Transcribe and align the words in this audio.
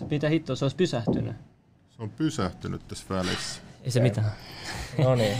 nyt. 0.00 0.10
Mitä 0.10 0.28
hittoa, 0.28 0.56
se 0.56 0.64
olisi 0.64 0.76
pysähtynyt. 0.76 1.36
Se 1.90 2.02
on 2.02 2.10
pysähtynyt 2.10 2.88
tässä 2.88 3.04
välissä. 3.08 3.60
Ei 3.84 3.90
se 3.90 4.00
mitään. 4.00 4.32
No 5.04 5.14
niin. 5.14 5.36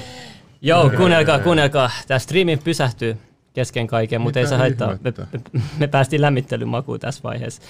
Joo, 0.62 0.90
kuunnelkaa, 0.96 1.38
kuunnelkaa. 1.38 1.90
Tämä 2.08 2.18
striimi 2.18 2.56
pysähtyy 2.56 3.16
kesken 3.52 3.86
kaiken, 3.86 4.20
mutta 4.20 4.40
ei 4.40 4.46
se 4.46 4.56
haittaa. 4.56 4.98
Me, 5.00 5.12
me, 5.52 5.60
me 5.78 5.86
päästiin 5.86 6.22
lämmittelyn 6.22 6.68
makuun 6.68 7.00
tässä 7.00 7.22
vaiheessa. 7.22 7.62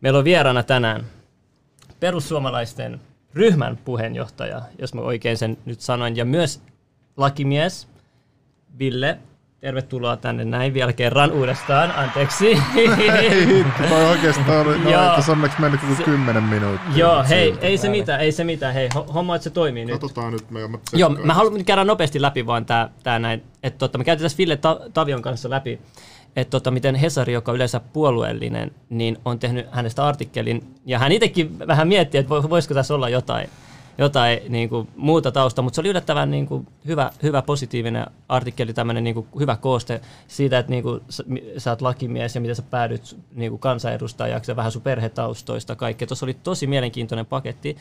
Meillä 0.00 0.18
on 0.18 0.24
vieraana 0.24 0.62
tänään 0.62 1.04
perussuomalaisten 2.00 3.00
ryhmän 3.34 3.76
puheenjohtaja, 3.84 4.62
jos 4.78 4.94
mä 4.94 5.00
oikein 5.00 5.36
sen 5.38 5.58
nyt 5.64 5.80
sanoin, 5.80 6.16
ja 6.16 6.24
myös 6.24 6.62
lakimies 7.16 7.88
Ville. 8.78 9.18
Tervetuloa 9.60 10.16
tänne 10.16 10.44
näin 10.44 10.74
vielä 10.74 10.92
kerran 10.92 11.32
uudestaan, 11.32 11.90
anteeksi. 11.96 12.46
Ei 12.76 13.46
hitto, 13.46 13.82
toi 13.88 14.04
oikeastaan 14.04 14.66
oli, 14.66 14.78
no, 14.78 14.90
Joo. 14.90 15.14
että 15.18 15.32
onneksi 15.32 15.60
mennyt 15.60 15.80
joku 15.90 16.02
10 16.04 16.42
minuuttia. 16.42 16.96
Joo, 16.96 17.24
hei, 17.28 17.54
ei 17.60 17.78
se 17.78 17.88
mitään, 17.88 18.20
ei 18.20 18.32
se 18.32 18.44
mitään, 18.44 18.74
hei, 18.74 18.88
ho- 18.94 19.12
homma, 19.12 19.36
että 19.36 19.44
se 19.44 19.50
toimii 19.50 19.84
nyt. 19.84 20.00
Katsotaan 20.00 20.32
nyt, 20.32 20.50
me 20.50 20.68
mä 20.68 20.78
Joo, 20.92 21.10
mä 21.10 21.34
haluan 21.34 21.54
nyt 21.54 21.66
käydä 21.66 21.84
nopeasti 21.84 22.22
läpi 22.22 22.46
vaan 22.46 22.66
tää, 22.66 22.88
tää 23.02 23.18
näin, 23.18 23.42
että 23.62 23.78
tota, 23.78 23.98
me 23.98 24.04
käytiin 24.04 24.22
tässä 24.24 24.38
Ville 24.38 24.56
Ta- 24.56 24.80
Tavion 24.94 25.22
kanssa 25.22 25.50
läpi, 25.50 25.80
että 26.36 26.50
tota, 26.50 26.70
miten 26.70 26.94
Hesari, 26.94 27.32
joka 27.32 27.52
on 27.52 27.56
yleensä 27.56 27.80
puolueellinen, 27.92 28.70
niin 28.90 29.18
on 29.24 29.38
tehnyt 29.38 29.66
hänestä 29.70 30.06
artikkelin, 30.06 30.74
ja 30.86 30.98
hän 30.98 31.12
itsekin 31.12 31.58
vähän 31.58 31.88
mietti, 31.88 32.18
että 32.18 32.34
vo- 32.34 32.50
voisiko 32.50 32.74
tässä 32.74 32.94
olla 32.94 33.08
jotain, 33.08 33.48
jotain 34.00 34.40
niin 34.48 34.68
kuin, 34.68 34.88
muuta 34.96 35.32
tausta, 35.32 35.62
mutta 35.62 35.74
se 35.74 35.80
oli 35.80 35.88
yllättävän 35.88 36.30
niin 36.30 36.46
kuin, 36.46 36.66
hyvä, 36.86 37.10
hyvä, 37.22 37.42
positiivinen 37.42 38.06
artikkeli, 38.28 38.72
tämmöinen 38.72 39.04
niin 39.04 39.14
kuin, 39.14 39.26
hyvä 39.40 39.56
kooste 39.56 40.00
siitä, 40.28 40.58
että 40.58 40.70
niin 40.70 40.82
kuin, 40.82 41.00
sä, 41.08 41.24
sä 41.58 41.70
oot 41.70 41.82
lakimies 41.82 42.34
ja 42.34 42.40
miten 42.40 42.56
sä 42.56 42.62
päädyt 42.62 43.16
niin 43.34 43.50
kuin 43.50 43.60
kansanedustajaksi 43.60 44.50
ja 44.50 44.56
vähän 44.56 44.72
sun 44.72 44.82
perhetaustoista 44.82 45.76
kaikkea. 45.76 46.08
Tuossa 46.08 46.26
oli 46.26 46.34
tosi 46.34 46.66
mielenkiintoinen 46.66 47.26
paketti. 47.26 47.76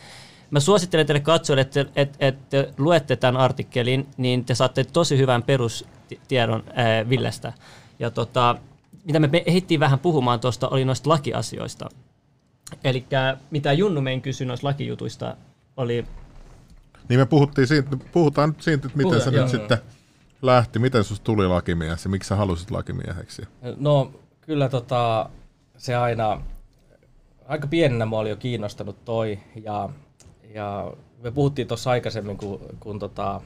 Mä 0.51 0.59
suosittelen 0.59 1.05
teille 1.05 1.19
katsojille, 1.19 1.61
että 1.61 1.85
et, 1.95 2.15
et, 2.19 2.49
te 2.49 2.73
luette 2.77 3.15
tämän 3.15 3.41
artikkelin, 3.41 4.07
niin 4.17 4.45
te 4.45 4.55
saatte 4.55 4.83
tosi 4.83 5.17
hyvän 5.17 5.43
perustiedon 5.43 6.63
ää, 6.73 7.09
Villestä. 7.09 7.53
Ja 7.99 8.11
tota, 8.11 8.55
mitä 9.03 9.19
me 9.19 9.43
ehdittiin 9.45 9.79
vähän 9.79 9.99
puhumaan 9.99 10.39
tuosta, 10.39 10.67
oli 10.67 10.85
noista 10.85 11.09
lakiasioista. 11.09 11.89
Eli 12.83 13.05
mitä 13.51 13.73
Junnu 13.73 14.01
mein 14.01 14.21
kysyi 14.21 14.47
noista 14.47 14.67
lakijutuista, 14.67 15.35
oli 15.79 16.05
Niin 17.09 17.19
me 17.19 17.25
puhuttiin 17.25 17.67
siitä, 17.67 17.97
puhutaan 18.11 18.49
nyt 18.49 18.61
siitä, 18.61 18.87
että 18.87 18.97
miten 18.97 19.11
Puhutaan, 19.11 19.31
se 19.31 19.37
joo. 19.37 19.43
nyt 19.45 19.51
sitten 19.51 19.77
lähti. 20.41 20.79
Miten 20.79 21.03
susta 21.03 21.23
tuli 21.23 21.47
lakimies 21.47 22.03
ja 22.03 22.09
miksi 22.09 22.27
sä 22.27 22.35
halusit 22.35 22.71
lakimieheksi? 22.71 23.41
No 23.77 24.11
kyllä 24.41 24.69
tota, 24.69 25.29
se 25.77 25.95
aina, 25.95 26.41
aika 27.47 27.67
pienenä 27.67 28.05
mä 28.05 28.15
olin 28.15 28.29
jo 28.29 28.35
kiinnostanut 28.35 29.05
toi 29.05 29.39
ja, 29.63 29.89
ja 30.53 30.91
me 31.23 31.31
puhuttiin 31.31 31.67
tuossa 31.67 31.89
aikaisemmin, 31.91 32.37
kun, 32.37 32.59
kun 32.79 32.99
tota, 32.99 33.41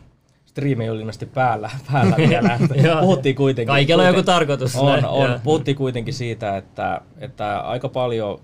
striimi 0.46 0.90
oli 0.90 1.00
ilmeisesti 1.00 1.26
päällä, 1.26 1.70
päällä 1.92 2.16
vielä. 2.18 2.60
puhuttiin 3.02 3.36
kuitenkin. 3.36 3.68
Kaikella 3.68 4.04
on 4.04 4.10
joku 4.10 4.24
tarkoitus, 4.24 4.76
On, 4.76 4.86
näin, 4.86 5.06
on. 5.06 5.30
joo. 5.30 5.40
Puhuttiin 5.44 5.78
kuitenkin 5.78 6.14
siitä, 6.14 6.58
että, 6.58 7.02
että 7.18 7.60
aika 7.60 7.90
paljon, 7.90 8.40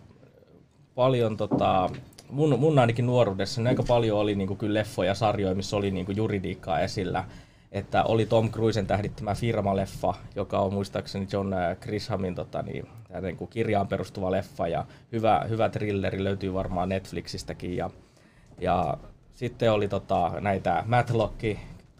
paljon 0.96 1.38
tota, 1.38 1.90
mun, 2.30 2.60
mun 2.60 2.80
ainakin 2.80 3.06
nuoruudessa 3.06 3.62
niin 3.62 3.68
aika 3.68 3.84
paljon 3.84 4.20
oli 4.20 4.36
niinku 4.36 4.56
kyllä 4.56 4.80
leffoja, 4.80 5.16
sarjoja, 5.16 5.56
missä 5.56 5.78
oli 5.78 5.92
niinku 5.92 6.12
juridiikkaa 6.12 6.80
esillä. 6.80 7.26
Että 7.72 8.04
oli 8.04 8.26
Tom 8.26 8.52
Cruisen 8.52 8.88
tähdittämä 8.88 9.34
Firma-leffa, 9.34 10.14
joka 10.36 10.60
on 10.60 10.74
muistaakseni 10.74 11.28
John 11.32 11.54
äh, 11.54 11.78
Grishamin 11.78 12.36
tota, 12.36 12.62
niin, 12.62 12.86
tää 13.08 13.22
niinku 13.22 13.48
kirjaan 13.48 13.88
perustuva 13.88 14.32
leffa 14.32 14.68
ja 14.68 14.86
hyvä, 15.12 15.46
hyvä 15.50 15.70
thrilleri 15.70 16.24
löytyy 16.24 16.54
varmaan 16.54 16.90
Netflixistäkin. 16.90 17.78
Ja, 17.78 17.90
ja 18.60 18.98
sitten 19.34 19.72
oli 19.72 19.88
tota, 19.88 20.32
näitä 20.42 20.84
Matlock, 20.88 21.44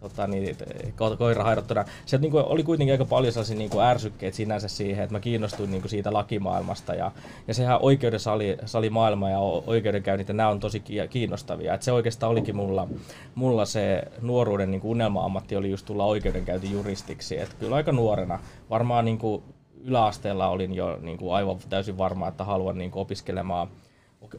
tota, 0.00 0.26
niin, 0.26 0.56
ko- 0.90 1.16
koira 1.16 1.44
haidottuna. 1.44 1.84
Se 2.06 2.18
niin 2.18 2.30
kuin, 2.30 2.44
oli 2.44 2.62
kuitenkin 2.62 2.94
aika 2.94 3.04
paljon 3.04 3.32
sellaisia 3.32 3.56
niin 3.56 3.70
kuin 3.70 3.84
ärsykkeet 3.84 4.34
sinänsä 4.34 4.68
siihen, 4.68 5.04
että 5.04 5.14
mä 5.14 5.20
kiinnostuin 5.20 5.70
niin 5.70 5.82
kuin 5.82 5.90
siitä 5.90 6.12
lakimaailmasta. 6.12 6.94
Ja, 6.94 7.12
ja 7.48 7.54
sehän 7.54 7.78
oikeudensali 7.82 8.56
sali 8.64 8.90
maailma 8.90 9.30
ja 9.30 9.38
oikeudenkäynnit, 9.66 10.28
ja 10.28 10.34
nämä 10.34 10.48
on 10.48 10.60
tosi 10.60 10.80
ki- 10.80 11.08
kiinnostavia. 11.10 11.74
Et 11.74 11.82
se 11.82 11.92
oikeastaan 11.92 12.32
olikin 12.32 12.56
mulla, 12.56 12.88
mulla 13.34 13.64
se 13.64 14.02
nuoruuden 14.22 14.70
niin 14.70 14.80
kuin 14.80 14.90
unelma-ammatti 14.90 15.56
oli 15.56 15.70
just 15.70 15.86
tulla 15.86 16.04
oikeudenkäyntijuristiksi. 16.04 17.38
Et 17.40 17.54
kyllä 17.54 17.76
aika 17.76 17.92
nuorena, 17.92 18.38
varmaan 18.70 19.04
niin 19.04 19.18
kuin 19.18 19.42
yläasteella 19.84 20.48
olin 20.48 20.74
jo 20.74 20.98
niin 21.02 21.18
kuin 21.18 21.34
aivan 21.34 21.56
täysin 21.68 21.98
varma, 21.98 22.28
että 22.28 22.44
haluan 22.44 22.78
niin 22.78 22.90
kuin 22.90 23.02
opiskelemaan 23.02 23.68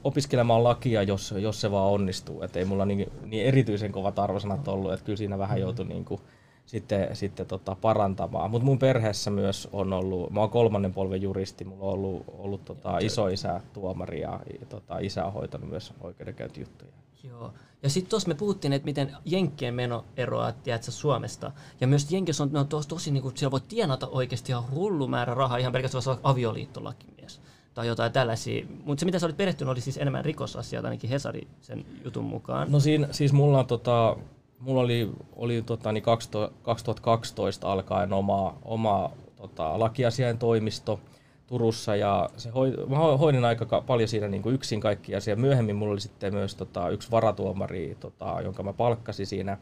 opiskelemaan 0.04 0.64
lakia, 0.64 1.04
jos, 1.04 1.34
jos 1.38 1.62
se 1.62 1.72
vaan 1.72 1.92
onnistuu. 1.92 2.42
Et 2.42 2.56
ei 2.56 2.66
mulla 2.66 2.86
niin, 2.86 3.12
niin 3.26 3.46
erityisen 3.46 3.92
kovat 3.92 4.20
arvosanat 4.20 4.68
ollut, 4.68 4.94
että 4.94 5.06
kyllä 5.06 5.18
siinä 5.18 5.38
vähän 5.38 5.60
joutui 5.60 5.86
niin 5.86 6.06
kuin 6.06 6.22
sitten, 6.66 7.16
sitten 7.16 7.46
tota 7.46 7.76
parantamaan. 7.82 8.52
Mutta 8.52 8.66
mun 8.66 8.80
perheessä 8.80 9.32
myös 9.32 9.70
on 9.72 9.94
ollut, 9.94 10.30
mä 10.30 10.40
oon 10.40 10.50
kolmannen 10.50 10.94
polven 10.94 11.22
juristi, 11.22 11.64
mulla 11.64 11.86
on 11.86 11.94
ollut, 11.94 12.24
ollut 12.28 12.66
tota 12.66 12.98
isoisä 13.00 13.62
tuomari 13.74 14.22
ja 14.22 14.40
tota, 14.70 15.00
isä 15.00 15.26
on 15.26 15.34
hoitanut 15.34 15.70
myös 15.70 15.94
oikeudenkäyntijuttuja. 16.02 16.92
Joo. 17.24 17.54
Ja 17.84 17.90
sitten 17.90 18.10
tuossa 18.10 18.28
me 18.28 18.36
puhuttiin, 18.36 18.74
että 18.74 18.86
miten 18.86 19.16
Jenkkien 19.26 19.74
meno 19.74 20.06
eroaa 20.18 20.52
tiedätkö, 20.52 20.92
Suomesta. 20.92 21.52
Ja 21.82 21.88
myös 21.88 22.12
Jenkissä 22.12 22.44
on, 22.44 22.50
ne 22.54 22.60
on 22.60 22.68
tosi, 22.68 22.88
tosi 22.88 23.12
niin 23.12 23.24
kuin, 23.24 23.38
siellä 23.38 23.52
voi 23.52 23.62
tienata 23.62 24.08
oikeasti 24.08 24.52
ihan 24.52 24.72
hullu 24.72 25.08
määrä 25.08 25.34
rahaa, 25.34 25.58
ihan 25.58 25.74
pelkästään 25.74 26.18
avioliittolakimies 26.24 27.41
tai 27.74 27.88
jotain 27.88 28.12
tällaisia. 28.12 28.66
Mutta 28.84 29.00
se, 29.00 29.06
mitä 29.06 29.20
sä 29.20 29.26
olit 29.26 29.38
perehtynyt, 29.38 29.72
oli 29.72 29.82
siis 29.82 29.98
enemmän 29.98 30.26
rikosasiat, 30.26 30.86
ainakin 30.86 31.10
Hesari 31.10 31.48
sen 31.62 31.86
jutun 32.04 32.26
mukaan. 32.26 32.72
No 32.72 32.80
siinä, 32.80 33.08
siis 33.12 33.34
mulla, 33.34 33.64
tota, 33.64 34.18
mulla 34.60 34.82
oli, 34.82 35.12
oli 35.36 35.62
tota, 35.62 35.92
niin 35.92 36.04
2000 36.04 36.56
2012 36.64 37.72
alkaen 37.72 38.14
oma, 38.14 38.58
oma 38.62 39.12
tota, 39.36 39.80
lakiasiain 39.80 40.38
toimisto 40.38 41.00
Turussa 41.48 41.96
ja 41.96 42.30
se 42.38 42.50
hoi, 42.50 42.72
mä 42.90 42.96
ho- 42.96 43.18
hoidin 43.18 43.46
aika 43.46 43.66
ka- 43.66 43.82
paljon 43.82 44.10
siinä 44.10 44.28
niin 44.28 44.42
kuin 44.42 44.56
yksin 44.56 44.82
kaikki 44.82 45.16
asia. 45.16 45.36
Myöhemmin 45.36 45.76
mulla 45.76 45.92
oli 45.92 46.02
sitten 46.02 46.34
myös 46.34 46.56
tota, 46.56 46.90
yksi 46.90 47.12
varatuomari, 47.12 47.98
tota, 48.00 48.38
jonka 48.44 48.64
mä 48.64 48.74
palkkasin 48.74 49.28
siinä, 49.28 49.58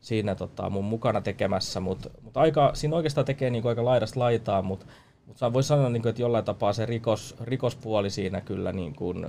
siinä 0.00 0.34
tota, 0.34 0.70
mun 0.70 0.84
mukana 0.84 1.20
tekemässä, 1.20 1.80
mutta 1.80 2.10
mut 2.22 2.36
aika, 2.36 2.70
siinä 2.74 2.96
oikeastaan 2.96 3.24
tekee 3.24 3.50
niin 3.50 3.62
kuin 3.62 3.70
aika 3.70 3.84
laidasta 3.84 4.20
laitaa, 4.20 4.62
mutta 4.62 4.86
mutta 5.26 5.52
voisi 5.52 5.66
sanoa, 5.66 5.88
niin 5.88 6.02
kuin, 6.02 6.10
että 6.10 6.22
jollain 6.22 6.44
tapaa 6.44 6.72
se 6.72 6.86
rikos, 6.86 7.34
rikospuoli 7.40 8.10
siinä 8.10 8.40
kyllä 8.40 8.72
niin 8.72 8.94
kuin, 8.94 9.20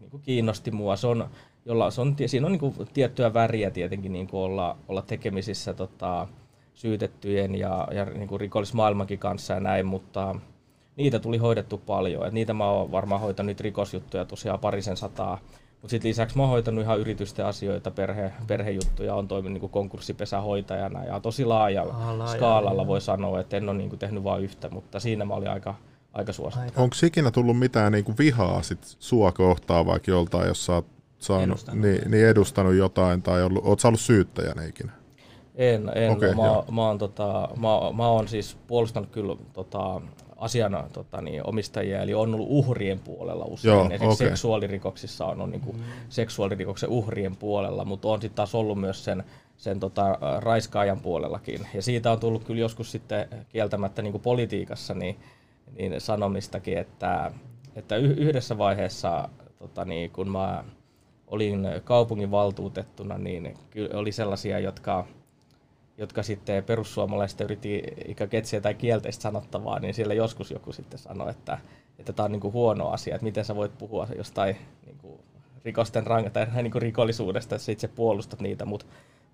niin 0.00 0.10
kuin 0.10 0.22
kiinnosti 0.22 0.70
mua. 0.70 0.96
Se 0.96 1.06
on, 1.06 1.28
jolla, 1.64 1.90
se 1.90 2.00
on, 2.00 2.16
siinä 2.26 2.46
on 2.46 2.52
niin 2.52 2.60
kuin 2.60 2.74
tiettyä 2.94 3.34
väriä 3.34 3.70
tietenkin 3.70 4.12
niin 4.12 4.26
kuin 4.26 4.40
olla, 4.40 4.76
olla 4.88 5.02
tekemisissä 5.02 5.74
tota, 5.74 6.28
syytettyjen 6.74 7.54
ja, 7.54 7.88
ja 7.92 8.04
niin 8.04 8.28
kuin 8.28 8.40
rikollismaailmankin 8.40 9.18
kanssa 9.18 9.54
ja 9.54 9.60
näin, 9.60 9.86
mutta 9.86 10.34
niitä 10.96 11.18
tuli 11.18 11.38
hoidettu 11.38 11.78
paljon. 11.78 12.26
Et 12.26 12.32
niitä 12.32 12.54
mä 12.54 12.70
oon 12.70 12.92
varmaan 12.92 13.20
hoitanut 13.20 13.48
nyt 13.48 13.60
rikosjuttuja 13.60 14.24
tosiaan 14.24 14.58
parisen 14.58 14.96
sataa. 14.96 15.38
Mutta 15.82 15.90
sitten 15.90 16.08
lisäksi 16.08 16.36
mä 16.36 16.42
oon 16.42 16.50
hoitanut 16.50 16.84
ihan 16.84 16.98
yritysten 17.00 17.46
asioita, 17.46 17.90
perhe, 17.90 18.32
perhejuttuja, 18.46 19.14
on 19.14 19.28
toiminut 19.28 19.52
niin 19.52 19.60
kuin 19.60 19.70
konkurssipesähoitajana 19.70 21.04
ja 21.04 21.20
tosi 21.20 21.44
laajalla 21.44 21.94
Ah, 21.94 22.18
laaja, 22.18 22.36
skaalalla 22.36 22.82
joo. 22.82 22.86
voi 22.86 23.00
sanoa, 23.00 23.40
että 23.40 23.56
en 23.56 23.68
ole 23.68 23.78
niin 23.78 23.88
kuin 23.90 23.98
tehnyt 23.98 24.24
vain 24.24 24.44
yhtä, 24.44 24.68
mutta 24.70 25.00
siinä 25.00 25.24
mä 25.24 25.34
olin 25.34 25.50
aika, 25.50 25.74
aika 26.12 26.32
suosittu. 26.32 26.82
Onko 26.82 26.96
ikinä 27.06 27.30
tullut 27.30 27.58
mitään 27.58 27.92
niinku 27.92 28.14
vihaa 28.18 28.62
sit 28.62 28.78
sua 28.98 29.32
kohtaan 29.32 29.86
vaikka 29.86 30.10
joltain, 30.10 30.48
jos 30.48 30.66
sä 30.66 30.72
oot 30.74 30.86
saanut, 31.18 31.48
Edustanut. 31.48 31.82
niin, 31.82 32.10
niin 32.10 32.26
edustanut 32.26 32.74
jotain 32.74 33.22
tai 33.22 33.42
ollut, 33.42 33.64
oot 33.66 33.80
sä 33.80 33.88
ollut 33.88 34.00
syyttäjänä 34.00 34.64
ikinä? 34.64 34.92
En, 35.54 35.90
en. 35.94 36.10
Okay, 36.12 36.34
mä, 36.34 36.46
joo. 36.46 36.64
mä, 36.70 36.86
oon, 36.86 36.98
tota, 36.98 37.48
mä, 37.56 37.68
mä 37.96 38.08
oon 38.08 38.28
siis 38.28 38.56
puolustanut 38.66 39.10
kyllä 39.10 39.36
tota, 39.52 40.00
asiana 40.40 40.88
tota, 40.92 41.20
niin, 41.20 41.46
omistajia, 41.46 42.02
eli 42.02 42.14
on 42.14 42.34
ollut 42.34 42.48
uhrien 42.50 42.98
puolella 42.98 43.44
usein. 43.44 43.72
Joo, 43.72 43.82
Esimerkiksi 43.82 44.06
okei. 44.06 44.28
seksuaalirikoksissa 44.28 45.26
on, 45.26 45.40
on 45.40 45.50
niin 45.50 45.60
kuin, 45.60 45.76
seksuaalirikoksen 46.08 46.88
uhrien 46.88 47.36
puolella, 47.36 47.84
mutta 47.84 48.08
on 48.08 48.20
sitten 48.20 48.36
taas 48.36 48.54
ollut 48.54 48.80
myös 48.80 49.04
sen, 49.04 49.24
sen 49.56 49.80
tota, 49.80 50.18
raiskaajan 50.38 51.00
puolellakin. 51.00 51.66
Ja 51.74 51.82
siitä 51.82 52.12
on 52.12 52.20
tullut 52.20 52.44
kyllä 52.44 52.60
joskus 52.60 52.90
sitten 52.90 53.28
kieltämättä 53.48 54.02
niin 54.02 54.12
kuin 54.12 54.22
politiikassa 54.22 54.94
niin, 54.94 55.16
niin 55.78 56.00
sanomistakin, 56.00 56.78
että, 56.78 57.32
että 57.76 57.96
yhdessä 57.96 58.58
vaiheessa 58.58 59.28
tota, 59.58 59.84
niin, 59.84 60.10
kun 60.10 60.30
mä 60.30 60.64
olin 61.26 61.66
kaupungin 61.84 62.30
valtuutettuna, 62.30 63.18
niin 63.18 63.54
kyllä 63.70 63.98
oli 63.98 64.12
sellaisia, 64.12 64.58
jotka 64.58 65.06
jotka 66.00 66.22
sitten 66.22 66.64
perussuomalaiset 66.64 67.40
yritti 67.40 67.82
ikään 68.08 68.30
kuin 68.30 68.38
etsiä 68.38 68.60
tai 68.60 68.74
kielteistä 68.74 69.22
sanottavaa, 69.22 69.78
niin 69.78 69.94
siellä 69.94 70.14
joskus 70.14 70.50
joku 70.50 70.72
sitten 70.72 70.98
sanoi, 70.98 71.30
että 71.30 71.58
että 71.98 72.12
tämä 72.12 72.24
on 72.24 72.32
niin 72.32 72.40
kuin 72.40 72.52
huono 72.52 72.88
asia, 72.88 73.14
että 73.14 73.24
miten 73.24 73.44
sä 73.44 73.56
voit 73.56 73.78
puhua 73.78 74.06
jostain 74.16 74.56
niin 74.86 74.96
kuin 74.98 75.20
rikosten 75.64 76.06
rang- 76.06 76.30
tai 76.30 76.46
niin 76.62 76.70
kuin 76.70 76.82
rikollisuudesta, 76.82 77.54
jos 77.54 77.66
sä 77.66 77.72
itse 77.72 77.88
puolustat 77.88 78.40
niitä, 78.40 78.64
mutta 78.64 78.86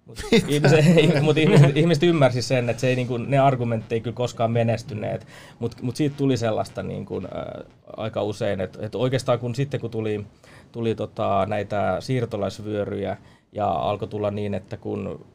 Mutta 0.07 0.23
ihmiset, 0.49 0.85
mut 1.23 1.39
ihmiset, 1.39 1.77
ihmiset 1.77 2.03
ymmärsi 2.03 2.43
sen, 2.43 2.71
että 2.71 2.81
se 2.81 2.89
ei, 2.89 2.97
niin 2.97 3.07
kuin, 3.07 3.31
ne 3.31 3.39
argumentit 3.39 3.93
ei 3.93 4.01
kyllä 4.01 4.15
koskaan 4.15 4.51
menestyneet, 4.51 5.27
mutta 5.59 5.77
mut 5.83 5.97
siitä 5.97 6.17
tuli 6.17 6.37
sellaista 6.37 6.83
niin 6.83 7.07
kuin, 7.07 7.27
ä, 7.27 7.65
aika 7.97 8.23
usein, 8.23 8.61
että 8.61 8.79
et 8.83 8.95
oikeastaan 8.95 9.39
kun 9.39 9.55
sitten 9.55 9.81
kun 9.81 9.91
tuli, 9.91 10.27
tuli 10.73 10.95
tota, 10.95 11.47
näitä 11.47 11.97
siirtolaisvyöryjä 12.01 13.17
ja 13.53 13.69
alkoi 13.69 14.09
tulla 14.09 14.31
niin, 14.31 14.55
että 14.55 14.77
kun 14.77 15.27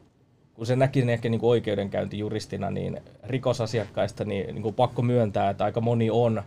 kun 0.54 0.66
se 0.66 0.76
näki 0.76 1.12
ehkä 1.12 1.28
niin 1.28 1.40
oikeudenkäyntijuristina, 1.42 2.70
niin 2.70 3.00
rikosasiakkaista 3.24 4.24
niin, 4.24 4.54
niin 4.54 4.62
kuin 4.62 4.74
pakko 4.74 5.02
myöntää, 5.02 5.50
että 5.50 5.64
aika 5.64 5.80
moni 5.80 6.10
on 6.10 6.42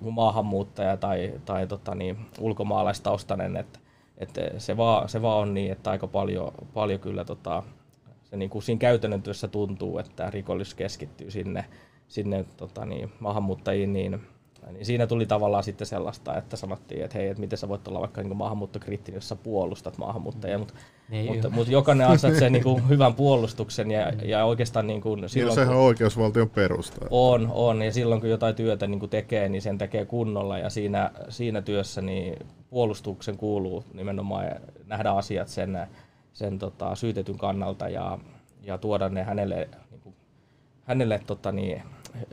maahanmuuttaja 0.00 0.96
tai, 0.96 1.32
tai 1.44 1.66
tota 1.66 1.94
niin, 1.94 2.16
ulkomaalaistaustainen, 2.40 3.56
että, 3.56 3.78
että 4.18 4.40
se, 4.58 4.76
vaan, 4.76 5.08
se 5.08 5.22
vaan 5.22 5.38
on 5.38 5.54
niin, 5.54 5.72
että 5.72 5.90
aika 5.90 6.06
paljon, 6.06 6.52
paljon 6.74 7.00
kyllä 7.00 7.24
tota, 7.24 7.62
se 8.22 8.36
niin 8.36 8.50
kuin 8.50 8.62
siinä 8.62 8.78
käytännön 8.78 9.22
työssä 9.22 9.48
tuntuu, 9.48 9.98
että 9.98 10.30
rikollisuus 10.30 10.74
keskittyy 10.74 11.30
sinne, 11.30 11.64
sinne 12.08 12.44
tota 12.56 12.86
niin, 12.86 13.12
maahanmuuttajiin, 13.20 13.92
niin 13.92 14.20
niin 14.72 14.86
siinä 14.86 15.06
tuli 15.06 15.26
tavallaan 15.26 15.64
sitten 15.64 15.86
sellaista, 15.86 16.36
että 16.36 16.56
sanottiin, 16.56 17.04
että 17.04 17.18
hei, 17.18 17.28
että 17.28 17.40
miten 17.40 17.58
sä 17.58 17.68
voit 17.68 17.88
olla 17.88 18.00
vaikka 18.00 18.22
niin 18.22 18.36
maahanmuuttokriittinen, 18.36 19.16
jos 19.16 19.28
sä 19.28 19.36
puolustat 19.36 19.98
maahanmuuttajia, 19.98 20.58
mutta, 20.58 20.74
niin 21.08 21.32
mutta, 21.32 21.50
mutta 21.50 21.72
jokainen 21.72 22.08
ansaitsee 22.08 22.50
niin 22.50 22.62
kuin 22.62 22.88
hyvän 22.88 23.14
puolustuksen 23.14 23.90
ja, 23.90 24.12
ja 24.24 24.44
oikeastaan 24.44 24.86
niin 24.86 25.00
kuin 25.00 25.28
silloin, 25.28 25.54
sehän 25.54 25.76
on 25.76 25.82
oikeusvaltion 25.82 26.50
perusta. 26.50 27.06
On, 27.10 27.50
on, 27.54 27.82
ja 27.82 27.92
silloin 27.92 28.20
kun 28.20 28.30
jotain 28.30 28.54
työtä 28.54 28.86
niin 28.86 29.00
kuin 29.00 29.10
tekee, 29.10 29.48
niin 29.48 29.62
sen 29.62 29.78
tekee 29.78 30.04
kunnolla 30.04 30.58
ja 30.58 30.70
siinä, 30.70 31.10
siinä 31.28 31.62
työssä 31.62 32.00
niin 32.00 32.46
puolustuksen 32.70 33.36
kuuluu 33.36 33.84
nimenomaan 33.94 34.46
nähdä 34.86 35.10
asiat 35.10 35.48
sen, 35.48 35.86
sen 36.32 36.58
tota, 36.58 36.94
syytetyn 36.94 37.38
kannalta 37.38 37.88
ja, 37.88 38.18
ja 38.62 38.78
tuoda 38.78 39.08
ne 39.08 39.22
hänelle, 39.22 39.68
niin 39.90 40.00
kuin, 40.00 40.14
hänelle 40.84 41.20
tota, 41.26 41.52
niin, 41.52 41.82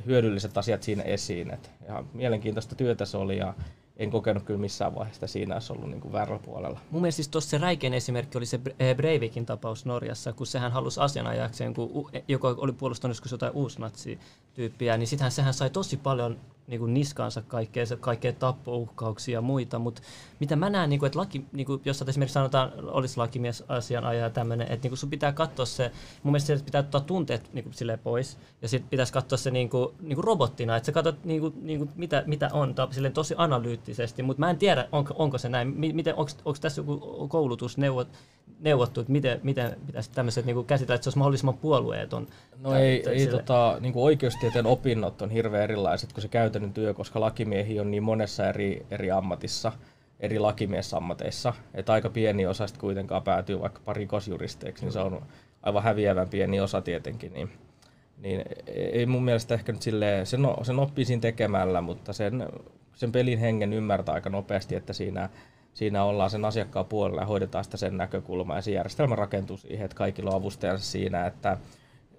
hyödylliset 0.06 0.58
asiat 0.58 0.84
siinä 0.84 1.04
esiin. 1.04 1.54
Et 1.54 1.72
ihan 1.88 2.08
mielenkiintoista 2.14 2.76
työtä 2.76 3.06
se 3.06 3.18
oli 3.18 3.38
ja 3.38 3.54
en 3.98 4.12
kokenut 4.12 4.44
kyllä 4.44 4.60
missään 4.60 4.96
vaiheessa 4.96 5.28
siinä 5.28 5.56
olisi 5.56 5.74
ollut 5.74 5.90
niin 5.90 6.12
väärällä 6.12 6.42
puolella. 6.46 6.80
Mun 6.92 7.02
mielestä 7.02 7.16
siis 7.16 7.28
tuossa 7.28 7.50
se 7.50 7.58
räikein 7.58 7.94
esimerkki 7.94 8.38
oli 8.38 8.46
se 8.46 8.60
eh, 8.80 8.96
Breivikin 8.96 9.46
tapaus 9.46 9.86
Norjassa, 9.86 10.34
kun 10.34 10.48
sehän 10.48 10.72
halusi 10.72 11.00
asianajakseen, 11.00 11.74
kun 11.74 12.10
joka 12.28 12.56
oli 12.58 12.72
puolustanut 12.72 13.16
joskus 13.16 13.32
jotain 13.32 13.54
uusnatsi-tyyppiä, 13.54 14.98
niin 14.98 15.08
sitähän 15.08 15.32
sehän 15.32 15.54
sai 15.54 15.70
tosi 15.70 15.98
paljon 15.98 16.40
niin 16.68 16.80
kuin 16.80 16.94
niskaansa 16.94 17.42
kaikkea, 17.42 17.86
kaikkea 18.00 18.34
tappouhkauksia 18.34 19.38
ja 19.38 19.42
muita, 19.42 19.80
mutta 19.80 20.02
mitä 20.40 20.56
mä 20.56 20.70
näen, 20.70 20.90
niin 20.90 21.00
kuin, 21.00 21.08
että 21.08 21.20
laki, 21.20 21.46
niin 21.52 21.66
kuin, 21.66 21.82
jos 21.86 22.02
esimerkiksi 22.02 22.34
sanotaan, 22.34 22.72
olisi 22.82 23.18
lakimies 23.18 23.64
asianajaja 23.68 24.30
tämmöinen, 24.30 24.68
että 24.68 24.84
niin 24.84 24.92
kuin 24.92 24.98
sun 24.98 25.10
pitää 25.10 25.32
katsoa 25.32 25.66
se, 25.66 25.92
mun 26.24 26.32
mielestä 26.32 26.66
pitää 26.66 26.80
ottaa 26.80 27.02
tunteet 27.02 27.54
niin 27.54 27.64
kuin, 27.64 28.00
pois, 28.04 28.38
ja 28.62 28.68
sitten 28.68 28.90
pitäisi 28.90 29.14
katsoa 29.14 29.38
se 29.38 29.52
niin 29.52 29.70
kuin, 29.70 29.96
niin 30.02 30.16
kuin 30.16 30.24
robottina, 30.24 30.78
että 30.78 30.86
sä 30.86 30.92
katsot 30.92 31.26
niin 31.26 31.42
kuin, 31.42 31.54
niin 31.62 31.78
kuin, 31.80 31.90
mitä, 31.96 32.24
mitä 32.26 32.50
on, 32.54 32.76
silleen 32.92 33.14
tosi 33.14 33.36
analyyttisesti, 33.38 34.24
mutta 34.24 34.40
mä 34.40 34.50
en 34.50 34.58
tiedä, 34.58 34.88
onko, 34.92 35.14
onko 35.18 35.38
se 35.38 35.50
näin, 35.50 35.68
miten, 35.78 36.16
onko, 36.16 36.32
onko 36.46 36.58
tässä 36.62 36.80
joku 36.82 37.28
koulutus 37.28 37.78
neuvot, 37.78 38.08
neuvottu, 38.60 39.02
että 39.02 39.12
miten, 39.12 39.40
miten 39.44 39.78
pitäisi 39.88 40.12
tämmöiset 40.12 40.46
niin 40.46 40.66
käsitellä, 40.66 40.96
että 40.96 41.04
se 41.04 41.08
olisi 41.10 41.18
mahdollisimman 41.18 41.58
puolueeton? 41.58 42.28
No 42.60 42.76
ei, 42.76 43.10
ei 43.10 43.28
tota, 43.28 43.78
niin 43.80 43.94
kuin 43.94 44.04
oikeustieteen 44.04 44.66
opinnot 44.66 45.22
on 45.22 45.30
hirveän 45.30 45.64
erilaiset 45.64 46.14
kuin 46.14 46.22
se 46.22 46.28
käytännön 46.54 46.74
työ, 46.74 46.94
koska 46.94 47.20
lakimiehi 47.20 47.80
on 47.80 47.92
niin 47.92 48.04
monessa 48.04 48.50
eri, 48.50 48.86
eri 48.92 49.12
ammatissa, 49.12 49.72
eri 50.20 50.40
lakimiesammateissa, 50.40 51.54
että 51.74 51.94
aika 51.94 52.10
pieni 52.10 52.46
osa 52.46 52.68
sitten 52.68 52.82
kuitenkaan 52.82 53.24
päätyy 53.24 53.60
vaikka 53.60 53.94
rikosjuristeiksi, 53.94 54.86
niin 54.86 54.94
se 54.94 55.00
on 55.00 55.22
aivan 55.64 55.84
häviävän 55.84 56.30
pieni 56.30 56.60
osa 56.60 56.82
tietenkin. 56.82 57.34
Niin, 57.34 57.50
niin 58.18 58.44
ei 58.68 59.06
mun 59.06 59.24
mielestä 59.24 59.54
ehkä 59.54 59.72
nyt 59.72 59.82
silleen, 59.82 60.26
sen, 60.26 60.42
sen 60.62 60.80
oppii 60.80 61.06
siinä 61.06 61.22
tekemällä, 61.22 61.82
mutta 61.82 62.14
sen, 62.14 62.50
sen 62.94 63.12
pelin 63.12 63.40
hengen 63.40 63.74
ymmärtää 63.74 64.16
aika 64.16 64.30
nopeasti, 64.30 64.76
että 64.76 64.94
siinä 64.94 65.30
siinä 65.74 66.04
ollaan 66.04 66.30
sen 66.30 66.46
asiakkaan 66.46 66.86
puolella 66.86 67.22
ja 67.22 67.26
hoidetaan 67.26 67.64
sitä 67.64 67.78
sen 67.78 67.98
näkökulmaa. 67.98 68.56
Ja 68.56 68.62
se 68.62 68.72
järjestelmä 68.72 69.16
rakentuu 69.16 69.58
siihen, 69.58 69.86
että 69.86 69.98
kaikilla 69.98 70.30
on 70.30 70.38
avustajansa 70.38 70.86
siinä, 70.86 71.26
että 71.26 71.58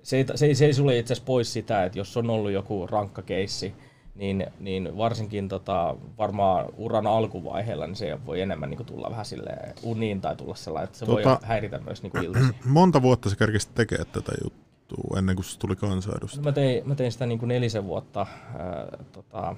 se 0.03 0.17
ei, 0.17 0.25
se 0.35 0.47
ei, 0.47 0.55
se 0.55 0.67
ei 0.67 0.73
sulle 0.75 0.99
itse 0.99 1.13
asiassa 1.13 1.27
pois 1.27 1.53
sitä, 1.53 1.85
että 1.85 1.99
jos 1.99 2.17
on 2.17 2.31
ollut 2.31 2.53
joku 2.53 2.87
rankka 2.87 3.23
keissi, 3.23 3.75
niin, 4.15 4.47
niin 4.61 4.97
varsinkin 4.97 5.49
tota, 5.49 5.97
varmaan 6.19 6.67
uran 6.77 7.07
alkuvaiheella 7.07 7.87
niin 7.87 7.97
se 7.97 8.19
voi 8.27 8.41
enemmän 8.41 8.71
niin 8.71 8.87
tulla 8.87 9.11
vähän 9.11 9.25
sille 9.25 9.57
uniin 9.83 10.21
tai 10.21 10.37
tulla 10.37 10.55
sellainen, 10.55 10.85
että 10.85 10.99
se 10.99 11.07
tota, 11.07 11.29
voi 11.29 11.39
häiritä 11.43 11.79
myös 11.79 12.03
niin 12.03 12.25
iltasi. 12.25 12.55
Monta 12.65 13.03
vuotta 13.03 13.31
se 13.31 13.37
kerkesi 13.37 13.69
tekemään 13.75 14.07
tätä 14.13 14.33
juttua 14.45 15.19
ennen 15.19 15.37
kuin 15.37 15.45
se 15.45 15.59
tuli 15.59 15.77
kansanedusta? 15.77 16.39
No 16.39 16.45
mä, 16.45 16.53
tein, 16.53 16.89
mä 16.89 16.95
tein 16.95 17.13
sitä 17.13 17.27
niin 17.27 17.39
kuin 17.39 17.49
nelisen 17.49 17.85
vuotta, 17.85 18.27
ää, 18.59 18.89
tota, 19.13 19.57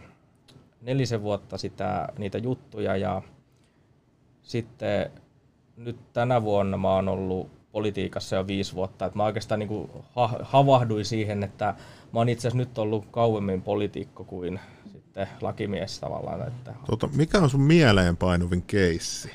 nelisen 0.81 1.23
vuotta 1.23 1.58
sitä, 1.58 2.08
niitä 2.19 2.38
juttuja 2.38 2.97
ja 2.97 3.23
sitten 4.43 5.11
nyt 5.76 5.97
tänä 6.12 6.43
vuonna 6.43 6.76
mä 6.76 6.94
oon 6.94 7.08
ollut 7.08 7.56
politiikassa 7.76 8.37
jo 8.37 8.46
viisi 8.46 8.75
vuotta. 8.75 9.06
että 9.06 9.17
mä 9.17 9.25
oikeastaan 9.25 9.58
niin 9.58 9.69
kuin 9.69 9.90
ha- 10.14 10.38
havahduin 10.43 11.05
siihen, 11.05 11.43
että 11.43 11.75
mä 12.12 12.20
oon 12.20 12.28
itse 12.28 12.49
asiassa 12.49 12.58
nyt 12.58 12.78
ollut 12.78 13.06
kauemmin 13.11 13.62
poliitikko 13.62 14.25
kuin 14.25 14.61
sitten 14.93 15.28
lakimies 15.40 16.00
tavallaan. 16.00 16.49
Että... 16.49 16.75
Tota, 16.87 17.08
mikä 17.17 17.38
on 17.38 17.50
sun 17.50 17.61
mieleenpainuvin 17.61 18.62
keissi, 18.62 19.31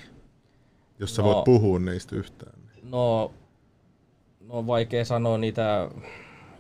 jos 1.00 1.16
sä 1.16 1.22
no, 1.22 1.28
voit 1.28 1.44
puhua 1.44 1.80
niistä 1.80 2.16
yhtään? 2.16 2.54
No, 2.84 3.32
no 4.48 4.68
vaikea 4.68 5.06
sanoa 5.06 5.38
niitä. 5.38 5.90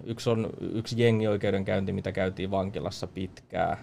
Yksi 0.03 0.29
on 0.29 0.49
yksi 0.59 1.01
jengioikeudenkäynti, 1.01 1.93
mitä 1.93 2.11
käytiin 2.11 2.51
vankilassa 2.51 3.07
pitkään. 3.07 3.77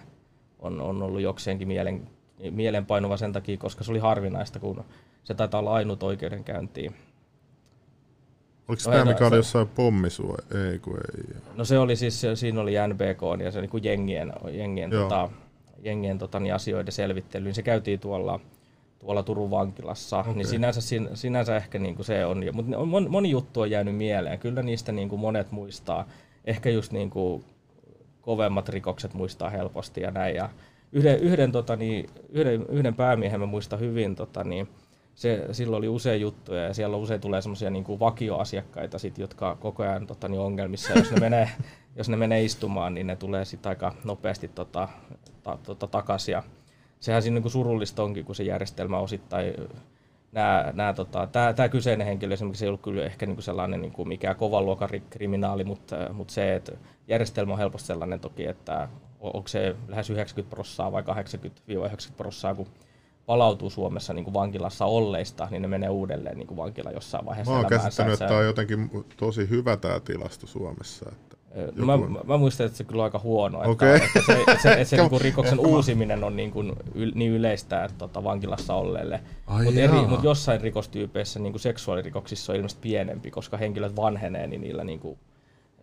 On, 0.59 0.81
on 0.81 1.01
ollut 1.01 1.21
jokseenkin 1.21 1.67
mielen, 1.67 2.09
mielenpainuva 2.51 3.17
sen 3.17 3.33
takia, 3.33 3.57
koska 3.57 3.83
se 3.83 3.91
oli 3.91 3.99
harvinaista, 3.99 4.59
kun 4.59 4.85
se 5.23 5.33
taitaa 5.33 5.59
olla 5.59 5.73
ainut 5.73 6.03
oikeudenkäyntiin. 6.03 6.95
Oliko 8.69 8.83
no, 8.85 8.91
tämä, 8.91 9.05
mikä 9.05 9.27
oli 9.27 9.35
jossain 9.35 9.67
pommisua? 9.67 10.37
Ei, 10.71 10.79
kun 10.79 10.97
ei. 10.97 11.35
No 11.55 11.65
se 11.65 11.79
oli 11.79 11.95
siis, 11.95 12.25
siinä 12.35 12.61
oli 12.61 12.73
NBK 12.87 13.43
ja 13.43 13.51
se 13.51 13.61
niin 13.61 13.69
kuin 13.69 13.83
jengien, 13.83 14.33
jengien, 14.51 14.89
tota, 14.89 15.29
jengien 15.83 16.17
tota, 16.17 16.39
niin 16.39 16.53
asioiden 16.55 16.91
selvittelyyn. 16.91 17.55
Se 17.55 17.63
käytiin 17.63 17.99
tuolla, 17.99 18.39
tuolla 18.99 19.23
Turun 19.23 19.51
vankilassa, 19.51 20.19
okay. 20.19 20.33
niin 20.33 20.47
sinänsä, 20.47 20.81
sinänsä 21.13 21.57
ehkä 21.57 21.79
niin 21.79 21.95
kuin 21.95 22.05
se 22.05 22.25
on. 22.25 22.43
Mutta 22.53 22.85
moni, 22.85 23.09
moni 23.09 23.29
juttu 23.29 23.61
on 23.61 23.71
jäänyt 23.71 23.95
mieleen. 23.95 24.39
Kyllä 24.39 24.61
niistä 24.61 24.91
niin 24.91 25.09
kuin 25.09 25.19
monet 25.19 25.51
muistaa. 25.51 26.07
Ehkä 26.45 26.69
just 26.69 26.91
niin 26.91 27.09
kuin 27.09 27.45
kovemmat 28.21 28.69
rikokset 28.69 29.13
muistaa 29.13 29.49
helposti 29.49 30.01
ja 30.01 30.11
näin. 30.11 30.35
Ja 30.35 30.49
yhden, 30.91 31.19
yhden, 31.19 31.51
tota, 31.51 31.75
niin, 31.75 32.09
yhden, 32.29 32.65
yhden 32.69 32.95
päämiehen 32.95 33.39
mä 33.39 33.45
muistan 33.45 33.79
hyvin, 33.79 34.15
tota, 34.15 34.43
niin, 34.43 34.67
se, 35.19 35.47
silloin 35.51 35.77
oli 35.79 35.87
usein 35.87 36.21
juttuja 36.21 36.63
ja 36.63 36.73
siellä 36.73 36.97
usein 36.97 37.21
tulee 37.21 37.41
semmoisia 37.41 37.69
niin 37.69 37.99
vakioasiakkaita, 37.99 38.99
sit, 38.99 39.17
jotka 39.17 39.55
koko 39.55 39.83
ajan 39.83 40.07
tota, 40.07 40.27
niin 40.27 40.41
ongelmissa. 40.41 40.93
jos 40.93 41.11
ne, 41.11 41.19
menee, 41.19 41.49
jos 41.97 42.09
ne 42.09 42.17
menee 42.17 42.43
istumaan, 42.43 42.93
niin 42.93 43.07
ne 43.07 43.15
tulee 43.15 43.45
sitten 43.45 43.69
aika 43.69 43.93
nopeasti 44.03 44.47
tota, 44.47 44.87
ta, 45.43 45.57
tota, 45.63 45.87
takaisin. 45.87 46.31
Ja 46.31 46.43
sehän 46.99 47.21
siinä 47.21 47.39
niin 47.39 47.51
surullista 47.51 48.03
onkin, 48.03 48.25
kun 48.25 48.35
se 48.35 48.43
järjestelmä 48.43 48.99
osittain 48.99 49.53
nämä, 50.31 50.71
nämä, 50.73 50.93
tota, 50.93 51.27
tämä, 51.31 51.53
tämä 51.53 51.69
kyseinen 51.69 52.07
henkilö 52.07 52.33
esimerkiksi 52.33 52.65
ei 52.65 52.69
ollut 52.69 52.81
kyllä 52.81 53.05
ehkä 53.05 53.25
niin 53.25 53.35
kuin 53.35 53.43
sellainen 53.43 53.81
niin 53.81 53.93
kuin 53.93 54.07
mikään 54.07 54.35
kovan 54.35 54.65
luokan 54.65 54.89
kriminaali, 55.09 55.63
mutta, 55.63 56.13
mutta 56.13 56.33
se, 56.33 56.55
että 56.55 56.71
järjestelmä 57.07 57.53
on 57.53 57.59
helposti 57.59 57.87
sellainen 57.87 58.19
toki, 58.19 58.45
että 58.45 58.89
onko 59.19 59.47
se 59.47 59.75
lähes 59.87 60.09
90 60.09 60.55
prosenttia 60.55 60.91
vai 60.91 61.01
80-90 61.01 61.05
prosenttia, 62.17 62.55
kun 62.55 62.67
palautuu 63.29 63.69
Suomessa 63.69 64.13
niin 64.13 64.23
kuin 64.23 64.33
vankilassa 64.33 64.85
olleista, 64.85 65.47
niin 65.51 65.61
ne 65.61 65.67
menee 65.67 65.89
uudelleen 65.89 66.37
niin 66.37 66.47
kuin 66.47 66.57
vankila 66.57 66.91
jossain 66.91 67.25
vaiheessa. 67.25 67.51
Mä 67.51 67.57
oon 67.57 67.67
käsittänyt, 67.67 68.13
että 68.13 68.27
tämä 68.27 68.39
on 68.39 68.45
jotenkin 68.45 69.05
tosi 69.17 69.49
hyvä 69.49 69.77
tämä 69.77 69.99
tilasto 69.99 70.47
Suomessa. 70.47 71.05
Että 71.11 71.37
no 71.75 71.85
mä, 71.85 71.97
mä, 72.27 72.37
muistan, 72.37 72.65
että 72.65 72.77
se 72.77 72.83
kyllä 72.83 73.01
on 73.01 73.03
aika 73.03 73.19
huono. 73.19 73.61
Okay. 73.65 73.95
Että, 73.95 74.05
että 74.05 74.21
se, 74.25 74.39
että 74.39 74.61
se, 74.61 74.71
että 74.71 74.83
se 74.83 74.97
niin 75.01 75.09
kuin 75.09 75.21
rikoksen 75.21 75.59
uusiminen 75.59 76.23
on 76.23 76.35
niin, 76.35 76.51
kuin 76.51 76.73
yl, 76.95 77.11
niin 77.15 77.31
yleistä 77.31 77.83
että 77.83 77.97
tota, 77.97 78.23
vankilassa 78.23 78.73
olleelle. 78.73 79.21
Mutta 79.63 80.07
mut 80.07 80.23
jossain 80.23 80.61
rikostyypeissä 80.61 81.39
niin 81.39 81.53
kuin 81.53 81.61
seksuaalirikoksissa 81.61 82.51
on 82.51 82.55
ilmeisesti 82.55 82.81
pienempi, 82.81 83.31
koska 83.31 83.57
henkilöt 83.57 83.95
vanhenee, 83.95 84.47
niin 84.47 84.61
niillä 84.61 84.83
niin 84.83 84.99
kuin 84.99 85.19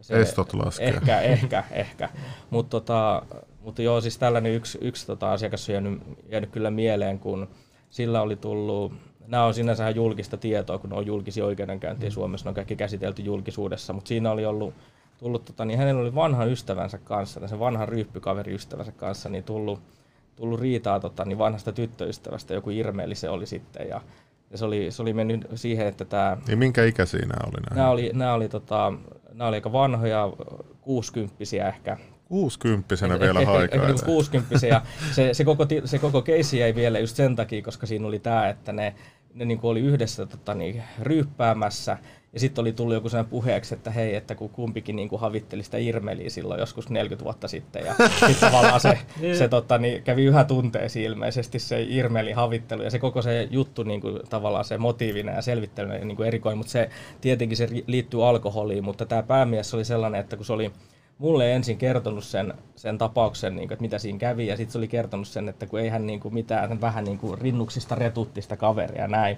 se, 0.01 0.21
Estot 0.21 0.55
laskee. 0.55 0.89
Ehkä, 0.89 1.21
ehkä, 1.21 1.65
ehkä. 1.71 2.09
Mutta 2.51 2.71
tota, 2.71 3.23
mutta 3.67 3.83
joo, 3.83 4.01
siis 4.01 4.19
tällainen 4.19 4.53
yksi, 4.53 4.79
yksi 4.81 5.07
tota 5.07 5.33
asiakas 5.33 5.69
on 5.69 5.73
jäänyt, 5.73 6.03
jäänyt 6.29 6.51
kyllä 6.51 6.71
mieleen, 6.71 7.19
kun 7.19 7.49
sillä 7.91 8.23
oli 8.23 8.37
tullut, 8.37 8.93
nämä 9.27 9.45
on 9.45 9.55
sinänsä 9.55 9.91
julkista 9.91 10.37
tietoa, 10.37 10.79
kun 10.79 10.91
ne 10.91 10.97
on 10.97 11.07
julkisia 11.07 11.45
oikeudenkäyntiä 11.45 12.09
mm. 12.09 12.13
Suomessa, 12.13 12.47
ne 12.47 12.49
on 12.49 12.55
kaikki 12.55 12.77
käsitelty 12.77 13.23
julkisuudessa, 13.23 13.93
mutta 13.93 14.09
siinä 14.09 14.31
oli 14.31 14.47
ollut, 14.47 14.75
tullut, 15.19 15.45
tota, 15.45 15.65
niin 15.65 15.79
hänellä 15.79 16.01
oli 16.01 16.15
vanha 16.15 16.45
ystävänsä 16.45 16.99
kanssa, 16.99 17.49
se 17.49 17.59
vanha 17.59 17.87
ryyppykaveri 17.87 18.55
ystävänsä 18.55 18.93
kanssa, 18.93 19.29
niin 19.29 19.45
tullut, 19.45 19.81
tullut 20.37 20.61
riitaa 20.61 21.01
tota, 21.01 21.25
niin 21.25 21.39
vanhasta 21.39 21.73
tyttöystävästä, 21.73 22.55
joku 22.55 22.71
irmeeli 22.71 23.15
se 23.15 23.29
oli 23.29 23.47
sitten, 23.47 23.89
ja 23.89 24.01
Ja 24.51 24.59
se 24.59 24.65
oli, 24.65 24.91
se 24.91 25.03
oli 25.03 25.13
mennyt 25.13 25.47
siihen, 25.55 25.87
että 25.87 26.05
tämä... 26.05 26.37
Niin 26.49 26.59
minkä 26.59 26.85
ikäisiä 26.85 27.21
nämä 27.21 27.41
oli? 27.47 27.61
Nämä, 27.61 27.77
nämä 27.77 27.91
oli, 27.91 28.11
nämä 28.15 28.35
oli, 28.35 28.49
tota, 28.49 28.93
nämä 29.33 29.49
oli 29.49 29.57
aika 29.57 29.73
vanhoja, 29.73 30.33
kuusikymppisiä 30.81 31.69
ehkä. 31.69 31.97
Kuusikymppisenä 32.25 33.21
vielä 33.21 33.45
haikailee. 33.45 33.93
Niin 33.93 34.05
kuusikymppisiä. 34.05 34.83
Se, 35.15 35.35
se, 35.35 35.45
koko, 35.45 35.67
se 35.85 35.99
koko 35.99 36.23
keissi 36.23 36.59
jäi 36.59 36.75
vielä 36.75 36.99
just 36.99 37.17
sen 37.17 37.37
takia, 37.37 37.63
koska 37.63 37.87
siinä 37.87 38.07
oli 38.07 38.19
tämä, 38.19 38.49
että 38.49 38.73
ne, 38.73 38.95
ne 39.35 39.45
niin 39.45 39.61
oli 39.63 39.81
yhdessä 39.81 40.27
tota, 40.27 40.55
niin, 40.55 40.83
ryyppäämässä 41.01 41.99
ja 42.37 42.41
sitten 42.41 42.63
oli 42.63 42.73
tullut 42.73 42.95
joku 42.95 43.09
sellainen 43.09 43.31
puheeksi, 43.31 43.75
että 43.75 43.91
hei, 43.91 44.15
että 44.15 44.35
kun 44.35 44.51
kumpikin 44.51 44.97
niin 44.97 45.09
kuin 45.09 45.21
havitteli 45.21 45.63
sitä 45.63 45.79
Irmeliä 45.79 46.31
silloin 46.31 46.61
joskus 46.61 46.91
40 46.91 47.25
vuotta 47.25 47.49
sitten. 47.49 47.87
Ja 47.87 47.95
sitten 48.27 48.51
tavallaan 48.51 48.81
se, 48.81 48.99
se 49.39 49.49
tota, 49.49 49.79
niin 49.79 50.03
kävi 50.03 50.25
yhä 50.25 50.45
tunteesi 50.45 51.03
ilmeisesti 51.03 51.59
se 51.59 51.83
Irmeli 51.83 52.33
havittelu. 52.33 52.83
Ja 52.83 52.91
se 52.91 52.99
koko 52.99 53.23
se 53.23 53.49
juttu 53.51 53.83
niin 53.83 54.01
kuin, 54.01 54.21
tavallaan 54.31 54.65
se 54.65 54.79
motiivina 54.79 55.33
ja 55.33 55.43
selvittely 55.43 56.05
niin 56.05 56.17
kuin 56.17 56.27
erikoin. 56.27 56.59
Mutta 56.59 56.73
se 56.73 56.91
tietenkin 57.21 57.57
se 57.57 57.69
liittyy 57.87 58.29
alkoholiin. 58.29 58.85
Mutta 58.85 59.07
tämä 59.07 59.23
päämies 59.23 59.75
oli 59.75 59.85
sellainen, 59.85 60.21
että 60.21 60.37
kun 60.37 60.47
se 60.47 60.53
oli 60.53 60.73
mulle 61.19 61.53
ensin 61.53 61.79
kertonut 61.79 62.25
sen, 62.25 62.55
sen 62.77 62.99
tapauksen, 62.99 63.57
niin 63.57 63.69
kuin, 63.69 63.75
että 63.75 63.83
mitä 63.83 63.99
siinä 63.99 64.19
kävi, 64.19 64.47
ja 64.47 64.57
sitten 64.57 64.73
se 64.73 64.79
oli 64.79 64.89
kertonut 64.89 65.29
sen, 65.29 65.49
että 65.49 65.67
kun 65.67 65.81
ei 65.81 65.89
hän 65.89 66.07
niin 66.07 66.21
kuin 66.21 66.35
mitään, 66.35 66.81
vähän 66.81 67.05
niin 67.05 67.19
kuin 67.19 67.39
rinnuksista 67.39 67.95
retuttista 67.95 68.57
kaveria 68.57 69.09
näin. 69.09 69.37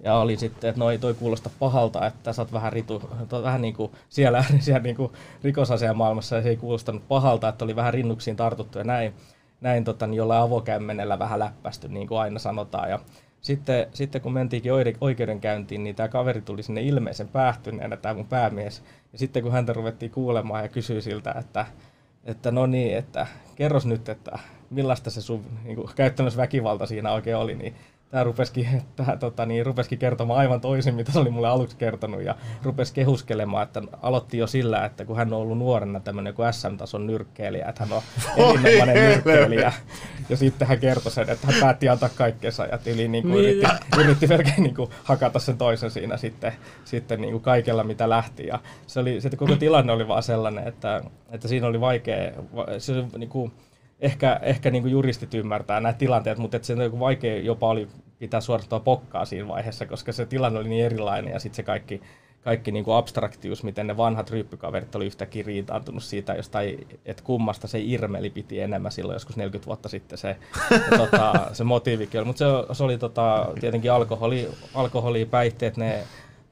Ja 0.00 0.14
oli 0.14 0.36
sitten, 0.36 0.70
että 0.70 0.78
noi, 0.78 0.98
toi 0.98 1.14
kuulosta 1.14 1.50
pahalta, 1.58 2.06
että 2.06 2.32
sä 2.32 2.42
oot 2.42 2.52
vähän, 2.52 2.72
ritu, 2.72 3.02
vähän 3.42 3.60
niin 3.60 3.74
kuin 3.74 3.92
siellä, 4.08 4.44
siellä 4.60 4.82
niin 4.82 4.96
kuin 4.96 5.12
rikosasian 5.42 5.96
maailmassa 5.96 6.36
ja 6.36 6.42
se 6.42 6.48
ei 6.48 6.56
kuulostanut 6.56 7.08
pahalta, 7.08 7.48
että 7.48 7.64
oli 7.64 7.76
vähän 7.76 7.94
rinnuksiin 7.94 8.36
tartuttu 8.36 8.78
ja 8.78 8.84
näin, 8.84 9.14
näin 9.60 9.84
tota, 9.84 10.06
niin 10.06 10.16
jollain 10.16 10.42
avokämmenellä 10.42 11.18
vähän 11.18 11.38
läppästy, 11.38 11.88
niin 11.88 12.08
kuin 12.08 12.18
aina 12.18 12.38
sanotaan. 12.38 12.90
Ja 12.90 12.98
sitten, 13.40 13.86
sitten 13.92 14.20
kun 14.20 14.32
mentiinkin 14.32 14.72
oikeudenkäyntiin, 15.00 15.84
niin 15.84 15.96
tämä 15.96 16.08
kaveri 16.08 16.40
tuli 16.40 16.62
sinne 16.62 16.82
ilmeisen 16.82 17.28
päähtyneenä, 17.28 17.96
tämä 17.96 18.14
mun 18.14 18.26
päämies. 18.26 18.82
Ja 19.12 19.18
sitten 19.18 19.42
kun 19.42 19.52
häntä 19.52 19.72
ruvettiin 19.72 20.10
kuulemaan 20.10 20.62
ja 20.62 20.68
kysyi 20.68 21.02
siltä, 21.02 21.34
että, 21.38 21.66
että 22.24 22.50
no 22.50 22.66
niin, 22.66 22.96
että 22.96 23.26
kerros 23.56 23.86
nyt, 23.86 24.08
että 24.08 24.38
millaista 24.70 25.10
se 25.10 25.20
sun 25.20 25.44
niin 25.64 25.76
kuin, 25.76 25.88
käyttämässä 25.94 26.36
väkivalta 26.36 26.86
siinä 26.86 27.12
oikein 27.12 27.36
oli, 27.36 27.54
niin 27.54 27.74
tämä 28.10 28.24
rupesikin, 28.24 28.82
tämä, 28.96 29.16
tota, 29.16 29.46
niin, 29.46 29.66
rupesikin 29.66 29.98
kertomaan 29.98 30.40
aivan 30.40 30.60
toisin, 30.60 30.94
mitä 30.94 31.12
se 31.12 31.18
oli 31.18 31.30
mulle 31.30 31.48
aluksi 31.48 31.76
kertonut, 31.76 32.22
ja 32.22 32.34
rupesi 32.62 32.94
kehuskelemaan, 32.94 33.62
että 33.62 33.82
aloitti 34.02 34.38
jo 34.38 34.46
sillä, 34.46 34.84
että 34.84 35.04
kun 35.04 35.16
hän 35.16 35.32
on 35.32 35.40
ollut 35.40 35.58
nuorena 35.58 36.00
tämmöinen 36.00 36.34
kuin 36.34 36.52
SM-tason 36.52 37.06
nyrkkeilijä, 37.06 37.68
että 37.68 37.84
hän 37.84 37.92
on 37.92 38.02
erinomainen 38.36 39.10
nyrkkeilijä, 39.10 39.72
ja 40.28 40.36
sitten 40.36 40.68
hän 40.68 40.78
kertoi 40.78 41.12
sen, 41.12 41.30
että 41.30 41.46
hän 41.46 41.60
päätti 41.60 41.88
antaa 41.88 42.08
kaikkensa, 42.08 42.66
ja 42.66 42.78
tili 42.78 43.08
niin 43.08 43.22
kuin, 43.22 43.34
niin. 43.34 43.44
yritti, 43.44 44.00
yritti 44.00 44.26
melkein 44.26 44.62
niin 44.62 44.74
kuin, 44.74 44.90
hakata 45.04 45.38
sen 45.38 45.58
toisen 45.58 45.90
siinä 45.90 46.16
sitten, 46.16 46.52
sitten 46.84 47.20
niin 47.20 47.32
kuin 47.32 47.42
kaikella, 47.42 47.84
mitä 47.84 48.08
lähti, 48.08 48.46
ja 48.46 48.58
se, 48.86 49.00
oli, 49.00 49.20
se 49.20 49.30
koko 49.36 49.56
tilanne 49.56 49.92
oli 49.92 50.08
vaan 50.08 50.22
sellainen, 50.22 50.68
että, 50.68 51.02
että 51.30 51.48
siinä 51.48 51.66
oli 51.66 51.80
vaikea, 51.80 52.32
se, 52.78 52.92
niin 53.18 53.30
kuin, 53.30 53.52
ehkä, 54.00 54.40
ehkä 54.42 54.70
niin 54.70 54.82
kuin 54.82 54.92
juristit 54.92 55.34
ymmärtää 55.34 55.80
nämä 55.80 55.92
tilanteet, 55.92 56.38
mutta 56.38 56.56
että 56.56 56.66
se 56.66 56.72
on 56.72 57.00
vaikea 57.00 57.40
jopa 57.40 57.68
oli 57.68 57.88
pitää 58.18 58.40
suorittaa 58.40 58.80
pokkaa 58.80 59.24
siinä 59.24 59.48
vaiheessa, 59.48 59.86
koska 59.86 60.12
se 60.12 60.26
tilanne 60.26 60.58
oli 60.58 60.68
niin 60.68 60.84
erilainen 60.84 61.32
ja 61.32 61.40
sitten 61.40 61.56
se 61.56 61.62
kaikki, 61.62 62.02
kaikki 62.44 62.72
niin 62.72 62.84
kuin 62.84 62.96
abstraktius, 62.96 63.62
miten 63.62 63.86
ne 63.86 63.96
vanhat 63.96 64.30
ryyppykaverit 64.30 64.94
oli 64.94 65.06
yhtäkkiä 65.06 65.44
riitaantunut 65.46 66.02
siitä 66.02 66.34
jostain, 66.34 66.86
että 67.04 67.22
kummasta 67.22 67.68
se 67.68 67.78
Irmeli 67.80 68.30
piti 68.30 68.60
enemmän 68.60 68.92
silloin 68.92 69.16
joskus 69.16 69.36
40 69.36 69.66
vuotta 69.66 69.88
sitten 69.88 70.18
se, 70.18 70.36
tota, 70.98 71.32
se 71.52 71.64
motiivikin. 71.64 72.26
Mutta 72.26 72.38
se, 72.38 72.74
se, 72.74 72.84
oli 72.84 72.98
tota, 72.98 73.48
tietenkin 73.60 73.92
alkoholi, 73.92 74.48
alkoholi, 74.74 75.24
päihteet, 75.24 75.76
ne 75.76 76.02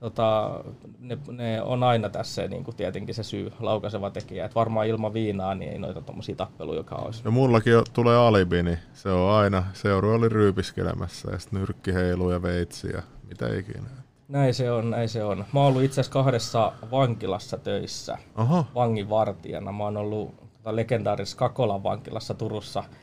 tota, 0.04 0.60
ne, 0.98 1.18
ne, 1.30 1.62
on 1.62 1.82
aina 1.82 2.08
tässä 2.08 2.48
niin 2.48 2.64
kuin 2.64 2.76
tietenkin 2.76 3.14
se 3.14 3.22
syy 3.22 3.52
laukaiseva 3.60 4.10
tekijä. 4.10 4.44
Et 4.44 4.54
varmaan 4.54 4.86
ilman 4.86 5.12
viinaa 5.12 5.54
niin 5.54 5.72
ei 5.72 5.78
noita 5.78 6.00
tuommoisia 6.00 6.36
tappeluja, 6.36 6.78
joka 6.78 6.94
olisi. 6.94 7.22
Ja 7.24 7.30
mullakin 7.30 7.72
jo 7.72 7.84
tulee 7.92 8.16
alibi, 8.16 8.62
niin 8.62 8.78
se 8.92 9.08
on 9.08 9.30
aina, 9.30 9.64
seuru 9.72 10.10
oli 10.10 10.28
ryypiskelemässä 10.28 11.30
ja 11.30 11.38
sitten 11.38 11.60
nyrkki 11.60 11.94
heiluu 11.94 12.30
ja 12.30 12.42
veitsi 12.42 12.88
ja 12.88 13.02
mitä 13.28 13.56
ikinä. 13.56 13.86
Näin 14.28 14.54
se 14.54 14.70
on, 14.70 14.90
näin 14.90 15.08
se 15.08 15.24
on. 15.24 15.44
Mä 15.52 15.60
oon 15.60 15.68
ollut 15.68 15.82
itse 15.82 16.00
asiassa 16.00 16.12
kahdessa 16.12 16.72
vankilassa 16.90 17.58
töissä 17.58 18.18
Aha. 18.34 18.64
vanginvartijana. 18.74 19.72
Mä 19.72 19.84
oon 19.84 19.96
ollut 19.96 20.36
tota, 20.36 20.76
legendaarisessa 20.76 21.38
Kakolan 21.38 21.82
vankilassa 21.82 22.34
Turussa– 22.34 22.84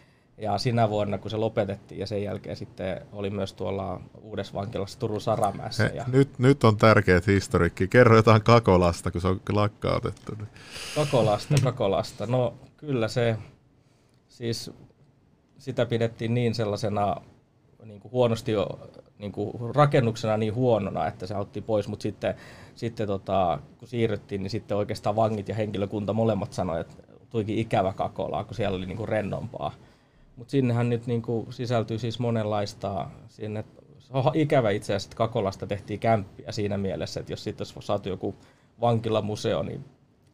ja 0.41 0.57
sinä 0.57 0.89
vuonna, 0.89 1.17
kun 1.17 1.31
se 1.31 1.37
lopetettiin 1.37 1.99
ja 1.99 2.07
sen 2.07 2.23
jälkeen 2.23 2.55
sitten 2.55 3.01
oli 3.11 3.29
myös 3.29 3.53
tuolla 3.53 4.01
uudessa 4.21 4.53
vankilassa 4.53 4.99
Turun 4.99 5.21
Saramäessä. 5.21 5.83
He, 5.83 5.89
ja... 5.95 6.05
nyt, 6.07 6.39
nyt 6.39 6.63
on 6.63 6.77
tärkeät 6.77 7.27
historiikki. 7.27 7.87
Kerro 7.87 8.15
jotain 8.15 8.43
Kakolasta, 8.43 9.11
kun 9.11 9.21
se 9.21 9.27
on 9.27 9.41
lakkautettu. 9.51 10.31
Kakolasta, 10.95 11.55
Kakolasta. 11.63 12.25
No 12.25 12.53
kyllä 12.77 13.07
se, 13.07 13.37
siis 14.27 14.71
sitä 15.57 15.85
pidettiin 15.85 16.33
niin 16.33 16.55
sellaisena 16.55 17.15
niin 17.85 17.99
kuin 17.99 18.11
huonosti 18.11 18.51
jo, 18.51 18.79
niin 19.17 19.31
kuin 19.31 19.75
rakennuksena 19.75 20.37
niin 20.37 20.55
huonona, 20.55 21.07
että 21.07 21.27
se 21.27 21.35
otti 21.35 21.61
pois, 21.61 21.87
mutta 21.87 22.03
sitten, 22.03 22.35
sitten 22.75 23.07
tota, 23.07 23.59
kun 23.79 23.87
siirryttiin, 23.87 24.43
niin 24.43 24.51
sitten 24.51 24.77
oikeastaan 24.77 25.15
vangit 25.15 25.49
ja 25.49 25.55
henkilökunta 25.55 26.13
molemmat 26.13 26.53
sanoivat, 26.53 26.87
että 26.91 27.03
tuikin 27.29 27.57
ikävä 27.57 27.93
Kakolaa, 27.93 28.43
kun 28.43 28.55
siellä 28.55 28.77
oli 28.77 28.85
niin 28.85 28.97
kuin 28.97 29.09
rennompaa. 29.09 29.73
Mutta 30.41 30.51
sinnehän 30.51 30.89
nyt 30.89 31.07
niinku 31.07 31.47
sisältyy 31.49 31.99
siis 31.99 32.19
monenlaista, 32.19 33.07
sinne 33.27 33.65
on 34.09 34.31
ikävä 34.33 34.69
itse 34.69 34.93
asiassa, 34.93 35.07
että 35.07 35.17
Kakolasta 35.17 35.67
tehtiin 35.67 35.99
kämppiä 35.99 36.51
siinä 36.51 36.77
mielessä, 36.77 37.19
että 37.19 37.33
jos 37.33 37.43
sitten 37.43 37.67
olisi 37.75 37.87
saatu 37.87 38.09
joku 38.09 38.35
vankilamuseo, 38.81 39.63
niin 39.63 39.85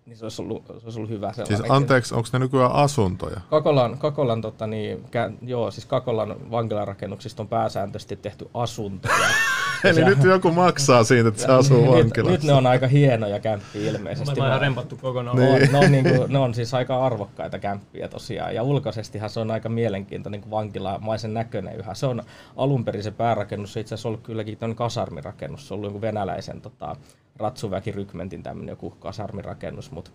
niin 0.06 0.18
se 0.18 0.26
olisi 0.26 0.42
ollut, 0.42 0.66
se 0.66 0.74
olisi 0.74 1.00
ollut 1.00 1.10
hyvä 1.10 1.34
sellainen. 1.34 1.58
Siis 1.58 1.72
anteeksi, 1.72 2.16
onko 2.16 2.30
ne 2.34 2.40
nykyään 2.40 2.72
asuntoja? 2.72 3.42
Kakolan, 3.50 3.98
Kakolan, 3.98 4.42
tota, 4.42 4.68
niin, 4.68 5.04
kä, 5.12 5.32
joo, 5.42 5.72
siis 5.72 5.86
Kakolan 5.86 6.52
vankilarakennuksista 6.52 7.44
on 7.44 7.48
pääsääntöisesti 7.48 8.16
tehty 8.16 8.50
asuntoja. 8.54 9.28
Eli 9.84 10.06
nyt 10.06 10.24
joku 10.24 10.52
maksaa 10.52 11.04
siitä, 11.04 11.30
että 11.30 11.42
se 11.42 11.48
asuu 11.48 11.82
nyt, 11.82 11.90
vankilassa. 11.90 12.32
Nyt 12.32 12.44
ne 12.44 12.54
on 12.54 12.68
aika 12.68 12.88
hienoja 12.88 13.40
kämppiä 13.40 13.92
ilmeisesti. 13.92 14.40
Mä 14.40 14.60
rempattu 14.60 14.98
kokonaan. 15.02 15.38
Niin. 15.38 15.52
Ne, 15.52 15.58
on, 15.58 15.72
ne, 15.72 15.78
on, 15.78 15.92
niin 15.92 16.04
kuin, 16.04 16.34
ne 16.34 16.40
on 16.40 16.54
siis 16.54 16.74
aika 16.74 17.06
arvokkaita 17.06 17.60
kämppiä 17.60 18.08
tosiaan. 18.08 18.56
Ja 18.56 18.64
ulkoisestihan 18.64 19.30
se 19.30 19.40
on 19.40 19.52
aika 19.52 19.70
mielenkiintoinen 19.70 20.42
niin 20.42 20.52
vankilamaisen 20.52 21.34
näköinen 21.34 21.76
yhä. 21.76 21.94
Se 21.94 22.06
on 22.06 22.24
alun 22.56 22.86
perin 22.86 23.04
se 23.04 23.12
päärakennus, 23.12 23.74
se 23.74 23.80
itse 23.80 23.96
asiassa 23.96 24.10
ollut 24.10 24.24
kylläkin 24.24 24.58
kasarmirakennus. 24.76 25.68
Se 25.68 25.74
on 25.74 25.76
ollut 25.78 25.90
joku 25.90 26.02
venäläisen 26.02 26.62
tota, 26.62 26.96
ratsuväkirykmentin 27.38 28.44
tämmöinen 28.44 28.72
joku 28.72 28.90
kasarmirakennus, 28.90 29.92
mutta 29.92 30.12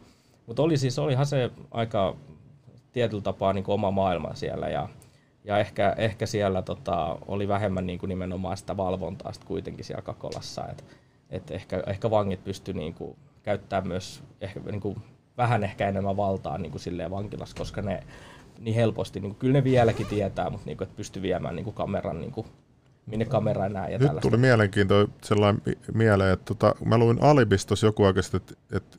mut 0.47 0.59
oli 0.59 0.77
siis, 0.77 0.99
olihan 0.99 1.27
se 1.27 1.51
aika 1.71 2.17
tietyllä 2.93 3.23
tapaa 3.23 3.53
niin 3.53 3.65
oma 3.67 3.91
maailma 3.91 4.35
siellä 4.35 4.69
ja, 4.69 4.89
ja 5.45 5.59
ehkä, 5.59 5.95
ehkä 5.99 6.27
siellä 6.27 6.63
tota, 6.63 7.19
oli 7.27 7.49
vähemmän 7.49 7.87
niin 7.87 7.99
kuin 7.99 8.09
nimenomaan 8.09 8.57
sitä 8.57 8.77
valvontaa 8.77 9.33
sit 9.33 9.45
kuitenkin 9.45 9.85
siellä 9.85 10.03
Kakolassa, 10.03 10.69
että 10.69 10.85
et 11.31 11.51
ehkä, 11.51 11.83
ehkä 11.87 12.11
vangit 12.11 12.45
pysty 12.45 12.73
niin 12.73 12.95
kuin, 12.95 13.17
käyttämään 13.43 13.89
myös 13.89 14.23
ehkä, 14.41 14.61
niin 14.61 14.81
kuin, 14.81 14.97
vähän 15.37 15.65
ehkä 15.65 15.89
enemmän 15.89 16.17
valtaa 16.17 16.59
niin 16.59 16.73
kuin 16.73 16.81
silleen 16.81 17.11
vankilassa, 17.11 17.57
koska 17.57 17.83
ne 17.83 18.03
niin 18.59 18.75
helposti, 18.75 19.21
niin 19.21 19.31
kuin, 19.31 19.39
kyllä 19.39 19.53
ne 19.53 19.65
vieläkin 19.65 20.07
tietää, 20.07 20.51
mutta 20.51 20.67
niin 20.67 20.77
kuin, 20.77 20.87
että 20.87 20.97
pysty 20.97 21.23
viemään 21.23 21.57
niin 21.57 21.65
kuin 21.65 21.75
kameran 21.75 22.21
niin 22.21 22.33
kuin, 22.33 22.47
minne 23.07 23.25
kamera 23.25 23.69
näe. 23.69 23.93
Ja 23.93 23.99
Nyt 23.99 24.07
tällaista. 24.07 24.31
tuli 24.31 24.41
mielenkiintoinen 24.41 25.15
sellainen 25.23 25.63
mieleen, 25.95 26.33
että 26.33 26.55
tota, 26.55 26.75
mä 26.85 26.99
luin 26.99 27.23
Alibistos 27.23 27.83
joku 27.83 28.05
aika 28.05 28.21
että, 28.37 28.55
että 28.73 28.99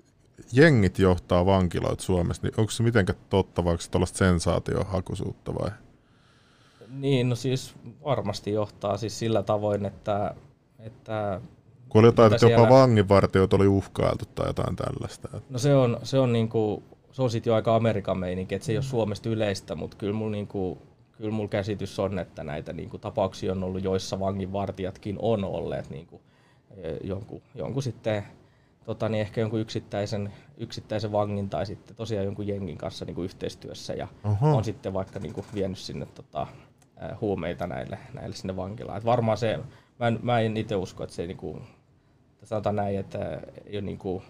jengit 0.52 1.00
johtaa 1.00 1.46
vankiloita 1.46 2.04
Suomessa, 2.04 2.44
niin 2.44 2.54
onko 2.58 2.72
se 2.72 2.84
mitenkään 2.84 3.20
totta, 3.30 3.64
vai 3.64 3.72
onko 3.72 3.84
tuollaista 3.92 4.18
sensaatiohakuisuutta 4.18 5.56
vai? 5.56 5.72
Niin, 7.00 7.30
no 7.30 7.36
siis 7.36 7.76
varmasti 8.06 8.52
johtaa 8.52 8.98
siis 8.98 9.20
sillä 9.20 9.44
tavoin, 9.44 9.86
että, 9.86 10.36
että 10.80 11.42
kun 11.90 12.00
oli 12.00 12.08
jotain, 12.08 12.34
että 12.34 12.48
siellä... 12.48 12.64
jopa 12.64 12.76
vanginvartijot 12.76 13.54
oli 13.54 13.68
uhkailtu 13.68 14.26
tai 14.36 14.48
jotain 14.48 14.76
tällaista. 14.76 15.30
No 15.50 15.60
se 15.60 15.76
on, 15.76 15.98
se 16.04 16.20
on, 16.20 16.34
niinku, 16.34 16.84
se 17.12 17.22
on 17.22 17.30
sit 17.30 17.46
jo 17.46 17.56
aika 17.56 17.76
Amerikan 17.76 18.18
meininki, 18.18 18.56
että 18.56 18.66
se 18.66 18.72
ei 18.72 18.78
ole 18.78 18.84
Suomesta 18.84 19.30
yleistä, 19.30 19.76
mutta 19.76 19.98
kyllä 19.98 20.14
mulla 20.14 20.32
niinku, 20.32 20.78
kyllä 21.18 21.32
mulla 21.32 21.50
käsitys 21.50 22.00
on, 22.00 22.20
että 22.20 22.44
näitä 22.44 22.74
niin 22.74 22.90
kuin, 22.90 23.02
tapauksia 23.02 23.52
on 23.52 23.64
ollut, 23.64 23.84
joissa 23.84 24.20
vanginvartijatkin 24.20 25.16
on 25.20 25.44
olleet 25.44 25.90
niin 25.90 26.08
kuin, 26.08 26.22
e, 26.78 26.98
jonkun, 27.04 27.42
jonkun 27.56 27.84
sitten 27.84 28.24
tota, 28.86 29.10
niin 29.10 29.22
ehkä 29.22 29.42
jonkun 29.42 29.60
yksittäisen, 29.60 30.34
yksittäisen 30.58 31.12
vangin 31.12 31.50
tai 31.50 31.66
sitten 31.66 31.96
tosiaan 31.96 32.26
jonkun 32.26 32.48
jengin 32.48 32.78
kanssa 32.78 33.06
niin 33.06 33.16
kuin 33.16 33.26
yhteistyössä 33.26 33.94
ja 33.94 34.08
Oho. 34.24 34.58
on 34.58 34.64
sitten 34.64 34.94
vaikka 34.94 35.20
niin 35.20 35.34
kuin, 35.34 35.46
vienyt 35.54 35.78
sinne 35.78 36.06
tota, 36.06 36.48
huumeita 37.22 37.68
näille, 37.68 37.98
näille 38.14 38.36
sinne 38.36 38.56
vankilaan. 38.56 38.98
Et 38.98 39.06
varmaan 39.06 39.38
se, 39.38 39.60
mä 40.00 40.08
en, 40.08 40.20
mä 40.24 40.40
en 40.40 40.58
itse 40.58 40.76
usko, 40.76 41.04
että 41.04 41.16
se 41.16 41.28
niin 41.28 41.38
kuin, 41.38 41.64
sanotaan 42.44 42.76
näin, 42.76 43.00
että 43.00 43.42
ei 43.66 43.78
ole 43.78 43.82
niin 43.82 43.98
kuin, 43.98 44.24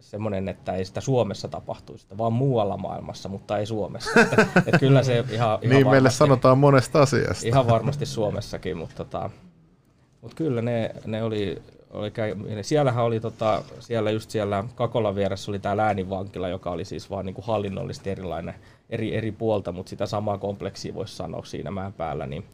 semmoinen, 0.00 0.48
että 0.48 0.72
ei 0.72 0.84
sitä 0.84 1.00
Suomessa 1.00 1.48
tapahtuisi, 1.48 2.06
vaan 2.18 2.32
muualla 2.32 2.76
maailmassa, 2.76 3.28
mutta 3.28 3.58
ei 3.58 3.66
Suomessa. 3.66 4.20
että, 4.20 4.46
että 4.66 4.78
kyllä 4.78 5.02
se 5.02 5.18
ihan, 5.18 5.58
ihan 5.62 5.74
Niin 5.76 5.90
meille 5.90 6.10
sanotaan 6.10 6.58
monesta 6.58 7.02
asiasta. 7.02 7.46
Ihan 7.46 7.68
varmasti 7.68 8.06
Suomessakin, 8.06 8.76
mutta 8.76 8.96
tota, 8.96 9.30
Mutta 10.20 10.36
kyllä 10.36 10.62
ne, 10.62 10.94
ne 11.06 11.22
oli, 11.22 11.62
oli 11.90 12.10
käy, 12.10 12.34
siellähän 12.62 13.04
oli 13.04 13.20
tota, 13.20 13.62
siellä 13.80 14.10
just 14.10 14.30
siellä 14.30 14.64
Kakolan 14.74 15.14
vieressä 15.14 15.50
oli 15.50 15.58
tämä 15.58 15.76
lääninvankila, 15.76 16.48
joka 16.48 16.70
oli 16.70 16.84
siis 16.84 17.10
vaan 17.10 17.26
niinku 17.26 17.42
hallinnollisesti 17.42 18.10
erilainen 18.10 18.54
eri, 18.90 19.14
eri 19.16 19.32
puolta, 19.32 19.72
mutta 19.72 19.90
sitä 19.90 20.06
samaa 20.06 20.38
kompleksia 20.38 20.94
voisi 20.94 21.16
sanoa 21.16 21.44
siinä 21.44 21.70
mäen 21.70 21.92
päällä, 21.92 22.26
niin 22.26 22.44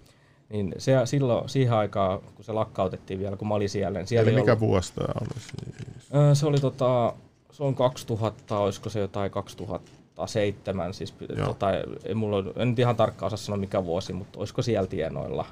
niin 0.49 0.75
se, 0.79 0.93
silloin, 1.05 1.49
siihen 1.49 1.75
aikaan, 1.75 2.21
kun 2.35 2.45
se 2.45 2.53
lakkautettiin 2.53 3.21
vielä, 3.21 3.37
kun 3.37 3.49
mä 3.49 3.55
olin 3.55 3.69
siellä, 3.69 3.99
niin 3.99 4.07
siellä 4.07 4.31
Eli 4.31 4.41
mikä 4.41 4.53
ollut, 4.53 4.61
vuosi 4.61 4.95
tämä 4.95 5.15
oli 5.21 5.41
siis? 5.41 6.39
se 6.41 6.47
oli 6.47 6.59
tota, 6.59 7.13
se 7.53 7.63
on 7.63 7.75
2000, 7.75 8.59
olisiko 8.59 8.91
se 8.91 9.01
jotain 9.01 9.31
2007, 9.31 10.95
siis 10.95 11.15
tota, 11.45 11.67
ei 12.05 12.15
mulla, 12.15 12.53
en 12.57 12.69
nyt 12.69 12.79
ihan 12.79 12.97
tarkkaan 12.97 13.27
osaa 13.27 13.37
sanoa 13.37 13.59
mikä 13.59 13.85
vuosi, 13.85 14.13
mutta 14.13 14.39
olisiko 14.39 14.63
siellä 14.63 14.87
tienoilla. 14.87 15.47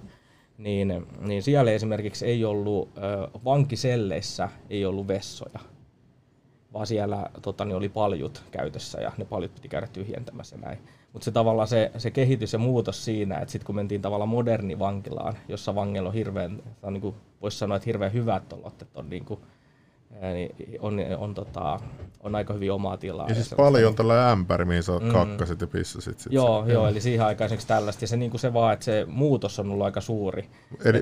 Niin, 0.62 1.06
niin 1.20 1.42
siellä 1.42 1.70
esimerkiksi 1.70 2.26
ei 2.26 2.44
ollut, 2.44 2.88
vankiselleissä 3.44 4.48
ei 4.70 4.84
ollut 4.84 5.08
vessoja, 5.08 5.60
vaan 6.72 6.86
siellä 6.86 7.30
tota, 7.42 7.64
niin 7.64 7.76
oli 7.76 7.88
paljut 7.88 8.44
käytössä 8.50 9.00
ja 9.00 9.12
ne 9.16 9.24
paljut 9.24 9.54
piti 9.54 9.68
käydä 9.68 9.86
tyhjentämässä 9.86 10.56
näin. 10.56 10.78
Mutta 11.12 11.24
se 11.24 11.30
tavallaan 11.30 11.68
se, 11.68 11.90
se 11.98 12.10
kehitys 12.10 12.52
ja 12.52 12.58
muutos 12.58 13.04
siinä, 13.04 13.38
että 13.38 13.52
sitten 13.52 13.66
kun 13.66 13.74
mentiin 13.74 14.02
tavallaan 14.02 14.28
moderni 14.28 14.78
vankilaan, 14.78 15.38
jossa 15.48 15.74
vangilla 15.74 16.08
on 16.08 16.14
hirveän, 16.14 16.62
niin 16.90 17.14
voisi 17.42 17.58
sanoa, 17.58 17.76
että 17.76 17.86
hirveän 17.86 18.12
hyvät 18.12 18.52
olot, 18.52 18.82
että 18.82 18.98
on 18.98 19.10
niin 19.10 19.24
kuin, 19.24 19.40
niin 20.20 20.80
on, 20.80 21.00
on, 21.18 21.34
tota, 21.34 21.80
on 22.20 22.34
aika 22.34 22.54
hyvin 22.54 22.72
omaa 22.72 22.96
tilaa. 22.96 23.26
Ja, 23.26 23.30
ja 23.30 23.34
siis 23.34 23.54
paljon 23.56 23.94
tällä 23.94 24.30
ämpäri, 24.30 24.64
mihin 24.64 24.82
sä 24.82 24.92
mm. 24.98 25.12
kakkasit 25.12 25.60
ja 25.60 25.66
pissasit. 25.66 26.18
Sit 26.18 26.32
joo, 26.32 26.64
sen. 26.64 26.72
joo, 26.72 26.88
eli 26.88 27.00
siihen 27.00 27.26
aikaan 27.26 27.46
esimerkiksi 27.46 27.68
tällaista. 27.68 28.04
Ja 28.04 28.08
se, 28.08 28.16
niin 28.16 28.30
kuin 28.30 28.40
se 28.40 28.52
vaan, 28.52 28.72
että 28.72 28.84
se 28.84 29.06
muutos 29.08 29.58
on 29.58 29.70
ollut 29.70 29.84
aika 29.84 30.00
suuri. 30.00 30.48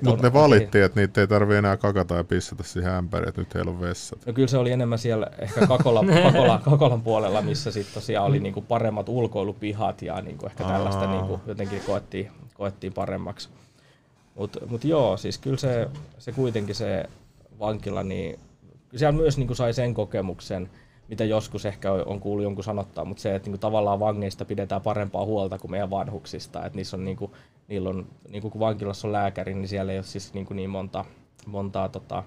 mutta 0.03 0.23
ne 0.23 0.33
valittiin, 0.33 0.85
että 0.85 1.01
niitä 1.01 1.21
ei 1.21 1.27
tarvitse 1.27 1.59
enää 1.59 1.77
kakata 1.77 2.15
ja 2.15 2.25
pissata 2.25 2.63
siihen 2.63 2.93
ämpäriin, 2.93 3.29
että 3.29 3.41
nyt 3.41 3.55
heillä 3.55 3.71
on 3.71 3.81
vessat. 3.81 4.27
No 4.27 4.33
kyllä 4.33 4.49
se 4.49 4.59
oli 4.59 4.71
enemmän 4.71 4.99
siellä 4.99 5.27
ehkä 5.39 5.67
Kakola, 5.67 6.05
Kakola, 6.23 6.61
Kakolan 6.65 7.03
puolella, 7.03 7.43
missä 7.43 7.71
sitten 7.71 7.95
tosiaan 7.95 8.27
oli 8.27 8.41
niin 8.41 8.55
kuin 8.55 8.67
paremmat 8.67 9.09
ulkoilupihat 9.09 10.03
ja 10.03 10.21
niin 10.21 10.39
kuin 10.39 10.51
ehkä 10.51 10.65
tällaista 10.65 11.11
niin 11.11 11.27
kuin 11.27 11.41
jotenkin 11.47 11.81
koettiin, 11.87 12.31
koettiin 12.55 12.93
paremmaksi. 12.93 13.49
Mutta 14.35 14.67
mut 14.67 14.85
joo, 14.85 15.17
siis 15.17 15.39
kyllä 15.39 15.57
se, 15.57 15.89
se 16.19 16.33
kuitenkin 16.33 16.75
se 16.75 17.05
vankila, 17.59 18.03
niin 18.03 18.41
siellä 18.97 19.19
myös 19.19 19.39
niin 19.39 19.47
kuin 19.47 19.57
sai 19.57 19.75
sen 19.75 19.95
kokemuksen, 19.95 20.71
mitä 21.09 21.25
joskus 21.25 21.67
ehkä 21.67 21.93
on 21.93 22.21
kuullut 22.21 22.45
jonkun 22.45 22.65
sanottaa, 22.65 23.05
mutta 23.05 23.21
se, 23.21 23.35
että 23.35 23.47
niin 23.47 23.53
kuin 23.53 23.61
tavallaan 23.61 24.01
vangeista 24.01 24.45
pidetään 24.45 24.83
parempaa 24.83 25.25
huolta 25.25 25.59
kuin 25.59 25.71
meidän 25.71 25.91
vanhuksista. 25.91 26.65
Että 26.67 26.77
niissä 26.77 26.97
on, 26.97 27.05
niin 27.05 27.17
kuin, 27.17 27.33
niillä 27.69 27.91
on, 27.91 28.07
niin 28.29 28.43
kuin 28.43 28.53
kun 28.53 28.61
vankilassa 28.61 29.09
on 29.09 29.13
lääkäri, 29.13 29.55
niin 29.55 29.69
siellä 29.69 29.93
ei 29.93 29.99
ole 29.99 30.05
siis 30.05 30.35
niin, 30.35 30.47
kuin 30.47 30.57
niin 30.57 30.71
monta, 30.71 31.05
montaa, 31.47 31.89
tota, 31.89 32.23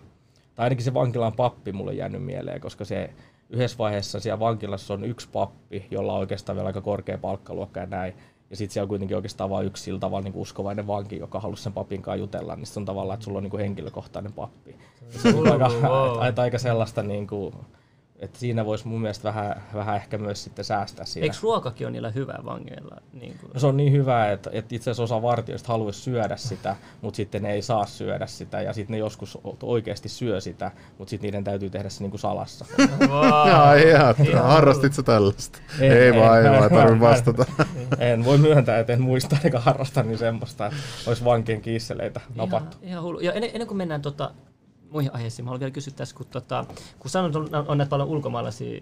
tai 0.56 0.64
ainakin 0.64 0.86
se 0.86 0.94
vankilan 0.94 1.34
pappi 1.34 1.72
mulle 1.72 1.92
on 1.92 1.98
jäänyt 1.98 2.24
mieleen, 2.24 2.62
koska 2.62 2.86
se 2.86 3.10
yhdessä 3.50 3.78
vaiheessa 3.78 4.20
siellä 4.20 4.40
vankilassa 4.40 4.94
on 4.94 5.04
yksi 5.04 5.30
pappi, 5.34 5.88
jolla 5.92 6.14
on 6.14 6.20
oikeastaan 6.20 6.56
vielä 6.56 6.68
aika 6.68 6.82
korkea 6.82 7.18
palkkaluokka 7.18 7.80
ja 7.80 7.86
näin. 7.86 8.14
Ja 8.50 8.58
sitten 8.58 8.74
siellä 8.74 8.86
on 8.86 8.90
kuitenkin 8.90 9.18
oikeastaan 9.18 9.50
vain 9.50 9.68
yksi 9.68 9.84
sillä 9.84 10.00
tavalla 10.00 10.24
niin 10.24 10.36
uskovainen 10.36 10.88
vanki, 10.88 11.18
joka 11.18 11.40
halusi 11.40 11.64
sen 11.64 11.74
papin 11.74 12.02
kanssa 12.02 12.20
jutella, 12.20 12.56
niin 12.56 12.68
se 12.68 12.80
on 12.80 12.86
tavallaan, 12.86 13.14
että 13.14 13.24
sulla 13.24 13.38
on 13.38 13.44
niin 13.44 13.60
henkilökohtainen 13.60 14.34
pappi. 14.34 14.76
Se 15.10 15.36
on 15.36 15.52
aika, 15.52 15.72
aika, 16.20 16.42
aika 16.42 16.58
sellaista, 16.58 17.04
niin 17.04 17.28
kuin, 17.28 17.54
että 18.20 18.40
siinä 18.40 18.66
voisi 18.66 18.88
mun 18.88 19.02
mielestä 19.02 19.24
vähän, 19.24 19.64
vähän 19.74 19.96
ehkä 19.96 20.18
myös 20.18 20.44
sitten 20.44 20.66
säästää 20.66 21.06
siinä. 21.06 21.24
Eikö 21.24 21.36
ruokakin 21.42 21.88
ole 21.88 21.92
niillä 21.92 22.10
hyvä 22.10 22.40
vangeilla? 22.46 23.02
Niin 23.14 23.38
kuin? 23.42 23.52
No 23.54 23.60
se 23.60 23.68
on 23.68 23.78
niin 23.78 23.92
hyvä, 23.94 24.32
että, 24.32 24.50
että 24.54 24.76
itse 24.76 24.92
asiassa 24.92 25.16
osa 25.16 25.22
vartijoista 25.22 25.68
haluaisi 25.68 26.00
syödä 26.02 26.38
sitä, 26.38 26.76
mutta 27.02 27.18
sitten 27.18 27.44
ne 27.44 27.54
ei 27.54 27.62
saa 27.62 27.86
syödä 27.86 28.28
sitä 28.28 28.62
ja 28.62 28.74
sitten 28.74 28.94
ne 28.94 28.98
joskus 28.98 29.38
oikeasti 29.64 30.10
syö 30.10 30.42
sitä, 30.42 30.72
mutta 30.98 31.10
sitten 31.10 31.28
niiden 31.28 31.44
täytyy 31.44 31.70
tehdä 31.70 31.90
se 31.90 32.04
niin 32.04 32.12
kuin 32.12 32.20
salassa. 32.20 32.66
Wow. 33.14 33.48
ja, 33.50 33.76
ihan, 33.76 34.16
harrastit 34.44 34.94
sä 34.94 35.04
tällaista? 35.04 35.60
En, 35.80 35.92
ei 35.92 36.08
en, 36.08 36.16
vaan, 36.16 36.46
ei 36.46 36.52
vaan, 36.52 36.72
tarvitse 36.72 37.00
vastata. 37.00 37.46
En 38.00 38.26
voi 38.26 38.38
myöntää, 38.38 38.80
että 38.80 38.94
en 38.94 39.02
muista 39.02 39.38
eikä 39.44 39.60
harrasta 39.60 40.04
niin 40.04 40.18
semmoista, 40.18 40.66
että 40.66 40.78
olisi 41.08 41.24
vankien 41.24 41.62
kiisseleitä 41.62 42.22
napattu. 42.36 42.78
Ihan, 42.78 42.90
ihan 42.90 43.04
hullu. 43.04 43.20
Ja 43.20 43.34
ennen, 43.34 43.50
ennen 43.54 43.68
kuin 43.68 43.78
mennään 43.78 44.02
tota, 44.02 44.32
muihin 44.94 45.14
aiheisiin. 45.14 45.46
Mä 45.46 45.50
haluan 45.50 45.60
vielä 45.60 45.72
kysyä 45.72 45.94
tässä, 45.96 46.16
kun, 46.16 46.26
tota, 46.26 46.66
kun 47.00 47.12
sanoit, 47.12 47.36
on, 47.36 47.50
on 47.68 47.78
näitä 47.78 47.90
paljon 47.90 48.10
ulkomaalaisia 48.10 48.82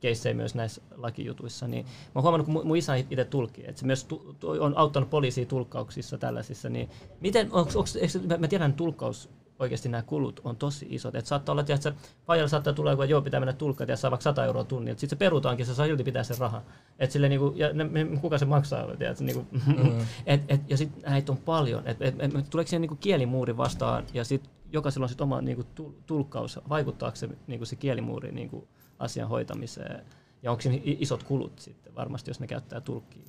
keissejä 0.00 0.34
myös 0.34 0.54
näissä 0.54 0.82
lakijutuissa, 0.96 1.68
niin 1.68 1.84
mä 1.84 1.90
oon 2.14 2.22
huomannut, 2.22 2.46
kun 2.46 2.66
mun 2.66 2.76
isä 2.76 2.94
itse 2.94 3.24
tulkki, 3.24 3.62
että 3.66 3.80
se 3.80 3.86
myös 3.86 4.04
tu, 4.04 4.36
on 4.60 4.76
auttanut 4.76 5.10
poliisia 5.10 5.46
tulkkauksissa 5.46 6.18
tällaisissa, 6.18 6.68
niin 6.68 6.90
miten, 7.20 7.48
onks, 7.52 7.76
onks, 7.76 7.96
eikö, 7.96 8.38
mä 8.38 8.48
tiedän, 8.48 8.72
tulkkaus 8.72 9.28
oikeasti 9.58 9.88
nämä 9.88 10.02
kulut 10.02 10.40
on 10.44 10.56
tosi 10.56 10.86
isot. 10.90 11.14
Että 11.14 11.28
saattaa 11.28 11.52
olla, 11.52 11.64
että 11.68 11.92
Pajalla 12.26 12.48
saattaa 12.48 12.72
tulla 12.72 12.90
joku, 12.90 13.02
että 13.02 13.10
joo, 13.10 13.22
pitää 13.22 13.40
mennä 13.40 13.52
tulkkaan 13.52 13.88
ja 13.88 13.96
saa 13.96 14.10
vaikka 14.10 14.22
100 14.22 14.44
euroa 14.44 14.64
tunnilta. 14.64 15.00
Sitten 15.00 15.16
se 15.16 15.18
perutaankin, 15.18 15.66
se 15.66 15.74
saa 15.74 15.86
silti 15.86 16.04
pitää 16.04 16.22
sen 16.22 16.38
raha. 16.38 16.62
Et 16.98 17.10
sille, 17.10 17.28
niinku, 17.28 17.52
ja 17.56 17.72
ne, 17.72 17.84
kuka 18.20 18.38
se 18.38 18.44
maksaa? 18.44 18.96
Tiedät, 18.96 19.20
niinku, 19.20 19.46
mm. 19.66 20.00
et, 20.26 20.40
et, 20.48 20.70
ja 20.70 20.76
sitten 20.76 21.02
näitä 21.10 21.32
on 21.32 21.38
paljon. 21.38 21.82
Et, 21.86 22.02
et, 22.02 22.14
et, 22.20 22.50
tuleeko 22.50 22.68
siihen 22.68 22.80
niinku 22.80 22.96
kielimuuri 23.00 23.56
vastaan 23.56 24.04
ja 24.14 24.24
sitten 24.24 24.50
jokaisella 24.72 25.04
on 25.04 25.08
sit 25.08 25.20
oma 25.20 25.40
niinku, 25.40 25.64
tulkkaus. 26.06 26.60
Vaikuttaako 26.68 27.16
se, 27.16 27.28
niinku, 27.46 27.64
se 27.64 27.76
kielimuuri 27.76 28.32
niinku, 28.32 28.68
asian 28.98 29.28
hoitamiseen? 29.28 30.04
Ja 30.42 30.50
onko 30.50 30.60
siinä 30.60 30.80
isot 30.84 31.22
kulut 31.22 31.58
sitten 31.58 31.94
varmasti, 31.94 32.30
jos 32.30 32.40
ne 32.40 32.46
käyttää 32.46 32.80
tulkkia? 32.80 33.22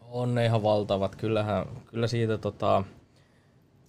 On 0.00 0.34
ne 0.34 0.44
ihan 0.44 0.62
valtavat. 0.62 1.16
Kyllähän, 1.16 1.66
kyllä 1.86 2.06
siitä 2.06 2.38
tota, 2.38 2.84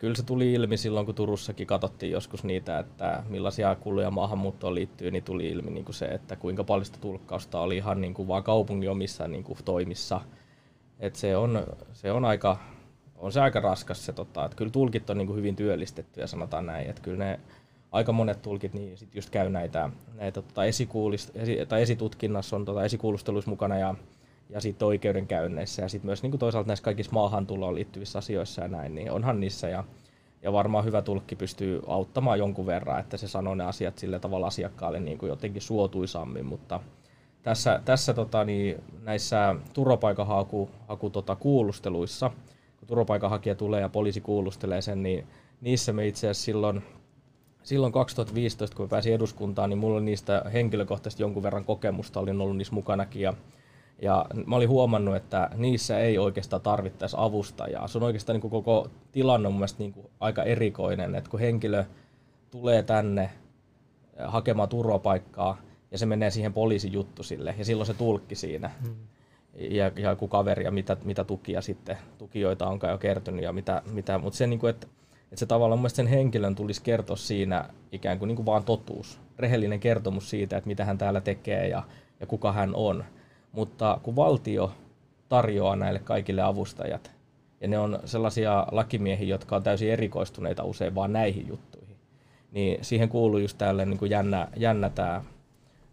kyllä 0.04 0.16
se 0.16 0.24
tuli 0.24 0.54
ilmi 0.54 0.78
silloin, 0.78 1.06
kun 1.06 1.16
Turussakin 1.16 1.68
katsottiin 1.68 2.12
joskus 2.12 2.44
niitä, 2.44 2.80
että 2.80 3.24
millaisia 3.30 3.76
kuluja 3.76 4.12
maahanmuuttoon 4.12 4.76
liittyy, 4.76 5.12
niin 5.12 5.24
tuli 5.24 5.50
ilmi 5.50 5.72
niin 5.72 5.86
kuin 5.86 5.96
se, 5.96 6.06
että 6.06 6.36
kuinka 6.36 6.64
paljon 6.64 6.86
sitä 6.86 6.98
tulkkausta 7.02 7.60
oli 7.60 7.78
ihan 7.78 8.02
niin 8.02 8.14
kuin 8.14 8.28
vaan 8.28 8.44
kaupungin 8.44 8.90
omissa 8.92 9.28
niin 9.28 9.44
kuin 9.44 9.58
toimissa. 9.66 10.22
Et 11.00 11.16
se, 11.16 11.38
on, 11.38 11.64
se 11.94 12.12
on 12.12 12.26
aika, 12.26 12.58
on 13.16 13.32
se 13.32 13.42
aika 13.42 13.60
raskas 13.60 14.06
se, 14.06 14.14
tota, 14.14 14.46
että 14.46 14.58
kyllä 14.58 14.72
tulkit 14.72 15.10
on 15.10 15.18
niin 15.18 15.28
kuin 15.28 15.38
hyvin 15.38 15.56
työllistetty 15.56 16.22
ja 16.22 16.28
sanotaan 16.28 16.66
näin, 16.66 16.90
että 16.90 17.02
kyllä 17.02 17.26
ne 17.26 17.40
aika 17.92 18.12
monet 18.12 18.42
tulkit 18.42 18.74
niin 18.74 18.98
sit 18.98 19.16
just 19.16 19.30
käy 19.30 19.50
näitä, 19.50 19.90
näitä 20.16 20.42
tota 20.42 20.66
esikuulist, 20.66 21.36
esi, 21.36 21.58
tai 21.68 21.82
esitutkinnassa 21.82 22.56
on 22.56 22.66
tota 22.66 22.84
esikuulusteluissa 22.84 23.52
mukana 23.52 23.78
ja 23.78 23.96
ja 24.50 24.62
sitten 24.62 24.88
oikeudenkäynneissä 24.88 25.82
ja 25.82 25.90
sitten 25.90 26.08
myös 26.08 26.24
niin 26.24 26.32
kuin 26.32 26.40
toisaalta 26.40 26.68
näissä 26.68 26.84
kaikissa 26.84 27.12
maahantuloon 27.12 27.76
liittyvissä 27.76 28.20
asioissa 28.20 28.62
ja 28.62 28.68
näin, 28.68 28.96
niin 28.96 29.12
onhan 29.12 29.40
niissä 29.40 29.70
ja, 29.70 29.84
ja 30.42 30.54
varmaan 30.54 30.86
hyvä 30.86 31.02
tulkki 31.02 31.36
pystyy 31.36 31.82
auttamaan 31.88 32.40
jonkun 32.40 32.66
verran, 32.66 33.00
että 33.00 33.18
se 33.18 33.28
sanoo 33.28 33.56
ne 33.56 33.64
asiat 33.64 33.98
sille 33.98 34.20
tavalla 34.20 34.48
asiakkaalle 34.48 35.00
niin 35.00 35.18
kuin 35.18 35.30
jotenkin 35.30 35.62
suotuisammin, 35.62 36.46
mutta 36.46 36.80
tässä, 37.44 37.82
tässä 37.86 38.14
tota, 38.14 38.44
niin, 38.44 38.84
näissä 39.04 39.56
turvapaikanhaku 39.74 40.70
haku, 40.88 41.10
tota, 41.10 41.36
kuulusteluissa, 41.36 42.32
kun 42.80 42.88
turvapaikanhakija 42.88 43.56
tulee 43.56 43.82
ja 43.82 43.90
poliisi 43.90 44.22
kuulustelee 44.22 44.82
sen, 44.82 45.04
niin 45.04 45.28
niissä 45.62 45.94
me 45.94 46.08
itse 46.08 46.28
asiassa 46.28 46.46
silloin 46.46 46.84
silloin 47.64 47.94
2015, 47.94 48.78
kun 48.78 48.90
pääsin 48.90 49.14
eduskuntaan, 49.14 49.70
niin 49.70 49.78
mulla 49.78 49.96
oli 49.96 50.06
niistä 50.06 50.46
henkilökohtaisesti 50.54 51.24
jonkun 51.24 51.44
verran 51.44 51.66
kokemusta, 51.66 52.20
olin 52.20 52.42
ollut 52.42 52.58
niissä 52.58 52.74
mukanakin 52.74 53.22
ja 53.22 53.34
ja 54.02 54.26
mä 54.46 54.56
olin 54.56 54.70
huomannut, 54.70 55.16
että 55.16 55.50
niissä 55.56 56.00
ei 56.00 56.18
oikeastaan 56.18 56.62
tarvittaisi 56.62 57.16
avustajaa. 57.20 57.88
Se 57.88 57.98
on 57.98 58.04
oikeastaan 58.04 58.40
niin 58.40 58.52
koko 58.52 58.88
tilanne 59.12 59.48
on 59.48 59.54
mun 59.54 59.68
niin 59.78 59.94
kuin 59.94 60.08
aika 60.20 60.44
erikoinen, 60.44 61.16
että 61.16 61.30
kun 61.30 61.40
henkilö 61.40 61.86
tulee 62.52 62.84
tänne 62.84 63.30
hakemaan 64.26 64.70
turvapaikkaa 64.70 65.58
ja 65.92 65.98
se 65.98 66.06
menee 66.06 66.32
siihen 66.32 66.54
poliisijuttu 66.54 67.24
sille 67.24 67.56
ja 67.58 67.66
silloin 67.66 67.88
se 67.88 67.94
tulkki 67.94 68.36
siinä. 68.36 68.72
Hmm. 68.84 68.96
Ja, 69.54 69.92
ja 69.96 70.10
joku 70.10 70.28
kaveri 70.28 70.64
ja 70.64 70.72
mitä, 70.72 70.98
mitä 71.04 71.24
tukia 71.24 71.62
sitten, 71.62 71.98
tukijoita 72.18 72.68
onkaan 72.68 72.92
jo 72.92 72.98
kertynyt 72.98 73.44
ja 73.44 73.54
mitä, 73.54 73.82
mitä 73.92 74.18
mutta 74.18 74.38
se, 74.38 74.48
niin 74.48 74.60
kuin, 74.60 74.70
että, 74.70 74.88
että 75.24 75.36
se 75.36 75.46
tavallaan 75.46 75.80
mun 75.80 75.90
sen 75.90 76.08
henkilön 76.08 76.56
tulisi 76.56 76.82
kertoa 76.84 77.16
siinä 77.16 77.70
ikään 77.92 78.20
kuin, 78.20 78.28
niin 78.28 78.36
kuin 78.36 78.46
vaan 78.46 78.64
totuus, 78.64 79.20
rehellinen 79.40 79.80
kertomus 79.80 80.30
siitä, 80.30 80.58
että 80.58 80.68
mitä 80.68 80.86
hän 80.86 80.98
täällä 80.98 81.22
tekee 81.22 81.68
ja, 81.68 81.84
ja 82.20 82.26
kuka 82.26 82.52
hän 82.52 82.76
on. 82.76 83.04
Mutta 83.54 84.00
kun 84.04 84.16
valtio 84.16 84.72
tarjoaa 85.30 85.76
näille 85.76 86.00
kaikille 86.00 86.42
avustajat, 86.42 87.12
ja 87.62 87.68
ne 87.68 87.80
on 87.80 88.00
sellaisia 88.06 88.68
lakimiehiä, 88.72 89.28
jotka 89.28 89.56
on 89.56 89.64
täysin 89.64 89.92
erikoistuneita 89.92 90.64
usein 90.64 90.96
vaan 90.96 91.14
näihin 91.14 91.48
juttuihin, 91.48 91.98
niin 92.52 92.86
siihen 92.86 93.10
kuuluu 93.10 93.40
just 93.40 93.58
tälle 93.58 93.86
niin 93.86 94.00
kuin 94.00 94.12
jännä, 94.12 94.48
jännä 94.56 94.90
tämä 94.90 95.22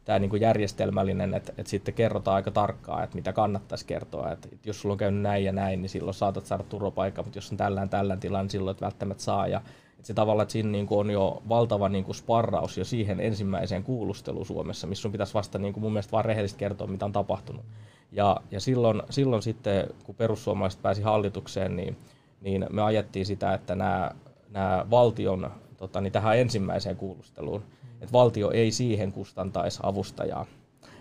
tämä 0.04 0.18
niin 0.18 0.30
kuin 0.30 0.42
järjestelmällinen, 0.42 1.34
että, 1.34 1.52
että 1.58 1.70
sitten 1.70 1.94
kerrotaan 1.94 2.34
aika 2.34 2.50
tarkkaan, 2.50 3.04
että 3.04 3.16
mitä 3.16 3.32
kannattaisi 3.32 3.86
kertoa. 3.86 4.32
Että, 4.32 4.48
että 4.52 4.68
jos 4.68 4.80
sulla 4.80 4.92
on 4.92 4.98
käynyt 4.98 5.22
näin 5.22 5.44
ja 5.44 5.52
näin, 5.52 5.82
niin 5.82 5.90
silloin 5.90 6.14
saatat 6.14 6.46
saada 6.46 6.62
turvapaikkaa, 6.62 7.24
mutta 7.24 7.38
jos 7.38 7.50
on 7.50 7.56
tällään 7.56 7.88
tällään 7.88 8.20
tilanne, 8.20 8.42
niin 8.42 8.50
silloin 8.50 8.74
et 8.74 8.80
välttämättä 8.80 9.22
saa. 9.22 9.46
Ja, 9.46 9.60
että 10.00 10.06
se 10.06 10.14
tavallaan, 10.14 10.42
että 10.42 10.52
siinä 10.52 10.70
niin 10.70 10.86
kuin 10.86 10.98
on 10.98 11.10
jo 11.10 11.42
valtava 11.48 11.88
niin 11.88 12.04
kuin 12.04 12.14
sparraus 12.14 12.78
jo 12.78 12.84
siihen 12.84 13.20
ensimmäiseen 13.20 13.82
kuulusteluun 13.82 14.46
Suomessa, 14.46 14.86
missä 14.86 15.02
sun 15.02 15.12
pitäisi 15.12 15.34
vasta 15.34 15.58
niin 15.58 15.72
kuin 15.72 15.82
mun 15.82 15.92
mielestä 15.92 16.12
vaan 16.12 16.24
rehellisesti 16.24 16.58
kertoa, 16.58 16.86
mitä 16.86 17.04
on 17.04 17.12
tapahtunut. 17.12 17.64
Ja, 18.12 18.36
ja 18.50 18.60
silloin, 18.60 19.02
silloin 19.10 19.42
sitten, 19.42 19.86
kun 20.04 20.14
perussuomalaiset 20.14 20.82
pääsi 20.82 21.02
hallitukseen, 21.02 21.76
niin, 21.76 21.96
niin 22.40 22.66
me 22.70 22.82
ajettiin 22.82 23.26
sitä, 23.26 23.54
että 23.54 23.74
nämä 23.74 24.10
nämä 24.50 24.86
valtion 24.90 25.50
tota, 25.76 26.00
niin 26.00 26.12
tähän 26.12 26.38
ensimmäiseen 26.38 26.96
kuulusteluun, 26.96 27.62
että 28.00 28.12
valtio 28.12 28.50
ei 28.50 28.72
siihen 28.72 29.12
kustantaisi 29.12 29.80
avustajaa. 29.82 30.46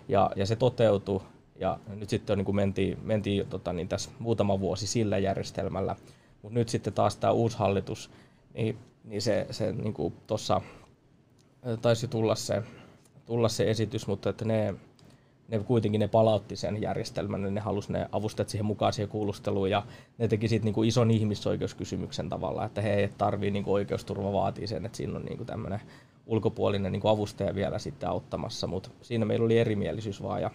Ja, 0.08 0.30
ja 0.36 0.46
se 0.46 0.56
toteutui, 0.56 1.20
ja 1.56 1.78
nyt 1.96 2.08
sitten 2.08 2.38
niin 2.38 2.44
kuin 2.44 2.56
mentiin, 2.56 2.98
mentiin 3.02 3.46
tota, 3.46 3.72
niin 3.72 3.88
tässä 3.88 4.10
muutama 4.18 4.60
vuosi 4.60 4.86
sillä 4.86 5.18
järjestelmällä, 5.18 5.96
mutta 6.42 6.58
nyt 6.58 6.68
sitten 6.68 6.92
taas 6.92 7.16
tämä 7.16 7.32
uusi 7.32 7.58
hallitus, 7.58 8.10
niin, 8.54 8.78
niin 9.10 9.22
se, 9.22 9.46
se 9.50 9.72
niin 9.72 9.94
tuossa 10.26 10.60
taisi 11.82 12.08
tulla 12.08 12.34
se, 12.34 12.62
tulla 13.26 13.48
se 13.48 13.70
esitys, 13.70 14.06
mutta 14.06 14.30
että 14.30 14.44
ne, 14.44 14.74
ne 15.48 15.58
kuitenkin 15.58 15.98
ne 15.98 16.08
palautti 16.08 16.56
sen 16.56 16.82
järjestelmän, 16.82 17.42
niin 17.42 17.54
ne 17.54 17.60
halusi 17.60 17.92
ne 17.92 18.08
avustajat 18.12 18.48
siihen 18.48 18.64
mukaan 18.64 18.92
siihen 18.92 19.08
kuulusteluun 19.08 19.70
ja 19.70 19.82
ne 20.18 20.28
teki 20.28 20.48
siitä 20.48 20.64
niin 20.64 20.74
kuin 20.74 20.88
ison 20.88 21.10
ihmisoikeuskysymyksen 21.10 22.28
tavalla, 22.28 22.64
että 22.64 22.80
he 22.80 22.94
ei 22.94 23.08
tarvii 23.18 23.50
niin 23.50 23.64
kuin 23.64 23.74
oikeusturva 23.74 24.32
vaatii 24.32 24.66
sen, 24.66 24.86
että 24.86 24.96
siinä 24.96 25.16
on 25.16 25.24
niin 25.24 25.36
kuin 25.36 25.46
tämmöinen 25.46 25.80
ulkopuolinen 26.26 26.92
niin 26.92 27.02
kuin 27.02 27.12
avustaja 27.12 27.54
vielä 27.54 27.78
sitten 27.78 28.08
auttamassa, 28.08 28.66
mutta 28.66 28.90
siinä 29.02 29.24
meillä 29.24 29.44
oli 29.44 29.58
erimielisyys 29.58 30.22
vaan 30.22 30.42
ja 30.42 30.50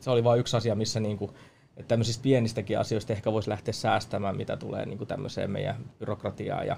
se 0.00 0.10
oli 0.10 0.24
vain 0.24 0.40
yksi 0.40 0.56
asia, 0.56 0.74
missä 0.74 1.00
niin 1.00 1.18
kuin, 1.18 1.30
että 1.76 1.88
tämmöisistä 1.88 2.22
pienistäkin 2.22 2.78
asioista 2.78 3.12
ehkä 3.12 3.32
voisi 3.32 3.50
lähteä 3.50 3.72
säästämään, 3.72 4.36
mitä 4.36 4.56
tulee 4.56 4.86
niin 4.86 4.98
kuin 4.98 5.08
tämmöiseen 5.08 5.50
meidän 5.50 5.76
byrokratiaan 5.98 6.66
ja 6.66 6.76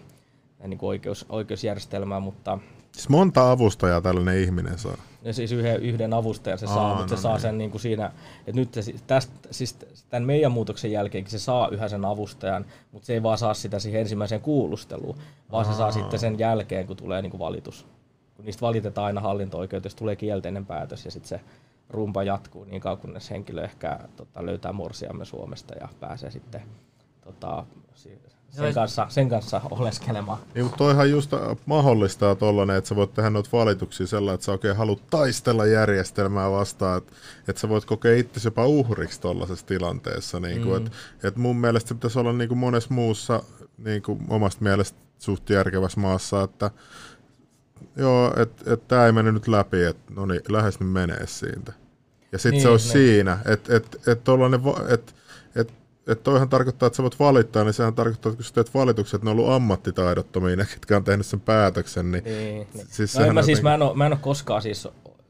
niin 0.67 0.79
kuin 0.79 0.89
oikeus, 0.89 1.27
oikeusjärjestelmään, 1.29 2.23
mutta 2.23 2.59
Siis 2.93 3.09
monta 3.09 3.51
avustajaa 3.51 4.01
tällainen 4.01 4.39
ihminen 4.39 4.79
saa? 4.79 4.97
Ja 5.23 5.33
siis 5.33 5.53
yhden, 5.53 5.83
yhden 5.83 6.13
avustajan 6.13 6.59
se 6.59 6.67
Aa, 6.67 6.75
saa, 6.75 6.89
mutta 6.89 7.15
no 7.15 7.17
se 7.17 7.23
saa 7.23 7.33
niin. 7.33 7.41
sen 7.41 7.59
niin 7.59 7.71
kuin 7.71 7.81
siinä, 7.81 8.13
että 8.39 8.61
nyt 8.61 8.75
se, 8.75 8.95
tästä, 9.07 9.33
siis 9.51 9.77
tämän 10.11 10.27
meidän 10.27 10.53
muutoksen 10.53 10.93
jälkeenkin 10.93 11.31
se 11.31 11.39
saa 11.39 11.69
yhä 11.69 11.89
sen 11.89 12.05
avustajan, 12.05 12.65
mutta 12.93 13.07
se 13.07 13.13
ei 13.13 13.23
vaan 13.23 13.39
saa 13.39 13.55
sitä 13.55 13.79
siihen 13.79 14.01
ensimmäiseen 14.01 14.41
kuulusteluun, 14.41 15.17
vaan 15.53 15.67
Aa. 15.67 15.73
se 15.73 15.77
saa 15.77 15.93
sitten 15.93 16.19
sen 16.19 16.39
jälkeen, 16.39 16.87
kun 16.87 16.97
tulee 16.97 17.23
niin 17.23 17.31
kuin 17.31 17.39
valitus. 17.39 17.87
Kun 18.35 18.45
niistä 18.45 18.61
valitetaan 18.61 19.07
aina 19.07 19.21
hallinto-oikeuteen, 19.21 19.97
tulee 19.97 20.17
kielteinen 20.17 20.67
päätös 20.67 21.05
ja 21.05 21.11
sitten 21.11 21.29
se 21.29 21.41
rumpa 21.91 22.23
jatkuu 22.23 22.65
niin 22.65 22.81
kauan, 22.81 22.99
kunnes 22.99 23.31
henkilö 23.31 23.65
ehkä 23.65 23.99
tota, 24.17 24.47
löytää 24.47 24.73
morsiamme 24.73 25.25
Suomesta 25.25 25.75
ja 25.75 25.89
pääsee 26.01 26.31
sitten 26.31 26.63
tota, 27.21 27.67
sen, 28.53 28.75
kanssa, 28.75 29.07
sen 29.09 29.29
kanssa 29.29 29.61
oleskelemaan. 29.71 30.39
Niin, 30.55 30.65
mutta 30.65 30.79
toihan 30.79 31.11
just 31.11 31.31
mahdollistaa 31.67 32.35
tollanen, 32.35 32.77
että 32.77 32.89
sä 32.89 32.97
voit 32.97 33.15
tehdä 33.15 33.31
noita 33.31 33.51
valituksia 33.53 34.07
sellainen, 34.07 34.35
että 34.35 34.45
sä 34.45 34.53
oikein 34.53 34.77
haluat 34.77 35.07
taistella 35.11 35.67
järjestelmää 35.67 36.51
vastaan, 36.51 36.99
että, 36.99 37.13
että 37.49 37.61
sä 37.61 37.69
voit 37.69 37.85
kokea 37.85 38.17
itse 38.17 38.41
jopa 38.45 38.67
uhriksi 38.67 39.21
tuollaisessa 39.21 39.67
tilanteessa. 39.67 40.41
Niin 40.41 40.63
kuin, 40.63 40.83
mm. 40.83 40.87
että, 40.87 40.99
että 41.29 41.41
mun 41.41 41.57
mielestä 41.57 41.89
se 41.89 41.95
pitäisi 41.95 42.19
olla 42.19 42.33
niin 42.33 42.49
kuin 42.49 42.59
monessa 42.59 42.95
muussa 42.95 43.43
niin 43.79 44.03
kuin 44.03 44.19
omasta 44.29 44.63
mielestä 44.63 44.99
suht 45.19 45.51
järkevässä 45.51 46.01
maassa, 46.01 46.43
että 46.43 46.71
joo, 47.97 48.33
että 48.37 48.73
et 48.73 48.89
tämä 48.89 49.07
ei 49.07 49.13
mennyt 49.13 49.35
nyt 49.35 49.49
läpi, 49.49 49.83
että 49.83 50.13
no 50.15 50.27
niin, 50.27 50.41
lähes 50.49 50.81
nyt 50.81 50.93
menee 50.93 51.27
siitä. 51.27 51.73
Ja 52.33 52.39
sitten 52.39 52.51
niin, 52.51 52.63
se 52.63 52.69
olisi 52.69 52.85
niin. 52.85 52.93
siinä, 52.93 53.39
että 53.45 53.77
et, 53.77 53.99
et, 54.07 54.09
et, 54.09 54.29
et, 54.91 55.15
että 56.07 56.23
toihan 56.25 56.49
tarkoittaa, 56.49 56.87
että 56.87 56.97
sä 56.97 57.03
voit 57.03 57.19
valittaa, 57.19 57.65
niin 57.65 57.73
sehän 57.73 57.95
tarkoittaa, 57.95 58.31
että 58.31 58.37
kun 58.37 58.45
sä 58.45 58.55
teet 58.55 58.75
valitukset, 58.75 59.15
että 59.15 59.25
ne 59.25 59.31
on 59.31 59.39
ollut 59.39 59.53
ammattitaidottomia, 59.53 60.57
ne, 60.57 60.67
ketkä 60.67 60.97
on 60.97 61.05
tehnyt 61.05 61.27
sen 61.27 61.41
päätöksen. 61.41 62.13
Niin, 62.13 62.25
niin, 62.25 62.67
niin. 62.75 62.87
Siis 62.89 63.19
no 63.19 63.33
mä, 63.33 63.43
siis, 63.43 63.63
mä, 63.63 63.75
en 63.75 63.83
ole, 63.83 63.97
mä 63.97 64.07
en 64.07 64.13
ole 64.13 64.21
koskaan 64.23 64.63
siis 64.63 64.89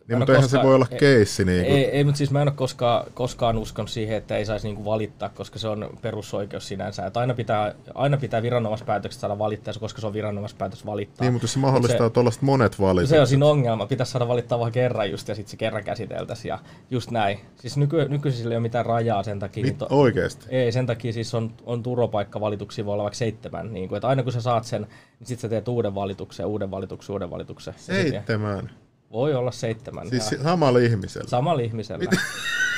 niin, 0.09 0.19
mutta 0.19 0.33
eihän 0.33 0.49
se 0.49 0.63
voi 0.63 0.75
olla 0.75 0.87
keissi. 0.99 1.45
Niin 1.45 1.65
ei, 1.65 1.85
ei, 1.85 2.05
mutta 2.05 2.19
siis 2.19 2.31
mä 2.31 2.43
en 2.43 2.49
ole 2.49 2.57
koskaan, 2.57 3.05
koskaan 3.15 3.59
uskonut 3.59 3.91
siihen, 3.91 4.17
että 4.17 4.37
ei 4.37 4.47
saisi 4.47 4.67
niinku 4.67 4.85
valittaa, 4.85 5.29
koska 5.29 5.59
se 5.59 5.69
on 5.69 5.91
perusoikeus 6.03 6.69
sinänsä. 6.69 7.07
Että 7.07 7.21
aina, 7.21 7.35
pitää, 7.35 7.75
aina 7.95 8.17
pitää 8.17 8.43
viranomaispäätökset 8.43 9.21
saada 9.21 9.39
valittaa, 9.39 9.75
koska 9.81 10.01
se 10.01 10.07
on 10.07 10.13
viranomaispäätös 10.13 10.87
valittaa. 10.87 11.25
Niin, 11.25 11.33
mutta 11.33 11.45
jos 11.45 11.53
se 11.53 11.59
mahdollistaa 11.59 12.11
tuollaiset 12.11 12.43
monet 12.43 12.81
valitukset. 12.81 13.17
Se 13.17 13.21
on 13.21 13.27
siinä 13.27 13.47
ongelma. 13.47 13.87
Pitäisi 13.87 14.13
saada 14.13 14.29
valittaa 14.29 14.59
vain 14.59 14.73
kerran 14.73 15.11
just 15.11 15.29
ja 15.29 15.35
sitten 15.35 15.51
se 15.51 15.57
kerran 15.57 15.85
käsiteltäisiin. 15.85 16.49
Ja 16.49 16.59
just 16.91 17.11
näin. 17.11 17.41
Siis 17.57 17.77
nyky, 17.77 18.09
nykyisin 18.09 18.39
sillä 18.39 18.53
ei 18.53 18.57
ole 18.57 18.63
mitään 18.63 18.87
rajaa 18.87 19.23
sen 19.23 19.39
takia. 19.39 19.63
Mit, 19.63 19.73
niin 19.73 19.79
to, 19.79 19.87
oikeasti? 19.91 20.47
Ei, 20.49 20.73
sen 20.73 20.87
takia 20.87 21.13
siis 21.13 21.35
on, 21.35 21.53
on 21.67 21.83
turvapaikkavalituksia 21.83 22.85
voi 22.85 22.93
olla 22.93 23.03
vaikka 23.03 23.19
seitsemän. 23.19 23.73
Niin 23.73 23.89
kuin, 23.89 23.97
että 23.97 24.09
aina 24.09 24.23
kun 24.23 24.33
sä 24.33 24.41
saat 24.41 24.65
sen, 24.65 24.83
niin 24.83 25.27
sitten 25.27 25.43
sä 25.43 25.49
teet 25.49 25.69
uuden 25.69 25.95
valituksen, 25.95 26.47
uuden 26.47 26.71
valituksen, 26.71 27.13
uuden 27.13 27.31
valituksen. 27.31 27.75
Seitsemän? 27.77 28.71
Voi 29.13 29.35
olla 29.35 29.51
seitsemän. 29.51 30.09
Siis 30.09 30.33
ja... 30.33 30.43
samalla 30.43 30.79
ihmisellä? 30.79 31.29
Samalla 31.29 31.63
ihmisellä. 31.63 32.11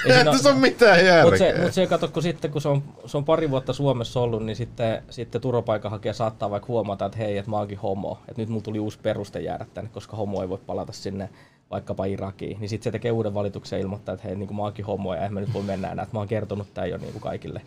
Ei 0.07 0.25
tässä 0.25 0.49
ole 0.49 0.59
mitään 0.59 1.05
järkeä. 1.05 1.23
Mutta 1.25 1.39
se, 1.39 1.55
mut 1.63 1.73
se 1.73 1.87
kato, 1.87 2.09
kun 2.09 2.23
sitten 2.23 2.51
kun 2.51 2.61
se 2.61 2.69
on, 2.69 2.83
se 3.07 3.17
on 3.17 3.25
pari 3.25 3.51
vuotta 3.51 3.73
Suomessa 3.73 4.21
ollut, 4.21 4.45
niin 4.45 4.57
sitten, 4.57 5.03
sitten 5.11 5.41
turvapaikanhakija 5.41 6.15
saattaa 6.15 6.51
vaikka 6.51 6.67
huomata, 6.67 7.07
että 7.07 7.19
hei, 7.19 7.39
että 7.39 7.51
mä 7.51 7.57
oonkin 7.57 7.79
homo. 7.79 8.19
Että 8.29 8.43
nyt 8.43 8.49
mulla 8.49 8.63
tuli 8.63 8.79
uusi 8.79 8.99
peruste 9.03 9.41
jäädä 9.41 9.67
tänne, 9.75 9.91
koska 9.93 10.17
homo 10.17 10.43
ei 10.43 10.49
voi 10.49 10.59
palata 10.67 10.93
sinne 10.93 11.29
vaikkapa 11.71 12.05
Irakiin. 12.05 12.61
Niin 12.61 12.69
sitten 12.69 12.85
se 12.85 12.91
tekee 12.91 13.13
uuden 13.13 13.35
valituksen 13.35 13.77
ja 13.77 13.83
ilmoittaa, 13.83 14.15
että 14.15 14.29
hei, 14.29 14.37
niin 14.37 14.47
kuin 14.47 14.57
mä 14.57 14.63
oonkin 14.63 14.85
homo 14.85 15.15
ja 15.15 15.21
en 15.21 15.35
mä 15.35 15.41
nyt 15.41 15.55
voi 15.55 15.63
mennä 15.63 15.93
enää. 15.93 16.03
Että 16.03 16.17
mä 16.17 16.21
oon 16.21 16.29
kertonut 16.29 16.75
tämän 16.75 16.91
jo 16.91 16.97
niin 16.97 17.13
kuin 17.13 17.23
kaikille 17.23 17.63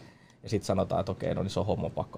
ja 0.48 0.50
sitten 0.50 0.68
sanotaan, 0.68 1.00
että 1.00 1.12
okei, 1.12 1.36
no 1.36 1.44
niin 1.44 1.52
se 1.52 1.60
on 1.60 1.66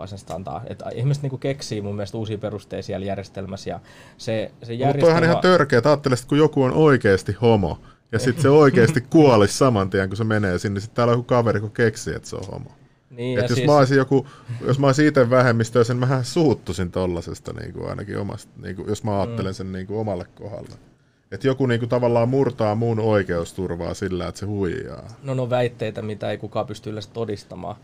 sen 0.06 0.36
antaa. 0.36 0.62
Että 0.68 0.90
ihmiset 0.90 1.24
niinku 1.24 1.38
keksii 1.38 1.82
mun 1.82 1.96
mielestä 1.96 2.18
uusia 2.18 2.38
perusteita 2.38 2.86
siellä 2.86 3.06
järjestelmässä. 3.06 3.70
Ja 3.70 3.80
se, 4.18 4.52
se 4.64 4.74
järjestelmä... 4.74 5.20
Mutta 5.20 5.26
ihan 5.26 5.42
törkeä, 5.42 5.78
että 5.78 5.90
ajattelisit, 5.90 6.26
kun 6.26 6.38
joku 6.38 6.64
on 6.64 6.74
oikeasti 6.74 7.36
homo, 7.42 7.80
ja 8.12 8.20
sitten 8.20 8.42
se 8.42 8.50
oikeasti 8.50 9.02
kuolisi 9.16 9.58
saman 9.58 9.90
tien, 9.90 10.10
kun 10.10 10.18
se 10.18 10.24
menee 10.24 10.60
sinne. 10.60 10.80
Sitten 10.80 10.96
täällä 10.96 11.12
on 11.12 11.18
joku 11.18 11.28
kaveri, 11.28 11.60
kun 11.60 11.72
keksii, 11.72 12.16
että 12.16 12.30
se 12.30 12.36
on 12.36 12.46
homo. 12.52 12.72
Niin, 13.10 13.40
Et 13.40 13.50
jos, 13.50 13.56
siis... 13.56 13.68
mä 13.68 13.78
olisin 13.78 13.98
joku, 13.98 14.28
jos 14.68 14.80
mä 14.80 14.88
olisin 14.88 15.08
itse 15.08 15.30
vähemmistö, 15.30 15.84
sen 15.84 15.98
mähän 15.98 16.26
suuttuisin 16.26 16.92
tollasesta 16.92 17.54
niin 17.54 17.74
kuin 17.74 17.90
ainakin 17.90 18.18
omasta, 18.18 18.52
niin 18.62 18.76
kuin, 18.76 18.88
jos 18.88 19.04
mä 19.04 19.22
ajattelen 19.22 19.52
mm. 19.52 19.56
sen 19.56 19.72
niin 19.72 19.88
kuin 19.88 20.00
omalle 20.00 20.26
kohdalle. 20.36 20.76
Että 21.32 21.48
joku 21.48 21.66
niinku 21.66 21.88
tavallaan 21.88 22.30
murtaa 22.30 22.76
mun 22.76 23.00
oikeusturvaa 23.00 23.94
sillä, 23.94 24.28
että 24.28 24.40
se 24.40 24.46
huijaa. 24.46 25.08
No 25.24 25.34
no 25.34 25.50
väitteitä, 25.50 26.02
mitä 26.02 26.32
ei 26.32 26.38
kukaan 26.38 26.68
pysty 26.68 26.90
yleensä 26.90 27.10
todistamaan 27.14 27.76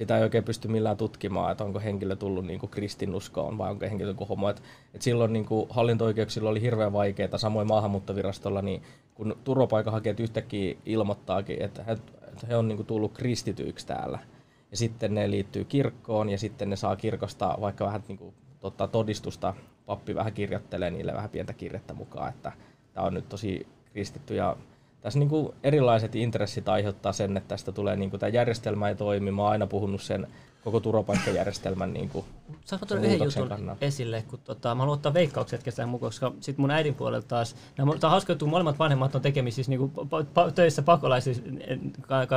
sitä 0.00 0.16
ei 0.16 0.22
oikein 0.22 0.44
pysty 0.44 0.68
millään 0.68 0.96
tutkimaan, 0.96 1.52
että 1.52 1.64
onko 1.64 1.80
henkilö 1.80 2.16
tullut 2.16 2.46
niin 2.46 2.60
kuin 2.60 2.70
kristinuskoon 2.70 3.58
vai 3.58 3.70
onko 3.70 3.86
henkilö 3.86 4.14
kuin 4.14 4.28
homo. 4.28 4.48
Et, 4.48 4.62
et 4.94 5.02
silloin 5.02 5.32
niin 5.32 5.44
kuin 5.44 5.66
hallinto-oikeuksilla 5.70 6.50
oli 6.50 6.60
hirveän 6.60 6.92
vaikeaa, 6.92 7.38
samoin 7.38 7.68
maahanmuuttovirastolla, 7.68 8.62
niin 8.62 8.82
kun 9.14 9.36
turvapaikanhakijat 9.44 10.20
yhtäkkiä 10.20 10.76
ilmoittaakin, 10.86 11.62
että 11.62 11.82
he, 11.82 11.92
että 11.92 12.46
he 12.48 12.56
on 12.56 12.68
niin 12.68 12.76
kuin 12.76 12.86
tullut 12.86 13.12
kristityiksi 13.12 13.86
täällä, 13.86 14.18
ja 14.70 14.76
sitten 14.76 15.14
ne 15.14 15.30
liittyy 15.30 15.64
kirkkoon, 15.64 16.28
ja 16.28 16.38
sitten 16.38 16.70
ne 16.70 16.76
saa 16.76 16.96
kirkosta 16.96 17.56
vaikka 17.60 17.86
vähän 17.86 18.02
niin 18.08 18.18
kuin, 18.18 18.34
totta, 18.60 18.88
todistusta, 18.88 19.54
pappi 19.86 20.14
vähän 20.14 20.32
kirjoittelee 20.32 20.90
niille 20.90 21.12
vähän 21.12 21.30
pientä 21.30 21.52
kirjettä 21.52 21.94
mukaan, 21.94 22.28
että 22.28 22.52
tämä 22.92 23.06
on 23.06 23.14
nyt 23.14 23.28
tosi 23.28 23.66
kristitty, 23.92 24.34
ja 24.34 24.56
tässä 25.00 25.18
niin 25.18 25.28
kuin 25.28 25.54
erilaiset 25.62 26.14
intressit 26.14 26.68
aiheuttaa 26.68 27.12
sen, 27.12 27.36
että 27.36 27.48
tästä 27.48 27.72
tulee 27.72 27.96
niin 27.96 28.10
kuin, 28.10 28.20
tämä 28.20 28.30
järjestelmä 28.30 28.88
ei 28.88 28.94
toimi. 28.94 29.30
Mä 29.30 29.42
oon 29.42 29.52
aina 29.52 29.66
puhunut 29.66 30.02
sen 30.02 30.26
koko 30.64 30.80
turvapaikkajärjestelmän 30.80 31.92
niin 31.92 32.08
kuin, 32.08 32.24
Saanko 32.64 32.86
tuoda 32.86 33.02
yhden 33.02 33.24
jutun 33.24 33.48
kannalta. 33.48 33.86
esille, 33.86 34.24
kun 34.28 34.38
tota, 34.44 34.74
mä 34.74 34.80
haluan 34.80 34.94
ottaa 34.94 35.14
veikkaukset 35.14 35.62
kesään 35.62 35.88
mukaan, 35.88 36.08
koska 36.08 36.32
sit 36.40 36.58
mun 36.58 36.70
äidin 36.70 36.94
puolelta 36.94 37.28
taas, 37.28 37.56
tämä 37.76 37.92
on 37.92 38.10
hauska, 38.10 38.32
että 38.32 38.44
molemmat 38.44 38.78
vanhemmat 38.78 39.14
on 39.14 39.22
tekemisissä 39.22 39.70
niin 39.70 39.78
kuin, 39.78 40.08
pa, 40.34 40.50
töissä 40.50 40.82
pakolaisissa, 40.82 41.42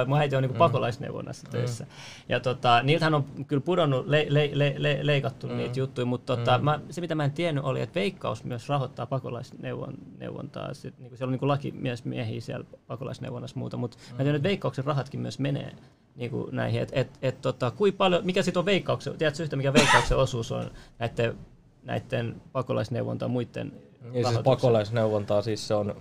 mun 0.07 0.17
äiti 0.17 0.35
on 0.35 0.41
niin 0.41 0.49
kuin, 0.49 0.57
mm. 0.57 0.59
pakolaisneuvonnassa 0.59 1.47
mm. 1.47 1.51
töissä. 1.51 1.85
Ja 2.29 2.39
tota, 2.39 2.83
niiltähän 2.83 3.13
on 3.13 3.25
kyllä 3.47 3.61
pudonnut, 3.61 4.07
le, 4.07 4.25
le, 4.29 4.49
le, 4.53 4.75
le, 4.77 4.99
leikattu 5.01 5.47
mm. 5.47 5.57
niitä 5.57 5.79
juttuja, 5.79 6.05
mutta 6.05 6.37
tota, 6.37 6.57
mm. 6.57 6.63
mä, 6.63 6.79
se 6.89 7.01
mitä 7.01 7.15
mä 7.15 7.25
en 7.25 7.31
tiennyt 7.31 7.63
oli, 7.63 7.81
että 7.81 7.95
Veikkaus 7.99 8.43
myös 8.43 8.69
rahoittaa 8.69 9.05
pakolaisneuvontaa. 9.05 10.73
Sit, 10.73 10.99
niin 10.99 11.09
kuin, 11.09 11.17
siellä 11.17 11.33
on 11.33 11.39
niin 11.41 11.47
lakimiehiä 11.47 12.41
siellä 12.41 12.65
pakolaisneuvonnassa 12.87 13.59
muuta, 13.59 13.77
mutta 13.77 13.97
mm. 13.97 14.11
mä 14.11 14.17
tiedän, 14.17 14.35
että 14.35 14.47
Veikkauksen 14.47 14.85
rahatkin 14.85 15.19
myös 15.19 15.39
menee 15.39 15.75
niin 16.15 16.31
kuin 16.31 16.55
näihin, 16.55 16.81
että 16.81 16.99
et, 16.99 17.09
et, 17.21 17.41
tota, 17.41 17.71
kui 17.71 17.91
paljon, 17.91 18.25
mikä 18.25 18.43
sitten 18.43 18.59
on 18.59 18.65
veikkauksen, 18.65 19.17
tiedätkö 19.17 19.43
yhtä 19.43 19.55
mikä 19.55 19.73
veikkauksen 19.73 20.17
osuus 20.17 20.51
on 20.51 20.71
näiden, 20.99 21.37
näiden 21.83 22.41
pakolaisneuvontaa 22.51 23.27
muiden 23.27 23.71
ja 24.13 24.29
siis 24.29 24.43
pakolaisneuvontaa 24.43 25.41
siis 25.41 25.67
se 25.67 25.73
on, 25.73 25.95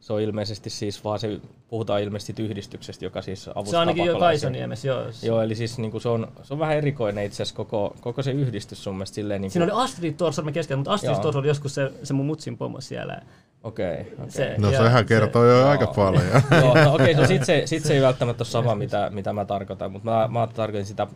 se 0.00 0.12
on 0.12 0.20
ilmeisesti 0.20 0.70
siis 0.70 1.04
vaan 1.04 1.18
se, 1.18 1.40
puhutaan 1.74 2.02
ilmeisesti 2.02 2.42
yhdistyksestä, 2.42 3.04
joka 3.04 3.22
siis 3.22 3.48
avustaa 3.48 3.70
Se 3.70 3.76
on 3.76 3.80
ainakin 3.80 4.04
jo 4.04 4.18
Kaisaniemessä, 4.18 4.88
joo. 4.88 5.02
Joo, 5.22 5.42
eli 5.42 5.54
siis 5.54 5.78
niin 5.78 5.90
kuin 5.90 6.00
se, 6.00 6.08
on, 6.08 6.28
se 6.42 6.54
on 6.54 6.60
vähän 6.60 6.76
erikoinen 6.76 7.24
itse 7.24 7.42
asiassa 7.42 7.56
koko, 7.56 7.96
koko 8.00 8.22
se 8.22 8.30
yhdistys 8.30 8.84
sun 8.84 8.94
mielestä 8.94 9.14
silleen. 9.14 9.40
Niin 9.40 9.52
kuin... 9.52 9.52
Siinä 9.52 9.74
oli 9.74 9.84
Astrid 9.84 10.14
Torsson 10.14 10.52
keskellä, 10.52 10.76
mutta 10.76 10.92
Astrid 10.92 11.14
Torsson 11.14 11.40
oli 11.40 11.48
joskus 11.48 11.74
se, 11.74 11.92
se 12.02 12.12
mun 12.14 12.26
mutsin 12.26 12.58
pomo 12.58 12.80
siellä. 12.80 13.22
Okei. 13.62 14.00
Okay, 14.00 14.12
okay. 14.12 14.30
Se, 14.30 14.54
no 14.58 14.70
sehän 14.70 15.06
kertoo 15.06 15.42
se, 15.42 15.48
jo 15.48 15.58
joo. 15.58 15.68
aika 15.68 15.86
paljon. 15.86 16.24
joo, 16.50 16.74
no 16.84 16.94
okei, 16.94 17.12
okay, 17.12 17.22
no 17.22 17.26
sit 17.26 17.44
se, 17.44 17.62
sit 17.64 17.82
se 17.82 17.94
ei 17.94 18.02
välttämättä 18.02 18.42
ole 18.42 18.48
sama, 18.48 18.74
mitä, 18.74 19.10
mitä 19.10 19.32
mä 19.32 19.44
tarkoitan, 19.44 19.92
mutta 19.92 20.10
mä, 20.10 20.28
mä 20.28 20.46
tarkoitan 20.46 20.86
sitä 20.86 21.06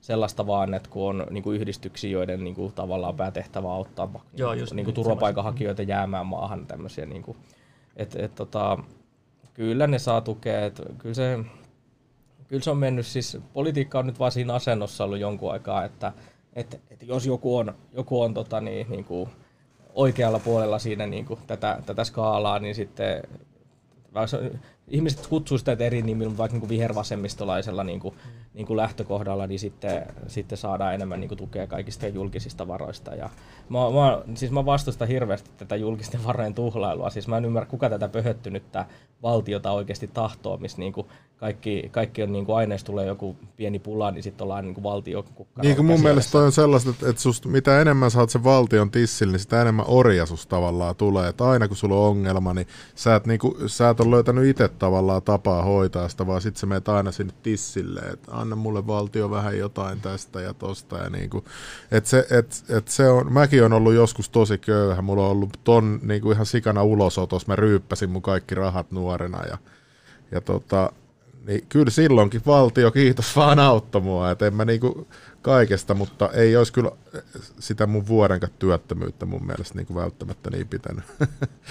sellaista 0.00 0.46
vaan, 0.46 0.74
että 0.74 0.90
kun 0.90 1.08
on 1.08 1.26
niin 1.30 1.42
kuin 1.42 1.60
yhdistyksiä, 1.60 2.10
joiden 2.10 2.44
niin 2.44 2.54
kuin, 2.54 2.72
tavallaan 2.72 3.16
päätehtävä 3.16 3.72
auttaa 3.72 4.24
Joo, 4.34 4.52
just 4.52 4.72
niin 4.72 4.84
kuin, 4.84 4.94
turvapaikanhakijoita 4.94 5.82
jäämään 5.82 6.26
maahan 6.26 6.66
tämmöisiä. 6.66 7.06
Niin 7.06 7.22
kuin, 7.22 7.36
et, 7.96 8.16
et, 8.16 8.34
tota, 8.34 8.78
kyllä 9.54 9.86
ne 9.86 9.98
saa 9.98 10.20
tukea. 10.20 10.66
Et, 10.66 10.82
kyllä, 10.98 11.14
se, 11.14 11.38
kyllä 12.48 12.62
se 12.62 12.70
on 12.70 12.78
mennyt, 12.78 13.06
siis 13.06 13.38
politiikka 13.52 13.98
on 13.98 14.06
nyt 14.06 14.18
vaan 14.18 14.32
siinä 14.32 14.54
asennossa 14.54 15.04
ollut 15.04 15.18
jonkun 15.18 15.52
aikaa, 15.52 15.84
että 15.84 16.12
että, 16.52 16.76
että 16.90 17.04
jos 17.04 17.26
joku 17.26 17.56
on, 17.56 17.74
joku 17.92 18.22
on 18.22 18.34
tota, 18.34 18.60
niin, 18.60 18.86
niin 18.90 19.04
kuin 19.04 19.30
oikealla 19.94 20.38
puolella 20.38 20.78
siinä 20.78 21.06
niin 21.06 21.24
kuin 21.24 21.40
tätä, 21.46 21.82
tätä 21.86 22.04
skaalaa, 22.04 22.58
niin 22.58 22.74
sitten 22.74 23.22
ihmiset 24.92 25.26
kutsuu 25.26 25.58
sitä 25.58 25.76
eri 25.80 26.02
nimillä, 26.02 26.36
vaikka 26.36 26.58
niin 26.58 26.68
vihervasemmistolaisella 26.68 27.84
niin 27.84 28.00
kuin, 28.00 28.14
niin 28.54 28.66
kuin 28.66 28.76
lähtökohdalla, 28.76 29.46
niin 29.46 29.58
sitten, 29.58 30.06
sitten 30.26 30.58
saadaan 30.58 30.94
enemmän 30.94 31.20
niin 31.20 31.28
kuin 31.28 31.38
tukea 31.38 31.66
kaikista 31.66 32.06
julkisista 32.06 32.68
varoista. 32.68 33.14
Ja 33.14 33.30
mä, 33.68 33.78
mä, 33.78 34.34
siis 34.34 34.50
mä 34.50 34.66
vastustan 34.66 35.08
hirveästi 35.08 35.50
tätä 35.56 35.76
julkisten 35.76 36.24
varojen 36.28 36.54
tuhlailua. 36.54 37.10
Siis 37.10 37.28
mä 37.28 37.36
en 37.36 37.44
ymmärrä, 37.44 37.68
kuka 37.68 37.90
tätä 37.90 38.08
pöhöttynyttä 38.08 38.86
valtiota 39.22 39.70
oikeasti 39.70 40.06
tahtoo, 40.06 40.56
missä 40.56 40.78
niin 40.78 40.92
kuin 40.92 41.06
kaikki, 41.36 41.88
kaikki 41.90 42.22
on 42.22 42.32
niin 42.32 42.46
kuin 42.46 42.56
aineessa 42.56 42.86
tulee 42.86 43.06
joku 43.06 43.36
pieni 43.56 43.78
pula, 43.78 44.10
niin 44.10 44.22
sitten 44.22 44.44
ollaan 44.44 44.64
niin 44.64 44.74
kuin 44.74 44.84
valtio 44.84 45.24
Niin 45.62 45.76
kuin 45.76 45.86
mun 45.86 46.00
mielestä 46.00 46.38
on 46.38 46.52
sellaista, 46.52 46.90
että, 46.90 47.08
että 47.08 47.22
susta, 47.22 47.48
mitä 47.48 47.80
enemmän 47.80 48.10
saat 48.10 48.30
sen 48.30 48.44
valtion 48.44 48.90
tissillä, 48.90 49.32
niin 49.32 49.40
sitä 49.40 49.62
enemmän 49.62 49.86
orja 49.88 50.24
tavallaan 50.48 50.96
tulee. 50.96 51.28
Että 51.28 51.48
aina 51.48 51.68
kun 51.68 51.76
sulla 51.76 51.94
on 51.94 52.08
ongelma, 52.08 52.54
niin 52.54 52.66
sä 52.94 53.14
et, 53.14 53.26
niin 53.26 53.38
kuin, 53.38 53.54
sä 53.66 53.90
et 53.90 54.00
ole 54.00 54.10
löytänyt 54.10 54.44
itse 54.44 54.68
tavallaan 54.82 55.22
tapaa 55.22 55.62
hoitaa 55.62 56.08
sitä, 56.08 56.26
vaan 56.26 56.40
sitten 56.40 56.60
sä 56.60 56.66
menet 56.66 56.88
aina 56.88 57.12
sinne 57.12 57.32
tissille, 57.42 58.00
että 58.00 58.32
anna 58.32 58.56
mulle 58.56 58.86
valtio 58.86 59.30
vähän 59.30 59.58
jotain 59.58 60.00
tästä 60.00 60.40
ja 60.40 60.54
tosta. 60.54 60.98
Ja 60.98 61.10
niin 61.10 61.30
kuin, 61.30 61.44
että 61.90 62.10
se, 62.10 62.26
et, 62.30 62.64
et 62.68 62.88
se 62.88 63.08
on, 63.08 63.32
mäkin 63.32 63.64
on 63.64 63.72
ollut 63.72 63.94
joskus 63.94 64.30
tosi 64.30 64.58
köyhä, 64.58 65.02
mulla 65.02 65.24
on 65.24 65.30
ollut 65.30 65.60
ton 65.64 66.00
niin 66.02 66.22
kuin 66.22 66.34
ihan 66.34 66.46
sikana 66.46 66.82
ulosotos, 66.82 67.46
mä 67.46 67.56
ryyppäsin 67.56 68.10
mun 68.10 68.22
kaikki 68.22 68.54
rahat 68.54 68.90
nuorena 68.90 69.46
ja, 69.46 69.58
ja 70.30 70.40
tota, 70.40 70.92
niin 71.46 71.66
kyllä 71.68 71.90
silloinkin 71.90 72.42
valtio, 72.46 72.90
kiitos 72.90 73.36
vaan 73.36 73.58
auttoi 73.58 74.00
mua, 74.00 74.30
että 74.30 74.46
en 74.46 74.54
mä 74.54 74.64
niinku 74.64 75.08
kaikesta, 75.42 75.94
mutta 75.94 76.30
ei 76.34 76.56
olisi 76.56 76.72
kyllä 76.72 76.90
sitä 77.58 77.86
mun 77.86 78.06
vuodenkaan 78.06 78.52
työttömyyttä 78.58 79.26
mun 79.26 79.46
mielestä 79.46 79.74
niinku 79.74 79.94
välttämättä 79.94 80.50
niin 80.50 80.68
pitänyt. 80.68 81.04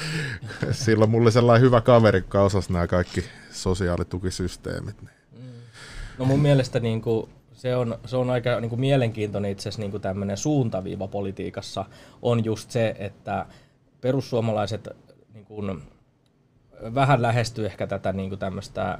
Silloin 0.72 1.12
mulla 1.12 1.24
oli 1.24 1.32
sellainen 1.32 1.66
hyvä 1.66 1.82
kaveri, 1.82 2.20
joka 2.20 2.42
osasi 2.42 2.74
nämä 2.74 2.88
kaikki 2.88 3.24
sosiaalitukisysteemit. 3.52 5.02
Niin. 5.02 5.12
Mm. 5.32 5.62
No 6.18 6.26
mun 6.26 6.40
mielestä 6.40 6.80
niinku 6.80 7.30
se 7.62 7.76
on, 7.76 7.98
se 8.06 8.18
on 8.18 8.30
aika 8.30 8.60
niin 8.60 8.70
kuin 8.70 8.80
mielenkiintoinen 8.80 9.52
itse 9.52 9.70
asiassa 9.70 9.82
niin 9.82 10.02
tämmöinen 10.02 10.38
suuntaviiva 10.38 11.08
politiikassa 11.08 11.86
on 12.22 12.46
just 12.46 12.72
se, 12.72 12.96
että 13.00 13.46
perussuomalaiset 14.02 14.90
niin 15.34 15.46
kuin, 15.46 15.82
vähän 16.96 17.22
lähestyy 17.22 17.66
ehkä 17.66 17.88
tätä 17.88 18.14
niin 18.14 18.30
kuin 18.30 18.40
tämmöistä 18.40 19.00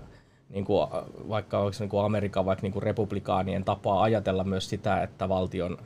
niin 0.52 0.66
kuin, 0.66 0.88
vaikka 1.30 1.60
onko 1.60 1.72
niin 1.80 1.90
kuin 1.90 2.06
Amerikan 2.06 2.46
vaikka 2.46 2.62
niin 2.62 2.74
kuin 2.74 2.84
republikaanien 2.84 3.64
tapaa 3.64 4.02
ajatella 4.02 4.44
myös 4.44 4.70
sitä, 4.70 5.04
että 5.04 5.30
valtion 5.30 5.78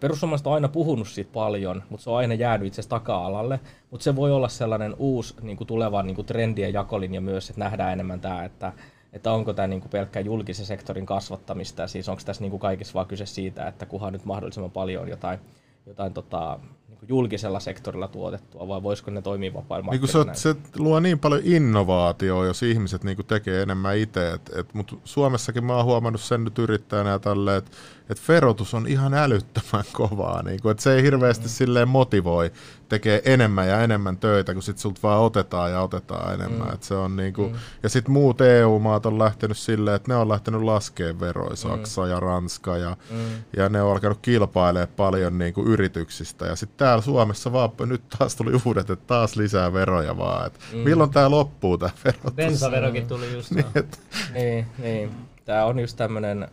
Perussuomalaiset 0.00 0.46
on 0.46 0.54
aina 0.54 0.68
puhunut 0.68 1.08
siitä 1.08 1.30
paljon, 1.32 1.82
mutta 1.88 2.04
se 2.04 2.10
on 2.10 2.16
aina 2.16 2.34
jäänyt 2.34 2.66
itse 2.66 2.80
asiassa 2.80 2.96
taka-alalle. 2.96 3.60
Mutta 3.90 4.04
se 4.04 4.16
voi 4.16 4.32
olla 4.32 4.48
sellainen 4.48 4.94
uusi 4.98 5.34
niin 5.42 5.56
kuin 5.56 5.68
tuleva 5.68 6.02
niin 6.02 6.14
kuin 6.16 6.26
trendien 6.26 6.72
jakolinja 6.72 7.20
myös, 7.20 7.50
että 7.50 7.60
nähdään 7.60 7.92
enemmän 7.92 8.20
tämä, 8.20 8.44
että, 8.44 8.72
että 9.12 9.32
onko 9.32 9.52
tämä 9.52 9.68
niin 9.68 9.80
kuin 9.80 9.90
pelkkä 9.90 10.20
julkisen 10.20 10.66
sektorin 10.66 11.06
kasvattamista. 11.06 11.86
Siis 11.86 12.08
onko 12.08 12.22
tässä 12.24 12.42
niin 12.42 12.50
kuin 12.50 12.60
kaikissa 12.60 12.94
vaan 12.94 13.06
kyse 13.06 13.26
siitä, 13.26 13.68
että 13.68 13.86
kuhan 13.86 14.12
nyt 14.12 14.24
mahdollisimman 14.24 14.70
paljon 14.70 15.08
jotain, 15.08 15.38
jotain 15.86 16.12
tota, 16.12 16.60
julkisella 17.08 17.60
sektorilla 17.60 18.08
tuotettua, 18.08 18.68
vai 18.68 18.82
voisiko 18.82 19.10
ne 19.10 19.22
toimia 19.22 19.54
vapailla 19.54 19.90
niin 19.90 20.08
se, 20.08 20.18
se 20.32 20.56
luo 20.78 21.00
niin 21.00 21.18
paljon 21.18 21.40
innovaatioa, 21.44 22.46
jos 22.46 22.62
ihmiset 22.62 23.04
niin 23.04 23.16
tekee 23.26 23.62
enemmän 23.62 23.96
itse. 23.98 24.40
Mutta 24.72 24.96
Suomessakin 25.04 25.64
mä 25.64 25.76
oon 25.76 25.84
huomannut 25.84 26.20
sen 26.20 26.44
nyt 26.44 26.58
yrittäjänä 26.58 27.10
ja 27.10 27.18
tälleen, 27.18 27.58
että 27.58 27.70
et 28.12 28.28
verotus 28.28 28.74
on 28.74 28.86
ihan 28.86 29.14
älyttömän 29.14 29.84
kovaa. 29.92 30.42
Niin 30.42 30.62
kuin, 30.62 30.70
että 30.70 30.82
se 30.82 30.94
ei 30.94 31.02
hirveästi 31.02 31.44
mm. 31.44 31.48
silleen 31.48 31.88
motivoi 31.88 32.52
tekee 32.88 33.22
enemmän 33.24 33.68
ja 33.68 33.80
enemmän 33.80 34.16
töitä, 34.16 34.52
kun 34.52 34.62
sit 34.62 34.78
sulta 34.78 35.00
vaan 35.02 35.20
otetaan 35.20 35.70
ja 35.70 35.80
otetaan 35.80 36.34
enemmän. 36.34 36.68
Mm. 36.68 36.74
Et 36.74 36.82
se 36.82 36.94
on 36.94 37.16
niinku, 37.16 37.48
mm. 37.48 37.54
Ja 37.82 37.88
sitten 37.88 38.12
muut 38.12 38.40
EU-maat 38.40 39.06
on 39.06 39.18
lähtenyt 39.18 39.58
silleen, 39.58 39.96
että 39.96 40.12
ne 40.12 40.16
on 40.16 40.28
lähtenyt 40.28 40.62
laskemaan 40.62 41.20
veroja, 41.20 41.56
Saksa 41.56 42.02
mm. 42.02 42.10
ja 42.10 42.20
Ranska, 42.20 42.76
ja, 42.76 42.96
mm. 43.10 43.16
ja 43.56 43.68
ne 43.68 43.82
on 43.82 43.92
alkanut 43.92 44.18
kilpailemaan 44.22 44.88
paljon 44.96 45.38
niinku 45.38 45.62
yrityksistä. 45.62 46.46
Ja 46.46 46.56
sitten 46.56 46.78
täällä 46.78 47.02
Suomessa 47.02 47.52
vaan 47.52 47.70
nyt 47.86 48.02
taas 48.18 48.36
tuli 48.36 48.52
uudet, 48.64 48.90
että 48.90 49.06
taas 49.06 49.36
lisää 49.36 49.72
veroja 49.72 50.16
vaan. 50.16 50.46
Et 50.46 50.58
mm. 50.72 50.78
Milloin 50.78 51.10
tämä 51.10 51.30
loppuu 51.30 51.78
tämä 51.78 51.90
verotus? 52.04 52.32
Bensaverokin 52.34 53.06
tuli 53.06 53.32
just. 53.32 53.50
niin, 53.54 53.66
et... 53.74 54.00
niin, 54.34 54.66
niin. 54.78 55.10
Tämä 55.44 55.64
on 55.64 55.78
just 55.78 55.96
tämmöinen, 55.96 56.48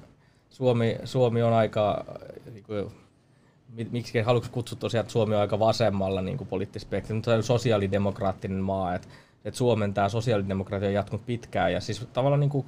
Suomi, 0.60 0.98
Suomi 1.04 1.41
on 1.41 1.54
aika 1.54 2.06
niin 2.54 2.63
kuin, 2.63 2.91
miksi 3.91 4.19
haluatko 4.19 4.50
kutsua 4.52 4.78
tosiaan, 4.80 5.02
että 5.02 5.12
Suomi 5.12 5.36
on 5.36 5.41
aika 5.41 5.60
vasemmalla 5.60 6.22
niin 6.22 6.48
poliittispektri, 6.50 7.13
mutta 7.13 7.32
se 7.32 7.38
on 7.38 7.43
sosiaalidemokraattinen 7.43 8.60
maa, 8.60 8.95
että, 8.95 9.08
että 9.45 9.58
Suomen 9.58 9.93
tämä 9.93 10.10
sosiaalidemokratia 10.10 10.88
on 10.88 10.93
jatkunut 10.93 11.26
pitkään 11.26 11.74
ja 11.74 11.82
siis 11.82 12.08
tavallaan 12.13 12.39
niin 12.39 12.50
kuin, 12.50 12.65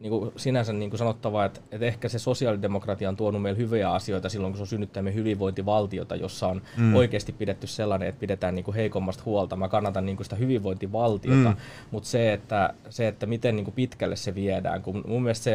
niin 0.00 0.10
kuin 0.10 0.32
sinänsä 0.36 0.72
niin 0.72 0.90
kuin 0.90 0.98
sanottava, 0.98 1.44
että, 1.44 1.60
että 1.72 1.86
ehkä 1.86 2.08
se 2.08 2.18
sosiaalidemokratia 2.18 3.08
on 3.08 3.16
tuonut 3.16 3.42
meille 3.42 3.58
hyviä 3.58 3.92
asioita 3.92 4.28
silloin, 4.28 4.52
kun 4.52 4.58
se 4.58 4.62
on 4.62 4.66
synnyttänyt 4.66 5.14
hyvinvointivaltiota, 5.14 6.16
jossa 6.16 6.48
on 6.48 6.62
mm. 6.76 6.94
oikeasti 6.94 7.32
pidetty 7.32 7.66
sellainen, 7.66 8.08
että 8.08 8.20
pidetään 8.20 8.54
niin 8.54 8.64
kuin 8.64 8.74
heikommasta 8.74 9.22
huolta. 9.26 9.56
Mä 9.56 9.68
kannatan 9.68 10.06
niin 10.06 10.16
kuin 10.16 10.24
sitä 10.24 10.36
hyvinvointivaltiota, 10.36 11.48
mm. 11.48 11.56
mutta 11.90 12.08
se 12.08 12.32
että, 12.32 12.74
se, 12.90 13.08
että 13.08 13.26
miten 13.26 13.56
niin 13.56 13.64
kuin 13.64 13.74
pitkälle 13.74 14.16
se 14.16 14.34
viedään, 14.34 14.82
kun 14.82 15.04
mun 15.06 15.22
mielestä 15.22 15.44
se 15.44 15.52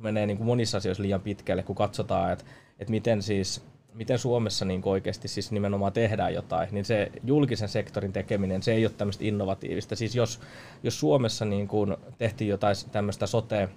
menee 0.00 0.26
niin 0.26 0.36
kuin 0.36 0.46
monissa 0.46 0.78
asioissa 0.78 1.02
liian 1.02 1.20
pitkälle, 1.20 1.62
kun 1.62 1.76
katsotaan, 1.76 2.32
että, 2.32 2.44
että 2.78 2.90
miten 2.90 3.22
siis 3.22 3.62
miten 3.98 4.18
Suomessa 4.18 4.64
niin 4.64 4.82
oikeasti 4.84 5.28
siis 5.28 5.52
nimenomaan 5.52 5.92
tehdään 5.92 6.34
jotain, 6.34 6.68
niin 6.72 6.84
se 6.84 7.12
julkisen 7.24 7.68
sektorin 7.68 8.12
tekeminen, 8.12 8.62
se 8.62 8.72
ei 8.72 8.86
ole 8.86 8.92
tämmöistä 8.96 9.24
innovatiivista. 9.24 9.96
Siis 9.96 10.14
jos, 10.14 10.40
jos 10.82 11.00
Suomessa 11.00 11.44
niin 11.44 11.68
kuin 11.68 11.96
tehtiin 12.18 12.48
jotain 12.48 12.76
tämmöistä 12.92 13.26
sote, 13.26 13.68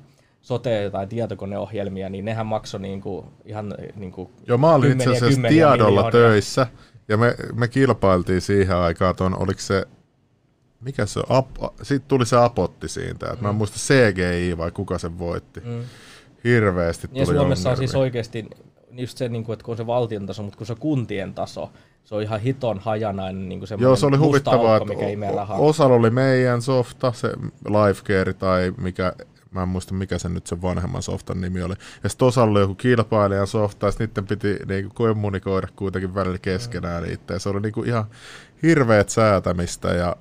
sote- 0.41 0.91
tai 0.91 1.07
tietokoneohjelmia, 1.07 2.09
niin 2.09 2.25
nehän 2.25 2.45
maksoi 2.45 2.81
niin 2.81 3.01
kuin 3.01 3.25
ihan 3.45 3.73
niin 3.95 4.11
kuin 4.11 4.29
Joo, 4.47 4.57
mä 4.57 4.73
olin 4.73 4.91
itse 4.91 5.09
asiassa 5.09 5.41
tiedolla 5.47 5.89
miljoonia. 5.89 6.11
töissä, 6.11 6.67
ja 7.07 7.17
me, 7.17 7.35
me 7.53 7.67
kilpailtiin 7.67 8.41
siihen 8.41 8.75
aikaan, 8.75 9.15
tuon, 9.15 9.41
oliko 9.41 9.59
se 9.59 9.85
mikä 10.81 11.05
se 11.05 11.19
on, 11.29 11.43
sitten 11.81 12.07
tuli 12.07 12.25
se 12.25 12.37
apotti 12.37 12.87
siitä, 12.87 13.25
että 13.25 13.35
mm. 13.35 13.41
mä 13.41 13.49
en 13.49 13.55
mm. 13.55 13.57
muista 13.57 13.77
CGI 13.79 14.57
vai 14.57 14.71
kuka 14.71 14.97
sen 14.97 15.19
voitti. 15.19 15.59
Mm. 15.59 15.83
Hirveästi 16.43 17.07
tuli 17.07 17.19
Ja 17.19 17.25
Suomessa 17.25 17.69
on 17.69 17.77
siis 17.77 17.95
oikeasti 17.95 18.49
just 18.93 19.17
se, 19.17 19.29
niin 19.29 19.43
kuin, 19.43 19.53
että 19.53 19.65
kun 19.65 19.71
on 19.71 19.77
se 19.77 19.87
valtion 19.87 20.25
taso, 20.25 20.43
mutta 20.43 20.57
kun 20.57 20.67
se 20.67 20.73
on 20.73 20.79
kuntien 20.79 21.33
taso, 21.33 21.71
se 22.03 22.15
on 22.15 22.21
ihan 22.21 22.39
hiton 22.39 22.79
hajanainen 22.79 23.49
niin 23.49 23.59
kuin 23.59 23.69
Joo, 23.81 23.95
se 23.95 24.05
oli 24.05 24.17
huvittavaa, 24.17 24.73
aukko, 24.73 24.85
mikä 24.85 25.31
rahaa. 25.35 25.57
Osalla 25.57 25.95
oli 25.95 26.09
meidän 26.09 26.61
softa, 26.61 27.11
se 27.11 27.31
Lifecare 27.65 28.33
tai 28.33 28.73
mikä, 28.77 29.13
mä 29.51 29.63
en 29.63 29.69
muista 29.69 29.93
mikä 29.93 30.17
se 30.17 30.29
nyt 30.29 30.47
se 30.47 30.61
vanhemman 30.61 31.01
softan 31.01 31.41
nimi 31.41 31.61
oli. 31.61 31.73
Ja 32.03 32.09
sitten 32.09 32.27
osalla 32.27 32.51
oli 32.51 32.59
joku 32.59 32.75
kilpailijan 32.75 33.47
softa, 33.47 33.85
ja 33.85 33.91
niiden 33.99 34.27
piti 34.27 34.57
niin 34.67 34.83
kuin, 34.83 34.93
kommunikoida 34.93 35.67
kuitenkin 35.75 36.15
välillä 36.15 36.37
keskenään 36.37 37.03
mm. 37.03 37.17
se 37.37 37.49
oli 37.49 37.61
niin 37.61 37.73
kuin, 37.73 37.87
ihan 37.87 38.05
hirveät 38.63 39.09
säätämistä 39.09 39.87
ja, 39.87 40.15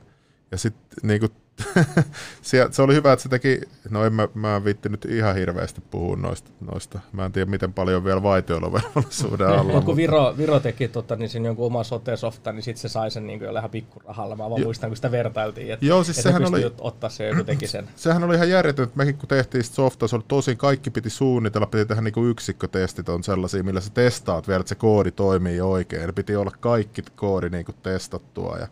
ja 0.50 0.58
sitten 0.58 0.98
niin 1.02 1.20
kuin, 1.20 1.32
se 2.70 2.82
oli 2.82 2.94
hyvä, 2.94 3.12
että 3.12 3.22
se 3.22 3.28
teki, 3.28 3.60
no 3.90 4.04
en 4.04 4.12
mä, 4.12 4.28
mä 4.34 4.56
en 4.56 4.64
viitti 4.64 4.88
nyt 4.88 5.04
ihan 5.04 5.34
hirveästi 5.34 5.80
puhua 5.90 6.16
noista, 6.16 6.50
noista. 6.60 7.00
Mä 7.12 7.24
en 7.24 7.32
tiedä, 7.32 7.50
miten 7.50 7.72
paljon 7.72 8.04
vielä 8.04 8.22
vaitiolovelvollisuuden 8.22 9.48
alla. 9.48 9.62
mutta 9.62 9.86
kun 9.86 9.96
Viro, 9.96 10.34
Viro 10.36 10.60
teki 10.60 10.88
tota, 10.88 11.16
niin 11.16 11.28
sen 11.28 11.44
jonkun 11.44 11.66
oma 11.66 11.84
sote-softa, 11.84 12.52
niin 12.52 12.62
sitten 12.62 12.80
se 12.80 12.88
sai 12.88 13.10
sen 13.10 13.26
niin 13.26 13.42
ihan 13.58 13.70
pikkurahalla. 13.70 14.36
Mä 14.36 14.50
vaan 14.50 14.60
jo. 14.60 14.64
muistan, 14.64 14.90
kun 14.90 14.96
sitä 14.96 15.10
vertailtiin, 15.10 15.72
että, 15.72 15.86
Joo, 15.86 16.04
siis 16.04 16.18
että 16.18 16.28
sehän 16.28 16.54
oli, 16.54 16.72
ottaa 16.80 17.10
se 17.10 17.28
joku 17.28 17.44
teki 17.44 17.66
sen. 17.66 17.88
Sehän 17.96 18.24
oli 18.24 18.34
ihan 18.34 18.50
järjetön, 18.50 18.82
että 18.82 18.96
mekin 18.96 19.18
kun 19.18 19.28
tehtiin 19.28 19.64
sitä 19.64 19.74
softaa, 19.76 20.08
se 20.08 20.16
oli 20.16 20.24
tosi, 20.28 20.56
kaikki 20.56 20.90
piti 20.90 21.10
suunnitella, 21.10 21.66
piti 21.66 21.86
tehdä 21.86 22.02
niin 22.02 22.30
yksikkötestit 22.30 23.08
on 23.08 23.24
sellaisia, 23.24 23.62
millä 23.62 23.80
sä 23.80 23.90
testaat 23.90 24.48
vielä, 24.48 24.60
että 24.60 24.68
se 24.68 24.74
koodi 24.74 25.10
toimii 25.10 25.60
oikein. 25.60 26.02
Eli 26.02 26.12
piti 26.12 26.36
olla 26.36 26.52
kaikki 26.60 27.02
koodi 27.16 27.50
niin 27.50 27.64
kuin 27.64 27.76
testattua 27.82 28.56
ja, 28.56 28.68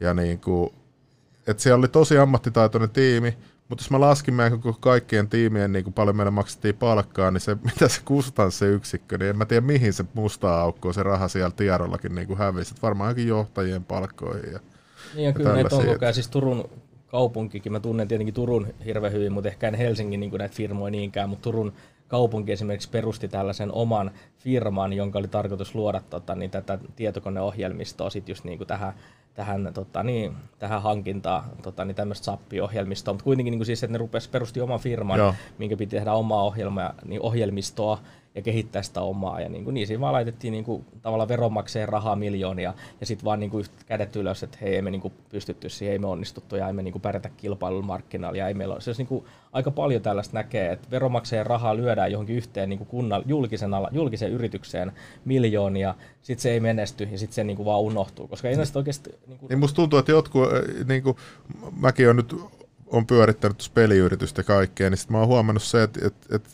ja 0.00 0.14
niin 0.14 0.40
kuin, 0.40 0.70
että 1.46 1.62
siellä 1.62 1.78
oli 1.78 1.88
tosi 1.88 2.18
ammattitaitoinen 2.18 2.90
tiimi, 2.90 3.36
mutta 3.68 3.82
jos 3.82 3.90
mä 3.90 4.00
laskin 4.00 4.34
meidän 4.34 4.60
koko 4.60 4.78
kaikkien 4.80 5.28
tiimien, 5.28 5.72
niin 5.72 5.84
kuin 5.84 5.94
paljon 5.94 6.16
meille 6.16 6.30
maksettiin 6.30 6.74
palkkaa, 6.74 7.30
niin 7.30 7.40
se, 7.40 7.54
mitä 7.74 7.88
se 8.50 8.66
yksikkö, 8.66 9.18
niin 9.18 9.30
en 9.30 9.38
mä 9.38 9.44
tiedä 9.44 9.66
mihin 9.66 9.92
se 9.92 10.04
musta 10.14 10.60
aukko, 10.60 10.92
se 10.92 11.02
raha 11.02 11.28
siellä 11.28 11.50
tiedollakin 11.50 12.14
niin 12.14 12.26
kuin 12.26 12.38
hävisi. 12.38 12.74
varmaan 12.82 13.08
johonkin 13.08 13.28
johtajien 13.28 13.84
palkkoihin. 13.84 14.52
Ja, 14.52 14.60
niin 15.14 15.24
ja 15.24 15.32
kyllä 15.32 15.52
näitä 15.52 15.76
on 15.76 15.86
koko 15.86 16.12
siis 16.12 16.28
Turun 16.28 16.70
kaupunkikin, 17.06 17.72
mä 17.72 17.80
tunnen 17.80 18.08
tietenkin 18.08 18.34
Turun 18.34 18.66
hirveän 18.84 19.12
hyvin, 19.12 19.32
mutta 19.32 19.48
ehkä 19.48 19.68
en 19.68 19.74
Helsingin 19.74 20.20
niin 20.20 20.32
näitä 20.38 20.54
firmoja 20.54 20.90
niinkään, 20.90 21.28
mutta 21.28 21.42
Turun 21.42 21.72
kaupunki 22.08 22.52
esimerkiksi 22.52 22.90
perusti 22.90 23.28
tällaisen 23.28 23.72
oman 23.72 24.10
firman, 24.38 24.92
jonka 24.92 25.18
oli 25.18 25.28
tarkoitus 25.28 25.74
luoda 25.74 26.00
tota, 26.10 26.34
niin 26.34 26.50
tätä 26.50 26.78
tietokoneohjelmistoa 26.96 28.10
sit 28.10 28.28
just 28.28 28.44
niin 28.44 28.58
kuin 28.58 28.68
tähän 28.68 28.94
tähän, 29.34 29.70
tota, 29.74 30.02
niin, 30.02 30.36
tähän 30.58 30.82
hankintaan 30.82 31.44
tota, 31.62 31.84
niin 31.84 31.94
tämmöistä 31.94 32.24
SAP-ohjelmistoa, 32.24 33.14
mutta 33.14 33.24
kuitenkin 33.24 33.50
niin 33.52 33.58
kuin 33.58 33.66
siis, 33.66 33.84
että 33.84 33.92
ne 33.92 33.98
rupesi 33.98 34.30
perusti 34.30 34.60
oman 34.60 34.80
firman, 34.80 35.18
Joo. 35.18 35.34
minkä 35.58 35.76
piti 35.76 35.96
tehdä 35.96 36.12
omaa 36.12 36.42
ohjelmaa, 36.42 36.94
niin 37.04 37.20
ohjelmistoa, 37.20 37.98
ja 38.34 38.42
kehittää 38.42 38.82
sitä 38.82 39.00
omaa. 39.00 39.40
Ja 39.40 39.48
niin, 39.48 39.64
kuin, 39.64 39.74
niin 39.74 39.86
siinä 39.86 40.00
vaan 40.00 40.12
laitettiin 40.12 40.52
niin 40.52 40.64
kuin, 40.64 40.84
tavallaan 41.02 41.28
veronmaksajien 41.28 41.88
rahaa 41.88 42.16
miljoonia 42.16 42.74
ja 43.00 43.06
sitten 43.06 43.24
vaan 43.24 43.40
niin 43.40 43.50
kuin, 43.50 43.64
kädet 43.86 44.16
ylös, 44.16 44.42
että 44.42 44.58
hei, 44.60 44.74
ei 44.74 44.82
me 44.82 44.90
niin 44.90 45.00
kuin, 45.00 45.14
pystytty 45.28 45.68
siihen, 45.68 45.92
ei 45.92 45.98
me 45.98 46.06
onnistuttu 46.06 46.56
ja 46.56 46.66
ei 46.66 46.72
me 46.72 46.82
niin 46.82 46.92
kuin, 46.92 47.02
pärjätä 47.02 47.28
kilpailun. 47.36 47.84
Ja 48.34 48.48
ei 48.48 48.54
meillä 48.54 48.74
ole. 48.74 48.80
Olisi 48.86 49.00
niin 49.00 49.06
kuin, 49.06 49.24
aika 49.52 49.70
paljon 49.70 50.02
tällaista 50.02 50.34
näkee, 50.34 50.72
että 50.72 50.90
veronmaksajien 50.90 51.46
rahaa 51.46 51.76
lyödään 51.76 52.12
johonkin 52.12 52.36
yhteen 52.36 52.68
niin 52.68 52.78
kuin 52.78 52.88
kunnan, 52.88 53.22
julkisen, 53.26 53.74
ala, 53.74 53.88
julkiseen 53.92 54.32
yritykseen 54.32 54.92
miljoonia, 55.24 55.94
sitten 56.22 56.42
se 56.42 56.50
ei 56.50 56.60
menesty 56.60 57.08
ja 57.12 57.18
sitten 57.18 57.34
se 57.34 57.44
niin 57.44 57.56
kuin, 57.56 57.66
vaan 57.66 57.80
unohtuu. 57.80 58.28
Koska 58.28 58.48
ei 58.48 58.56
näistä 58.56 58.78
oikeasti... 58.78 59.10
Niin, 59.26 59.38
kuin... 59.38 59.48
niin 59.48 59.58
musta 59.58 59.76
tuntuu, 59.76 59.98
että 59.98 60.12
jotkut, 60.12 60.48
niin 60.88 61.02
kuin, 61.02 61.16
mäkin 61.80 62.06
olen 62.06 62.16
nyt 62.16 62.36
on 62.86 63.06
pyörittänyt 63.06 63.70
peliyritystä 63.74 64.40
ja 64.40 64.44
kaikkea, 64.44 64.90
niin 64.90 64.98
sitten 64.98 65.12
mä 65.12 65.18
oon 65.18 65.28
huomannut 65.28 65.62
se, 65.62 65.82
että, 65.82 66.06
että, 66.06 66.36
että 66.36 66.50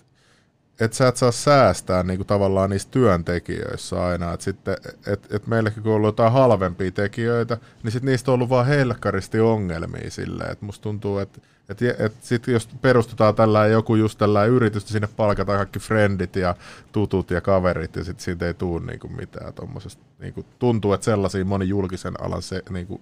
että 0.81 0.97
sä 0.97 1.09
et 1.09 1.17
saa 1.17 1.33
säästää 1.33 2.03
niin 2.03 2.19
kuin 2.19 2.27
tavallaan 2.27 2.71
niistä 2.71 2.91
työntekijöissä 2.91 4.05
aina. 4.07 4.33
Että 4.33 4.45
sitten, 4.45 4.77
et, 5.07 5.35
et 5.35 5.47
meilläkin 5.47 5.83
kun 5.83 5.93
on 5.93 5.97
ollut 5.97 6.09
jotain 6.09 6.33
halvempia 6.33 6.91
tekijöitä, 6.91 7.59
niin 7.83 7.93
sitten 7.93 8.11
niistä 8.11 8.31
on 8.31 8.35
ollut 8.35 8.49
vaan 8.49 8.67
helkkaristi 8.67 9.41
ongelmia 9.41 10.11
silleen. 10.11 10.53
Että 10.53 10.65
musta 10.65 10.83
tuntuu, 10.83 11.19
että 11.19 11.41
et, 11.69 11.83
et 11.83 12.15
sit 12.21 12.47
jos 12.47 12.69
perustetaan 12.83 13.35
tällä 13.35 13.67
joku 13.67 13.95
just 13.95 14.19
tällä 14.19 14.45
yritys, 14.45 14.89
sinne 14.89 15.09
palkataan 15.17 15.59
kaikki 15.59 15.79
frendit 15.79 16.37
ja 16.37 16.55
tutut 16.93 17.31
ja 17.31 17.41
kaverit, 17.41 17.97
ja 17.97 18.05
sitten 18.05 18.25
siitä 18.25 18.47
ei 18.47 18.55
tule 18.55 18.87
niinku 18.87 19.09
mitään 19.09 19.55
tuommoisesta. 19.55 20.03
Niinku, 20.19 20.45
tuntuu, 20.59 20.93
että 20.93 21.05
sellaisia 21.05 21.45
moni 21.45 21.69
julkisen 21.69 22.23
alan 22.23 22.43
se, 22.43 22.63
niinku, 22.71 23.01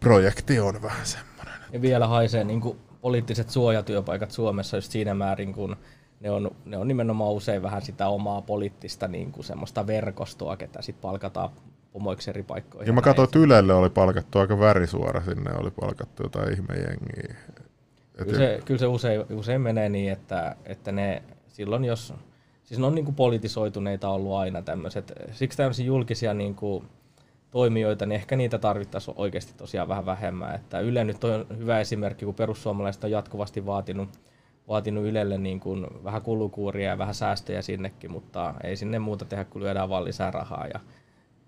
projekti 0.00 0.60
on 0.60 0.82
vähän 0.82 1.06
semmoinen. 1.06 1.54
Ja 1.72 1.82
vielä 1.82 2.06
haisee 2.06 2.44
niinku 2.44 2.76
poliittiset 3.00 3.50
suojatyöpaikat 3.50 4.30
Suomessa 4.30 4.76
just 4.76 4.92
siinä 4.92 5.14
määrin, 5.14 5.52
kun 5.52 5.76
ne 6.20 6.30
on, 6.30 6.50
ne 6.64 6.76
on 6.76 6.88
nimenomaan 6.88 7.32
usein 7.32 7.62
vähän 7.62 7.82
sitä 7.82 8.08
omaa 8.08 8.42
poliittista 8.42 9.08
niin 9.08 9.32
kuin 9.32 9.44
semmoista 9.44 9.86
verkostoa, 9.86 10.56
ketä 10.56 10.82
sitten 10.82 11.02
palkataan 11.02 11.50
pomoiksi 11.92 12.30
eri 12.30 12.42
paikkoihin. 12.42 12.86
Ja 12.86 12.92
mä 12.92 13.02
katsoin, 13.02 13.24
että 13.24 13.38
Ylelle 13.38 13.74
oli 13.74 13.90
palkattu 13.90 14.38
aika 14.38 14.58
värisuora, 14.58 15.24
sinne 15.24 15.50
oli 15.60 15.70
palkattu 15.70 16.22
jotain 16.22 16.52
ihmejengiä. 16.52 17.36
Kyllä 18.16 18.38
se, 18.38 18.62
kyllä 18.64 18.78
se 18.78 18.86
usein, 18.86 19.24
usein 19.30 19.60
menee 19.60 19.88
niin, 19.88 20.12
että, 20.12 20.56
että 20.64 20.92
ne 20.92 21.22
silloin 21.48 21.84
jos, 21.84 22.14
siis 22.64 22.80
ne 22.80 22.86
on 22.86 22.94
niin 22.94 23.04
kuin 23.04 23.14
politisoituneita 23.14 24.08
ollut 24.08 24.34
aina 24.34 24.62
tämmöiset, 24.62 25.12
siksi 25.32 25.58
tämmöisiä 25.58 25.86
julkisia 25.86 26.34
niin 26.34 26.54
kuin 26.54 26.84
toimijoita, 27.50 28.06
niin 28.06 28.16
ehkä 28.16 28.36
niitä 28.36 28.58
tarvittaisiin 28.58 29.14
oikeasti 29.18 29.52
tosiaan 29.56 29.88
vähän 29.88 30.06
vähemmän. 30.06 30.54
Että 30.54 30.80
Yle 30.80 31.04
nyt 31.04 31.24
on 31.24 31.46
hyvä 31.58 31.80
esimerkki, 31.80 32.24
kun 32.24 32.34
perussuomalaiset 32.34 33.04
on 33.04 33.10
jatkuvasti 33.10 33.66
vaatinut 33.66 34.08
vaatinut 34.68 35.04
Ylelle 35.04 35.38
niin 35.38 35.60
kuin 35.60 35.86
vähän 36.04 36.22
kulukuuria 36.22 36.90
ja 36.90 36.98
vähän 36.98 37.14
säästöjä 37.14 37.62
sinnekin, 37.62 38.10
mutta 38.10 38.54
ei 38.64 38.76
sinne 38.76 38.98
muuta 38.98 39.24
tehdä, 39.24 39.44
kun 39.44 39.62
lyödään 39.62 39.88
vaan 39.88 40.04
lisää 40.04 40.30
rahaa. 40.30 40.66
Ja, 40.66 40.80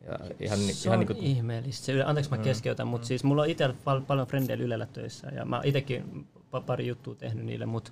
ja 0.07 0.19
ihan, 0.41 0.59
se 0.59 0.89
ihan 0.89 1.01
on 1.01 1.07
niin 1.07 1.17
kuin... 1.17 1.27
ihmeellistä. 1.27 1.87
Se, 1.87 2.03
anteeksi 2.03 2.31
mä 2.31 2.37
mm. 2.37 2.43
keskeytän, 2.43 2.87
mm. 2.87 2.91
mutta 2.91 3.07
siis 3.07 3.25
mulla 3.25 3.43
on 3.43 3.49
itse 3.49 3.75
pal- 3.85 4.01
paljon 4.01 4.27
frendeillä 4.27 4.65
Ylellä 4.65 4.87
töissä 4.87 5.29
ja 5.29 5.45
mä 5.45 5.61
itsekin 5.65 6.27
pari 6.67 6.87
juttua 6.87 7.15
tehnyt 7.15 7.45
niille, 7.45 7.67
mutta 7.67 7.91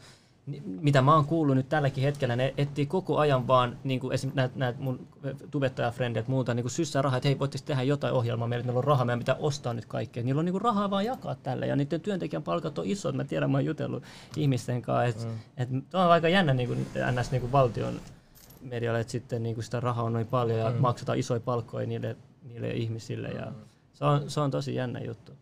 mitä 0.64 1.02
mä 1.02 1.14
oon 1.14 1.24
kuullut 1.24 1.56
nyt 1.56 1.68
tälläkin 1.68 2.04
hetkellä, 2.04 2.36
ne 2.36 2.54
etsii 2.56 2.86
koko 2.86 3.18
ajan 3.18 3.46
vaan, 3.46 3.76
niin 3.84 4.00
kuin 4.00 4.12
esim. 4.12 4.30
näitä 4.34 4.58
näet 4.58 4.78
mun 4.78 5.06
tubettajafrendit 5.50 6.28
muuta, 6.28 6.54
niin 6.54 6.62
kuin 6.62 6.72
syssää 6.72 7.02
rahaa, 7.02 7.16
että 7.16 7.28
hei, 7.28 7.38
voitteko 7.38 7.64
tehdä 7.66 7.82
jotain 7.82 8.14
ohjelmaa, 8.14 8.48
meillä, 8.48 8.64
meillä 8.64 8.78
on 8.78 8.84
rahaa, 8.84 9.04
meidän 9.04 9.18
pitää 9.18 9.36
ostaa 9.38 9.74
nyt 9.74 9.86
kaikkea. 9.86 10.22
Niillä 10.22 10.38
on 10.38 10.44
niin 10.44 10.52
kuin 10.52 10.62
rahaa 10.62 10.90
vaan 10.90 11.04
jakaa 11.04 11.34
tälle, 11.34 11.66
ja 11.66 11.76
niiden 11.76 12.00
työntekijän 12.00 12.42
palkat 12.42 12.78
on 12.78 12.86
isot, 12.86 13.14
mä 13.14 13.24
tiedän, 13.24 13.50
mä 13.50 13.56
oon 13.56 13.64
jutellut 13.64 14.02
ihmisten 14.36 14.82
kanssa, 14.82 15.28
että 15.56 15.74
mm. 15.74 15.78
et, 15.78 15.94
on 15.94 16.10
aika 16.10 16.28
jännä 16.28 16.54
niin 16.54 16.68
kuin, 16.68 16.86
ns. 17.20 17.30
Niin 17.30 17.40
kuin 17.40 17.52
valtion 17.52 18.00
medialle, 18.60 19.00
että 19.00 19.10
sitten 19.10 19.42
niin 19.42 19.54
kuin 19.54 19.64
sitä 19.64 19.80
rahaa 19.80 20.04
on 20.04 20.12
noin 20.12 20.26
paljon, 20.26 20.58
ja 20.58 20.70
mm. 20.70 20.76
maksetaan 20.76 21.18
isoja 21.18 21.40
palkkoja 21.40 21.86
niille, 21.86 22.16
niille 22.42 22.70
ihmisille, 22.70 23.28
ja 23.28 23.52
se 23.92 24.04
on, 24.04 24.30
se 24.30 24.40
on 24.40 24.50
tosi 24.50 24.74
jännä 24.74 25.00
juttu. 25.00 25.32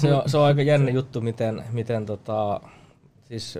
Se 0.00 0.14
on, 0.14 0.30
se 0.30 0.38
on 0.38 0.44
aika 0.44 0.62
jännä 0.62 0.90
juttu, 0.90 1.20
miten, 1.20 1.64
miten 1.72 2.06
tota, 2.06 2.60
siis 3.38 3.58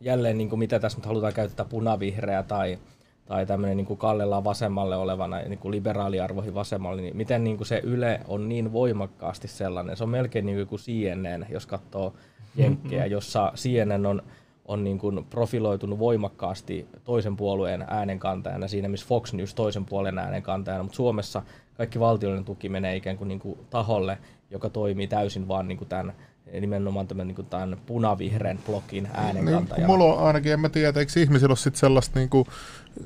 jälleen 0.00 0.38
niin 0.38 0.48
kuin 0.48 0.58
mitä 0.58 0.78
tässä 0.78 0.98
nyt 0.98 1.06
halutaan 1.06 1.32
käyttää 1.32 1.66
punavihreä 1.66 2.42
tai, 2.42 2.78
tai 3.26 3.46
tämmöinen 3.46 3.76
niin 3.76 3.98
kallellaan 3.98 4.44
vasemmalle 4.44 4.96
olevana 4.96 5.38
niin 5.38 5.58
kuin 5.58 5.72
liberaaliarvoihin 5.72 6.54
vasemmalle, 6.54 7.02
niin 7.02 7.16
miten 7.16 7.44
niin 7.44 7.56
kuin 7.56 7.66
se 7.66 7.80
Yle 7.84 8.20
on 8.28 8.48
niin 8.48 8.72
voimakkaasti 8.72 9.48
sellainen. 9.48 9.96
Se 9.96 10.04
on 10.04 10.10
melkein 10.10 10.46
niin 10.46 10.66
kuin 10.66 10.80
CNN, 10.80 11.46
jos 11.48 11.66
katsoo 11.66 12.14
jenkkejä, 12.56 13.06
jossa 13.06 13.52
CNN 13.56 14.06
on, 14.06 14.22
on 14.64 14.84
niin 14.84 14.98
kuin 14.98 15.24
profiloitunut 15.24 15.98
voimakkaasti 15.98 16.86
toisen 17.04 17.36
puolueen 17.36 17.84
äänenkantajana 17.88 18.68
siinä, 18.68 18.88
missä 18.88 19.06
Fox 19.06 19.32
News 19.32 19.54
toisen 19.54 19.84
puolen 19.84 20.18
äänenkantajana, 20.18 20.82
mutta 20.82 20.96
Suomessa 20.96 21.42
kaikki 21.76 22.00
valtiollinen 22.00 22.44
tuki 22.44 22.68
menee 22.68 22.96
ikään 22.96 23.16
kuin, 23.16 23.28
niin 23.28 23.40
kuin 23.40 23.58
taholle, 23.70 24.18
joka 24.50 24.70
toimii 24.70 25.06
täysin 25.06 25.48
vaan 25.48 25.68
niin 25.68 25.78
kuin 25.78 25.88
tämän 25.88 26.14
nimenomaan 26.60 27.06
tämän, 27.06 27.28
niin 27.28 27.46
tämän 27.50 27.76
punavihreän 27.86 28.58
blokin 28.66 29.08
äänenkantaja. 29.14 29.78
Niin, 29.78 29.86
mulla 29.86 30.04
on 30.04 30.26
ainakin, 30.26 30.52
en 30.52 30.60
mä 30.60 30.68
tiedä, 30.68 31.00
eikö 31.00 31.20
ihmisillä 31.20 31.50
ole 31.50 31.56
sit 31.56 31.76
sellaista, 31.76 32.18
niin 32.18 32.28
kuin, 32.28 32.46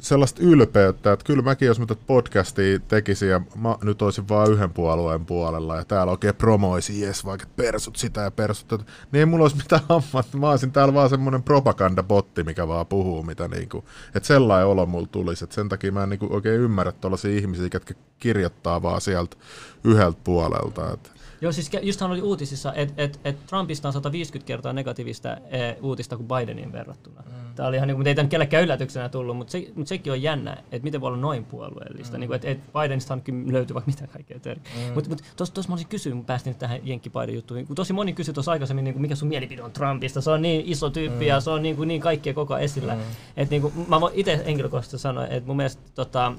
sellaista 0.00 0.42
ylpeyttä, 0.42 1.12
että 1.12 1.24
kyllä 1.24 1.42
mäkin, 1.42 1.66
jos 1.66 1.80
mä 1.80 1.86
tätä 1.86 2.02
podcastia 2.06 2.78
tekisin 2.78 3.28
ja 3.28 3.40
mä 3.56 3.76
nyt 3.82 4.02
olisin 4.02 4.28
vain 4.28 4.52
yhden 4.52 4.70
puolueen 4.70 5.26
puolella 5.26 5.76
ja 5.76 5.84
täällä 5.84 6.10
oikein 6.10 6.34
promoisi, 6.34 7.00
jes, 7.00 7.24
vaikka 7.24 7.46
persut 7.56 7.96
sitä 7.96 8.20
ja 8.20 8.30
persut 8.30 8.68
tätä, 8.68 8.84
niin 9.12 9.18
ei 9.20 9.26
mulla 9.26 9.44
olisi 9.44 9.56
mitään 9.56 9.82
ammattia. 9.88 10.40
Mä 10.40 10.50
olisin 10.50 10.72
täällä 10.72 10.94
vaan 10.94 11.10
semmoinen 11.10 11.42
propagandabotti, 11.42 12.44
mikä 12.44 12.68
vaan 12.68 12.86
puhuu, 12.86 13.22
mitä 13.22 13.48
niin 13.48 13.68
kuin, 13.68 13.84
että 14.14 14.26
sellainen 14.26 14.66
olo 14.66 14.86
mulla 14.86 15.08
tulisi, 15.12 15.44
että 15.44 15.54
sen 15.54 15.68
takia 15.68 15.92
mä 15.92 16.02
en 16.02 16.08
niin 16.08 16.20
kuin, 16.20 16.32
oikein 16.32 16.60
ymmärrä 16.60 16.92
tuollaisia 16.92 17.38
ihmisiä, 17.38 17.68
jotka 17.74 17.94
kirjoittaa 18.18 18.82
vaan 18.82 19.00
sieltä 19.00 19.36
yhdeltä 19.84 20.18
puolelta. 20.24 20.92
Että 20.92 21.10
Joo, 21.40 21.52
siis 21.52 21.70
justhan 21.82 22.10
oli 22.10 22.22
uutisissa, 22.22 22.74
että 22.74 23.02
et, 23.02 23.20
et 23.24 23.46
Trumpista 23.46 23.88
on 23.88 23.92
150 23.92 24.46
kertaa 24.46 24.72
negatiivista 24.72 25.28
e, 25.28 25.76
uutista 25.82 26.16
kuin 26.16 26.28
Bidenin 26.28 26.72
verrattuna. 26.72 27.22
Mm. 27.26 27.54
Tämä 27.54 27.68
oli 27.68 27.76
ihan, 27.76 27.88
niin 27.88 27.96
kuin, 27.96 28.06
ei 28.06 28.14
tämä 28.14 28.28
kellekään 28.28 28.64
yllätyksenä 28.64 29.08
tullut, 29.08 29.36
mutta, 29.36 29.50
se, 29.50 29.66
mutta 29.74 29.88
sekin 29.88 30.12
on 30.12 30.22
jännä, 30.22 30.52
että 30.52 30.84
miten 30.84 31.00
voi 31.00 31.08
olla 31.08 31.18
noin 31.18 31.44
puolueellista. 31.44 32.16
Mm. 32.16 32.20
Niin 32.20 32.28
kuin, 32.28 32.36
että, 32.36 32.48
et 32.48 32.60
Bidenistakin 32.72 33.52
löytyy 33.52 33.74
vaikka 33.74 33.90
mitä 33.90 34.06
kaikkea 34.06 34.40
töitä. 34.40 34.60
Mm. 34.76 34.94
Mutta 34.94 35.10
mut, 35.10 35.22
tuossa 35.36 35.68
mä 35.68 35.72
olisin 35.72 35.88
kysynyt, 35.88 36.18
kun 36.18 36.26
päästin 36.26 36.54
tähän 36.54 36.80
Jenkki 36.84 37.10
Biden 37.10 37.34
juttuun, 37.34 37.66
kun 37.66 37.76
tosi 37.76 37.92
moni 37.92 38.12
kysyi 38.12 38.34
tuossa 38.34 38.52
aikaisemmin, 38.52 38.84
niin 38.84 38.94
kuin, 38.94 39.02
mikä 39.02 39.14
sun 39.14 39.28
mielipide 39.28 39.62
on 39.62 39.72
Trumpista. 39.72 40.20
Se 40.20 40.30
on 40.30 40.42
niin 40.42 40.62
iso 40.66 40.90
tyyppi 40.90 41.24
mm. 41.24 41.28
ja 41.28 41.40
se 41.40 41.50
on 41.50 41.62
niin, 41.62 41.76
kuin, 41.76 41.88
niin 41.88 42.00
kaikkea 42.00 42.34
koko 42.34 42.54
ajan 42.54 42.64
esillä. 42.64 42.94
Mm. 42.94 43.00
Että, 43.36 43.52
niin 43.52 43.62
kuin, 43.62 43.74
mä 43.88 44.00
voin 44.00 44.14
itse 44.14 44.42
henkilökohtaisesti 44.46 44.98
sanoa, 44.98 45.26
että 45.26 45.46
mun 45.46 45.56
mielestä 45.56 45.82
tota, 45.94 46.32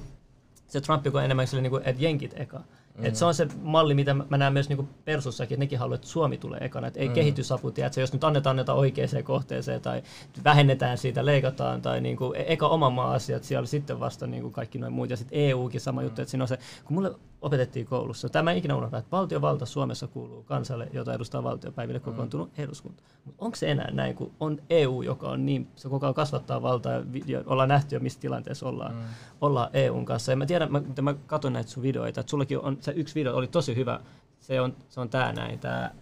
se 0.66 0.80
Trump, 0.80 1.06
on 1.14 1.24
enemmän 1.24 1.46
sille, 1.46 1.62
niin 1.62 1.70
kuin, 1.70 1.82
että 1.86 2.04
jenkit 2.04 2.40
eka. 2.40 2.58
Mm. 2.58 2.64
Et 3.02 3.16
se 3.16 3.24
on 3.24 3.34
se 3.34 3.48
malli, 3.62 3.94
mitä 3.94 4.14
mä 4.14 4.36
näen 4.36 4.52
myös 4.52 4.68
niinku 4.68 4.88
Persussakin, 5.04 5.54
että 5.54 5.60
nekin 5.60 5.78
haluaa, 5.78 5.94
että 5.94 6.06
Suomi 6.06 6.38
tulee 6.38 6.58
ekana. 6.60 6.86
Et 6.86 6.96
ei 6.96 7.08
mm. 7.08 7.14
kehitysapu, 7.14 7.70
tiedätkö, 7.70 8.00
jos 8.00 8.12
nyt 8.12 8.24
annetaan 8.24 8.58
jotain 8.58 8.78
oikeaan 8.78 9.24
kohteeseen 9.24 9.80
tai 9.80 10.02
vähennetään 10.44 10.98
siitä, 10.98 11.26
leikataan 11.26 11.82
tai 11.82 12.00
niinku, 12.00 12.32
e- 12.32 12.44
eka 12.52 12.68
oma 12.68 12.90
maa-asiat 12.90 13.44
siellä 13.44 13.66
sitten 13.66 14.00
vasta 14.00 14.26
niinku 14.26 14.50
kaikki 14.50 14.78
noin 14.78 14.92
muut. 14.92 15.10
Ja 15.10 15.16
sitten 15.16 15.38
EUkin 15.38 15.80
sama 15.80 16.02
juttu, 16.02 16.22
että 16.22 16.30
siinä 16.30 16.44
on 16.44 16.48
se, 16.48 16.58
kun 16.84 16.94
mulle 16.94 17.14
opetettiin 17.42 17.86
koulussa, 17.86 18.28
tämä 18.28 18.52
ikinä 18.52 18.76
unohda, 18.76 18.98
että 18.98 19.10
valtiovalta 19.10 19.66
Suomessa 19.66 20.06
kuuluu 20.06 20.42
kansalle, 20.42 20.88
jota 20.92 21.14
edustaa 21.14 21.42
valtiopäiville 21.42 22.00
kokoontunut 22.00 22.48
mm. 22.56 22.64
eduskunta. 22.64 23.02
Mutta 23.24 23.44
onko 23.44 23.56
se 23.56 23.70
enää 23.70 23.90
näin, 23.90 24.14
kun 24.14 24.32
on 24.40 24.58
EU, 24.70 25.02
joka 25.02 25.28
on 25.28 25.46
niin, 25.46 25.68
se 25.76 25.88
koko 25.88 26.06
ajan 26.06 26.14
kasvattaa 26.14 26.62
valtaa 26.62 26.92
ja 27.26 27.42
ollaan 27.46 27.68
nähty 27.68 27.96
jo, 27.96 28.00
missä 28.00 28.20
tilanteessa 28.20 28.68
ollaan, 28.68 28.94
mm. 28.94 29.02
ollaan 29.40 29.70
EUn 29.72 30.04
kanssa. 30.04 30.32
Ja 30.32 30.36
mä 30.36 30.46
tiedän, 30.46 30.72
mä, 30.72 30.82
mä 31.02 31.14
katson 31.26 31.52
näitä 31.52 31.70
sun 31.70 31.82
videoita, 31.82 32.20
että 32.20 32.30
sullakin 32.30 32.60
on 32.60 32.76
se 32.80 32.92
yksi 32.96 33.14
video 33.14 33.36
oli 33.36 33.46
tosi 33.46 33.76
hyvä. 33.76 34.00
Se 34.40 34.60
on, 34.60 34.76
se 34.88 35.00
on 35.00 35.08
tää 35.08 35.32
näin, 35.32 35.58
tää, 35.58 35.94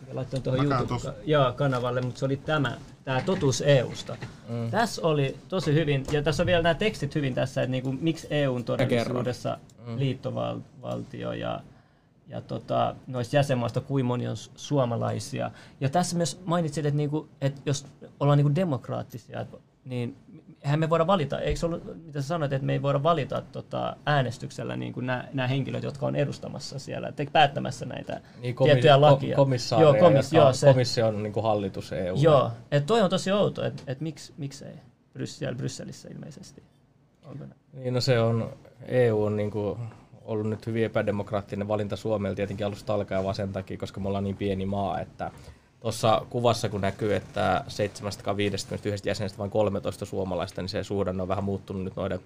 mikä 0.00 0.14
laittanut 0.14 0.44
tuohon 0.44 0.66
YouTube-kanavalle, 0.66 2.00
mutta 2.00 2.18
se 2.18 2.24
oli 2.24 2.36
tämä, 2.36 2.76
tämä 3.04 3.20
totuus 3.20 3.62
EUsta. 3.66 4.16
Mm. 4.48 4.70
Tässä 4.70 5.02
oli 5.02 5.36
tosi 5.48 5.74
hyvin, 5.74 6.04
ja 6.12 6.22
tässä 6.22 6.42
on 6.42 6.46
vielä 6.46 6.62
nämä 6.62 6.74
tekstit 6.74 7.14
hyvin 7.14 7.34
tässä, 7.34 7.62
että 7.62 7.70
niinku, 7.70 7.92
miksi 8.00 8.26
EUn 8.30 8.64
todellisuudessa 8.64 9.58
mm. 9.86 9.98
liittovaltio 9.98 11.32
ja, 11.32 11.60
ja 12.28 12.40
tota, 12.40 12.94
noista 13.06 13.36
jäsenmaista 13.36 13.80
kuin 13.80 14.06
moni 14.06 14.28
on 14.28 14.36
suomalaisia. 14.54 15.50
Ja 15.80 15.88
tässä 15.88 16.16
myös 16.16 16.40
mainitsit, 16.44 16.86
että, 16.86 16.96
niinku, 16.96 17.28
että 17.40 17.60
jos 17.66 17.86
ollaan 18.20 18.38
niinku 18.38 18.54
demokraattisia, 18.54 19.46
niin 19.84 20.16
eihän 20.62 20.80
me 20.80 20.90
voida 20.90 21.06
valita, 21.06 21.40
eikö 21.40 21.60
se 21.60 21.66
ollut, 21.66 22.04
mitä 22.06 22.22
sä 22.22 22.28
sanoit, 22.28 22.52
että 22.52 22.66
me 22.66 22.72
ei 22.72 22.82
voida 22.82 23.02
valita 23.02 23.42
tota, 23.52 23.96
äänestyksellä 24.06 24.76
niin 24.76 24.92
kuin 24.92 25.06
nämä, 25.06 25.46
henkilöt, 25.48 25.82
jotka 25.82 26.06
on 26.06 26.16
edustamassa 26.16 26.78
siellä, 26.78 27.12
te, 27.12 27.26
päättämässä 27.32 27.86
näitä 27.86 28.20
niin, 28.40 28.54
komi- 28.54 28.64
tiettyjä 28.64 29.00
lakia. 29.00 29.36
Ko- 29.36 29.80
joo, 29.80 29.94
komis, 29.94 30.32
joo, 30.32 30.52
se, 30.52 30.66
komission 30.66 31.22
niin 31.22 31.32
kuin 31.32 31.44
hallitus 31.44 31.92
EU. 31.92 32.16
Joo, 32.16 32.50
että 32.70 32.86
toi 32.86 33.02
on 33.02 33.10
tosi 33.10 33.32
outo, 33.32 33.64
että 33.64 33.82
et 33.86 34.00
miksi, 34.00 34.32
miksei 34.36 34.74
Bryssel, 35.12 35.54
Brysselissä 35.54 36.08
ilmeisesti. 36.08 36.62
Onko 37.22 37.44
niin, 37.72 37.94
no 37.94 38.00
se 38.00 38.20
on, 38.20 38.56
EU 38.88 39.24
on 39.24 39.36
niin 39.36 39.50
kuin 39.50 39.78
ollut 40.24 40.46
nyt 40.46 40.66
hyvin 40.66 40.84
epädemokraattinen 40.84 41.68
valinta 41.68 41.96
Suomella 41.96 42.36
tietenkin 42.36 42.66
alusta 42.66 42.94
alkaen 42.94 43.24
vaan 43.24 43.34
sen 43.34 43.52
takia, 43.52 43.78
koska 43.78 44.00
me 44.00 44.08
ollaan 44.08 44.24
niin 44.24 44.36
pieni 44.36 44.66
maa, 44.66 45.00
että 45.00 45.30
tuossa 45.80 46.26
kuvassa 46.30 46.68
kun 46.68 46.80
näkyy, 46.80 47.14
että 47.14 47.64
751 47.68 49.08
jäsenestä 49.08 49.38
vain 49.38 49.50
13 49.50 50.04
suomalaista, 50.04 50.62
niin 50.62 50.68
se 50.68 50.84
suhdanne 50.84 51.22
on 51.22 51.28
vähän 51.28 51.44
muuttunut 51.44 51.84
nyt 51.84 51.96
noiden 51.96 52.20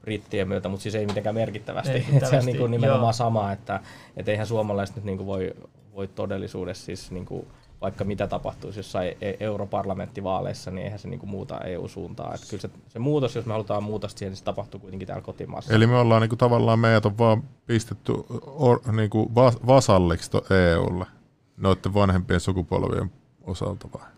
brittien 0.00 0.48
myötä, 0.48 0.68
mutta 0.68 0.82
siis 0.82 0.94
ei 0.94 1.06
mitenkään 1.06 1.34
merkittävästi. 1.34 1.92
merkittävästi. 1.92 2.30
se 2.30 2.38
on 2.38 2.46
niin 2.46 2.58
kuin 2.58 2.70
nimenomaan 2.70 3.04
Joo. 3.04 3.12
sama, 3.12 3.52
että, 3.52 3.80
että 4.16 4.30
eihän 4.30 4.46
suomalaiset 4.46 4.96
nyt 4.96 5.04
niin 5.04 5.16
kuin 5.16 5.26
voi, 5.26 5.54
voi 5.94 6.08
todellisuudessa 6.08 6.84
siis 6.84 7.10
niin 7.10 7.26
kuin 7.26 7.46
vaikka 7.84 8.04
mitä 8.04 8.26
tapahtuisi 8.26 8.78
jossain 8.78 9.16
e- 9.20 9.36
europarlamenttivaaleissa, 9.40 10.70
niin 10.70 10.84
eihän 10.84 10.98
se 10.98 11.08
niinku 11.08 11.26
muuta 11.26 11.60
EU-suuntaa. 11.60 12.34
Että 12.34 12.46
kyllä 12.50 12.60
se, 12.60 12.70
se 12.88 12.98
muutos, 12.98 13.34
jos 13.34 13.46
me 13.46 13.52
halutaan 13.52 13.82
muutosta 13.82 14.18
siihen, 14.18 14.30
niin 14.30 14.36
se 14.36 14.44
tapahtuu 14.44 14.80
kuitenkin 14.80 15.06
täällä 15.06 15.22
kotimaassa. 15.22 15.74
Eli 15.74 15.86
me 15.86 15.98
ollaan 15.98 16.22
niinku 16.22 16.36
tavallaan, 16.36 16.78
meidät 16.78 17.06
on 17.06 17.18
vaan 17.18 17.42
pistetty 17.66 18.12
or, 18.46 18.80
niinku 18.92 19.32
vasalliksi 19.66 20.30
EUlle 20.72 21.06
noiden 21.56 21.94
vanhempien 21.94 22.40
sukupolvien 22.40 23.10
osalta 23.42 23.88
vai? 23.94 24.13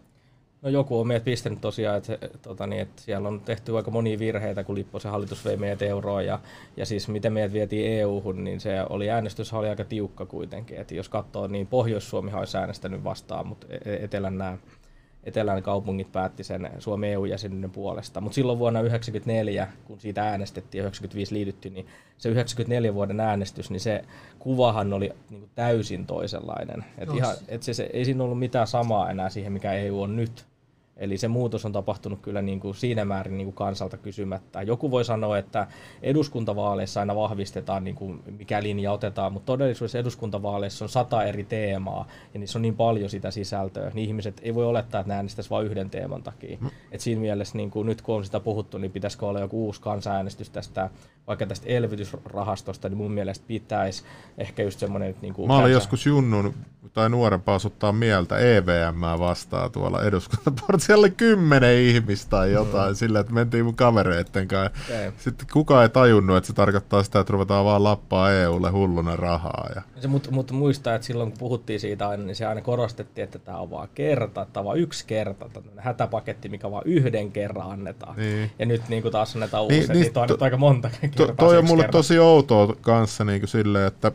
No 0.67 0.71
joku 0.71 1.01
on 1.01 1.07
meidät 1.07 1.25
pistänyt 1.25 1.61
tosiaan, 1.61 1.97
että, 1.97 2.19
tota, 2.43 2.67
niin, 2.67 2.83
että 2.83 3.03
siellä 3.03 3.29
on 3.29 3.41
tehty 3.41 3.77
aika 3.77 3.91
monia 3.91 4.19
virheitä, 4.19 4.65
kun 4.65 4.75
Lipposen 4.75 5.11
hallitus 5.11 5.45
vei 5.45 5.57
meidät 5.57 5.83
euroon. 5.83 6.27
Ja, 6.27 6.41
ja 6.77 6.87
siis 6.87 7.09
miten 7.09 7.33
meidät 7.33 7.53
vietiin 7.53 7.93
EU-hun, 7.93 8.45
niin 8.45 8.61
se 8.61 8.83
oli 8.89 9.11
äänestys 9.11 9.53
oli 9.53 9.69
aika 9.69 9.85
tiukka 9.85 10.27
kuitenkin. 10.27 10.79
Että 10.79 10.95
jos 10.95 11.09
katsoo, 11.09 11.47
niin 11.47 11.67
Pohjois-Suomi 11.67 12.33
olisi 12.35 12.57
äänestänyt 12.57 13.05
vastaan, 13.05 13.47
mutta 13.47 13.67
e-, 13.71 13.93
e-, 13.93 14.05
Etelän 14.05 14.39
nämä 14.39 14.59
etelän 15.25 15.63
kaupungit 15.63 16.13
päätti 16.13 16.45
sen 16.45 16.71
Suomen 16.79 17.11
EU-jäsenyyden 17.11 17.71
puolesta. 17.71 18.21
Mutta 18.21 18.35
silloin 18.35 18.59
vuonna 18.59 18.81
1994, 18.81 19.69
kun 19.85 20.01
siitä 20.01 20.23
äänestettiin 20.23 20.79
ja 20.79 20.83
1995 20.83 21.35
liityttiin, 21.35 21.75
niin 21.75 21.87
se 22.19 22.29
94 22.29 22.95
vuoden 22.95 23.21
äänestys, 23.21 23.71
niin 23.71 23.81
se 23.81 24.05
kuvahan 24.39 24.93
oli 24.93 25.13
niin 25.31 25.41
kuin 25.41 25.51
täysin 25.55 26.07
toisenlainen. 26.07 26.85
Et 26.99 27.09
ihan, 27.15 27.37
et 27.49 27.63
se, 27.63 27.75
se, 27.75 27.91
ei 27.93 28.05
siinä 28.05 28.25
ollut 28.25 28.39
mitään 28.39 28.67
samaa 28.67 29.11
enää 29.11 29.31
siihen, 29.31 29.53
mikä 29.53 29.73
EU 29.73 30.03
on 30.03 30.17
nyt. 30.17 30.47
Eli 30.97 31.19
se 31.19 31.29
muutos 31.29 31.65
on 31.65 31.73
tapahtunut 31.73 32.21
kyllä 32.23 32.43
niin 32.43 32.61
kuin 32.61 32.75
siinä 32.75 33.05
määrin 33.05 33.37
niin 33.37 33.47
kuin 33.47 33.55
kansalta 33.55 33.97
kysymättä. 33.97 34.63
Joku 34.63 34.91
voi 34.91 35.05
sanoa, 35.05 35.39
että 35.39 35.67
eduskuntavaaleissa 36.03 37.01
aina 37.01 37.17
vahvistetaan, 37.17 37.85
niin 37.85 37.95
kuin 37.95 38.23
mikä 38.39 38.63
linja 38.63 38.93
otetaan, 38.93 39.33
mutta 39.33 39.47
todellisuudessa 39.47 39.99
eduskuntavaaleissa 39.99 40.85
on 40.85 40.89
sata 40.89 41.25
eri 41.25 41.45
teemaa, 41.45 42.07
ja 42.35 42.41
niissä 42.41 42.59
on 42.59 42.63
niin 42.63 42.77
paljon 42.77 43.11
sitä 43.11 43.31
sisältöä, 43.31 43.91
niin 43.95 44.09
ihmiset 44.09 44.41
ei 44.45 44.55
voi 44.55 44.67
olettaa, 44.67 45.01
että 45.01 45.13
ne 45.13 45.17
äänestäisi 45.17 45.51
vain 45.51 45.67
yhden 45.67 45.91
teeman 45.91 46.23
takia. 46.23 46.59
Mm. 46.61 46.71
Et 46.93 47.01
siinä 47.01 47.21
mielessä 47.21 47.57
niin 47.57 47.71
kuin 47.71 47.87
nyt 47.87 48.03
kun 48.03 48.17
on 48.17 48.25
sitä 48.25 48.41
puhuttu, 48.41 48.79
niin 48.79 48.93
pitäisikö 48.93 49.27
olla 49.27 49.41
joku 49.41 49.65
uusi 49.65 49.81
kansanäänestys 49.81 50.51
tästä, 50.51 50.91
vaikka 51.27 51.47
tästä 51.47 51.67
elvytysrahastosta, 51.69 52.89
niin 52.89 52.99
mun 52.99 53.13
mielestä 53.13 53.45
pitäisi 53.49 54.05
ehkä 54.39 54.63
just 54.63 54.79
semmoinen... 54.79 55.17
Niin 55.23 55.35
kuin 55.35 55.49
Mä 55.49 55.55
olin 55.55 55.63
kansa... 55.63 55.77
joskus 55.77 56.07
junnun 56.07 56.55
tai 56.93 57.11
nuorempaa 57.11 57.55
asuttaa 57.55 57.93
mieltä 57.93 58.39
EVM 58.39 59.19
vastaan 59.19 59.73
tuolla 59.73 60.03
eduskuntaportissa. 60.03 60.86
Siellä 60.87 61.03
oli 61.03 61.11
kymmenen 61.11 61.79
ihmistä 61.79 62.31
tai 62.31 62.53
jotain, 62.53 62.93
mm. 62.93 62.97
sillä 62.97 63.21
että 63.21 63.33
mentiin 63.33 63.65
mun 63.65 63.75
kavereitten 63.75 64.49
kanssa. 64.49 64.79
Okay. 64.89 65.13
Sitten 65.19 65.47
kukaan 65.53 65.83
ei 65.83 65.89
tajunnut, 65.89 66.37
että 66.37 66.47
se 66.47 66.53
tarkoittaa 66.53 67.03
sitä, 67.03 67.21
että 67.21 67.33
ruvetaan 67.33 67.65
vaan 67.65 67.85
lappaa 67.85 68.33
EUlle 68.33 68.71
hulluna 68.71 69.17
rahaa. 69.17 69.69
Ja... 69.75 69.83
Se, 70.01 70.09
mutta, 70.09 70.31
mutta 70.31 70.55
muistaa, 70.55 70.95
että 70.95 71.07
silloin 71.07 71.31
kun 71.31 71.39
puhuttiin 71.39 71.81
siitä 71.81 72.09
aina, 72.09 72.25
niin 72.25 72.37
se 72.37 72.47
aina 72.47 72.61
korostettiin, 72.61 73.25
että 73.25 73.39
tämä 73.39 73.59
on 73.59 73.71
vaan 73.71 73.89
kerta, 73.95 74.47
tämä 74.53 74.61
on 74.61 74.65
vaan 74.65 74.79
yksi 74.79 75.05
kerta, 75.07 75.51
hätäpaketti, 75.77 76.49
mikä 76.49 76.71
vaan 76.71 76.83
yhden 76.87 77.33
kerran 77.33 77.71
annetaan. 77.71 78.17
Niin. 78.17 78.51
Ja 78.59 78.67
nyt 78.67 78.89
niin 78.89 79.03
kuin 79.03 79.13
taas 79.13 79.35
annetaan 79.35 79.63
uusi, 79.63 79.79
niin, 79.79 79.89
niin, 79.89 80.01
niin 80.01 80.29
to, 80.29 80.37
aika 80.41 80.57
monta 80.57 80.91
kertaa. 81.01 81.27
To, 81.27 81.35
toi 81.35 81.59
on 81.59 81.65
mulle 81.65 81.83
kerran. 81.83 81.93
tosi 81.93 82.19
outoa 82.19 82.77
kanssa 82.81 83.25
niin 83.25 83.41
kuin 83.41 83.49
silleen, 83.49 83.87
että 83.87 84.13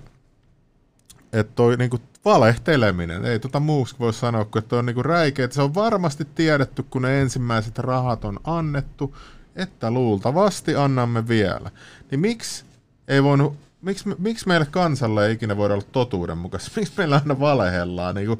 että 1.33 1.53
toi 1.55 1.77
niinku 1.77 1.97
valehteleminen, 2.25 3.25
ei 3.25 3.39
tota 3.39 3.59
muuksi 3.59 3.95
voi 3.99 4.13
sanoa, 4.13 4.45
kun 4.45 4.59
että 4.59 4.75
on 4.75 4.85
niinku 4.85 5.03
räikeä, 5.03 5.45
että 5.45 5.55
se 5.55 5.61
on 5.61 5.75
varmasti 5.75 6.25
tiedetty, 6.35 6.83
kun 6.83 7.01
ne 7.01 7.21
ensimmäiset 7.21 7.77
rahat 7.77 8.25
on 8.25 8.39
annettu, 8.43 9.17
että 9.55 9.91
luultavasti 9.91 10.75
annamme 10.75 11.27
vielä. 11.27 11.71
Niin 12.11 12.19
miksi 12.19 12.65
ei 13.07 13.23
voinut 13.23 13.55
miksi, 13.81 14.09
miksi 14.17 14.47
meille 14.47 14.67
kansalle 14.71 15.27
ei 15.27 15.33
ikinä 15.33 15.57
voida 15.57 15.73
olla 15.73 15.85
totuudenmukaisesti? 15.91 16.73
Miksi 16.79 16.93
meillä 16.97 17.15
aina 17.15 17.39
valehellaan? 17.39 18.15
Niin 18.15 18.27
kuin 18.27 18.39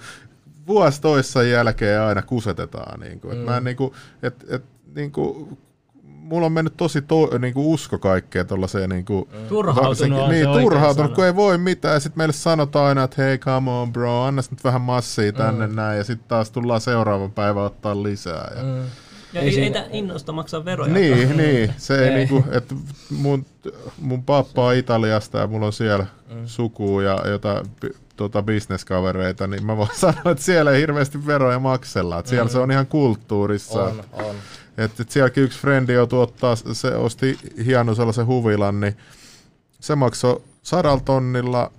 vuosi 0.68 1.02
toissa 1.02 1.44
jälkeen 1.44 2.02
aina 2.02 2.22
kusetetaan. 2.22 3.00
Niin 3.00 3.20
kuin, 3.20 3.34
mm. 3.34 3.40
että 3.40 3.52
mä 3.52 3.58
en, 3.58 3.64
niin 3.64 3.78
kuin, 3.78 3.94
et, 4.24 4.46
et, 4.50 4.64
niin 4.96 5.12
kuin, 5.12 5.58
mulla 6.32 6.46
on 6.46 6.52
mennyt 6.52 6.78
tosi 6.78 7.02
to, 7.02 7.38
niin 7.40 7.54
kuin 7.54 7.66
usko 7.66 7.98
kaikkea 7.98 8.46
tuollaiseen 8.46 8.90
niin 8.90 9.06
kuin, 9.06 9.30
mm. 9.34 9.48
turhautunut, 9.48 10.30
niin, 10.30 10.48
turhautunut 10.62 11.14
kun 11.14 11.26
ei 11.26 11.36
voi 11.36 11.58
mitään. 11.58 11.94
Ja 11.94 12.00
sitten 12.00 12.18
meille 12.18 12.34
sanotaan 12.34 12.86
aina, 12.86 13.04
että 13.04 13.22
hei 13.22 13.38
come 13.38 13.72
on 13.72 13.94
bro, 13.94 14.24
anna 14.24 14.42
nyt 14.52 14.64
vähän 14.64 14.82
massia 14.82 15.32
tänne 15.32 15.68
mm. 15.68 15.76
näin. 15.76 15.98
Ja 15.98 16.04
sitten 16.04 16.28
taas 16.28 16.52
tullaan 16.52 16.82
seuraavan 16.82 17.32
päivän 17.32 17.64
ottaa 17.64 18.04
lisää. 18.04 18.52
Ja, 18.56 18.64
mm. 18.64 18.84
Ja 19.34 19.42
ei, 19.42 19.60
ei 19.60 19.74
innosta 19.92 20.32
maksaa 20.32 20.66
veroja. 20.66 20.94
Niin, 20.94 21.38
niin. 21.38 21.74
Se 21.78 22.00
ei, 22.00 22.10
ei. 22.10 22.16
Niinku, 22.16 22.44
että 22.52 22.76
mun, 23.10 23.46
mun 24.02 24.24
pappa 24.24 24.66
on 24.66 24.76
Italiasta 24.76 25.38
ja 25.38 25.48
mulla 25.48 25.66
on 25.66 25.74
siellä 25.74 26.06
mm. 26.30 26.46
sukua 26.46 27.04
ja 27.04 27.20
jotain 27.30 27.66
tota, 28.18 28.44
bisneskavereita, 28.44 29.48
niin 29.48 29.66
mä 29.66 29.78
voin 29.78 29.90
sanoa, 30.00 30.32
että 30.32 30.44
siellä 30.44 30.72
ei 30.72 30.82
hirveästi 30.82 31.26
veroja 31.26 31.60
maksella. 31.60 32.20
Että 32.20 32.30
siellä 32.30 32.48
mm. 32.48 32.52
se 32.52 32.60
on 32.60 32.72
ihan 32.72 32.88
kulttuurissa. 32.88 33.84
On, 33.84 34.04
on. 34.14 34.36
Että 34.78 35.04
et 35.04 35.12
sielläkin 35.12 35.44
yksi 35.44 35.60
frendi 35.60 35.94
joutui 35.94 36.22
ottaa, 36.22 36.56
se 36.56 36.96
osti 36.96 37.38
hienon 37.66 37.96
sellaisen 37.96 38.26
huvilan, 38.26 38.80
niin 38.80 38.98
se 39.80 39.96
maksoi 39.96 40.42
sadalla 40.64 41.00
tonnilla 41.06 41.72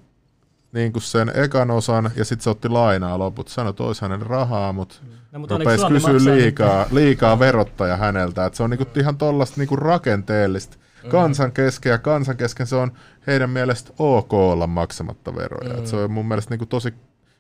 niin 0.72 0.93
kuin 0.93 1.03
sen 1.03 1.32
ekan 1.34 1.70
osan 1.70 2.11
ja 2.16 2.24
sitten 2.24 2.45
se 2.45 2.51
otti 2.51 2.68
lainaa 2.68 3.18
loput. 3.18 3.49
Sanoi, 3.49 3.74
olisi 3.78 4.03
hänen 4.03 4.22
rahaa, 4.22 4.72
mutta 4.72 4.95
no, 5.32 5.38
mutta 5.38 5.59
rupesi 5.59 5.86
kysyä 5.86 6.34
liikaa, 6.34 6.86
liikaa 6.90 7.38
verottaja 7.38 7.97
häneltä. 7.97 8.47
Et 8.47 8.55
se 8.55 8.62
on 8.62 8.70
niin 8.70 8.78
kuin 8.78 8.88
ihan 8.97 9.18
tuollaista 9.18 9.61
niin 9.61 9.78
rakenteellista. 9.78 10.76
Mm. 11.05 11.11
Kansan 11.11 11.53
kesken 11.53 11.90
ja 11.90 11.99
kansan 11.99 12.36
kesken 12.36 12.66
se 12.66 12.76
on 12.76 12.93
heidän 13.26 13.51
mielestä 13.51 13.93
ok 13.99 14.32
olla 14.32 14.66
maksamatta 14.66 15.34
veroja. 15.34 15.72
Mm. 15.72 15.78
Et 15.78 15.86
se 15.86 15.97
on 15.97 16.11
mun 16.11 16.28
mielestä 16.28 16.51
niin 16.51 16.59
kuin 16.59 16.68
tosi... 16.68 16.95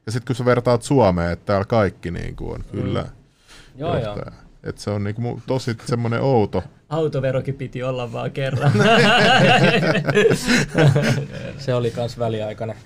Ja 0.06 0.12
sitten 0.12 0.26
kun 0.26 0.36
sä 0.36 0.44
vertaat 0.44 0.82
Suomeen, 0.82 1.32
että 1.32 1.46
täällä 1.46 1.64
kaikki 1.64 2.10
niin 2.10 2.36
kuin 2.36 2.54
on 2.54 2.64
mm. 2.72 2.82
kyllä 2.82 3.06
Joo, 3.76 3.98
joo. 3.98 4.16
Et 4.64 4.78
se 4.78 4.90
on 4.90 5.04
niinku 5.04 5.42
tosi 5.46 5.76
semmoinen 5.86 6.20
outo. 6.22 6.62
Autoverokin 6.88 7.54
piti 7.54 7.82
olla 7.82 8.12
vaan 8.12 8.30
kerran. 8.30 8.72
se 11.58 11.74
oli 11.74 11.90
kans 11.90 12.18
väliaikainen. 12.18 12.76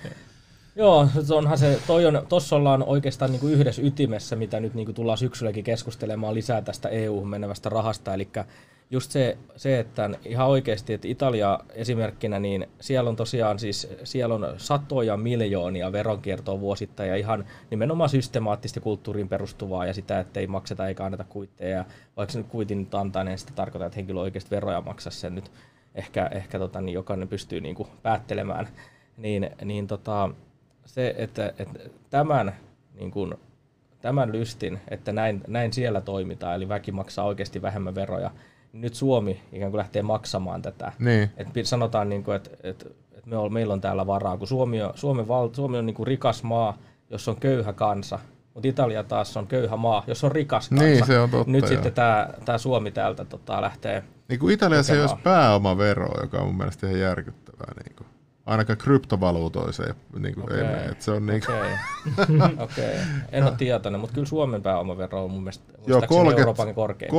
Joo, 0.77 1.09
onhan 1.35 1.59
se, 1.59 1.79
toi 1.87 2.07
on, 2.07 2.27
tossa 2.29 2.57
ollaan 2.57 2.83
oikeastaan 2.83 3.31
niin 3.31 3.41
kuin 3.41 3.53
yhdessä 3.53 3.83
ytimessä, 3.83 4.37
mitä 4.37 4.61
nyt 4.61 4.75
niin 4.75 4.87
kuin 4.87 4.95
tullaan 4.95 5.19
syksylläkin 5.19 5.65
keskustelemaan 5.65 6.35
lisää 6.35 6.63
tästä 6.63 6.89
EU-hun 6.89 7.29
menevästä 7.29 7.69
rahasta, 7.69 8.15
eli 8.15 8.29
just 8.91 9.11
se, 9.11 9.39
se, 9.57 9.79
että 9.79 10.11
ihan 10.25 10.47
oikeasti, 10.47 10.93
että 10.93 11.09
Italia 11.09 11.59
esimerkkinä, 11.75 12.39
niin 12.39 12.67
siellä 12.81 13.11
on 13.11 13.17
tosiaan 13.17 13.59
siis, 13.59 13.89
siellä 14.05 14.35
on 14.35 14.55
satoja 14.57 15.17
miljoonia 15.17 15.93
veronkiertoa 15.93 16.61
vuosittain 16.61 17.09
ja 17.09 17.17
ihan 17.17 17.45
nimenomaan 17.71 18.11
systemaattisesti 18.11 18.81
kulttuuriin 18.81 19.29
perustuvaa 19.29 19.87
ja 19.87 19.95
sitä, 19.95 20.21
että 20.21 20.41
ei 20.41 20.47
makseta 20.47 20.89
eikä 20.89 21.05
anneta 21.05 21.25
kuitteja. 21.25 21.85
Vaikka 22.17 22.33
se 22.33 22.39
nyt 22.39 22.49
kuitin 22.49 22.79
nyt 22.79 22.95
antaa, 22.95 23.25
niin 23.25 23.39
sitä 23.39 23.53
tarkoittaa, 23.55 23.87
että 23.87 23.97
henkilö 23.97 24.21
oikeasti 24.21 24.51
veroja 24.51 24.81
maksaa 24.81 25.11
sen 25.11 25.35
nyt. 25.35 25.51
Ehkä, 25.95 26.27
ehkä 26.27 26.59
tota, 26.59 26.81
niin 26.81 26.95
jokainen 26.95 27.29
pystyy 27.29 27.61
niin 27.61 27.75
kuin 27.75 27.89
päättelemään. 28.03 28.69
Niin, 29.17 29.51
niin 29.65 29.87
tota, 29.87 30.31
se, 30.85 31.15
että, 31.19 31.53
että 31.59 31.81
tämän, 32.11 32.55
niin 32.95 33.11
kuin, 33.11 33.35
tämän 34.01 34.33
lystin, 34.33 34.81
että 34.89 35.13
näin, 35.13 35.41
näin 35.49 35.73
siellä 35.73 36.01
toimitaan, 36.01 36.55
eli 36.55 36.69
väki 36.69 36.93
maksaa 36.93 37.25
oikeasti 37.25 37.63
vähemmän 37.63 37.95
veroja, 37.95 38.31
nyt 38.73 38.95
Suomi 38.95 39.43
ikään 39.53 39.71
kuin 39.71 39.79
lähtee 39.79 40.03
maksamaan 40.03 40.63
tätä. 40.63 40.93
Niin. 40.99 41.31
Et 41.37 41.49
sanotaan, 41.65 42.09
niin 42.09 42.25
kuin, 42.25 42.37
että, 42.37 42.51
että, 42.63 42.85
että 43.13 43.31
me 43.31 43.37
on, 43.37 43.53
meillä 43.53 43.73
on 43.73 43.81
täällä 43.81 44.07
varaa, 44.07 44.37
kun 44.37 44.49
Suomi 44.49 44.83
on, 44.83 44.93
Suomi 44.95 45.29
val, 45.29 45.49
Suomi 45.53 45.79
on 45.79 45.87
niin 45.87 45.95
kuin 45.95 46.07
rikas 46.07 46.43
maa, 46.43 46.79
jos 47.11 47.29
on 47.29 47.37
köyhä 47.37 47.73
kansa, 47.73 48.19
mutta 48.55 48.69
Italia 48.69 49.03
taas 49.03 49.37
on 49.37 49.47
köyhä 49.47 49.77
maa, 49.77 50.05
jos 50.07 50.25
on 50.25 50.33
rikas 50.33 50.69
kansa. 50.69 50.85
Niin, 50.85 51.07
se 51.07 51.19
on 51.19 51.31
totta, 51.31 51.53
Nyt 51.53 51.63
jo. 51.63 51.69
sitten 51.69 51.93
tämä, 51.93 52.29
tämä 52.45 52.59
Suomi 52.59 52.91
täältä 52.91 53.25
tota, 53.25 53.61
lähtee 53.61 54.05
Niin 54.29 54.41
kuin 54.41 54.55
Italiassa 54.55 54.93
ei 54.93 55.01
olisi 55.01 55.17
pääomavero, 55.23 56.21
joka 56.21 56.39
on 56.39 56.47
mun 56.47 56.57
mielestä 56.57 56.87
ihan 56.87 57.01
järkyttävää. 57.01 57.75
Niin 57.85 57.97
kuin 57.97 58.07
ainakaan 58.47 58.79
kryptovaluutoiseen 58.79 59.95
niin 60.19 60.35
kuin 60.35 60.45
okay. 60.45 60.59
ei 60.59 60.65
mene. 60.65 60.97
se 60.99 61.11
on 61.11 61.27
niin 61.27 61.43
okay. 61.45 61.73
okay. 62.65 62.95
en 63.33 63.45
ole 63.45 63.53
tietoinen, 63.59 64.01
mutta 64.01 64.15
kyllä 64.15 64.27
Suomen 64.27 64.63
pääomavero 64.63 65.25
on 65.25 65.31
mun 65.31 65.43
mielestä 65.43 65.73
Joo, 65.87 66.03
30, 66.09 66.41
Euroopan 66.41 66.75
korkein. 66.75 67.11
30-34 67.11 67.15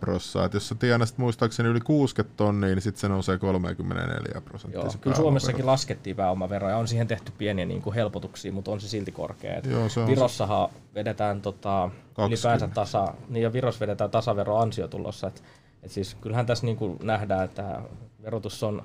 prosenttia. 0.00 0.56
Jos 0.56 0.68
sä 0.68 0.74
tienasit 0.74 1.18
muistaakseni 1.18 1.68
yli 1.68 1.80
60 1.80 2.36
tonnia, 2.36 2.68
niin 2.68 2.82
sitten 2.82 3.00
se 3.00 3.08
nousee 3.08 3.38
34 3.38 4.40
prosenttia. 4.40 4.80
Joo, 4.80 4.90
kyllä 5.00 5.16
Suomessakin 5.16 5.66
laskettiin 5.66 6.16
pääomaveroa 6.16 6.70
ja 6.70 6.76
on 6.76 6.88
siihen 6.88 7.06
tehty 7.06 7.32
pieniä 7.38 7.64
niin 7.64 7.82
kuin 7.82 7.94
helpotuksia, 7.94 8.52
mutta 8.52 8.70
on 8.70 8.80
se 8.80 8.88
silti 8.88 9.12
korkea. 9.12 9.60
Joo, 9.70 9.88
se 9.88 10.00
on 10.00 10.06
Virossahan 10.06 10.68
se. 10.68 10.74
vedetään 10.94 11.40
tota, 11.40 11.90
ylipäänsä 12.28 12.68
tasa, 12.68 13.14
niin 13.28 13.42
ja 13.42 13.52
Viros 13.52 13.80
vedetään 13.80 14.10
tasavero 14.10 14.56
ansiotulossa. 14.56 15.26
Et, 15.26 15.42
et 15.82 15.90
siis 15.90 16.16
kyllähän 16.20 16.46
tässä 16.46 16.66
niin 16.66 16.76
kuin 16.76 16.98
nähdään, 17.02 17.44
että 17.44 17.82
verotus 18.22 18.62
on 18.62 18.82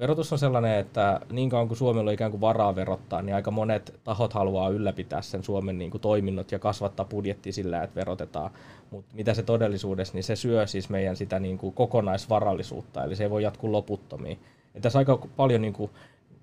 verotus 0.00 0.32
on 0.32 0.38
sellainen, 0.38 0.78
että 0.78 1.20
niin 1.32 1.50
kauan 1.50 1.68
kuin 1.68 1.78
Suomella 1.78 2.10
on 2.10 2.14
ikään 2.14 2.30
kuin 2.30 2.40
varaa 2.40 2.74
verottaa, 2.74 3.22
niin 3.22 3.34
aika 3.34 3.50
monet 3.50 3.94
tahot 4.04 4.32
haluaa 4.32 4.68
ylläpitää 4.68 5.22
sen 5.22 5.44
Suomen 5.44 5.78
niin 5.78 5.90
kuin 5.90 6.00
toiminnot 6.00 6.52
ja 6.52 6.58
kasvattaa 6.58 7.06
budjetti 7.06 7.52
sillä, 7.52 7.82
että 7.82 8.00
verotetaan. 8.00 8.50
Mutta 8.90 9.14
mitä 9.14 9.34
se 9.34 9.42
todellisuudessa, 9.42 10.14
niin 10.14 10.24
se 10.24 10.36
syö 10.36 10.66
siis 10.66 10.88
meidän 10.88 11.16
sitä 11.16 11.38
niin 11.38 11.58
kuin 11.58 11.74
kokonaisvarallisuutta, 11.74 13.04
eli 13.04 13.16
se 13.16 13.24
ei 13.24 13.30
voi 13.30 13.42
jatkuu 13.42 13.72
loputtomiin. 13.72 14.38
Ja 14.74 14.80
tässä 14.80 14.98
aika 14.98 15.18
paljon 15.36 15.62
niin 15.62 15.72
kuin 15.72 15.90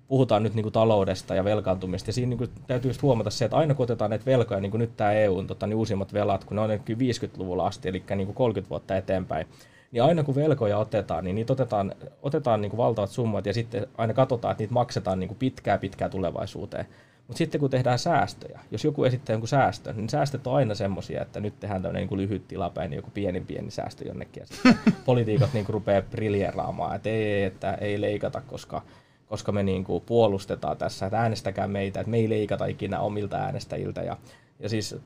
puhutaan 0.08 0.42
nyt 0.42 0.54
niin 0.54 0.62
kuin 0.62 0.72
taloudesta 0.72 1.34
ja 1.34 1.44
velkaantumista, 1.44 2.08
ja 2.08 2.12
siinä 2.12 2.28
niin 2.28 2.38
kuin 2.38 2.50
täytyy 2.66 2.88
just 2.88 3.02
huomata 3.02 3.30
se, 3.30 3.44
että 3.44 3.56
aina 3.56 3.74
kun 3.74 3.84
otetaan 3.84 4.10
näitä 4.10 4.26
velkoja, 4.26 4.60
niin 4.60 4.70
kuin 4.70 4.78
nyt 4.78 4.96
tämä 4.96 5.12
EUn 5.12 5.46
tota, 5.46 5.66
niin 5.66 5.76
uusimmat 5.76 6.12
velat, 6.12 6.44
kun 6.44 6.54
ne 6.54 6.60
on 6.60 6.70
50-luvulla 6.70 7.66
asti, 7.66 7.88
eli 7.88 8.02
niin 8.14 8.26
kuin 8.26 8.36
30 8.36 8.70
vuotta 8.70 8.96
eteenpäin, 8.96 9.46
niin 9.92 10.02
aina 10.02 10.22
kun 10.22 10.34
velkoja 10.34 10.78
otetaan, 10.78 11.24
niin 11.24 11.34
niitä 11.34 11.52
otetaan, 11.52 11.92
otetaan 12.22 12.60
niin 12.60 12.70
kuin 12.70 12.78
valtavat 12.78 13.10
summat, 13.10 13.46
ja 13.46 13.54
sitten 13.54 13.86
aina 13.98 14.14
katsotaan, 14.14 14.52
että 14.52 14.62
niitä 14.62 14.74
maksetaan 14.74 15.20
niin 15.20 15.28
kuin 15.28 15.38
pitkää 15.38 15.78
pitkää 15.78 16.08
tulevaisuuteen. 16.08 16.86
Mutta 17.26 17.38
sitten 17.38 17.60
kun 17.60 17.70
tehdään 17.70 17.98
säästöjä, 17.98 18.60
jos 18.70 18.84
joku 18.84 19.04
esittää 19.04 19.34
jonkun 19.34 19.48
säästön, 19.48 19.96
niin 19.96 20.08
säästöt 20.08 20.46
on 20.46 20.54
aina 20.54 20.74
semmoisia, 20.74 21.22
että 21.22 21.40
nyt 21.40 21.60
tehdään 21.60 21.82
tämmöinen 21.82 22.08
niin 22.08 22.18
lyhyt 22.18 22.48
tilapäinen 22.48 22.96
joku 22.96 23.10
pieni 23.14 23.40
pieni 23.40 23.70
säästö 23.70 24.08
jonnekin. 24.08 24.40
Ja 24.40 24.46
sitten 24.46 24.94
poliitikot 25.06 25.52
niin 25.52 25.66
rupeaa 25.68 26.02
briljeraamaan, 26.02 26.96
että 26.96 27.10
ei, 27.10 27.42
että 27.42 27.74
ei 27.74 28.00
leikata, 28.00 28.40
koska 28.40 28.82
koska 29.28 29.52
me 29.52 29.62
niin 29.62 29.84
kuin 29.84 30.02
puolustetaan 30.06 30.76
tässä, 30.76 31.06
että 31.06 31.20
äänestäkää 31.20 31.68
meitä, 31.68 32.00
että 32.00 32.10
me 32.10 32.16
ei 32.16 32.28
leikata 32.28 32.66
ikinä 32.66 33.00
omilta 33.00 33.36
äänestäjiltä. 33.36 34.02
Ja, 34.02 34.16
ja 34.60 34.68
siis 34.68 34.96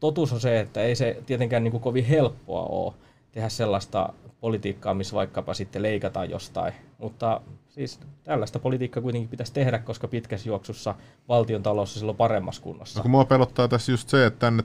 totuus 0.00 0.32
on 0.32 0.40
se, 0.40 0.60
että 0.60 0.82
ei 0.82 0.94
se 0.94 1.22
tietenkään 1.26 1.64
niin 1.64 1.72
kuin 1.72 1.80
kovin 1.80 2.04
helppoa 2.04 2.62
ole 2.62 2.94
tehdä 3.32 3.48
sellaista 3.48 4.12
politiikkaa, 4.40 4.94
missä 4.94 5.16
vaikkapa 5.16 5.54
sitten 5.54 5.82
leikataan 5.82 6.30
jostain. 6.30 6.72
Mutta 6.98 7.40
siis 7.68 8.00
tällaista 8.24 8.58
politiikkaa 8.58 9.02
kuitenkin 9.02 9.28
pitäisi 9.28 9.52
tehdä, 9.52 9.78
koska 9.78 10.08
pitkässä 10.08 10.48
juoksussa 10.48 10.94
valtion 11.28 11.62
talous 11.62 11.96
on 11.96 11.98
silloin 11.98 12.16
paremmassa 12.16 12.62
kunnossa. 12.62 12.98
No, 12.98 13.02
kun 13.02 13.10
mua 13.10 13.24
pelottaa 13.24 13.68
tässä 13.68 13.92
just 13.92 14.08
se, 14.08 14.26
että 14.26 14.38
tänne 14.38 14.62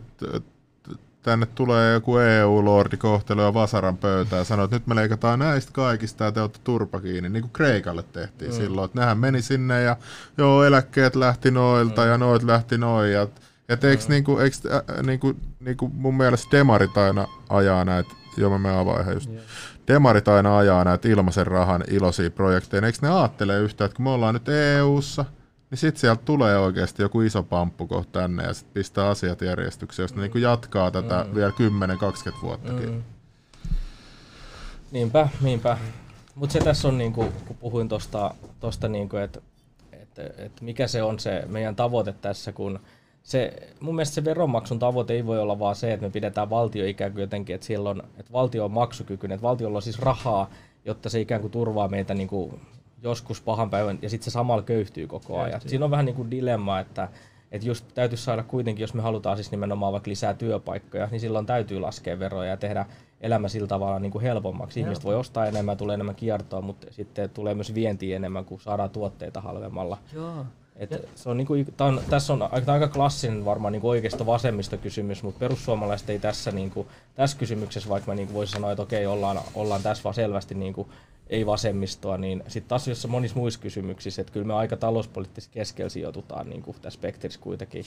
tänne 1.24 1.45
tulee 1.45 1.93
joku 1.93 2.17
EU-lordi 2.17 2.97
kohtelua 2.97 3.53
vasaran 3.53 3.97
pöytään 3.97 4.39
ja 4.39 4.43
sanoo, 4.43 4.65
että 4.65 4.76
nyt 4.76 4.88
me 4.88 4.95
leikataan 4.95 5.39
näistä 5.39 5.71
kaikista 5.71 6.24
ja 6.24 6.32
te 6.32 6.41
olette 6.41 6.59
turpa 6.63 7.01
kiinni, 7.01 7.30
niin 7.30 7.41
kuin 7.41 7.53
Kreikalle 7.53 8.03
tehtiin 8.03 8.51
mm. 8.51 8.57
silloin. 8.57 8.86
Että 8.86 8.99
nehän 8.99 9.17
meni 9.17 9.41
sinne 9.41 9.82
ja 9.82 9.97
joo, 10.38 10.63
eläkkeet 10.63 11.15
lähti 11.15 11.51
noilta 11.51 12.01
mm. 12.01 12.07
ja 12.07 12.17
noit 12.17 12.43
lähti 12.43 12.78
noin. 12.78 13.11
Ja, 13.11 13.28
et 13.69 13.84
eikö, 13.84 14.03
mm. 14.03 14.09
niinku, 14.09 14.38
eikö 14.38 14.57
äh, 14.76 15.03
niinku, 15.03 15.34
niinku 15.59 15.91
mun 15.93 16.17
mielestä 16.17 16.57
demarit 16.57 16.97
aina 16.97 17.28
ajaa 17.49 17.86
näitä, 17.86 18.09
joo 18.38 18.49
mä 18.49 18.57
menen 18.57 18.77
avaan 18.77 19.13
just. 19.13 19.29
Yeah. 19.29 19.43
Demarit 19.88 20.27
aina 20.27 20.57
ajaa 20.57 20.84
näitä 20.84 21.07
ilmaisen 21.07 21.47
rahan 21.47 21.84
iloisia 21.88 22.31
projekteja. 22.31 22.86
Eikö 22.86 22.97
ne 23.01 23.09
ajattele 23.09 23.59
yhtään, 23.59 23.86
että 23.86 23.95
kun 23.95 24.03
me 24.03 24.09
ollaan 24.09 24.34
nyt 24.34 24.49
EU-ssa– 24.49 25.25
niin 25.73 25.79
sitten 25.79 26.01
sieltä 26.01 26.21
tulee 26.25 26.57
oikeasti 26.57 27.01
joku 27.01 27.21
iso 27.21 27.43
pamppu 27.43 27.88
tänne 28.11 28.43
ja 28.43 28.53
sitten 28.53 28.73
pistää 28.73 29.09
asiat 29.09 29.41
järjestykseen, 29.41 30.03
jos 30.03 30.15
ne 30.15 30.27
niin 30.27 30.41
jatkaa 30.41 30.91
tätä 30.91 31.25
mm. 31.27 31.36
vielä 31.36 31.51
10-20 32.31 32.41
vuottakin. 32.41 32.89
Mm. 32.89 33.03
Niinpä, 34.91 35.29
niinpä. 35.41 35.77
Mutta 36.36 36.53
se 36.53 36.59
tässä 36.59 36.88
on, 36.88 36.97
niinku, 36.97 37.34
kun 37.47 37.57
puhuin 37.57 37.89
tuosta, 37.89 38.36
tosta 38.59 38.88
niinku, 38.88 39.17
että 39.17 39.41
et, 39.91 40.19
et 40.38 40.61
mikä 40.61 40.88
se 40.88 41.03
on 41.03 41.19
se 41.19 41.43
meidän 41.47 41.75
tavoite 41.75 42.13
tässä, 42.13 42.51
kun 42.51 42.79
se, 43.24 43.53
mun 43.80 43.95
mielestä 43.95 44.15
se 44.15 44.26
veronmaksun 44.26 44.80
tavoite 44.80 45.13
ei 45.13 45.26
voi 45.26 45.39
olla 45.39 45.59
vaan 45.59 45.76
se, 45.76 45.93
että 45.93 46.05
me 46.05 46.11
pidetään 46.11 46.49
valtio 46.49 46.86
ikään 46.86 47.11
kuin 47.11 47.21
jotenkin, 47.21 47.55
että, 47.55 47.67
siellä 47.67 47.89
on, 47.89 48.03
että 48.17 48.34
valtio 48.34 48.65
on 48.65 48.71
maksukykyinen, 48.71 49.36
että 49.36 49.47
valtiolla 49.47 49.78
on 49.78 49.82
siis 49.82 49.99
rahaa, 49.99 50.49
jotta 50.86 51.09
se 51.09 51.21
ikään 51.21 51.41
kuin 51.41 51.51
turvaa 51.51 51.88
meitä 51.88 52.13
niin 52.13 52.28
kuin 52.28 52.61
joskus 53.03 53.41
pahan 53.41 53.69
päivän, 53.69 53.99
ja 54.01 54.09
sitten 54.09 54.26
se 54.26 54.32
samalla 54.32 54.63
köyhtyy 54.63 55.07
koko 55.07 55.38
ajan. 55.38 55.51
Köyhtyy. 55.51 55.69
Siinä 55.69 55.86
on 55.86 55.91
vähän 55.91 56.05
niin 56.05 56.15
kuin 56.15 56.32
dilemma, 56.32 56.80
että, 56.80 57.09
että 57.51 57.67
just 57.67 57.86
täytyisi 57.93 58.24
saada 58.24 58.43
kuitenkin, 58.43 58.84
jos 58.84 58.93
me 58.93 59.01
halutaan 59.01 59.38
siis 59.38 59.51
nimenomaan 59.51 59.93
vaikka 59.93 60.09
lisää 60.09 60.34
työpaikkoja, 60.34 61.07
niin 61.11 61.19
silloin 61.19 61.45
täytyy 61.45 61.80
laskea 61.80 62.19
veroja 62.19 62.49
ja 62.49 62.57
tehdä 62.57 62.86
elämä 63.21 63.47
sillä 63.47 63.67
tavalla 63.67 63.99
niin 63.99 64.11
kuin 64.11 64.21
helpommaksi. 64.21 64.80
Helppo. 64.80 64.88
Ihmiset 64.88 65.05
voi 65.05 65.15
ostaa 65.15 65.45
enemmän, 65.45 65.78
tulee 65.78 65.93
enemmän 65.93 66.15
kiertoa, 66.15 66.61
mutta 66.61 66.88
sitten 66.91 67.30
tulee 67.30 67.53
myös 67.53 67.74
vientiä 67.74 68.15
enemmän, 68.15 68.45
kun 68.45 68.59
saadaan 68.59 68.89
tuotteita 68.89 69.41
halvemmalla. 69.41 69.97
Joo. 70.13 70.45
Et 70.76 71.09
se 71.15 71.30
on 71.30 71.38
niinku, 71.38 71.53
on, 71.80 72.01
tässä 72.09 72.34
on 72.34 72.41
aika, 72.51 72.74
aika 72.74 72.88
klassinen 72.88 73.45
varmaan 73.45 73.71
niinku 73.71 73.89
oikeasta 73.89 74.26
vasemmista 74.26 74.78
kysymys, 74.78 75.24
mutta 75.24 75.39
perussuomalaiset 75.39 76.09
ei 76.09 76.19
tässä, 76.19 76.51
niinku, 76.51 76.88
tässä 77.15 77.38
kysymyksessä, 77.38 77.89
vaikka 77.89 78.11
mä 78.11 78.15
niinku 78.15 78.34
voisin 78.34 78.53
sanoa, 78.53 78.71
että 78.71 78.84
okei, 78.84 79.05
ollaan, 79.05 79.39
ollaan 79.53 79.84
tässä 79.84 80.03
vaan 80.03 80.13
selvästi 80.13 80.55
niinku 80.55 80.89
ei 81.30 81.45
vasemmistoa, 81.45 82.17
niin 82.17 82.43
sitten 82.47 82.69
taas 82.69 82.88
jossain 82.88 83.11
monissa 83.11 83.38
muissa 83.38 83.59
kysymyksissä, 83.59 84.21
että 84.21 84.34
kyllä 84.34 84.47
me 84.47 84.53
aika 84.53 84.78
talouspoliittisesti 84.78 85.53
keskellä 85.53 85.89
sijoitutaan 85.89 86.49
niin 86.49 86.61
kuin 86.61 86.78
tässä 86.82 86.97
spektrissä 86.97 87.39
kuitenkin. 87.39 87.86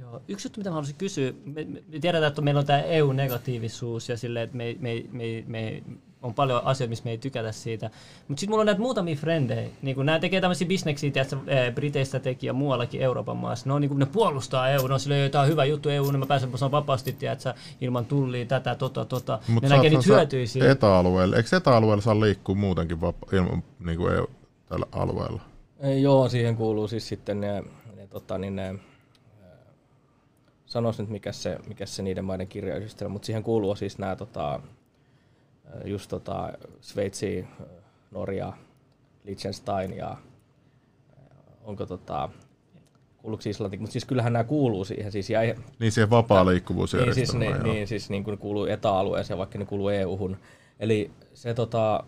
Joo. 0.00 0.22
Yksi 0.28 0.46
juttu, 0.46 0.60
mitä 0.60 0.70
mä 0.70 0.74
haluaisin 0.74 0.96
kysyä, 0.96 1.32
me, 1.44 1.64
me 1.64 1.98
tiedetään, 2.00 2.28
että 2.28 2.42
meillä 2.42 2.58
on 2.58 2.66
tämä 2.66 2.82
EU-negatiivisuus 2.82 4.08
ja 4.08 4.16
sille, 4.16 4.42
että 4.42 4.56
me, 4.56 4.76
me, 4.80 5.04
me, 5.12 5.44
me 5.46 5.82
on 6.22 6.34
paljon 6.34 6.60
asioita, 6.64 6.88
missä 6.90 7.04
me 7.04 7.10
ei 7.10 7.18
tykätä 7.18 7.52
siitä. 7.52 7.90
Mutta 8.28 8.40
sitten 8.40 8.50
mulla 8.50 8.60
on 8.60 8.66
näitä 8.66 8.80
muutamia 8.80 9.16
frendejä. 9.16 9.68
Niin 9.82 10.06
nämä 10.06 10.18
tekee 10.18 10.40
tämmöisiä 10.40 10.68
bisneksiä, 10.68 11.10
tiedätkö, 11.10 11.36
Briteistä 11.74 12.20
teki 12.20 12.46
ja 12.46 12.52
muuallakin 12.52 13.00
Euroopan 13.00 13.36
maassa. 13.36 13.68
Ne, 13.68 13.72
on, 13.72 13.80
niin 13.80 13.88
kuin, 13.88 13.98
ne 13.98 14.06
puolustaa 14.06 14.68
EU, 14.68 14.86
ne 14.86 14.94
on 14.94 15.00
silleen, 15.00 15.26
että 15.26 15.40
on 15.40 15.48
hyvä 15.48 15.64
juttu 15.64 15.88
EU, 15.88 16.10
niin 16.10 16.18
mä 16.20 16.26
pääsen 16.26 16.52
vapaasti, 16.52 17.12
tiedätkö, 17.12 17.54
ilman 17.80 18.06
tullia, 18.06 18.46
tätä, 18.46 18.74
tota, 18.74 19.04
tota. 19.04 19.38
Mutta 19.48 19.68
ne 19.68 19.76
näkee 19.76 19.90
niitä 19.90 20.04
hyötyjä 20.06 20.46
siitä. 20.46 20.70
Etä-alueella, 20.70 21.36
eikö 21.36 21.56
etä-alueella 21.56 22.02
saa 22.02 22.20
liikkua 22.20 22.54
muutenkin 22.54 23.00
vapa- 23.00 23.36
ilman 23.36 23.62
niin 23.80 23.98
kuin 23.98 24.14
EU 24.14 24.26
tällä 24.68 24.86
alueella? 24.92 25.40
Ei, 25.80 26.02
joo, 26.02 26.28
siihen 26.28 26.56
kuuluu 26.56 26.88
siis 26.88 27.08
sitten 27.08 27.40
ne, 27.40 27.62
ne, 27.96 28.06
tota, 28.10 28.38
niin 28.38 28.56
ne 28.56 28.74
sanois 30.66 30.98
nyt 30.98 31.08
mikä 31.08 31.32
se, 31.32 31.58
mikä 31.66 31.86
se 31.86 32.02
niiden 32.02 32.24
maiden 32.24 32.48
kirjayhdistelmä, 32.48 33.12
mutta 33.12 33.26
siihen 33.26 33.42
kuuluu 33.42 33.76
siis 33.76 33.98
nämä 33.98 34.16
tota, 34.16 34.60
just 35.84 36.10
tota, 36.10 36.52
Sveitsi, 36.80 37.46
Norja, 38.10 38.52
Liechtenstein 39.24 39.96
ja 39.96 40.16
onko 41.64 41.86
tota, 41.86 42.28
kuuluuko 43.18 43.42
Islanti, 43.46 43.76
mutta 43.76 43.92
siis 43.92 44.04
kyllähän 44.04 44.32
nämä 44.32 44.44
kuuluu 44.44 44.84
siihen. 44.84 45.12
Siis 45.12 45.30
jäi, 45.30 45.54
niin 45.78 45.92
siihen 45.92 46.10
vapaa 46.10 46.46
liikkuvuus 46.46 46.94
niin, 46.94 47.14
siis, 47.14 47.34
niin, 47.34 47.62
niin, 47.62 47.88
siis 47.88 48.10
niin 48.10 48.24
kuin 48.24 48.38
kuuluu 48.38 48.64
etäalueeseen, 48.64 49.38
vaikka 49.38 49.58
ne 49.58 49.64
kuuluu 49.64 49.88
EU-hun. 49.88 50.36
Eli 50.80 51.10
se 51.34 51.54
tota, 51.54 52.04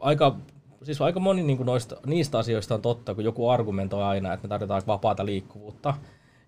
aika, 0.00 0.36
siis 0.82 1.00
aika 1.00 1.20
moni 1.20 1.42
niin 1.42 1.56
kuin 1.56 1.66
noista, 1.66 1.96
niistä 2.06 2.38
asioista 2.38 2.74
on 2.74 2.82
totta, 2.82 3.14
kun 3.14 3.24
joku 3.24 3.48
argumentoi 3.48 4.02
aina, 4.02 4.32
että 4.32 4.44
me 4.44 4.48
tarvitaan 4.48 4.82
vapaata 4.86 5.26
liikkuvuutta 5.26 5.94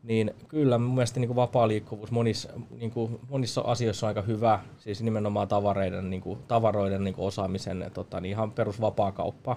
niin 0.02 0.34
kyllä 0.48 0.78
mun 0.78 0.94
mielestä 0.94 1.20
niin 1.20 1.28
kuin 1.28 1.36
vapaa 1.36 1.68
liikkuvuus 1.68 2.10
monissa, 2.10 2.48
niin 2.78 2.90
kuin, 2.90 3.18
monissa 3.28 3.60
asioissa 3.60 4.06
on 4.06 4.08
aika 4.08 4.22
hyvä, 4.22 4.60
siis 4.78 5.02
nimenomaan 5.02 5.48
tavaroiden, 5.48 6.10
niin 6.10 6.22
kuin, 6.22 6.38
tavaroiden 6.48 7.04
niin 7.04 7.14
kuin 7.14 7.26
osaamisen 7.26 7.90
tota, 7.94 8.20
niin 8.20 8.30
ihan 8.30 8.52
perus 8.52 8.78
kauppa. 9.14 9.56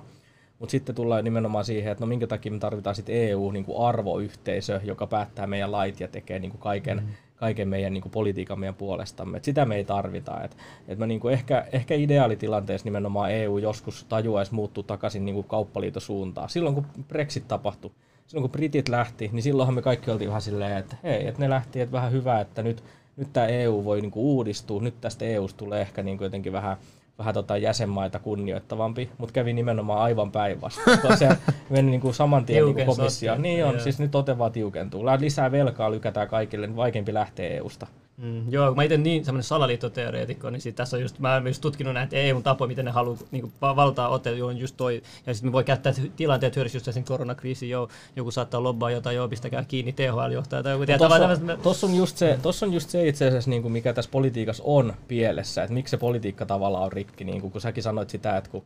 Mutta 0.59 0.71
sitten 0.71 0.95
tullaan 0.95 1.23
nimenomaan 1.23 1.65
siihen, 1.65 1.91
että 1.91 2.03
no 2.03 2.07
minkä 2.07 2.27
takia 2.27 2.51
me 2.51 2.59
tarvitaan 2.59 2.95
sitten 2.95 3.15
EU 3.15 3.51
niin 3.51 3.65
kuin 3.65 3.87
arvoyhteisö, 3.87 4.81
joka 4.83 5.07
päättää 5.07 5.47
meidän 5.47 5.71
lait 5.71 5.99
ja 5.99 6.07
tekee 6.07 6.39
niin 6.39 6.51
kuin 6.51 6.61
kaiken, 6.61 6.97
mm. 6.97 7.07
kaiken 7.35 7.67
meidän 7.67 7.93
niin 7.93 8.01
kuin 8.01 8.11
politiikan 8.11 8.59
meidän 8.59 8.75
puolestamme. 8.75 9.37
Et 9.37 9.43
sitä 9.43 9.65
me 9.65 9.75
ei 9.75 9.83
tarvita. 9.83 10.43
Et, 10.43 10.57
et 10.87 10.99
mä 10.99 11.07
niin 11.07 11.19
kuin 11.19 11.33
ehkä, 11.33 11.65
ehkä 11.71 11.95
ideaalitilanteessa 11.95 12.85
nimenomaan 12.85 13.31
EU 13.31 13.57
joskus 13.57 14.03
tajuaisi 14.03 14.53
muuttua 14.53 14.83
takaisin 14.83 15.25
niin 15.25 15.35
kuin 15.35 15.47
kauppaliitosuuntaan. 15.47 16.49
Silloin 16.49 16.75
kun 16.75 16.85
Brexit 17.07 17.47
tapahtui, 17.47 17.91
silloin 18.27 18.43
kun 18.43 18.51
britit 18.51 18.89
lähti, 18.89 19.29
niin 19.33 19.43
silloinhan 19.43 19.75
me 19.75 19.81
kaikki 19.81 20.11
oltiin 20.11 20.27
vähän 20.27 20.41
silleen, 20.41 20.77
että 20.77 20.95
hei, 21.03 21.27
että 21.27 21.39
ne 21.39 21.49
lähti, 21.49 21.81
että 21.81 21.93
vähän 21.93 22.11
hyvä, 22.11 22.41
että 22.41 22.63
nyt, 22.63 22.83
nyt 23.17 23.33
tämä 23.33 23.47
EU 23.47 23.85
voi 23.85 24.01
niinku 24.01 24.35
uudistua, 24.35 24.81
nyt 24.81 25.01
tästä 25.01 25.25
EUsta 25.25 25.57
tulee 25.57 25.81
ehkä 25.81 26.03
niinku 26.03 26.23
jotenkin 26.23 26.53
vähän, 26.53 26.77
vähän 27.19 27.33
tota 27.33 27.57
jäsenmaita 27.57 28.19
kunnioittavampi, 28.19 29.09
mutta 29.17 29.33
kävi 29.33 29.53
nimenomaan 29.53 30.01
aivan 30.01 30.31
päinvastoin. 30.31 31.17
se 31.17 31.29
meni 31.69 31.91
niinku 31.91 32.13
saman 32.13 32.45
tien 32.45 32.65
niinku 32.65 32.95
komissio. 32.95 33.35
Niin 33.35 33.65
on, 33.65 33.79
siis 33.79 33.99
nyt 33.99 34.15
ote 34.15 34.37
vaan 34.37 34.51
tiukentuu. 34.51 35.05
Lisää 35.05 35.51
velkaa 35.51 35.91
lykätään 35.91 36.27
kaikille, 36.27 36.67
niin 36.67 36.75
vaikeampi 36.75 37.13
lähteä 37.13 37.49
EUsta. 37.49 37.87
Mm, 38.17 38.51
joo, 38.51 38.75
mä 38.75 38.83
itse 38.83 38.97
niin 38.97 39.25
semmoinen 39.25 39.43
salaliittoteoreetikko, 39.43 40.49
niin 40.49 40.61
sit 40.61 40.75
tässä 40.75 40.97
on 40.97 41.01
just, 41.01 41.19
mä 41.19 41.33
oon 41.33 41.47
just 41.47 41.61
tutkinut 41.61 41.93
näitä 41.93 42.15
EU-tapoja, 42.15 42.67
miten 42.67 42.85
ne 42.85 42.91
haluaa 42.91 43.17
niin 43.31 43.53
valtaa 43.61 44.09
ote, 44.09 44.43
on 44.43 44.57
just 44.57 44.77
toi, 44.77 45.01
ja 45.25 45.33
sitten 45.33 45.49
me 45.49 45.53
voi 45.53 45.63
käyttää 45.63 45.93
tilanteet 46.15 46.55
hyödyksi 46.55 46.77
just 46.77 46.93
sen 46.93 47.03
koronakriisin, 47.03 47.69
joo, 47.69 47.89
joku 48.15 48.31
saattaa 48.31 48.63
lobbaa 48.63 48.91
jotain, 48.91 49.15
joo, 49.15 49.27
pistäkää 49.27 49.65
kiinni 49.67 49.91
THL-johtaja 49.91 50.63
tai 50.63 50.71
joku. 50.71 50.85
Tuossa 50.85 51.57
tossa 51.63 51.87
on, 51.87 51.95
just 51.95 52.17
se, 52.17 52.39
tossa 52.41 52.65
on 52.65 52.73
just 52.73 52.89
se 52.89 53.07
itse 53.07 53.27
asiassa, 53.27 53.49
niin 53.49 53.61
kuin 53.61 53.71
mikä 53.71 53.93
tässä 53.93 54.11
politiikassa 54.11 54.63
on 54.65 54.93
pielessä, 55.07 55.63
että 55.63 55.73
miksi 55.73 55.91
se 55.91 55.97
politiikka 55.97 56.45
tavallaan 56.45 56.85
on 56.85 56.91
rikki, 56.91 57.23
niin 57.23 57.41
kuin, 57.41 57.51
kun 57.51 57.61
säkin 57.61 57.83
sanoit 57.83 58.09
sitä, 58.09 58.37
että 58.37 58.49
kun 58.49 58.63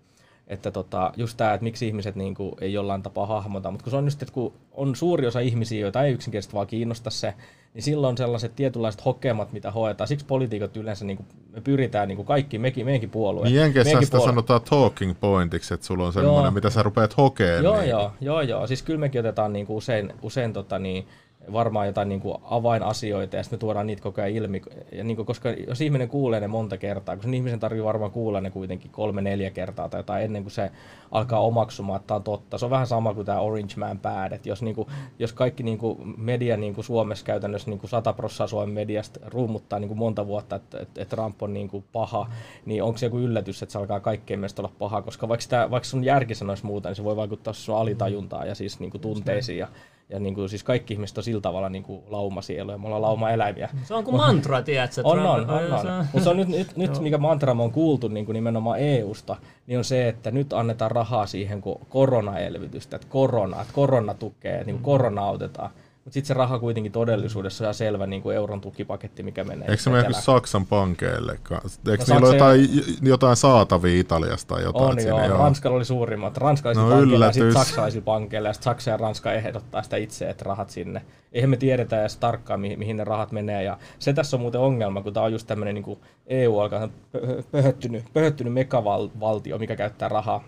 että 0.47 0.71
tota, 0.71 1.13
just 1.17 1.37
tämä, 1.37 1.53
että 1.53 1.63
miksi 1.63 1.87
ihmiset 1.87 2.15
niin 2.15 2.35
kuin, 2.35 2.55
ei 2.61 2.73
jollain 2.73 3.03
tapaa 3.03 3.25
hahmota, 3.25 3.71
mutta 3.71 3.83
kun 3.83 3.91
se 3.91 3.97
on 3.97 4.05
just, 4.05 4.21
että 4.21 4.33
kun 4.33 4.53
on 4.71 4.95
suuri 4.95 5.27
osa 5.27 5.39
ihmisiä, 5.39 5.79
joita 5.79 6.03
ei 6.03 6.13
yksinkertaisesti 6.13 6.53
vaan 6.53 6.67
kiinnosta 6.67 7.09
se, 7.09 7.33
niin 7.73 7.83
silloin 7.83 8.17
sellaiset 8.17 8.55
tietynlaiset 8.55 9.05
hokemat, 9.05 9.53
mitä 9.53 9.71
hoetaan. 9.71 10.07
Siksi 10.07 10.25
poliitikot 10.25 10.77
yleensä 10.77 11.05
niin 11.05 11.17
kuin, 11.17 11.27
me 11.51 11.61
pyritään 11.61 12.07
niin 12.07 12.15
kuin 12.15 12.25
kaikki, 12.25 12.59
mekin, 12.59 12.85
meidänkin 12.85 13.09
puolue. 13.09 13.43
Niin 13.43 13.55
Jenkeissä 13.55 13.99
sitä 13.99 14.17
puolue. 14.17 14.31
sanotaan 14.31 14.61
talking 14.61 15.13
pointiksi, 15.19 15.73
että 15.73 15.85
sulla 15.85 16.05
on 16.05 16.13
semmoinen, 16.13 16.43
Joo. 16.43 16.51
mitä 16.51 16.69
sä 16.69 16.83
rupeat 16.83 17.17
hokemaan. 17.17 17.63
Joo, 17.63 17.77
niin. 17.77 17.89
joo, 17.89 18.11
joo, 18.21 18.41
joo. 18.41 18.67
Siis 18.67 18.81
kyllä 18.83 18.99
mekin 18.99 19.19
otetaan 19.19 19.53
niin 19.53 19.65
kuin 19.65 19.77
usein, 19.77 20.13
usein 20.21 20.53
tota, 20.53 20.79
niin, 20.79 21.07
varmaan 21.53 21.87
jotain 21.87 22.09
niin 22.09 22.21
kuin 22.21 22.37
avainasioita 22.43 23.35
ja 23.35 23.43
sitten 23.43 23.57
me 23.57 23.59
tuodaan 23.59 23.87
niitä 23.87 24.03
koko 24.03 24.21
ajan 24.21 24.35
ilmi. 24.35 24.61
Ja 24.91 25.03
niin 25.03 25.15
kuin, 25.15 25.25
koska 25.25 25.49
jos 25.49 25.81
ihminen 25.81 26.09
kuulee 26.09 26.39
ne 26.39 26.47
monta 26.47 26.77
kertaa, 26.77 27.15
kun 27.15 27.23
sen 27.23 27.33
ihmisen 27.33 27.59
tarvii 27.59 27.83
varmaan 27.83 28.11
kuulla 28.11 28.41
ne 28.41 28.49
kuitenkin 28.49 28.91
kolme-neljä 28.91 29.51
kertaa 29.51 29.89
tai 29.89 29.99
jotain 29.99 30.23
ennen 30.23 30.43
kuin 30.43 30.51
se 30.51 30.71
alkaa 31.11 31.39
omaksumaan, 31.39 31.97
että 31.97 32.07
tämä 32.07 32.15
on 32.15 32.23
totta. 32.23 32.57
Se 32.57 32.65
on 32.65 32.71
vähän 32.71 32.87
sama 32.87 33.13
kuin 33.13 33.25
tämä 33.25 33.39
Orange 33.39 33.73
Man 33.77 33.99
Bad, 33.99 34.31
että 34.31 34.49
jos, 34.49 34.61
niin 34.61 34.75
kuin, 34.75 34.87
jos 35.19 35.33
kaikki 35.33 35.63
niin 35.63 35.77
kuin 35.77 36.15
media 36.17 36.57
niin 36.57 36.75
kuin 36.75 36.85
Suomessa 36.85 37.25
käytännössä 37.25 37.69
niin 37.69 37.79
kuin 37.79 37.89
100 37.89 38.13
prosenttia 38.13 38.47
Suomen 38.47 38.69
mediasta 38.69 39.19
ruumuttaa 39.25 39.79
niin 39.79 39.87
kuin 39.87 39.97
monta 39.97 40.27
vuotta, 40.27 40.55
että, 40.55 40.79
että, 40.79 41.01
että 41.01 41.15
Trump 41.15 41.43
on 41.43 41.53
niin 41.53 41.69
kuin 41.69 41.83
paha, 41.91 42.29
niin 42.65 42.83
onko 42.83 42.97
se 42.97 43.05
joku 43.05 43.19
yllätys, 43.19 43.63
että 43.63 43.73
se 43.73 43.79
alkaa 43.79 43.99
kaikkien 43.99 44.39
mielestä 44.39 44.61
olla 44.61 44.71
paha, 44.79 45.01
koska 45.01 45.27
vaikka, 45.27 45.41
sitä, 45.41 45.71
vaikka 45.71 45.89
sun 45.89 46.03
järki 46.03 46.35
sanoisi 46.35 46.65
muuta, 46.65 46.89
niin 46.89 46.95
se 46.95 47.03
voi 47.03 47.15
vaikuttaa 47.15 47.53
sun 47.53 47.77
alitajuntaan 47.77 48.47
ja 48.47 48.55
siis 48.55 48.79
niin 48.79 48.91
kuin 48.91 49.01
tunteisiin 49.01 49.57
ja 49.57 49.67
ja 50.09 50.19
niin 50.19 50.35
kuin, 50.35 50.49
siis 50.49 50.63
kaikki 50.63 50.93
ihmiset 50.93 51.17
on 51.17 51.23
sillä 51.23 51.41
tavalla 51.41 51.69
niin 51.69 51.83
kuin 51.83 52.01
laumasieluja, 52.07 52.77
me 52.77 52.85
ollaan 52.85 53.01
laumaeläimiä. 53.01 53.69
Se 53.83 53.93
on 53.93 54.03
kuin 54.03 54.17
mantra, 54.17 54.61
tiedätkö? 54.61 55.01
On, 55.03 55.17
Trump- 55.17 55.25
on, 55.25 55.49
on, 55.49 55.73
on. 55.73 56.05
Mutta 56.13 56.23
se 56.23 56.29
on 56.29 56.37
nyt, 56.37 56.47
nyt, 56.47 56.77
nyt 56.77 56.99
mikä 56.99 57.17
mantra 57.17 57.53
me 57.53 57.63
on 57.63 57.71
kuultu 57.71 58.07
niin 58.07 58.25
kuin 58.25 58.33
nimenomaan 58.33 58.79
EUsta, 58.79 59.35
niin 59.67 59.77
on 59.77 59.83
se, 59.83 60.07
että 60.07 60.31
nyt 60.31 60.53
annetaan 60.53 60.91
rahaa 60.91 61.25
siihen 61.25 61.61
kuin 61.61 61.79
koronaelvytystä, 61.89 62.95
että 62.95 63.07
korona, 63.09 63.61
että 63.61 63.73
korona 63.73 64.13
tukee, 64.13 64.63
niin 64.63 64.79
korona 64.79 65.21
autetaan. 65.21 65.69
Mutta 66.09 66.13
sitten 66.13 66.27
se 66.27 66.33
raha 66.33 66.59
kuitenkin 66.59 66.91
todellisuudessa 66.91 67.67
on 67.67 67.73
selvä 67.73 68.07
niin 68.07 68.21
kuin 68.21 68.35
euron 68.35 68.61
tukipaketti, 68.61 69.23
mikä 69.23 69.43
menee. 69.43 69.67
Eikö 69.67 69.83
se 69.83 69.89
mene. 69.89 70.13
Saksan 70.13 70.65
pankeille? 70.65 71.31
Eikö 71.31 71.55
No 71.55 71.59
niillä 72.07 72.27
ole 72.27 72.35
jotain, 72.35 72.69
jotain 73.01 73.35
saatavia 73.35 73.99
Italiasta 73.99 74.55
tai 74.55 74.63
jotain? 74.63 74.85
On 74.85 74.91
että 74.99 75.09
joo, 75.09 75.19
siinä- 75.19 75.37
Ranskalla 75.37 75.77
oli 75.77 75.85
suurimmat. 75.85 76.37
Ranskalaisilla 76.37 76.89
No 76.89 76.95
pankeilla 76.95 77.25
ja 77.25 77.31
sitten 77.31 77.53
saksalaisilla 77.53 78.03
pankeilla. 78.05 78.47
Ja 78.49 78.53
sitten 78.53 78.63
Saksa 78.63 78.91
ja 78.91 78.97
Ranska 78.97 79.33
ehdottaa 79.33 79.83
sitä 79.83 79.97
itse, 79.97 80.29
että 80.29 80.43
rahat 80.43 80.69
sinne. 80.69 81.01
Eihän 81.33 81.49
me 81.49 81.57
tiedetä 81.57 82.01
edes 82.01 82.17
tarkkaan, 82.17 82.59
mihin, 82.59 82.79
mihin 82.79 82.97
ne 82.97 83.03
rahat 83.03 83.31
menee. 83.31 83.63
Ja 83.63 83.77
se 83.99 84.13
tässä 84.13 84.37
on 84.37 84.41
muuten 84.41 84.61
ongelma, 84.61 85.01
kun 85.01 85.13
tämä 85.13 85.25
on 85.25 85.31
just 85.31 85.47
tämmöinen 85.47 85.75
niin 85.75 85.97
EU 86.27 86.59
alkaa 86.59 86.85
pö- 87.17 87.43
pöhöttynyt, 87.51 88.05
pöhöttynyt 88.13 88.53
megavaltio, 88.53 89.57
mikä 89.57 89.75
käyttää 89.75 90.09
rahaa. 90.09 90.43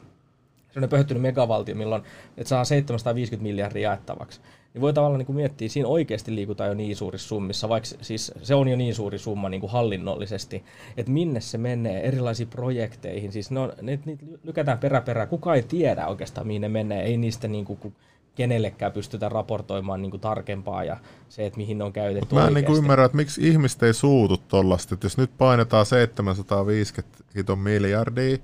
Se 0.73 0.79
on 0.79 0.89
pöhöttynyt 0.89 1.21
megavaltio, 1.21 1.75
milloin 1.75 2.03
että 2.37 2.49
saa 2.49 2.65
750 2.65 3.43
miljardia 3.43 3.89
jaettavaksi. 3.89 4.41
Niin 4.73 4.81
voi 4.81 4.93
tavallaan 4.93 5.19
niin 5.19 5.25
kuin 5.25 5.35
miettiä, 5.35 5.69
siinä 5.69 5.87
oikeasti 5.89 6.35
liikutaan 6.35 6.67
jo 6.67 6.73
niin 6.73 6.95
suurissa 6.95 7.27
summissa, 7.27 7.69
vaikka 7.69 7.89
siis 8.01 8.31
se 8.41 8.55
on 8.55 8.67
jo 8.67 8.75
niin 8.77 8.95
suuri 8.95 9.19
summa 9.19 9.49
niin 9.49 9.61
kuin 9.61 9.71
hallinnollisesti, 9.71 10.63
että 10.97 11.11
minne 11.11 11.41
se 11.41 11.57
menee 11.57 12.07
erilaisiin 12.07 12.49
projekteihin. 12.49 13.31
Siis 13.31 13.51
ne 13.51 13.59
on, 13.59 13.73
ne, 13.81 13.99
niitä 14.05 14.25
lykätään 14.43 14.77
perä 14.77 15.01
perään. 15.01 15.27
Kukaan 15.27 15.55
ei 15.55 15.63
tiedä 15.63 16.07
oikeastaan, 16.07 16.47
mihin 16.47 16.61
ne 16.61 16.69
menee. 16.69 17.03
Ei 17.03 17.17
niistä 17.17 17.47
niin 17.47 17.65
kuin, 17.65 17.77
ku- 17.79 17.93
kenellekään 18.35 18.91
pystytä 18.91 19.29
raportoimaan 19.29 20.01
niin 20.01 20.11
kuin 20.11 20.21
tarkempaa 20.21 20.83
ja 20.83 20.97
se, 21.29 21.45
että 21.45 21.57
mihin 21.57 21.77
ne 21.77 21.83
on 21.83 21.93
käytetty 21.93 22.35
Mä 22.35 22.41
en 22.41 22.47
niin 22.47 22.57
oikeasti. 22.57 22.77
ymmärrä, 22.77 23.05
että 23.05 23.17
miksi 23.17 23.47
ihmiset 23.47 23.83
ei 23.83 23.93
suutu 23.93 24.37
tollasta, 24.37 24.93
että 24.93 25.05
jos 25.05 25.17
nyt 25.17 25.31
painetaan 25.37 25.85
750 25.85 27.23
hiton 27.35 27.59
miljardia, 27.59 28.37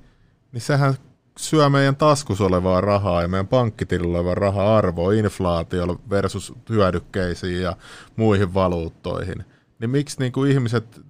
niin 0.51 0.61
sehän 0.61 0.93
syö 1.37 1.69
meidän 1.69 1.95
taskus 1.95 2.41
olevaa 2.41 2.81
rahaa 2.81 3.21
ja 3.21 3.27
meidän 3.27 3.47
pankkitilillä 3.47 4.17
olevaa 4.17 4.35
rahaa 4.35 4.77
arvoa 4.77 5.13
inflaatiolla 5.13 5.99
versus 6.09 6.53
hyödykkeisiin 6.69 7.61
ja 7.61 7.75
muihin 8.15 8.53
valuuttoihin. 8.53 9.43
Niin 9.79 9.89
miksi 9.89 10.19
niin 10.19 10.31
kuin 10.31 10.51
ihmiset, 10.51 11.01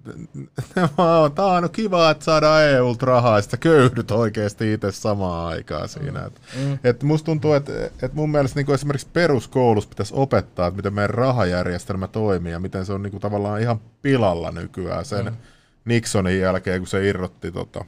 ne 0.76 0.88
vaan 0.98 1.22
on, 1.22 1.32
tää 1.32 1.44
on 1.46 1.62
no 1.62 1.68
kiva, 1.68 2.10
että 2.10 2.24
saadaan 2.24 2.64
EUlta 2.64 3.06
rahaa 3.06 3.36
ja 3.38 3.42
sitten 3.42 3.60
köyhdyt 3.60 4.10
oikeasti 4.10 4.72
itse 4.72 4.92
samaan 4.92 5.46
aikaan 5.48 5.88
siinä. 5.88 6.24
Et, 6.24 6.40
Mm. 6.56 6.78
et 6.84 7.02
musta 7.02 7.26
tuntuu, 7.26 7.52
että 7.52 7.72
et 8.02 8.14
mun 8.14 8.30
mielestä 8.30 8.58
niin 8.58 8.66
kuin 8.66 8.74
esimerkiksi 8.74 9.08
peruskoulussa 9.12 9.88
pitäisi 9.90 10.14
opettaa, 10.16 10.66
että 10.66 10.76
miten 10.76 10.94
meidän 10.94 11.10
rahajärjestelmä 11.10 12.08
toimii 12.08 12.52
ja 12.52 12.60
miten 12.60 12.86
se 12.86 12.92
on 12.92 13.02
niin 13.02 13.10
kuin 13.10 13.20
tavallaan 13.20 13.60
ihan 13.60 13.80
pilalla 14.02 14.50
nykyään 14.50 15.04
sen 15.04 15.26
Mm. 15.26 15.36
Nixonin 15.84 16.40
jälkeen, 16.40 16.80
kun 16.80 16.86
se 16.88 17.08
irrotti 17.08 17.52
tota, 17.52 17.84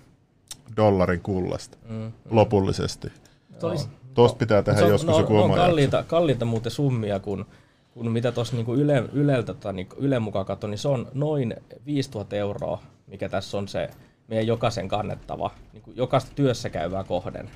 dollarin 0.76 1.20
kullasta 1.20 1.78
Mm. 1.88 2.12
lopullisesti. 2.30 3.12
Olis, 3.62 3.88
Tuosta 4.14 4.38
pitää 4.38 4.62
tehdä 4.62 4.84
on- 4.84 4.88
joskus 4.90 5.10
no, 5.14 5.20
joku 5.20 5.32
no, 5.34 5.44
oma 5.44 5.54
on 5.54 5.60
kalliita, 5.60 6.02
kalliita 6.06 6.44
muuten 6.44 6.72
summia, 6.72 7.20
kun, 7.20 7.46
kun 7.94 8.10
mitä 8.10 8.32
tuossa 8.32 8.56
niinku 8.56 8.74
yle, 8.74 9.04
Yleltä 9.12 9.54
tai 9.54 9.72
niinku 9.72 9.96
Ylen 9.98 10.22
mukaan 10.22 10.46
katso, 10.46 10.66
niin 10.66 10.78
se 10.78 10.88
on 10.88 11.08
noin 11.14 11.54
5000 11.86 12.36
euroa, 12.36 12.82
mikä 13.06 13.28
tässä 13.28 13.58
on 13.58 13.68
se 13.68 13.90
meidän 14.28 14.46
jokaisen 14.46 14.88
kannettava, 14.88 15.50
niinku 15.72 15.92
jokaista 15.94 16.30
työssä 16.34 16.70
käyvää 16.70 17.04
kohden. 17.04 17.50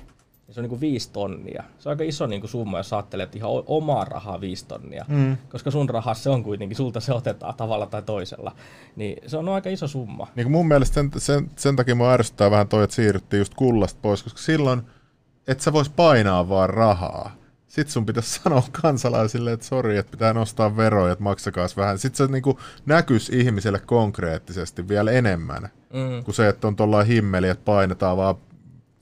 Se 0.51 0.59
on 0.59 0.63
niinku 0.63 0.79
viisi 0.79 1.11
tonnia. 1.11 1.63
Se 1.79 1.89
on 1.89 1.91
aika 1.93 2.03
iso 2.03 2.27
niinku 2.27 2.47
summa, 2.47 2.77
jos 2.79 2.93
ajattelet 2.93 3.35
ihan 3.35 3.51
omaa 3.65 4.05
rahaa 4.05 4.41
viisi 4.41 4.65
tonnia. 4.67 5.05
Mm. 5.07 5.37
Koska 5.49 5.71
sun 5.71 5.89
rahassa 5.89 6.23
se 6.23 6.29
on 6.29 6.43
kuitenkin, 6.43 6.75
sulta 6.77 6.99
se 6.99 7.13
otetaan 7.13 7.55
tavalla 7.55 7.85
tai 7.85 8.01
toisella. 8.01 8.55
Niin 8.95 9.17
se 9.29 9.37
on 9.37 9.49
aika 9.49 9.69
iso 9.69 9.87
summa. 9.87 10.27
Niin 10.35 10.45
kuin 10.45 10.51
mun 10.51 10.67
mielestä 10.67 10.93
sen, 10.93 11.11
sen, 11.17 11.51
sen 11.55 11.75
takia 11.75 11.95
mua 11.95 12.13
ärsyttää 12.13 12.51
vähän 12.51 12.67
toi, 12.67 12.83
että 12.83 12.95
siirryttiin 12.95 13.39
just 13.39 13.53
kullasta 13.53 13.99
pois, 14.01 14.23
koska 14.23 14.39
silloin 14.39 14.81
et 15.47 15.61
sä 15.61 15.73
vois 15.73 15.89
painaa 15.89 16.49
vaan 16.49 16.69
rahaa. 16.69 17.35
Sitten 17.67 17.93
sun 17.93 18.05
pitäisi 18.05 18.29
sanoa 18.43 18.63
kansalaisille, 18.81 19.51
että 19.51 19.65
sori, 19.65 19.97
että 19.97 20.11
pitää 20.11 20.33
nostaa 20.33 20.77
veroja, 20.77 21.11
että 21.11 21.23
maksakaas 21.23 21.77
vähän. 21.77 21.97
Sitten 21.99 22.27
se 22.27 22.31
niinku 22.31 22.59
näkyisi 22.85 23.39
ihmiselle 23.39 23.79
konkreettisesti 23.79 24.87
vielä 24.87 25.11
enemmän 25.11 25.69
Mm. 25.93 26.23
kuin 26.23 26.35
se, 26.35 26.47
että 26.47 26.67
on 26.67 26.75
tuollainen 26.75 27.13
himmeli, 27.15 27.49
että 27.49 27.65
painetaan 27.65 28.17
vaan 28.17 28.35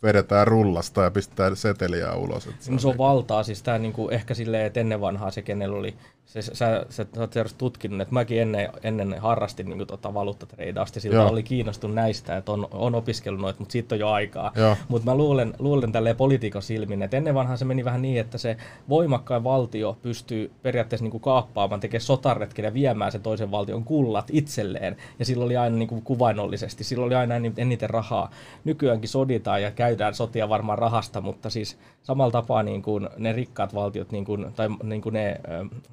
vedetään 0.03 0.47
rullasta 0.47 1.03
ja 1.03 1.11
pistetään 1.11 1.55
seteliä 1.55 2.13
ulos. 2.13 2.47
Että 2.47 2.71
No 2.71 2.79
se 2.79 2.87
on 2.87 2.97
valtaa, 2.97 3.43
siis 3.43 3.63
tää 3.63 3.79
niinku 3.79 4.09
ehkä 4.09 4.33
silleen, 4.33 4.65
että 4.65 4.79
ennen 4.79 5.01
vanhaa 5.01 5.31
se, 5.31 5.41
kenellä 5.41 5.77
oli, 5.77 5.95
se, 6.33 6.41
sä, 6.41 6.85
sä, 6.89 7.05
sä 7.13 7.21
oot 7.21 7.55
tutkinut, 7.57 8.01
että 8.01 8.13
mäkin 8.13 8.41
ennen, 8.41 8.69
ennen 8.83 9.15
harrastin 9.19 9.65
niinku 9.65 9.85
tota 9.85 10.13
valuuttatreidausta, 10.13 10.99
siltä 10.99 11.17
Joo. 11.17 11.29
oli 11.29 11.43
kiinnostunut 11.43 11.95
näistä, 11.95 12.37
että 12.37 12.51
on, 12.51 12.67
on 12.71 12.95
opiskellut 12.95 13.41
noita, 13.41 13.59
mutta 13.59 13.71
siitä 13.71 13.95
on 13.95 13.99
jo 13.99 14.09
aikaa. 14.09 14.51
Mutta 14.87 15.11
mä 15.11 15.17
luulen, 15.17 15.53
luulen 15.59 15.91
tälleen 15.91 16.15
poliitikon 16.15 16.61
silmin, 16.61 17.01
että 17.01 17.17
ennen 17.17 17.35
vanhaa 17.35 17.57
se 17.57 17.65
meni 17.65 17.85
vähän 17.85 18.01
niin, 18.01 18.19
että 18.19 18.37
se 18.37 18.57
voimakkain 18.89 19.43
valtio 19.43 19.97
pystyy 20.01 20.51
periaatteessa 20.61 21.03
niinku 21.03 21.19
kaappaamaan, 21.19 21.79
tekemään 21.79 22.01
sotaretken 22.01 22.65
ja 22.65 22.73
viemään 22.73 23.11
sen 23.11 23.21
toisen 23.21 23.51
valtion 23.51 23.83
kullat 23.83 24.27
itselleen. 24.31 24.97
Ja 25.19 25.25
silloin 25.25 25.45
oli 25.45 25.57
aina 25.57 25.75
niinku 25.75 26.01
kuvainnollisesti, 26.01 26.83
silloin 26.83 27.07
oli 27.07 27.15
aina 27.15 27.35
eniten- 27.35 27.61
eniten 27.61 27.89
rahaa. 27.89 28.31
Nykyäänkin 28.63 29.09
soditaan 29.09 29.61
ja 29.61 29.71
käydään 29.71 30.13
sotia 30.13 30.49
varmaan 30.49 30.77
rahasta, 30.77 31.21
mutta 31.21 31.49
siis 31.49 31.77
samalla 32.03 32.31
tapaa 32.31 32.63
niin 32.63 32.81
kuin 32.81 33.09
ne 33.17 33.33
rikkaat 33.33 33.73
valtiot 33.73 34.11
niin 34.11 34.25
kuin, 34.25 34.53
tai 34.55 34.69
niin 34.83 35.01
kuin 35.01 35.13
ne 35.13 35.39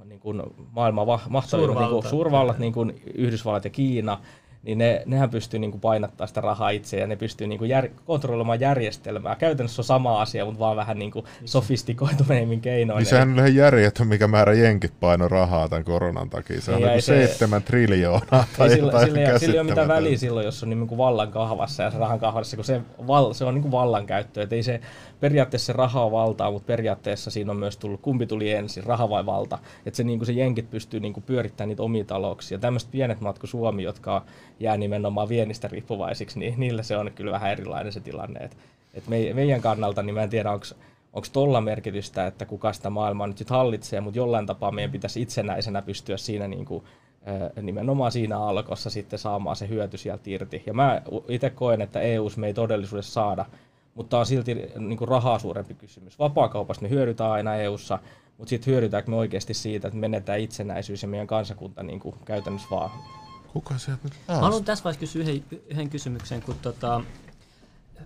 niin 0.04 0.20
kuin 0.20 0.42
maailman 0.72 1.06
mahtavimmat 1.28 1.78
niin 1.78 1.90
kuin 1.90 2.02
Suurvallat. 2.02 2.10
suurvallat, 2.10 2.58
niin 2.58 2.72
kuin 2.72 3.00
Yhdysvallat 3.14 3.64
ja 3.64 3.70
Kiina, 3.70 4.18
niin 4.62 4.78
ne, 4.78 5.02
nehän 5.06 5.30
pystyy 5.30 5.60
niin 5.60 5.70
kuin 5.70 5.80
painattaa 5.80 6.26
sitä 6.26 6.40
rahaa 6.40 6.70
itse 6.70 6.96
ja 6.96 7.06
ne 7.06 7.16
pystyy 7.16 7.46
niin 7.46 7.58
kuin 7.58 7.68
jär, 7.68 7.88
kontrolloimaan 8.04 8.60
järjestelmää. 8.60 9.36
Käytännössä 9.36 9.80
on 9.80 9.84
sama 9.84 10.20
asia, 10.22 10.44
mutta 10.44 10.58
vaan 10.58 10.76
vähän 10.76 10.98
niin 10.98 11.10
kuin 11.10 11.24
sofistikoituneemmin 11.44 12.60
keinoin. 12.60 12.98
Niin 12.98 13.06
sehän 13.06 13.28
on 13.30 13.38
ihan 13.38 13.54
järjetön, 13.54 14.06
mikä 14.06 14.28
määrä 14.28 14.52
jenkit 14.54 14.92
paino 15.00 15.28
rahaa 15.28 15.68
tämän 15.68 15.84
koronan 15.84 16.30
takia. 16.30 16.60
Se 16.60 16.72
on 16.72 16.76
Niin, 16.80 16.90
niin 16.90 17.02
se- 17.02 17.26
seitsemän 17.26 17.62
triljoonaa 17.62 18.44
tai 18.58 18.68
Ei 18.68 18.74
sillä, 18.74 18.86
jotain 18.86 19.06
sillä, 19.06 19.20
ei- 19.32 19.38
sillä 19.38 19.54
ei 19.54 19.60
ole 19.60 19.68
mitään 19.68 19.88
väliä 19.88 20.16
silloin, 20.18 20.44
jos 20.44 20.62
on 20.62 20.70
niin 20.70 20.88
kuin 20.88 20.98
vallan 20.98 21.30
kahvassa 21.32 21.82
ja 21.82 21.90
se 21.90 21.98
rahan 21.98 22.20
kahvassa, 22.20 22.56
kun 22.56 22.64
se, 22.64 22.80
val, 23.06 23.32
se 23.32 23.44
on 23.44 23.54
niin 23.54 23.62
kuin 23.62 23.72
vallankäyttö. 23.72 24.42
Et 24.42 24.52
ei 24.52 24.62
se, 24.62 24.80
periaatteessa 25.20 25.66
se 25.66 25.72
raha 25.72 26.04
on 26.04 26.12
valtaa, 26.12 26.50
mutta 26.50 26.66
periaatteessa 26.66 27.30
siinä 27.30 27.50
on 27.50 27.56
myös 27.56 27.76
tullut, 27.76 28.00
kumpi 28.00 28.26
tuli 28.26 28.52
ensin, 28.52 28.84
raha 28.84 29.10
vai 29.10 29.26
valta. 29.26 29.58
Että 29.86 29.96
se, 29.96 30.04
niin 30.04 30.18
kuin 30.18 30.26
se 30.26 30.32
jenkit 30.32 30.70
pystyy 30.70 31.00
niin 31.00 31.12
kuin 31.12 31.24
pyörittämään 31.24 31.68
niitä 31.68 31.82
omia 31.82 32.04
talouksia. 32.04 32.58
Tämmöiset 32.58 32.90
pienet 32.90 33.20
maat 33.20 33.38
kuin 33.38 33.50
Suomi, 33.50 33.82
jotka 33.82 34.22
jää 34.60 34.76
nimenomaan 34.76 35.28
viennistä 35.28 35.68
riippuvaisiksi, 35.68 36.38
niin 36.38 36.54
niillä 36.56 36.82
se 36.82 36.96
on 36.96 37.10
kyllä 37.14 37.32
vähän 37.32 37.52
erilainen 37.52 37.92
se 37.92 38.00
tilanne. 38.00 38.40
Et, 38.40 38.56
et 38.94 39.08
me, 39.08 39.32
meidän 39.34 39.60
kannalta, 39.60 40.02
niin 40.02 40.14
mä 40.14 40.22
en 40.22 40.30
tiedä, 40.30 40.50
onko 40.50 41.28
tolla 41.32 41.60
merkitystä, 41.60 42.26
että 42.26 42.44
kuka 42.46 42.72
sitä 42.72 42.90
maailmaa 42.90 43.26
nyt 43.26 43.38
sit 43.38 43.50
hallitsee, 43.50 44.00
mutta 44.00 44.18
jollain 44.18 44.46
tapaa 44.46 44.70
meidän 44.70 44.90
pitäisi 44.90 45.22
itsenäisenä 45.22 45.82
pystyä 45.82 46.16
siinä 46.16 46.48
niin 46.48 46.64
kuin, 46.64 46.84
nimenomaan 47.62 48.12
siinä 48.12 48.38
alkossa 48.38 48.90
sitten 48.90 49.18
saamaan 49.18 49.56
se 49.56 49.68
hyöty 49.68 49.96
sieltä 49.96 50.22
irti. 50.26 50.62
Ja 50.66 50.74
mä 50.74 51.02
itse 51.28 51.50
koen, 51.50 51.80
että 51.80 52.00
EUs 52.00 52.36
me 52.36 52.46
ei 52.46 52.54
todellisuudessa 52.54 53.12
saada, 53.12 53.46
mutta 53.94 54.18
on 54.18 54.26
silti 54.26 54.54
niin 54.78 54.98
kuin 54.98 55.08
rahaa 55.08 55.38
suurempi 55.38 55.74
kysymys. 55.74 56.18
Vapaakaupasta 56.18 56.82
me 56.82 56.90
hyödytään 56.90 57.30
aina 57.30 57.56
EUssa, 57.56 57.98
mutta 58.38 58.50
sitten 58.50 58.72
hyödytäänkö 58.72 59.10
me 59.10 59.16
oikeasti 59.16 59.54
siitä, 59.54 59.88
että 59.88 60.00
menetään 60.00 60.40
itsenäisyys 60.40 61.02
ja 61.02 61.08
meidän 61.08 61.26
kansakunta 61.26 61.82
niin 61.82 62.00
kuin 62.00 62.14
käytännössä 62.24 62.68
vaan. 62.70 62.90
Kuka 63.52 63.78
sieltä 63.78 64.00
nyt 64.04 64.12
Mä 64.28 64.34
haluan 64.34 64.64
tässä 64.64 64.84
vaiheessa 64.84 65.00
kysyä 65.00 65.22
yhden, 65.22 65.60
yhden 65.68 65.90
kysymyksen, 65.90 66.42
kun 66.42 66.54
tota, 66.62 67.02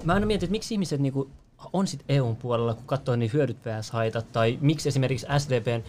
mä 0.05 0.15
aina 0.15 0.27
mietin, 0.27 0.47
että 0.47 0.53
miksi 0.53 0.75
ihmiset 0.75 1.01
niinku 1.01 1.31
on 1.73 1.87
sitten 1.87 2.17
EUn 2.17 2.37
puolella, 2.37 2.75
kun 2.75 2.87
katsoo 2.87 3.17
niin 3.17 3.31
hyödyt 3.33 3.57
vs. 3.65 3.91
haitat, 3.91 4.33
tai 4.33 4.59
miksi 4.61 4.89
esimerkiksi 4.89 5.27
SDPn 5.39 5.83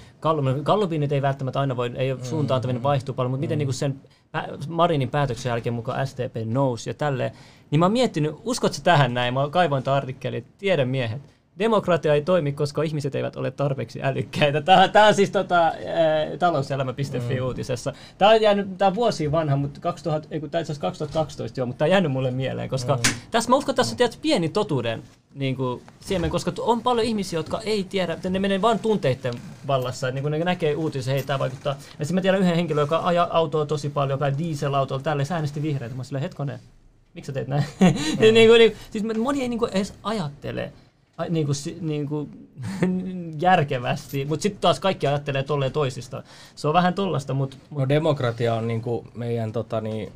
Gallupin 0.63 1.01
nyt 1.01 1.11
ei 1.11 1.21
välttämättä 1.21 1.59
aina 1.59 1.77
voi, 1.77 1.91
ei 1.95 2.11
ole 2.11 2.19
mm. 2.19 2.25
suuntaantaminen 2.25 2.83
vaihtuu 2.83 3.15
paljon, 3.15 3.31
mutta 3.31 3.41
miten 3.41 3.59
mm. 3.59 3.65
niin 3.65 3.73
sen 3.73 4.01
Marinin 4.67 5.09
päätöksen 5.09 5.49
jälkeen 5.49 5.73
mukaan 5.73 6.07
SDP 6.07 6.35
nousi 6.45 6.89
ja 6.89 6.93
tälleen, 6.93 7.31
niin 7.71 7.79
mä 7.79 7.85
oon 7.85 7.93
miettinyt, 7.93 8.35
uskotko 8.43 8.77
tähän 8.83 9.13
näin, 9.13 9.33
mä 9.33 9.49
kaivoin 9.49 9.83
tämän 9.83 9.97
artikkelin, 9.97 10.45
tiedän 10.57 10.87
miehet, 10.87 11.21
demokratia 11.59 12.13
ei 12.13 12.21
toimi, 12.21 12.51
koska 12.51 12.83
ihmiset 12.83 13.15
eivät 13.15 13.35
ole 13.35 13.51
tarpeeksi 13.51 14.03
älykkäitä. 14.03 14.61
Tämä, 14.61 14.87
tämä 14.87 15.07
on 15.07 15.13
siis 15.13 15.31
tota, 15.31 15.71
talouselämä.fi 16.39 17.39
mm. 17.39 17.45
uutisessa. 17.45 17.93
Tämä 18.17 18.31
on 18.31 18.41
jäänyt, 18.41 18.77
tämä 18.77 18.89
on 18.89 18.95
vuosia 18.95 19.31
vanha, 19.31 19.55
mutta 19.55 19.79
2000, 19.79 20.27
ei, 20.31 20.39
tämä 20.39 20.63
2012 20.79 21.59
jo, 21.59 21.65
mutta 21.65 21.77
tämä 21.77 21.87
on 21.87 21.91
jäänyt 21.91 22.11
mulle 22.11 22.31
mieleen, 22.31 22.69
koska 22.69 22.95
mm. 22.95 23.01
tässä 23.31 23.49
mä 23.49 23.55
uskon, 23.55 23.73
että 23.73 23.79
tässä 23.79 23.93
on 23.93 23.97
tietysti 23.97 24.21
pieni 24.21 24.49
totuuden 24.49 25.03
niin 25.35 25.55
kuin, 25.55 25.81
siemen, 25.99 26.29
koska 26.29 26.51
on 26.59 26.81
paljon 26.81 27.07
ihmisiä, 27.07 27.39
jotka 27.39 27.61
ei 27.61 27.83
tiedä, 27.83 28.17
ne 28.29 28.39
menee 28.39 28.61
vain 28.61 28.79
tunteiden 28.79 29.33
vallassa, 29.67 30.11
niin 30.11 30.21
kun 30.21 30.31
ne 30.31 30.39
näkee 30.39 30.75
uutisia, 30.75 31.13
hei 31.13 31.23
tämä 31.23 31.39
vaikuttaa. 31.39 31.75
Ja 31.99 32.05
mä 32.13 32.21
tiedän 32.21 32.41
yhden 32.41 32.55
henkilön, 32.55 32.81
joka 32.83 33.01
ajaa 33.03 33.27
autoa 33.31 33.65
tosi 33.65 33.89
paljon, 33.89 34.19
joka 34.19 34.37
dieselautolla, 34.37 35.03
tälle 35.03 35.25
se 35.25 35.33
äänesti 35.33 35.61
vihreitä. 35.61 35.95
Mä 35.95 36.03
silleen, 36.03 36.21
hetkonen, 36.21 36.59
miksi 37.13 37.27
sä 37.27 37.33
teet 37.33 37.47
näin? 37.47 37.63
Mm. 37.79 37.93
niin 38.33 38.49
kuin, 38.49 38.59
niin, 38.59 38.75
siis 38.91 39.03
moni 39.17 39.41
ei 39.41 39.49
niin 39.49 39.59
kuin, 39.59 39.71
edes 39.71 39.93
ajattele 40.03 40.71
niin 41.29 41.45
kuin, 41.45 41.55
niin 41.81 42.07
kuin, 42.07 42.49
järkevästi, 43.41 44.25
mutta 44.25 44.43
sitten 44.43 44.61
taas 44.61 44.79
kaikki 44.79 45.07
ajattelee 45.07 45.43
tolleen 45.43 45.71
toisista. 45.71 46.23
Se 46.55 46.67
on 46.67 46.73
vähän 46.73 46.93
tollasta, 46.93 47.33
mutta... 47.33 47.57
Mut... 47.69 47.79
No 47.79 47.89
demokratia 47.89 48.53
on 48.53 48.67
niin 48.67 48.81
kuin 48.81 49.07
meidän, 49.13 49.51
tota, 49.51 49.81
niin, 49.81 50.11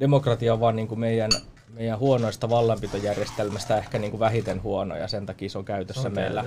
demokratia 0.00 0.52
on 0.52 0.60
vaan 0.60 0.76
niin 0.76 0.88
kuin 0.88 1.00
meidän, 1.00 1.30
meidän 1.74 1.98
huonoista 1.98 2.50
vallanpitojärjestelmästä 2.50 3.78
ehkä 3.78 3.98
niin 3.98 4.10
kuin 4.10 4.20
vähiten 4.20 4.62
huono 4.62 4.96
ja 4.96 5.08
sen 5.08 5.26
takia 5.26 5.50
se 5.50 5.58
on 5.58 5.64
käytössä 5.64 6.08
on 6.08 6.14
meillä. 6.14 6.44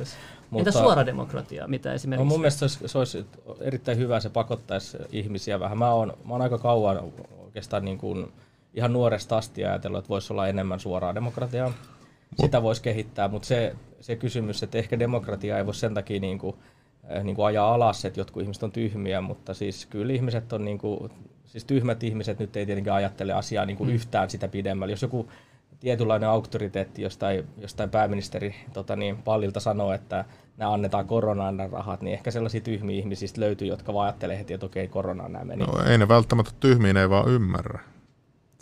Mutta, 0.50 0.70
Entä 0.70 0.72
suora 0.72 1.06
demokratia, 1.06 1.68
mitä 1.68 1.94
esimerkiksi? 1.94 2.24
No 2.24 2.30
mun 2.30 2.40
mielestä 2.40 2.60
se 2.60 2.66
olisi, 2.66 2.88
se 2.88 2.98
olisi 2.98 3.26
erittäin 3.60 3.98
hyvä, 3.98 4.20
se 4.20 4.30
pakottaisi 4.30 4.98
ihmisiä 5.12 5.60
vähän. 5.60 5.78
Mä 5.78 5.92
oon, 5.92 6.14
mä 6.26 6.34
oon 6.34 6.42
aika 6.42 6.58
kauan 6.58 7.00
oikeastaan 7.46 7.86
niin 7.86 7.98
kuin, 7.98 8.32
ihan 8.74 8.94
nuoresta 8.94 9.38
asti 9.38 9.66
ajatellut, 9.66 10.00
että 10.00 10.10
voisi 10.10 10.34
olla 10.34 10.48
enemmän 10.48 10.80
suoraa 10.80 11.16
demokratiaa 11.16 11.74
sitä 12.42 12.62
voisi 12.62 12.82
kehittää, 12.82 13.28
mutta 13.28 13.48
se, 13.48 13.76
se 14.00 14.16
kysymys, 14.16 14.64
että 14.64 14.78
ehkä 14.78 15.00
demokratia 15.00 15.58
ei 15.58 15.66
voi 15.66 15.76
sen 15.76 15.94
takia 15.94 16.20
niin 16.20 16.40
kuin, 16.40 16.56
niin 17.24 17.36
kuin 17.36 17.46
ajaa 17.46 17.74
alas, 17.74 18.06
että 18.06 18.20
jotkut 18.20 18.44
ihmiset 18.44 18.64
on 18.64 18.72
tyhmiä, 18.72 19.22
mutta 19.22 19.54
siis 19.54 19.86
kyllä 19.86 20.14
ihmiset 20.14 20.54
on, 20.54 20.66
niin 20.66 20.78
kuin, 20.78 21.12
siis 21.46 21.66
tyhmät 21.66 22.04
ihmiset 22.04 22.40
nyt 22.40 22.56
ei 22.56 22.66
tietenkään 22.66 22.98
ajattele 22.98 23.34
asiaa 23.34 23.66
niin 23.66 23.78
kuin 23.78 23.90
mm. 23.90 23.96
yhtään 23.96 24.30
sitä 24.30 24.48
pidemmälle. 24.48 24.92
Jos 24.92 25.02
joku 25.02 25.28
tietynlainen 25.80 26.30
auktoriteetti 26.30 27.02
jostain, 27.02 27.48
jostain 27.58 27.90
pääministeri 27.90 28.56
tota 28.74 28.96
niin, 28.96 29.18
pallilta 29.18 29.60
sanoo, 29.60 29.94
että 29.94 30.26
nämä 30.58 30.74
annetaan 30.74 31.08
koronaan 31.08 31.58
nämä 31.58 31.70
rahat, 31.72 32.02
niin 32.02 32.14
ehkä 32.14 32.32
sellaisia 32.32 32.62
tyhmiä 32.62 32.98
ihmisistä 32.98 33.42
löytyy, 33.42 33.68
jotka 33.68 33.94
vaan 33.94 34.06
ajattelee 34.06 34.38
heti, 34.38 34.54
että 34.54 34.66
okei, 34.66 34.88
koronaan 34.88 35.32
nämä 35.32 35.46
meni. 35.46 35.66
No 35.66 35.84
ei 35.90 35.98
ne 35.98 36.08
välttämättä 36.08 36.52
tyhmiä, 36.60 36.94
ne 36.94 37.02
ei 37.02 37.10
vaan 37.10 37.30
ymmärrä 37.30 37.80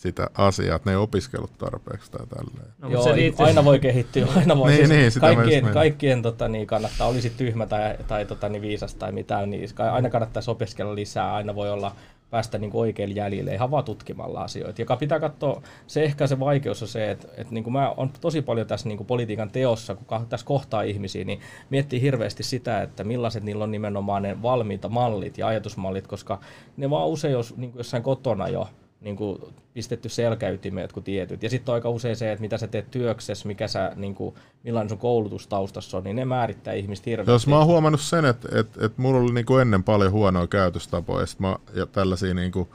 sitä 0.02 0.30
asiaa, 0.34 0.76
että 0.76 0.90
ne 0.90 0.94
ei 0.94 0.98
opiskellut 0.98 1.58
tarpeeksi 1.58 2.12
tai 2.12 2.28
tälleen. 2.28 2.74
No, 2.80 2.90
Joo, 2.90 3.04
se 3.04 3.16
liittyy... 3.16 3.46
aina 3.46 3.66
voi 3.66 3.80
kehittyä, 3.80 4.28
aina 4.38 4.58
voi. 4.58 4.72
niin, 4.72 4.88
siis 4.88 5.16
niin, 5.16 5.22
kaikkien, 5.22 5.66
kaikkien 5.74 6.22
tota, 6.22 6.48
niin, 6.48 6.68
kannattaa, 6.68 7.08
olisi 7.08 7.30
tyhmä 7.30 7.66
tai, 7.66 7.96
tai 8.08 8.26
tota, 8.26 8.50
niin, 8.50 8.62
viisas 8.62 8.96
tai 8.96 9.12
mitään, 9.12 9.50
niin 9.50 9.70
aina 9.92 10.10
kannattaisi 10.10 10.52
opiskella 10.52 10.96
lisää, 10.96 11.34
aina 11.34 11.56
voi 11.56 11.72
olla 11.72 11.96
päästä 12.30 12.58
niin 12.58 12.72
oikeille 12.74 13.16
jäljille 13.16 13.54
ihan 13.54 13.72
vaan 13.72 13.84
tutkimalla 13.84 14.42
asioita. 14.42 14.82
Ja 14.82 14.98
pitää 14.98 15.20
katsoa, 15.20 15.62
se 15.88 16.04
ehkä 16.04 16.28
se 16.28 16.40
vaikeus 16.40 16.82
on 16.82 16.88
se, 16.88 17.12
että, 17.12 17.28
että 17.38 17.54
niin 17.54 17.64
kuin 17.64 17.74
mä 17.74 17.90
on 17.98 18.10
tosi 18.22 18.42
paljon 18.42 18.68
tässä 18.68 18.88
niin 18.88 18.98
kuin 18.98 19.08
politiikan 19.08 19.52
teossa, 19.52 19.96
kun 19.96 20.28
tässä 20.30 20.46
kohtaa 20.46 20.82
ihmisiä, 20.82 21.24
niin 21.24 21.40
miettii 21.70 22.02
hirveästi 22.02 22.44
sitä, 22.44 22.82
että 22.82 23.04
millaiset 23.04 23.44
niillä 23.44 23.64
on 23.64 23.72
nimenomaan 23.72 24.22
ne 24.22 24.42
valmiita 24.42 24.90
mallit 24.90 25.38
ja 25.38 25.48
ajatusmallit, 25.48 26.08
koska 26.08 26.40
ne 26.78 26.90
vaan 26.90 27.08
usein 27.08 27.32
jos 27.32 27.58
niin 27.58 27.72
kuin 27.72 27.80
jossain 27.80 28.04
kotona 28.04 28.48
jo 28.48 28.68
niin 29.02 29.16
kuin 29.16 29.40
pistetty 29.74 30.10
selkäytimeen 30.10 30.84
jotkut 30.84 31.04
tietyt. 31.04 31.44
Ja 31.44 31.50
sitten 31.50 31.74
aika 31.74 31.90
usein 31.90 32.16
se, 32.16 32.32
että 32.32 32.42
mitä 32.42 32.58
sä 32.58 32.68
teet 32.68 32.92
työksessä, 32.92 33.48
mikä 33.48 33.68
sä, 33.68 33.92
niin 33.96 34.16
kuin, 34.16 34.36
millainen 34.64 34.90
sun 34.90 34.98
koulutustaustassa 34.98 35.98
on, 35.98 36.04
niin 36.04 36.16
ne 36.16 36.26
määrittää 36.26 36.74
ihmistä 36.74 37.10
hirveästi. 37.10 37.32
Jos 37.32 37.48
mä 37.48 37.58
oon 37.58 37.68
huomannut 37.68 38.02
sen, 38.02 38.26
että, 38.26 38.60
että, 38.60 38.86
että 38.86 39.02
mulla 39.02 39.20
oli 39.20 39.34
niin 39.34 39.46
kuin 39.46 39.62
ennen 39.62 39.84
paljon 39.84 40.12
huonoa 40.12 40.48
käytöstapoja 40.48 41.26
mä, 41.40 41.56
ja 41.74 41.86
tällaisia 41.86 42.34
niin 42.34 42.52
kuin, 42.52 42.68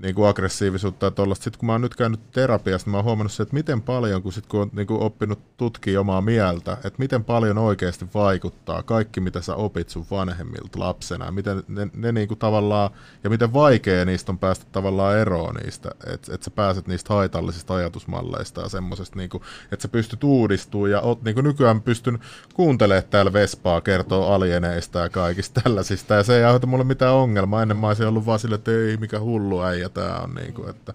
niin 0.00 0.14
kuin 0.14 0.28
aggressiivisuutta 0.28 1.06
ja 1.06 1.10
tuollaista. 1.10 1.44
Sitten 1.44 1.58
kun 1.58 1.66
mä 1.66 1.72
oon 1.72 1.80
nyt 1.80 1.96
käynyt 1.96 2.30
terapiasta, 2.30 2.90
mä 2.90 2.96
oon 2.96 3.04
huomannut 3.04 3.32
se, 3.32 3.42
että 3.42 3.54
miten 3.54 3.82
paljon, 3.82 4.22
kun, 4.22 4.32
sit, 4.32 4.46
kun 4.46 4.60
on 4.60 4.70
niin 4.72 4.86
kuin 4.86 5.02
oppinut 5.02 5.56
tutkia 5.56 6.00
omaa 6.00 6.20
mieltä, 6.20 6.72
että 6.72 6.98
miten 6.98 7.24
paljon 7.24 7.58
oikeasti 7.58 8.06
vaikuttaa 8.14 8.82
kaikki, 8.82 9.20
mitä 9.20 9.40
sä 9.40 9.54
opit 9.54 9.88
sun 9.88 10.06
vanhemmilta 10.10 10.78
lapsena, 10.78 11.24
ja 11.24 11.32
miten 11.32 11.62
ne, 11.68 11.88
ne 11.94 12.12
niin 12.12 12.28
kuin 12.28 12.38
tavallaan, 12.38 12.90
ja 13.24 13.30
miten 13.30 13.52
vaikea 13.52 14.04
niistä 14.04 14.32
on 14.32 14.38
päästä 14.38 14.66
tavallaan 14.72 15.18
eroon 15.18 15.54
niistä, 15.54 15.90
että 16.06 16.34
et 16.34 16.42
sä 16.42 16.50
pääset 16.50 16.86
niistä 16.86 17.14
haitallisista 17.14 17.74
ajatusmalleista 17.74 18.60
ja 18.60 18.68
semmoisesta, 18.68 19.16
niin 19.16 19.30
että 19.72 19.82
sä 19.82 19.88
pystyt 19.88 20.24
uudistumaan, 20.24 20.90
ja 20.90 21.00
oot, 21.00 21.22
niin 21.22 21.34
kuin 21.34 21.44
nykyään 21.44 21.82
pystyn 21.82 22.18
kuuntelemaan 22.54 23.04
täällä 23.10 23.32
Vespaa 23.32 23.80
kertoo 23.80 24.32
alieneista 24.32 24.98
ja 24.98 25.08
kaikista 25.08 25.60
tällaisista, 25.60 26.14
ja 26.14 26.22
se 26.22 26.36
ei 26.36 26.44
aiheuta 26.44 26.66
mulle 26.66 26.84
mitään 26.84 27.14
ongelmaa, 27.14 27.62
ennen 27.62 27.76
mä 27.76 27.86
olisin 27.86 28.06
ollut 28.06 28.26
vaan 28.26 28.38
sille, 28.38 28.54
että 28.54 28.70
ei 28.70 28.96
mikä 28.96 29.20
hullu 29.20 29.62
äijä 29.62 29.81
tämä 29.88 30.18
on. 30.18 30.34
Niin 30.34 30.54
kuin, 30.54 30.70
että, 30.70 30.94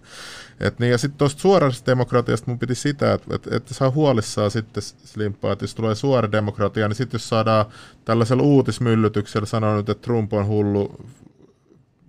et 0.60 0.80
niin, 0.80 0.92
ja 0.92 0.98
sitten 0.98 1.18
tuosta 1.18 1.42
suorasta 1.42 1.92
demokratiasta 1.92 2.52
mun 2.52 2.60
piti 2.60 2.76
sitä, 2.76 3.14
että, 3.14 3.36
että, 3.36 3.56
että 3.56 3.74
saa 3.74 3.92
huolissaan 3.92 4.52
sitten 4.52 4.84
slimpaa, 4.84 5.54
että 5.54 5.64
jos 5.64 5.76
tulee 5.76 5.96
suora 5.96 6.32
demokratia, 6.32 6.88
niin 6.88 6.96
sitten 6.96 7.16
jos 7.16 7.30
saadaan 7.30 7.66
tällaisella 8.06 8.44
uutismyllytyksellä 8.44 9.46
sanoa 9.46 9.76
nyt, 9.76 9.90
että 9.90 10.06
Trump 10.06 10.34
on 10.34 10.48
hullu 10.48 10.96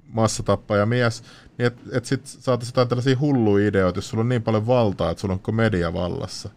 massatappaja 0.09 0.87
mies, 0.87 1.23
niin 1.59 1.67
että 1.67 1.83
et 1.93 2.05
sitten 2.05 2.43
saataisiin 2.43 2.73
jotain 2.73 2.89
tällaisia 2.89 3.19
hulluja 3.21 3.69
ideoita, 3.69 3.99
jos 3.99 4.09
sulla 4.09 4.21
on 4.21 4.29
niin 4.29 4.43
paljon 4.43 4.67
valtaa, 4.67 5.11
että 5.11 5.21
sulla 5.21 5.39
on 5.49 5.55
media 5.55 5.93
vallassa. 5.93 6.49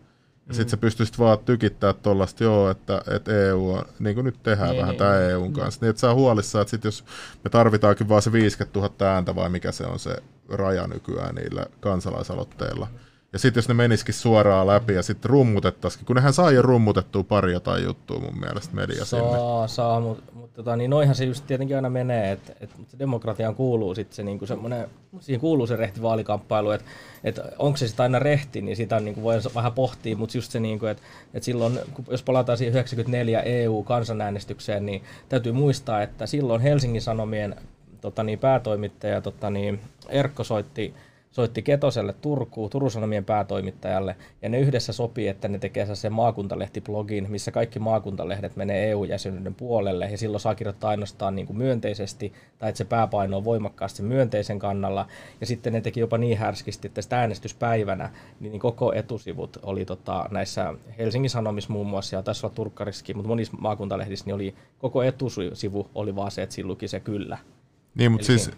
Ja 0.52 0.56
sitten 0.56 0.70
sä 0.70 0.78
pystyisit 0.78 1.20
vaan 1.20 1.40
tykittää 1.40 1.94
tuollaista, 1.94 2.44
joo, 2.44 2.70
että, 2.70 3.02
että 3.08 3.32
EU 3.32 3.70
on, 3.74 3.86
niin 4.00 4.16
kuin 4.16 4.26
nyt 4.26 4.44
tehdään 4.44 4.70
niin, 4.70 4.78
vähän 4.80 4.90
niin, 4.90 4.98
tämä 5.00 5.20
EUn 5.20 5.44
niin. 5.44 5.54
kanssa, 5.54 5.82
niin 5.82 5.90
että 5.90 6.00
saa 6.00 6.14
huolissaan, 6.14 6.62
että 6.62 6.70
sit 6.70 6.84
jos 6.84 7.04
me 7.44 7.50
tarvitaankin 7.50 8.10
vaan 8.10 8.22
se 8.22 8.32
50 8.32 8.80
000 8.80 9.14
ääntä 9.14 9.36
vai 9.36 9.50
mikä 9.50 9.72
se 9.72 9.86
on 9.86 10.00
se 10.00 10.16
raja 10.50 10.88
nykyään 10.88 11.36
niillä 11.36 11.66
kansalaisaloitteilla, 11.80 12.88
mm 12.92 13.11
ja 13.34 13.40
sitten 13.40 13.62
jos 13.62 13.68
ne 13.68 13.74
menisikin 13.74 14.14
suoraan 14.14 14.68
läpi 14.68 14.94
ja 14.94 15.04
sitten 15.04 15.30
rummutettaisiin, 15.30 16.06
kun 16.06 16.16
nehän 16.16 16.34
saa 16.34 16.52
jo 16.52 16.62
rummutettua 16.62 17.24
pari 17.24 17.54
jotain 17.54 17.84
juttua 17.84 18.20
mun 18.20 18.40
mielestä 18.40 18.76
media 18.76 19.06
saa, 19.06 19.20
sinne. 19.20 19.68
Saa, 19.68 20.00
mutta 20.00 20.32
mut, 20.34 20.54
tota, 20.54 20.76
niin 20.76 20.90
noihan 20.90 21.16
se 21.16 21.26
just 21.26 21.48
tietenkin 21.48 21.76
aina 21.76 21.90
menee, 21.90 22.32
että 22.32 22.54
et, 22.62 22.70
se 22.88 23.00
demokratiaan 23.00 23.56
kuuluu 23.56 23.96
sitten 23.96 24.16
se 24.16 24.24
niinku 24.24 24.46
semmoinen, 24.46 24.88
siihen 25.20 25.40
kuuluu 25.40 25.68
se 25.68 25.76
rehti 25.76 26.02
vaalikamppailu, 26.02 26.72
että 26.72 26.86
et 27.24 27.40
onko 27.60 27.78
se 27.78 27.88
sitten 27.88 28.04
aina 28.04 28.20
rehti, 28.20 28.62
niin 28.62 28.76
sitä 28.78 29.00
niinku 29.00 29.24
voi 29.24 29.36
vähän 29.56 29.74
pohtia, 29.74 30.18
mutta 30.18 30.38
just 30.38 30.52
se, 30.52 30.60
niinku, 30.60 30.86
että 30.86 31.04
et 31.34 31.44
silloin, 31.44 31.80
jos 32.10 32.24
palataan 32.24 32.58
siihen 32.58 32.74
94 32.74 33.42
EU-kansanäänestykseen, 33.42 34.86
niin 34.86 35.04
täytyy 35.30 35.52
muistaa, 35.52 36.02
että 36.02 36.26
silloin 36.26 36.62
Helsingin 36.62 37.02
Sanomien 37.02 37.56
tota, 38.02 38.24
niin, 38.24 38.40
päätoimittaja 38.40 39.22
tota, 39.22 39.50
niin, 39.50 39.80
Erkko 40.10 40.44
soitti 40.44 40.94
soitti 41.32 41.62
Ketoselle 41.62 42.14
Turkuun, 42.14 42.70
Turun 42.70 42.92
Sanomien 42.92 43.26
päätoimittajalle, 43.26 44.16
ja 44.42 44.50
ne 44.50 44.60
yhdessä 44.60 44.94
sopii, 44.94 45.28
että 45.28 45.48
ne 45.48 45.60
tekee 45.60 45.96
sen 45.96 46.14
maakuntalehtiblogin, 46.14 47.32
missä 47.32 47.52
kaikki 47.52 47.80
maakuntalehdet 47.80 48.56
menee 48.56 48.90
EU-jäsenyyden 48.90 49.56
puolelle, 49.56 50.06
ja 50.12 50.18
silloin 50.18 50.42
saa 50.42 50.56
kirjoittaa 50.56 50.90
ainoastaan 50.90 51.36
niin 51.36 51.48
kuin 51.48 51.58
myönteisesti, 51.58 52.34
tai 52.60 52.70
että 52.70 52.78
se 52.78 52.86
pääpaino 52.86 53.38
on 53.38 53.46
voimakkaasti 53.46 54.04
myönteisen 54.04 54.60
kannalla, 54.60 55.08
ja 55.42 55.48
sitten 55.48 55.74
ne 55.74 55.82
teki 55.82 56.00
jopa 56.00 56.18
niin 56.18 56.38
härskisti, 56.38 56.88
että 56.88 57.02
sitä 57.02 57.20
äänestyspäivänä 57.20 58.10
niin 58.40 58.60
koko 58.60 58.94
etusivut 58.94 59.58
oli 59.64 59.86
tota, 59.86 60.26
näissä 60.32 60.74
Helsingin 60.98 61.30
Sanomissa 61.30 61.74
muun 61.74 61.88
muassa, 61.88 62.16
ja 62.16 62.24
tässä 62.24 62.48
on 62.48 62.54
Turkkarissakin, 62.54 63.18
mutta 63.18 63.28
monissa 63.28 63.58
maakuntalehdissä 63.60 64.26
niin 64.26 64.36
oli, 64.36 64.56
koko 64.80 65.04
etusivu 65.04 65.90
oli 65.96 66.16
vaan 66.16 66.32
se, 66.32 66.44
että 66.44 66.56
siinä 66.56 66.68
luki 66.68 66.88
se 66.88 67.00
kyllä. 67.00 67.38
Niin, 67.96 68.12
mutta 68.12 68.32
Eli 68.32 68.40
siis 68.40 68.58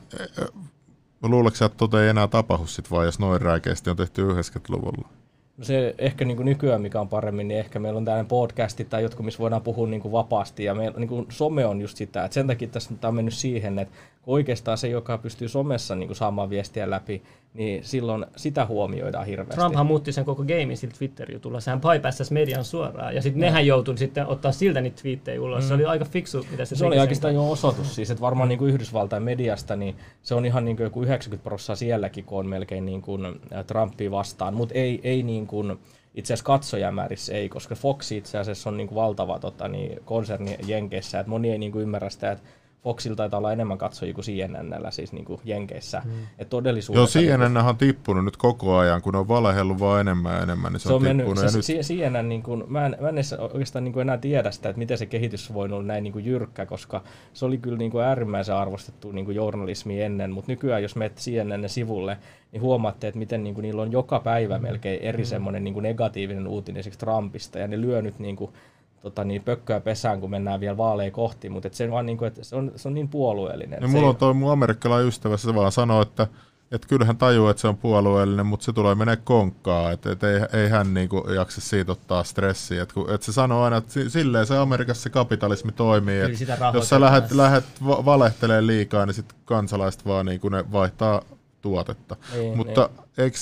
Luuletko 1.24 1.66
että 1.66 1.78
tota 1.78 2.04
ei 2.04 2.10
enää 2.10 2.28
tapahdu 2.28 2.68
sit 2.68 2.92
vaan, 2.92 3.06
jos 3.06 3.20
noin 3.20 3.42
räikeästi 3.42 3.90
on 3.90 3.96
tehty 3.96 4.34
90-luvulla? 4.34 5.10
No 5.58 5.64
se 5.64 5.96
ehkä 5.98 6.26
niin 6.26 6.38
kuin 6.38 6.46
nykyään, 6.46 6.82
mikä 6.82 7.02
on 7.02 7.10
paremmin, 7.10 7.48
niin 7.48 7.60
ehkä 7.60 7.80
meillä 7.80 7.98
on 7.98 8.06
tällainen 8.06 8.28
podcasti 8.28 8.86
tai 8.86 9.04
jotkut, 9.04 9.26
missä 9.26 9.40
voidaan 9.40 9.62
puhua 9.62 9.88
niin 9.88 10.02
kuin 10.02 10.12
vapaasti. 10.12 10.64
Ja 10.64 10.76
meillä, 10.76 11.00
niin 11.00 11.08
kuin 11.08 11.26
some 11.30 11.66
on 11.66 11.82
just 11.82 11.98
sitä, 11.98 12.26
että 12.26 12.34
sen 12.34 12.48
takia 12.48 12.68
tässä 12.68 12.94
on 13.04 13.16
mennyt 13.16 13.34
siihen, 13.34 13.80
että 13.80 13.96
oikeastaan 14.28 14.78
se, 14.78 14.88
joka 14.88 15.18
pystyy 15.18 15.48
somessa 15.48 15.96
niin 15.96 16.08
kuin 16.08 16.18
saamaan 16.18 16.50
viestiä 16.50 16.90
läpi, 16.90 17.24
niin 17.54 17.84
silloin 17.84 18.26
sitä 18.36 18.66
huomioidaan 18.66 19.26
hirveästi. 19.26 19.56
Trumphan 19.56 19.86
muutti 19.86 20.12
sen 20.12 20.26
koko 20.26 20.44
gamein 20.44 20.78
sillä 20.78 20.94
Twitter-jutulla. 20.98 21.60
Sehän 21.60 21.82
bypassasi 21.82 22.34
median 22.34 22.66
suoraan. 22.66 23.16
Ja 23.16 23.22
sitten 23.22 23.40
no. 23.40 23.46
nehän 23.46 23.68
joutui 23.68 23.98
sitten 23.98 24.28
ottaa 24.28 24.52
siltä 24.52 24.82
niitä 24.82 25.02
twiittejä 25.02 25.42
ulos. 25.42 25.64
Mm. 25.64 25.68
Se 25.68 25.74
oli 25.74 25.86
aika 25.86 26.06
fiksu, 26.06 26.46
mitä 26.52 26.66
se 26.66 26.76
Se 26.76 26.86
oli 26.86 27.00
oikeastaan 27.00 27.34
jo 27.34 27.52
osoitus 27.52 27.96
siis, 27.96 28.12
että 28.12 28.22
varmaan 28.22 28.50
niin 28.50 28.60
kuin 28.60 28.74
Yhdysvaltain 28.74 29.24
mediasta, 29.24 29.76
niin 29.76 29.96
se 30.22 30.36
on 30.36 30.46
ihan 30.46 30.66
niin 30.66 30.78
kuin 30.78 30.84
joku 30.84 31.04
90 31.04 31.44
prosenttia 31.44 31.76
sielläkin, 31.76 32.26
kun 32.26 32.40
on 32.40 32.48
melkein 32.48 32.86
niin 32.86 33.02
kuin 33.02 33.22
Trumpia 33.68 34.12
vastaan. 34.12 34.54
Mutta 34.54 34.76
ei, 34.76 35.00
ei 35.04 35.24
niin 35.24 35.48
kuin, 35.48 35.80
itse 36.16 36.34
asiassa 36.34 36.46
katsojamäärissä 36.46 37.34
ei, 37.34 37.50
koska 37.50 37.76
Fox 37.76 38.12
itse 38.12 38.38
asiassa 38.38 38.70
on 38.70 38.78
niin 38.78 38.88
kuin 38.88 38.96
valtava 38.96 39.40
tota, 39.40 39.68
niin, 39.68 40.00
konserni 40.06 40.58
Jenkeissä, 40.68 41.20
että 41.20 41.30
moni 41.30 41.52
ei 41.52 41.58
niin 41.58 41.72
kuin 41.72 41.82
ymmärrä 41.82 42.10
sitä, 42.10 42.32
että 42.32 42.44
Foxilla 42.84 43.16
taitaa 43.16 43.38
olla 43.38 43.54
enemmän 43.54 43.78
katsojia 43.78 44.14
kuin 44.14 44.26
CNNllä, 44.26 44.92
siis 44.92 45.14
niin 45.14 45.26
kuin 45.26 45.42
Jenkeissä. 45.44 46.02
Mm. 46.06 46.12
Et 46.40 46.50
todellisuudessa... 46.50 47.20
Joo, 47.20 47.42
CNN 47.42 47.58
on 47.58 47.78
tippunut 47.78 48.26
nyt 48.26 48.38
koko 48.38 48.78
ajan, 48.78 49.02
kun 49.02 49.16
on 49.16 49.28
valehellut 49.28 49.80
vaan 49.80 50.02
enemmän 50.02 50.36
ja 50.36 50.44
enemmän, 50.44 50.74
niin 50.74 50.80
se, 50.80 50.84
se 50.84 50.94
on, 50.94 50.96
on 50.96 51.04
mennyt, 51.04 51.38
se, 51.38 51.58
nyt... 51.58 51.66
CNN, 51.66 52.30
niin 52.30 52.44
kuin, 52.44 52.64
mä 52.68 52.86
en, 52.86 52.98
mä 53.02 53.10
en 53.10 53.16
oikeastaan 53.40 53.84
niin 53.84 53.94
kuin 53.94 54.02
enää 54.02 54.18
tiedä 54.18 54.52
sitä, 54.52 54.70
että 54.70 54.78
miten 54.78 54.98
se 54.98 55.06
kehitys 55.06 55.50
on 55.50 55.54
voinut 55.54 55.78
olla 55.78 55.88
näin 55.88 56.04
niin 56.04 56.14
kuin 56.14 56.26
jyrkkä, 56.26 56.66
koska 56.66 57.04
se 57.34 57.46
oli 57.46 57.58
kyllä 57.58 57.78
niin 57.78 57.92
kuin 57.92 58.04
äärimmäisen 58.04 58.56
arvostettu 58.56 59.12
niin 59.12 59.26
kuin 59.26 59.36
journalismi 59.36 60.02
ennen, 60.02 60.32
mutta 60.32 60.52
nykyään 60.52 60.82
jos 60.82 60.96
menet 60.96 61.16
CNN 61.16 61.70
sivulle, 61.70 62.18
niin 62.52 62.62
huomaatte, 62.62 63.08
että 63.08 63.20
miten 63.20 63.44
niin 63.44 63.54
kuin, 63.54 63.64
niillä 63.64 63.82
on 63.82 63.92
joka 63.92 64.20
päivä 64.20 64.60
melkein 64.60 65.02
eri 65.02 65.24
mm. 65.24 65.28
semmoinen 65.28 65.64
niin 65.64 65.74
kuin 65.74 65.84
negatiivinen 65.84 66.48
uutinen 66.48 66.84
Trumpista, 66.98 67.60
ja 67.60 67.68
ne 67.68 67.82
lyö 67.82 68.02
nyt 68.02 68.20
niin 68.20 68.36
kuin, 68.36 68.52
tota, 69.04 69.24
niin 69.24 69.44
pökköä 69.44 69.80
pesään, 69.80 70.20
kun 70.20 70.30
mennään 70.30 70.60
vielä 70.60 70.78
vaaleja 70.78 71.12
kohti, 71.12 71.50
mutta 71.50 71.70
se, 71.72 71.92
vaan 71.92 72.06
niin 72.06 72.18
kuin, 72.18 72.28
että 72.28 72.44
se, 72.44 72.56
on, 72.56 72.72
se 72.76 72.88
on 72.88 72.94
niin 72.94 73.10
puolueellinen. 73.10 73.82
Ja 73.82 73.88
mulla 73.88 74.10
on 74.10 74.16
toi 74.16 74.34
mun 74.34 74.52
amerikkalainen 74.52 75.08
ystävä, 75.08 75.38
se 75.38 75.56
vaan 75.56 75.72
sanoo, 75.72 76.02
että 76.02 76.28
että 76.72 76.88
kyllähän 76.88 77.18
tajuu, 77.18 77.48
että 77.48 77.62
se 77.62 77.68
on 77.68 77.78
puolueellinen, 77.78 78.46
mutta 78.46 78.64
se 78.64 78.74
tulee 78.74 78.96
menee 78.96 79.16
konkkaan, 79.16 79.94
että 79.94 80.12
et 80.12 80.24
ei, 80.24 80.42
ei 80.54 80.70
hän 80.70 80.94
niinku 80.94 81.28
jaksa 81.36 81.62
siitä 81.62 81.92
ottaa 81.92 82.24
stressiä. 82.24 82.84
Että 82.84 82.94
et 83.14 83.24
se 83.24 83.32
sanoo 83.32 83.64
aina, 83.64 83.78
että 83.78 83.94
silleen 84.08 84.46
se 84.46 84.58
Amerikassa 84.58 85.04
se 85.04 85.10
kapitalismi 85.10 85.72
toimii, 85.72 86.20
että 86.20 86.72
jos 86.74 86.90
sä 86.90 87.02
lähdet, 87.02 87.32
lähdet 87.32 87.66
va- 87.88 88.06
valehtelemaan 88.06 88.68
liikaa, 88.68 89.06
niin 89.06 89.14
sitten 89.14 89.38
kansalaiset 89.46 90.06
vaan 90.06 90.26
niinku 90.26 90.50
ne 90.50 90.72
vaihtaa 90.72 91.22
tuotetta. 91.62 92.16
Niin, 92.34 92.58
mutta 92.58 92.90
niin. 92.98 93.06
eikö 93.18 93.38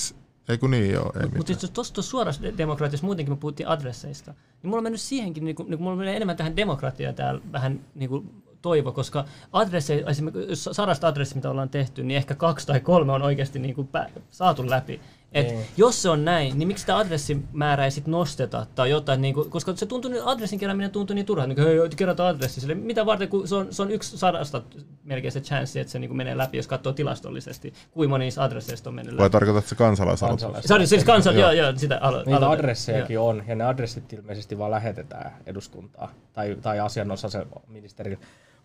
ei 0.48 0.58
kun 0.58 0.70
niin 0.70 0.92
joo, 0.92 1.12
ei 1.20 1.28
Mutta 1.36 1.54
siis 1.54 1.70
tuossa 1.70 2.02
suorassa 2.02 2.42
demokratiassa 2.58 3.06
muutenkin 3.06 3.32
me 3.32 3.36
puhuttiin 3.36 3.68
adresseista, 3.68 4.30
niin 4.30 4.68
mulla 4.70 4.76
on 4.76 4.82
mennyt 4.82 5.00
siihenkin, 5.00 5.44
niin 5.44 5.56
kun, 5.56 5.66
niin 5.66 5.78
kun 5.78 5.84
mulla 5.84 5.96
menee 5.96 6.16
enemmän 6.16 6.36
tähän 6.36 6.56
demokratiaan 6.56 7.14
täällä 7.14 7.40
vähän 7.52 7.80
niin 7.94 8.10
kuin 8.10 8.42
toivo, 8.62 8.92
koska 8.92 9.24
adresseja, 9.52 10.10
esimerkiksi 10.10 10.70
sadasta 10.72 11.08
adressista, 11.08 11.38
mitä 11.38 11.50
ollaan 11.50 11.68
tehty, 11.68 12.04
niin 12.04 12.16
ehkä 12.16 12.34
kaksi 12.34 12.66
tai 12.66 12.80
kolme 12.80 13.12
on 13.12 13.22
oikeasti 13.22 13.58
niin 13.58 13.74
kuin 13.74 13.88
saatu 14.30 14.70
läpi. 14.70 15.00
Et 15.34 15.50
mm. 15.50 15.62
Jos 15.76 16.02
se 16.02 16.08
on 16.08 16.24
näin, 16.24 16.58
niin 16.58 16.68
miksi 16.68 16.82
sitä 16.82 16.98
adressimäärää 16.98 17.84
ei 17.84 17.90
sit 17.90 18.06
nosteta 18.06 18.66
tai 18.74 18.90
jotain, 18.90 19.22
niin 19.22 19.34
kuin, 19.34 19.50
koska 19.50 19.76
se 19.76 19.86
tuntuu, 19.86 20.10
niin 20.10 20.24
adressin 20.24 20.58
kerääminen 20.58 20.90
tuntuu 20.90 21.14
niin 21.14 21.26
turhaa, 21.26 21.46
niin 21.46 21.56
kuin, 21.56 21.68
hei, 21.68 21.76
kerätään 21.96 22.34
adressi, 22.34 22.60
sille, 22.60 22.74
mitä 22.74 23.06
varten, 23.06 23.28
kun 23.28 23.48
se 23.48 23.54
on, 23.54 23.66
se 23.70 23.82
on 23.82 23.90
yksi 23.90 24.18
sadasta 24.18 24.62
melkein 25.04 25.32
se 25.32 25.40
chanssi, 25.40 25.80
että 25.80 25.90
se 25.90 25.98
niin 25.98 26.08
kuin 26.08 26.16
menee 26.16 26.36
läpi, 26.36 26.56
jos 26.56 26.66
katsoo 26.66 26.92
tilastollisesti, 26.92 27.72
kuinka 27.90 28.10
moni 28.10 28.24
niistä 28.24 28.42
adresseista 28.42 28.90
on 28.90 28.94
mennyt 28.94 29.12
läpi. 29.14 29.22
Vai 29.22 29.30
tarkoitat 29.30 29.66
se 29.66 29.74
kansalaisaloite? 29.74 30.68
Se 30.68 30.74
on 30.74 30.86
siis 30.86 31.04
kansa, 31.04 31.32
joo, 31.32 31.52
joo, 31.52 31.72
sitä 31.76 32.00
alo- 32.02 32.22
Niitä 32.26 32.50
adressejakin 32.50 33.14
joo. 33.14 33.28
on, 33.28 33.44
ja 33.48 33.54
ne 33.54 33.64
adressit 33.64 34.12
ilmeisesti 34.12 34.58
vaan 34.58 34.70
lähetetään 34.70 35.32
eduskuntaa 35.46 36.12
tai, 36.32 36.56
tai 36.62 36.80
asianosaisen 36.80 37.46
ministerille. 37.68 38.18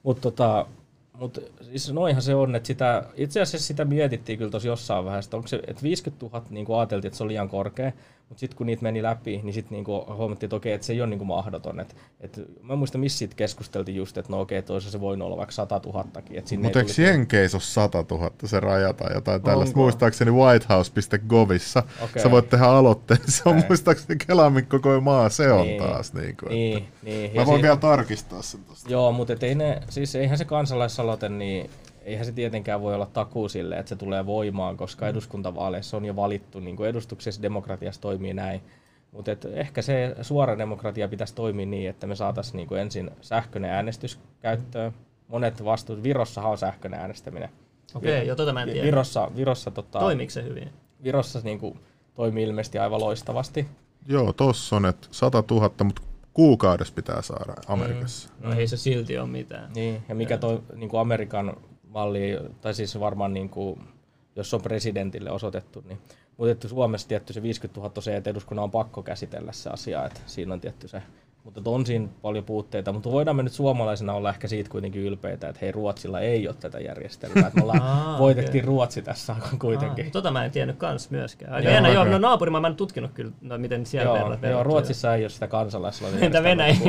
Mutta 0.03 0.22
tota, 0.22 0.65
mutta 1.20 1.41
siis 1.61 1.93
noinhan 1.93 2.22
se 2.22 2.36
on, 2.36 2.55
että 2.55 2.68
sitä, 2.68 3.03
itse 3.15 3.41
asiassa 3.41 3.68
sitä 3.68 3.86
mietittiin 3.86 4.38
kyllä 4.38 4.51
tosi 4.51 4.68
jossain 4.68 5.05
vähän, 5.05 5.20
että 5.20 5.38
onko 5.38 5.47
se, 5.47 5.61
että 5.68 5.84
50 5.84 6.26
000 6.26 6.45
niin 6.49 6.68
ajateltiin, 6.78 7.09
että 7.09 7.18
se 7.18 7.24
oli 7.24 7.32
liian 7.32 7.49
korkea, 7.49 7.91
mutta 8.30 8.39
sitten 8.39 8.57
kun 8.57 8.67
niitä 8.67 8.84
meni 8.84 9.03
läpi, 9.03 9.41
niin 9.43 9.53
sitten 9.53 9.75
niinku 9.75 10.05
huomattiin, 10.15 10.47
että 10.47 10.55
okei, 10.55 10.73
että 10.73 10.88
se 10.88 10.93
ei 10.93 11.01
ole 11.01 11.09
niinku 11.09 11.25
mahdoton. 11.25 11.80
Et, 11.80 11.95
et, 12.19 12.41
mä 12.61 12.75
muistan, 12.75 13.01
missä 13.01 13.17
siitä 13.17 13.36
keskusteltiin 13.36 13.97
just, 13.97 14.17
että 14.17 14.32
no 14.32 14.41
okei, 14.41 14.57
että 14.57 14.80
se 14.80 15.01
voinut 15.01 15.25
olla 15.25 15.38
vaikka 15.38 15.51
100 15.51 15.82
000. 15.86 16.05
Mutta 16.57 16.80
eikö 16.80 17.01
Jenkeis 17.01 17.55
ole 17.55 17.61
100 17.61 18.05
000 18.11 18.32
se 18.45 18.59
raja 18.59 18.93
tai 18.93 19.13
jotain 19.13 19.36
Onko? 19.36 19.49
tällaista? 19.49 19.78
Muistaakseni 19.78 20.32
whitehouse.govissa 20.32 21.84
okay. 22.01 22.23
sä 22.23 22.32
voit 22.32 22.49
tehdä 22.49 22.65
aloitteen. 22.65 23.19
Se 23.28 23.41
on 23.45 23.57
okay. 23.57 23.67
muistaakseni 23.67 24.19
Kelamin 24.28 24.65
koko 24.65 25.01
maa, 25.01 25.30
se 25.30 25.51
on 25.51 25.67
niin. 25.67 25.84
taas. 25.84 26.13
Niin, 26.13 26.38
kuin, 26.38 26.49
niin, 26.49 26.78
että 26.78 26.89
niin. 27.03 27.36
Mä 27.36 27.45
voin 27.45 27.59
si- 27.59 27.63
vielä 27.63 27.78
tarkistaa 27.78 28.41
sen 28.41 28.63
tosta. 28.63 28.89
Joo, 28.89 29.11
mutta 29.11 29.34
ei 29.41 29.55
ne, 29.55 29.82
siis 29.89 30.15
eihän 30.15 30.38
se 30.38 30.45
kansalaisaloite, 30.45 31.30
niin 31.30 31.69
eihän 32.08 32.26
se 32.26 32.32
tietenkään 32.32 32.82
voi 32.82 32.95
olla 32.95 33.05
takuu 33.05 33.49
sille, 33.49 33.76
että 33.76 33.89
se 33.89 33.95
tulee 33.95 34.26
voimaan, 34.26 34.78
koska 34.78 35.05
mm. 35.05 35.10
eduskuntavaaleissa 35.10 35.97
on 35.97 36.05
jo 36.05 36.16
valittu, 36.16 36.60
niin 36.60 36.76
kuin 36.76 36.89
edustuksessa 36.89 37.41
demokratiassa 37.41 38.01
toimii 38.01 38.34
näin. 38.34 38.62
Mutta 39.12 39.32
ehkä 39.53 39.82
se 39.82 40.16
suora 40.22 40.58
demokratia 40.58 41.08
pitäisi 41.08 41.36
toimia 41.36 41.66
niin, 41.66 41.89
että 41.89 42.08
me 42.08 42.16
saataisiin 42.16 42.58
niin 42.58 42.68
kuin 42.68 42.82
ensin 42.82 43.12
sähköinen 43.22 43.72
äänestys 43.72 44.20
käyttöön. 44.39 44.93
Monet 45.28 45.66
vastuut, 45.66 46.03
Virossahan 46.03 46.51
on 46.51 46.58
sähköinen 46.58 46.99
äänestäminen. 46.99 47.49
Okei, 47.95 48.18
okay, 48.18 48.28
jo 48.28 48.36
tota 48.36 48.53
mä 48.53 48.62
en 48.62 48.70
tiedä. 48.70 48.86
Virossa, 48.86 49.32
Virossa 49.36 49.72
tota, 49.72 49.99
Toimiiko 49.99 50.32
se 50.32 50.43
hyvin? 50.43 50.70
Virossa 51.03 51.39
niin 51.43 51.60
kuin, 51.60 51.80
toimii 52.16 52.43
ilmeisesti 52.43 52.78
aivan 52.78 52.99
loistavasti. 52.99 53.68
Joo, 54.08 54.34
tossa 54.34 54.76
on, 54.76 54.86
että 54.86 55.08
100 55.12 55.43
000, 55.51 55.72
mutta 55.84 56.01
kuukaudessa 56.34 56.93
pitää 56.93 57.22
saada 57.22 57.53
Amerikassa. 57.68 58.30
Mm. 58.39 58.49
No 58.49 58.55
ei 58.55 58.68
se 58.68 58.78
silti 58.78 59.18
ole 59.18 59.28
mitään. 59.28 59.74
Niin, 59.76 60.03
ja 60.10 60.16
mikä 60.16 60.38
toi 60.38 60.62
niin 60.76 60.89
kuin 60.89 61.01
Amerikan 61.01 61.58
malli, 61.90 62.38
tai 62.62 62.74
siis 62.74 63.00
varmaan 63.00 63.34
niin 63.34 63.50
kuin, 63.50 63.80
jos 64.36 64.54
on 64.54 64.62
presidentille 64.62 65.32
osoitettu, 65.32 65.84
niin 65.88 66.00
mutta 66.38 66.68
Suomessa 66.68 67.08
tietty 67.08 67.34
se 67.34 67.42
50 67.42 67.80
000 67.80 67.94
on 67.98 68.04
se, 68.04 68.16
että 68.16 68.30
eduskunnan 68.30 68.64
on 68.64 68.72
pakko 68.72 69.04
käsitellä 69.04 69.52
se 69.52 69.70
asia, 69.70 70.06
että 70.06 70.20
siinä 70.26 70.54
on 70.54 70.62
tietty 70.62 70.88
se 70.88 71.02
mutta 71.48 71.70
on 71.70 71.86
siinä 71.86 72.08
paljon 72.22 72.44
puutteita, 72.44 72.94
mutta 72.94 73.12
voidaan 73.12 73.38
me 73.38 73.44
nyt 73.44 73.54
suomalaisena 73.54 74.14
olla 74.14 74.30
ehkä 74.30 74.48
siitä 74.48 74.70
kuitenkin 74.70 75.02
ylpeitä, 75.02 75.50
että 75.50 75.60
hei 75.62 75.72
Ruotsilla 75.72 76.20
ei 76.20 76.48
ole 76.48 76.56
tätä 76.60 76.80
järjestelmää, 76.80 77.48
että 77.48 77.60
me 77.60 77.64
ollaan 77.64 77.82
Aa, 77.88 78.20
voitettiin 78.20 78.64
okay. 78.64 78.68
Ruotsi 78.68 79.02
tässä 79.02 79.36
kuitenkin. 79.60 80.06
Aa, 80.06 80.12
tota 80.12 80.32
mä 80.32 80.46
en 80.46 80.52
tiennyt 80.52 80.78
kans 80.78 81.10
myöskään. 81.10 81.64
Joo, 81.64 81.74
Jännä, 81.74 81.90
joo, 81.90 82.06
no 82.06 82.18
naapurimaa 82.18 82.62
mä 82.62 82.68
en 82.68 82.76
tutkinut 82.76 83.12
kyllä, 83.12 83.32
no, 83.42 83.58
miten 83.58 83.86
siellä 83.86 84.06
joo, 84.06 84.30
verrat, 84.30 84.44
joo, 84.44 84.64
Ruotsissa 84.64 85.16
ei 85.16 85.24
ole 85.24 85.30
sitä 85.30 85.48
kansalaisella. 85.48 86.18
Entä 86.26 86.44
Venäjä? 86.44 86.76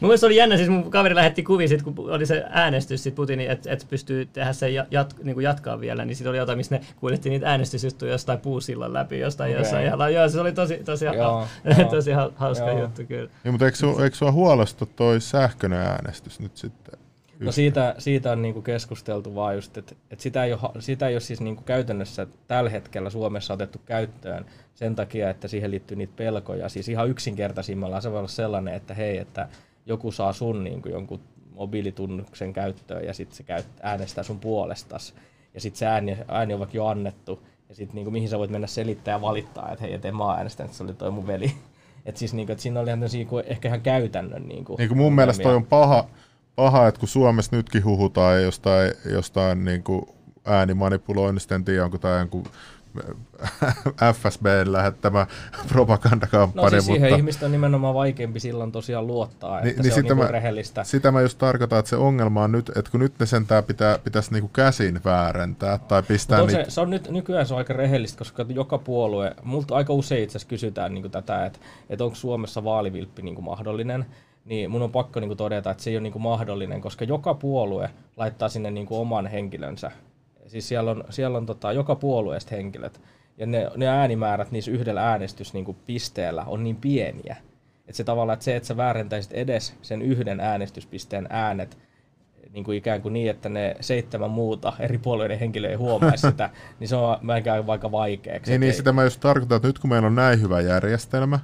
mun 0.00 0.08
mielestä 0.08 0.26
oli 0.26 0.36
jännä, 0.36 0.56
siis 0.56 0.68
mun 0.68 0.90
kaveri 0.90 1.14
lähetti 1.14 1.42
kuvia, 1.42 1.68
sit, 1.68 1.82
kun 1.82 1.94
oli 1.98 2.26
se 2.26 2.44
äänestys 2.48 3.02
sit 3.02 3.14
Putinin, 3.14 3.50
että 3.50 3.72
et 3.72 3.86
pystyy 3.90 4.26
tehdä 4.26 4.52
sen 4.52 4.74
jat, 4.74 5.14
niin 5.22 5.34
kuin 5.34 5.44
jatkaa 5.44 5.80
vielä, 5.80 6.04
niin 6.04 6.16
sitten 6.16 6.30
oli 6.30 6.38
jotain, 6.38 6.58
missä 6.58 6.74
ne 6.74 6.84
kuulettiin 6.96 7.30
niitä 7.30 7.50
äänestysjuttuja 7.50 8.12
jostain 8.12 8.38
puusillan 8.38 8.92
läpi, 8.92 9.18
jostain 9.18 9.50
okay. 9.50 9.60
jossain. 9.60 9.86
Ja, 9.86 10.08
joo, 10.08 10.28
se 10.28 10.40
oli 10.40 10.52
tosi, 10.52 10.76
tosi, 10.84 11.04
joo, 11.04 11.46
tosi 11.90 12.07
tosi 12.14 12.34
hauska 12.36 12.70
Joo. 12.70 12.80
juttu 12.80 13.02
kyllä. 13.08 13.30
Niin, 13.44 13.52
mutta 13.52 13.66
eikö, 13.66 14.02
eikö 14.04 14.16
sua 14.16 14.32
huolestu 14.32 14.86
toi 14.86 15.20
sähköinen 15.20 15.80
äänestys 15.80 16.40
nyt 16.40 16.56
sitten? 16.56 16.98
No 17.40 17.52
siitä, 17.52 17.94
siitä 17.98 18.32
on 18.32 18.42
niinku 18.42 18.62
keskusteltu 18.62 19.34
vaan 19.34 19.54
just, 19.54 19.76
että, 19.76 19.94
että 20.10 20.22
sitä, 20.22 20.44
ei 20.44 20.52
ole, 20.52 20.60
sitä 20.78 21.08
ei 21.08 21.14
ole 21.14 21.20
siis 21.20 21.40
niinku 21.40 21.62
käytännössä 21.62 22.26
tällä 22.46 22.70
hetkellä 22.70 23.10
Suomessa 23.10 23.54
otettu 23.54 23.80
käyttöön 23.86 24.46
sen 24.74 24.94
takia, 24.96 25.30
että 25.30 25.48
siihen 25.48 25.70
liittyy 25.70 25.96
niitä 25.96 26.12
pelkoja. 26.16 26.68
Siis 26.68 26.88
ihan 26.88 27.08
yksinkertaisimmalla 27.08 28.00
se 28.00 28.10
voi 28.10 28.18
olla 28.18 28.28
sellainen, 28.28 28.74
että 28.74 28.94
hei, 28.94 29.18
että 29.18 29.48
joku 29.86 30.12
saa 30.12 30.32
sun 30.32 30.64
niinku 30.64 30.88
jonkun 30.88 31.20
mobiilitunnuksen 31.54 32.52
käyttöön 32.52 33.04
ja 33.04 33.14
sitten 33.14 33.36
se 33.36 33.42
käyt, 33.42 33.66
äänestää 33.82 34.24
sun 34.24 34.40
puolestas. 34.40 35.14
Ja 35.54 35.60
sitten 35.60 35.78
se 35.78 35.86
ääni, 35.86 36.18
ääni 36.28 36.54
on 36.54 36.60
vaikka 36.60 36.76
jo 36.76 36.86
annettu. 36.86 37.42
Ja 37.68 37.74
sitten 37.74 37.94
niinku, 37.94 38.10
mihin 38.10 38.28
sä 38.28 38.38
voit 38.38 38.50
mennä 38.50 38.66
selittää 38.66 39.12
ja 39.12 39.20
valittaa, 39.20 39.72
että 39.72 39.84
hei, 39.84 39.94
et 39.94 40.04
en 40.04 40.16
mä 40.16 40.32
äänestänyt, 40.32 40.70
että 40.70 40.78
se 40.78 40.84
oli 40.84 40.94
toi 40.94 41.10
mun 41.10 41.26
veli. 41.26 41.54
Että 42.08 42.18
siis 42.18 42.34
niinku, 42.34 42.52
et 42.52 42.60
siinä 42.60 42.80
oli 42.80 42.90
ihan 42.90 43.26
kuin, 43.28 43.44
ehkä 43.46 43.68
ihan 43.68 43.80
käytännön 43.80 44.48
niinku, 44.48 44.76
niin 44.78 44.88
kuin 44.88 44.98
mun 44.98 45.14
mielestä 45.14 45.42
toi 45.42 45.54
on 45.54 45.66
paha, 45.66 46.08
paha, 46.56 46.88
että 46.88 46.98
kun 46.98 47.08
Suomessa 47.08 47.56
nytkin 47.56 47.84
huhutaan 47.84 48.42
jostain, 48.42 48.92
jostain 49.10 49.64
niin 49.64 49.82
kuin 49.82 50.02
äänimanipuloinnista, 50.44 51.54
en 51.54 51.64
tiedä 51.64 51.84
onko 51.84 51.98
tämä 51.98 52.18
jonkun 52.18 52.44
FSB 54.14 54.46
lähettämä 54.66 55.26
propagandakampanja. 55.68 56.64
No 56.64 56.70
siis 56.70 56.86
siihen 56.86 57.02
mutta... 57.02 57.16
ihmistä 57.16 57.46
on 57.46 57.52
nimenomaan 57.52 57.94
vaikeampi 57.94 58.40
silloin 58.40 58.72
tosiaan 58.72 59.06
luottaa, 59.06 59.60
että 59.60 59.66
niin, 59.66 59.76
se 59.76 59.82
niin 59.82 59.92
on 59.92 59.94
sitä 59.94 60.14
niin 60.14 60.24
mä, 60.24 60.30
rehellistä. 60.30 60.84
Sitä 60.84 61.10
mä 61.10 61.20
just 61.20 61.38
tarkoitan, 61.38 61.78
että 61.78 61.88
se 61.88 61.96
ongelma 61.96 62.44
on 62.44 62.52
nyt, 62.52 62.68
että 62.68 62.90
kun 62.90 63.00
nyt 63.00 63.12
ne 63.18 63.26
sentään 63.26 63.64
pitää, 63.64 63.98
pitäisi 63.98 64.32
niinku 64.32 64.48
käsin 64.48 65.00
väärentää 65.04 65.78
tai 65.78 66.02
pistää 66.02 66.40
niitä... 66.40 66.64
se, 66.64 66.70
se, 66.70 66.80
on 66.80 66.90
nyt, 66.90 67.10
nykyään 67.10 67.46
se 67.46 67.54
on 67.54 67.58
aika 67.58 67.72
rehellistä, 67.72 68.18
koska 68.18 68.46
joka 68.48 68.78
puolue, 68.78 69.34
multa 69.42 69.76
aika 69.76 69.92
usein 69.92 70.22
itse 70.22 70.38
asiassa 70.38 70.48
kysytään 70.48 70.94
niin 70.94 71.10
tätä, 71.10 71.46
että, 71.46 71.58
että 71.90 72.04
onko 72.04 72.16
Suomessa 72.16 72.64
vaalivilppi 72.64 73.22
niin 73.22 73.44
mahdollinen, 73.44 74.06
niin 74.44 74.70
mun 74.70 74.82
on 74.82 74.92
pakko 74.92 75.20
niin 75.20 75.36
todeta, 75.36 75.70
että 75.70 75.82
se 75.82 75.90
ei 75.90 75.96
ole 75.96 76.02
niin 76.02 76.22
mahdollinen, 76.22 76.80
koska 76.80 77.04
joka 77.04 77.34
puolue 77.34 77.90
laittaa 78.16 78.48
sinne 78.48 78.70
niin 78.70 78.86
oman 78.90 79.26
henkilönsä 79.26 79.90
Siis 80.48 80.68
siellä 80.68 80.90
on, 80.90 81.04
siellä 81.10 81.38
on 81.38 81.46
tota, 81.46 81.72
joka 81.72 81.94
puolueesta 81.94 82.56
henkilöt. 82.56 83.00
Ja 83.38 83.46
ne, 83.46 83.70
ne 83.76 83.88
äänimäärät 83.88 84.50
niissä 84.50 84.70
yhdellä 84.70 85.10
äänestyspisteellä 85.10 86.42
niin 86.42 86.52
on 86.52 86.64
niin 86.64 86.76
pieniä. 86.76 87.36
Että 87.80 87.96
se 87.96 88.04
tavallaan, 88.04 88.34
että 88.34 88.44
se, 88.44 88.56
että 88.56 88.66
sä 88.66 88.76
väärentäisit 88.76 89.32
edes 89.32 89.74
sen 89.82 90.02
yhden 90.02 90.40
äänestyspisteen 90.40 91.26
äänet, 91.30 91.78
niin 92.52 92.64
kuin 92.64 92.78
ikään 92.78 93.02
kuin 93.02 93.12
niin, 93.12 93.30
että 93.30 93.48
ne 93.48 93.76
seitsemän 93.80 94.30
muuta 94.30 94.72
eri 94.78 94.98
puolueiden 94.98 95.38
henkilöä 95.38 95.70
ei 95.70 95.76
huomaisi 95.76 96.28
sitä, 96.30 96.50
niin 96.80 96.88
se 96.88 96.96
on 96.96 97.18
ikään 97.38 97.66
vaikka 97.66 97.92
vaikeaksi. 97.92 98.50
Niin, 98.50 98.60
niin 98.60 98.74
sitä 98.74 98.92
mä 98.92 99.04
just 99.04 99.20
tarkoitan, 99.20 99.56
että 99.56 99.68
nyt 99.68 99.78
kun 99.78 99.90
meillä 99.90 100.06
on 100.06 100.14
näin 100.14 100.40
hyvä 100.40 100.60
järjestelmä, 100.60 101.38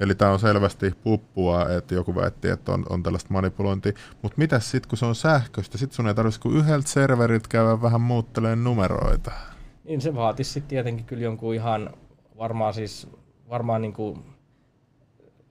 Eli 0.00 0.14
tämä 0.14 0.32
on 0.32 0.38
selvästi 0.38 0.94
puppua, 1.02 1.68
että 1.68 1.94
joku 1.94 2.14
väitti, 2.14 2.48
että 2.48 2.72
on, 2.72 2.86
on 2.88 3.02
tällaista 3.02 3.32
manipulointia. 3.32 3.92
Mutta 4.22 4.38
mitä 4.38 4.60
sitten, 4.60 4.88
kun 4.88 4.98
se 4.98 5.06
on 5.06 5.14
sähköistä? 5.14 5.78
Sitten 5.78 5.96
sun 5.96 6.08
ei 6.08 6.14
tarvitsisi 6.14 6.40
kuin 6.40 6.56
yhdeltä 6.56 6.88
serverit 6.88 7.48
käydä 7.48 7.82
vähän 7.82 8.00
muuttelemaan 8.00 8.64
numeroita. 8.64 9.30
Niin 9.84 10.00
se 10.00 10.14
vaatisi 10.14 10.52
sitten 10.52 10.68
tietenkin 10.68 11.06
kyllä 11.06 11.22
jonkun 11.22 11.54
ihan 11.54 11.90
varmaan 12.38 12.74
siis, 12.74 13.08
varmaan 13.48 13.82
niinku 13.82 14.18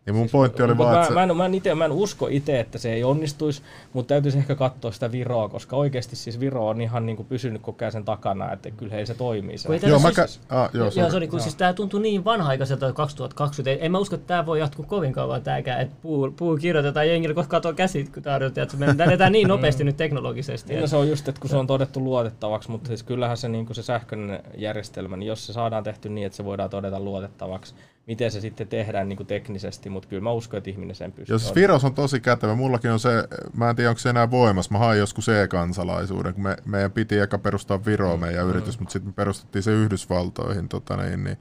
ja 0.09 0.13
mun 0.13 0.29
pointti 0.31 0.63
oli 0.63 0.77
vaan, 0.77 0.95
mä, 0.95 1.01
että 1.01 1.13
mä, 1.13 1.23
en, 1.23 1.37
mä, 1.37 1.45
en 1.45 1.53
ite, 1.53 1.75
mä 1.75 1.85
en 1.85 1.91
usko 1.91 2.27
itse, 2.29 2.59
että 2.59 2.77
se 2.77 2.93
ei 2.93 3.03
onnistuisi, 3.03 3.61
mutta 3.93 4.09
täytyisi 4.09 4.37
ehkä 4.37 4.55
katsoa 4.55 4.91
sitä 4.91 5.11
Viroa, 5.11 5.49
koska 5.49 5.75
oikeasti 5.75 6.15
siis 6.15 6.39
Viro 6.39 6.67
on 6.67 6.81
ihan 6.81 7.05
niin 7.05 7.15
kuin 7.15 7.25
pysynyt 7.25 7.61
koko 7.61 7.77
ajan 7.81 7.91
sen 7.91 8.05
takana, 8.05 8.51
että 8.53 8.71
kyllä 8.71 8.95
ei 8.95 9.05
se 9.05 9.13
toimii. 9.13 9.57
Se. 9.57 9.69
Joo, 9.69 9.79
tätä 9.79 9.99
mä 9.99 10.25
siis- 10.25 10.39
kä- 10.39 10.55
ah, 10.55 10.69
joo, 10.73 10.91
Joo, 10.95 11.11
sorry. 11.11 11.27
kun 11.27 11.39
siis 11.39 11.55
tämä 11.55 11.73
tuntuu 11.73 11.99
niin 11.99 12.25
vanha-aikaiselta 12.25 12.93
2020. 12.93 13.85
En 13.85 13.91
mä 13.91 13.97
usko, 13.97 14.15
että 14.15 14.27
tämä 14.27 14.45
voi 14.45 14.59
jatkuu 14.59 14.85
kovin 14.85 15.13
kauan 15.13 15.41
tääkään, 15.41 15.81
että 15.81 15.95
puu, 16.01 16.31
puu 16.31 16.57
kirjoitetaan 16.57 17.07
jengille, 17.07 17.35
koska 17.35 17.49
katsoo 17.49 17.73
käsit, 17.73 18.09
kun 18.13 18.23
tarjotaan, 18.23 18.63
että 18.63 18.77
me 18.77 19.03
edetään 19.05 19.31
niin 19.31 19.47
nopeasti 19.47 19.83
nyt 19.83 19.97
teknologisesti. 19.97 20.73
Niin, 20.73 20.81
no 20.81 20.87
se 20.87 20.95
on 20.95 21.09
just, 21.09 21.27
että 21.27 21.41
kun 21.41 21.49
se 21.49 21.57
on 21.57 21.67
todettu 21.67 22.03
luotettavaksi, 22.03 22.71
mutta 22.71 22.87
siis 22.87 23.03
kyllähän 23.03 23.37
se, 23.37 23.49
niin 23.49 23.65
kuin 23.65 23.75
se 23.75 23.83
sähköinen 23.83 24.43
järjestelmä, 24.57 25.17
niin 25.17 25.27
jos 25.27 25.45
se 25.47 25.53
saadaan 25.53 25.83
tehty 25.83 26.09
niin, 26.09 26.25
että 26.27 26.37
se 26.37 26.45
voidaan 26.45 26.69
todeta 26.69 26.99
luotettavaksi, 26.99 27.75
miten 28.09 28.31
se 28.31 28.41
sitten 28.41 28.67
tehdään 28.67 29.09
niin 29.09 29.17
kuin 29.17 29.27
teknisesti, 29.27 29.89
mutta 29.89 30.09
kyllä 30.09 30.21
mä 30.21 30.31
uskon, 30.31 30.57
että 30.57 30.69
ihminen 30.69 30.95
sen 30.95 31.11
pystyy. 31.11 31.33
Jos 31.33 31.55
Viros 31.55 31.83
on 31.83 31.93
tosi 31.93 32.19
kätevä, 32.19 32.55
mullakin 32.55 32.91
on 32.91 32.99
se, 32.99 33.09
mä 33.57 33.69
en 33.69 33.75
tiedä 33.75 33.89
onko 33.89 33.99
se 33.99 34.09
enää 34.09 34.31
voimassa, 34.31 34.71
mä 34.71 34.77
hain 34.77 34.99
joskus 34.99 35.29
E-kansalaisuuden, 35.29 36.33
kun 36.33 36.43
me, 36.43 36.57
meidän 36.65 36.91
piti 36.91 37.19
eka 37.19 37.37
perustaa 37.37 37.85
Viroon 37.85 38.19
meidän 38.19 38.43
Mm. 38.43 38.49
yritys, 38.49 38.79
mutta 38.79 38.93
sitten 38.93 39.09
me 39.09 39.13
perustettiin 39.13 39.63
se 39.63 39.71
Yhdysvaltoihin, 39.71 40.69
tota 40.69 40.97
niin, 40.97 41.23
niin, 41.23 41.37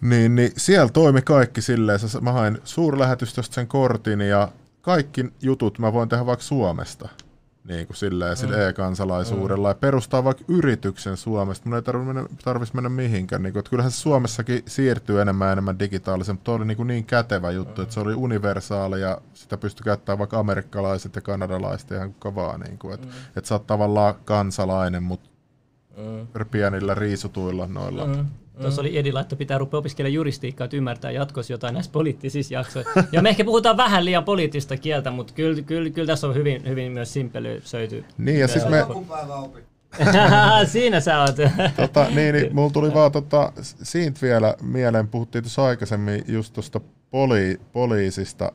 niin, 0.00 0.34
niin 0.34 0.52
siellä 0.56 0.88
toimi 0.88 1.22
kaikki 1.22 1.62
silleen, 1.62 2.00
mä 2.20 2.32
hain 2.32 2.58
suurlähetystöstä 2.64 3.54
sen 3.54 3.66
kortin 3.66 4.20
ja 4.20 4.48
kaikki 4.80 5.24
jutut 5.42 5.78
mä 5.78 5.92
voin 5.92 6.08
tehdä 6.08 6.26
vaikka 6.26 6.44
Suomesta. 6.44 7.08
Niin 7.68 7.86
kuin 7.86 7.96
silleen, 7.96 8.36
sillä 8.36 8.68
e-kansalaisuudella 8.68 9.68
ja 9.68 9.74
perustaa 9.74 10.24
vaikka 10.24 10.44
yrityksen 10.48 11.16
Suomesta. 11.16 11.68
Mun 11.68 11.76
ei 11.76 11.82
tarvitse 11.82 12.12
mennä, 12.12 12.28
tarvitsisi 12.44 12.74
mennä 12.74 12.88
mihinkään. 12.88 13.42
Niin 13.42 13.52
kuin, 13.52 13.60
että 13.60 13.70
kyllähän 13.70 13.92
se 13.92 13.96
Suomessakin 14.00 14.62
siirtyy 14.66 15.20
enemmän 15.20 15.46
ja 15.46 15.52
enemmän 15.52 15.78
digitaalisen, 15.78 16.34
mutta 16.34 16.52
oli 16.52 16.64
niin, 16.64 16.76
kuin 16.76 16.86
niin 16.86 17.04
kätevä 17.04 17.50
juttu, 17.50 17.82
että 17.82 17.94
se 17.94 18.00
oli 18.00 18.14
universaali 18.14 19.00
ja 19.00 19.20
sitä 19.34 19.56
pystyi 19.56 19.84
käyttämään 19.84 20.18
vaikka 20.18 20.38
amerikkalaiset 20.38 21.14
ja 21.16 21.20
kanadalaiset 21.20 21.90
ihan 21.90 22.12
kuka 22.12 22.34
vaan. 22.34 22.60
Niin 22.60 22.78
kuin, 22.78 22.94
että, 22.94 23.06
että 23.36 23.48
sä 23.48 23.54
oot 23.54 23.66
tavallaan 23.66 24.14
kansalainen, 24.24 25.02
mutta 25.02 25.30
Mm. 25.96 26.44
pienillä 26.50 26.94
riisutuilla 26.94 27.66
noilla. 27.66 28.06
Mm. 28.06 28.26
Tuossa 28.60 28.80
oli 28.80 28.98
Edi 28.98 29.12
että 29.20 29.36
pitää 29.36 29.58
rupea 29.58 29.78
opiskelemaan 29.78 30.14
juristiikkaa, 30.14 30.64
että 30.64 30.76
ymmärtää 30.76 31.10
jatkossa 31.10 31.52
jotain 31.52 31.74
näissä 31.74 31.92
poliittisissa 31.92 32.54
jaksoissa. 32.54 33.04
Ja 33.12 33.22
me 33.22 33.28
ehkä 33.28 33.44
puhutaan 33.44 33.76
vähän 33.76 34.04
liian 34.04 34.24
poliittista 34.24 34.76
kieltä, 34.76 35.10
mutta 35.10 35.32
kyllä, 35.32 35.62
kyllä, 35.62 35.90
kyllä 35.90 36.06
tässä 36.06 36.26
on 36.26 36.34
hyvin, 36.34 36.68
hyvin 36.68 36.92
myös 36.92 37.12
simpelöisöity. 37.12 38.04
Niin, 38.18 38.40
ja 38.40 38.48
siis 38.48 38.64
me. 38.68 38.86
Siinä 40.72 41.00
sä 41.00 41.20
oot. 41.20 41.36
tota, 41.76 42.06
niin, 42.10 42.34
niin, 42.34 42.54
mulla 42.54 42.70
tuli 42.70 42.94
vaan 42.94 43.12
tota, 43.12 43.52
siitä 43.62 44.20
vielä 44.22 44.54
mieleen, 44.62 45.08
puhuttiin 45.08 45.44
tuossa 45.44 45.64
aikaisemmin 45.64 46.24
just 46.28 46.52
tuosta 46.52 46.80
poli, 47.10 47.60
poliisista, 47.72 48.52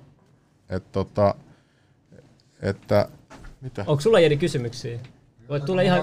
että 0.70 0.90
tota, 0.92 1.36
että, 2.62 3.10
mitä? 3.62 3.84
Onko 3.88 4.02
sulla 4.02 4.20
Jedi 4.20 4.38
kysymyksiä? 4.38 5.00
Voit 5.50 5.66
tulla 5.66 5.82
ihan... 5.82 6.02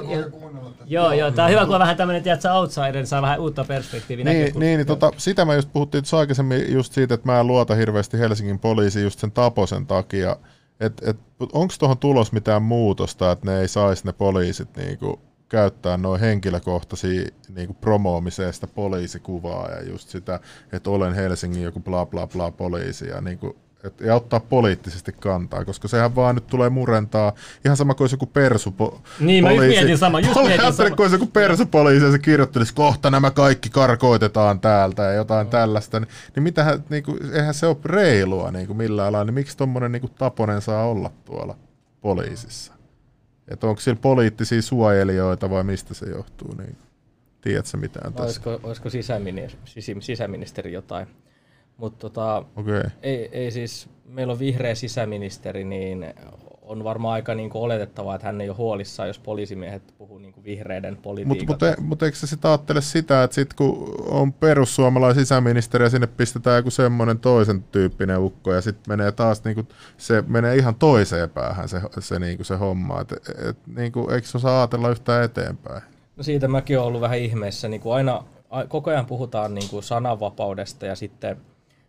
Joo, 0.87 1.13
joo, 1.13 1.31
tää 1.31 1.45
on 1.45 1.51
hyvä, 1.51 1.65
kun 1.65 1.75
on 1.75 1.81
vähän 1.81 1.97
tämmönen, 1.97 2.23
tiedätkö, 2.23 2.53
outsider, 2.53 3.07
saa 3.07 3.23
vähän 3.23 3.41
uutta 3.41 3.65
perspektiiviä. 3.65 4.25
Niin, 4.25 4.41
näkökulmaa. 4.41 4.67
niin, 4.67 4.77
niin 4.77 4.87
tota, 4.87 5.13
sitä 5.17 5.45
mä 5.45 5.55
just 5.55 5.73
puhuttiin 5.73 6.03
tuossa 6.03 6.19
aikaisemmin 6.19 6.73
just 6.73 6.93
siitä, 6.93 7.15
että 7.15 7.33
mä 7.33 7.41
en 7.41 7.47
luota 7.47 7.75
hirveästi 7.75 8.19
Helsingin 8.19 8.59
poliisiin 8.59 9.03
just 9.03 9.19
sen 9.19 9.33
taposen 9.33 9.87
takia. 9.87 10.37
Et, 10.81 11.03
et, 11.07 11.17
onko 11.53 11.75
tuohon 11.79 11.99
tulos 11.99 12.33
mitään 12.33 12.63
muutosta, 12.63 13.33
että 13.33 13.47
ne 13.47 13.61
ei 13.61 13.69
saisi 13.69 14.07
ne 14.07 14.13
poliisit 14.13 14.77
niinku 14.77 15.21
käyttää 15.49 15.97
noin 15.97 16.21
henkilökohtaisia 16.21 17.29
niinku 17.55 17.75
promoomiseen 17.75 18.53
sitä 18.53 18.67
poliisikuvaa 18.67 19.71
ja 19.71 19.83
just 19.83 20.09
sitä, 20.09 20.41
että 20.73 20.91
olen 20.91 21.15
Helsingin 21.15 21.63
joku 21.63 21.81
bla 21.81 22.07
bla 22.07 22.27
bla 22.27 22.51
poliisi 22.51 23.09
ja 23.09 23.21
niinku, 23.21 23.57
et, 23.85 24.01
ja 24.01 24.15
ottaa 24.15 24.41
poliittisesti 24.41 25.13
kantaa, 25.13 25.65
koska 25.65 25.89
sehän 25.89 26.15
vaan 26.15 26.35
nyt 26.35 26.47
tulee 26.47 26.69
murentaa 26.69 27.33
ihan 27.65 27.77
sama 27.77 27.95
kuin 27.95 28.09
joku 28.11 28.27
persupo. 28.27 29.03
Niin, 29.21 29.45
mä 29.45 29.53
just 29.53 29.69
mietin 29.69 29.99
sama, 29.99 30.21
just 30.21 30.35
mietin 30.35 30.61
ajattelin, 30.61 30.89
sama. 30.89 30.97
kun 30.97 31.05
olisi 31.05 31.15
joku 31.15 31.27
persupoliisi 31.27 32.05
ja 32.05 32.13
se 32.13 32.19
kirjoittelisi, 32.19 32.75
kohta 32.75 33.11
nämä 33.11 33.31
kaikki 33.31 33.71
karkoitetaan 33.71 34.61
täältä 34.61 35.03
ja 35.03 35.13
jotain 35.13 35.45
no. 35.45 35.51
tällaista, 35.51 36.01
niin, 36.01 36.09
niin 36.35 36.43
mitähän, 36.43 36.85
niin 36.89 37.03
kuin, 37.03 37.35
eihän 37.35 37.55
se 37.55 37.67
ole 37.67 37.77
reilua 37.85 38.51
niin 38.51 38.67
kuin 38.67 38.77
millään 38.77 39.13
lailla, 39.13 39.25
niin 39.25 39.35
miksi 39.35 39.57
tuommoinen 39.57 39.93
niin 39.93 40.11
Taponen 40.19 40.63
saa 40.63 40.87
olla 40.87 41.11
tuolla 41.25 41.57
poliisissa? 42.01 42.73
Että 43.49 43.67
onko 43.67 43.81
siellä 43.81 44.01
poliittisia 44.01 44.63
suojelijoita 44.63 45.51
vai 45.51 45.65
mistä 45.65 45.95
se 45.95 46.07
johtuu? 46.07 46.55
Niin, 46.55 46.77
tiedätkö 47.41 47.77
mitään 47.77 48.13
tässä? 48.13 48.25
Olisiko, 48.25 48.61
olisiko 48.63 48.91
sisäministeri, 48.91 50.01
sisäministeri 50.01 50.73
jotain? 50.73 51.07
Mutta 51.79 51.99
tota. 51.99 52.45
Okay. 52.57 52.83
ei, 53.03 53.29
ei 53.33 53.51
siis, 53.51 53.89
meillä 54.05 54.33
on 54.33 54.39
vihreä 54.39 54.75
sisäministeri, 54.75 55.65
niin 55.65 56.07
on 56.69 56.85
varmaan 56.85 57.15
aika 57.15 57.35
niin 57.35 57.51
kuin 57.51 57.63
oletettavaa, 57.63 58.15
että 58.15 58.27
hän 58.27 58.41
ei 58.41 58.49
ole 58.49 58.57
huolissaan, 58.57 59.09
jos 59.09 59.19
poliisimiehet 59.19 59.95
puhuu 59.99 60.19
niin 60.19 60.33
kuin 60.33 60.45
vihreiden 60.45 60.93
Mutta 60.93 61.03
politiikasta. 61.03 61.67
mut, 61.67 61.89
mut 61.89 62.03
eikö 62.03 62.17
se 62.17 62.27
sitä 62.27 62.49
ajattele 62.49 62.81
sitä, 62.81 63.23
että 63.23 63.35
sit 63.35 63.55
kun 63.55 63.95
on 64.07 64.33
perussuomalainen 64.33 65.23
sisäministeri 65.25 65.85
ja 65.85 65.91
sinne 65.91 66.07
pistetään 66.07 66.57
joku 66.57 66.71
semmoinen 66.71 67.19
toisen 67.19 67.63
tyyppinen 67.63 68.19
ukko 68.21 68.53
ja 68.53 68.61
sitten 68.61 68.93
menee 68.93 69.13
taas 69.13 69.45
niinku, 69.45 69.63
se 69.97 70.25
menee 70.27 70.57
ihan 70.57 70.75
toiseen 70.75 71.31
päähän 71.31 71.69
se, 71.69 71.81
se, 71.99 72.19
niinku 72.19 72.45
se 72.45 72.57
homma. 72.57 73.01
Et, 73.01 73.13
et, 73.49 73.57
niinku, 73.77 74.09
eikö 74.11 74.27
se 74.27 74.37
osaa 74.37 74.61
ajatella 74.61 74.91
yhtään 74.91 75.25
eteenpäin? 75.25 75.83
No 76.17 76.23
siitä 76.23 76.49
mäkin 76.49 76.79
olen 76.79 76.89
ollut 76.89 77.01
vähän 77.01 77.19
ihmeessä. 77.19 77.69
Niin 77.69 77.81
kuin 77.81 77.95
aina, 77.95 78.25
a, 78.51 78.67
koko 78.67 78.91
ajan 78.91 79.07
puhutaan 79.07 79.55
niin 79.55 79.69
kuin 79.69 79.83
sananvapaudesta 79.83 80.87
ja 80.87 80.97
sitten, 80.97 81.37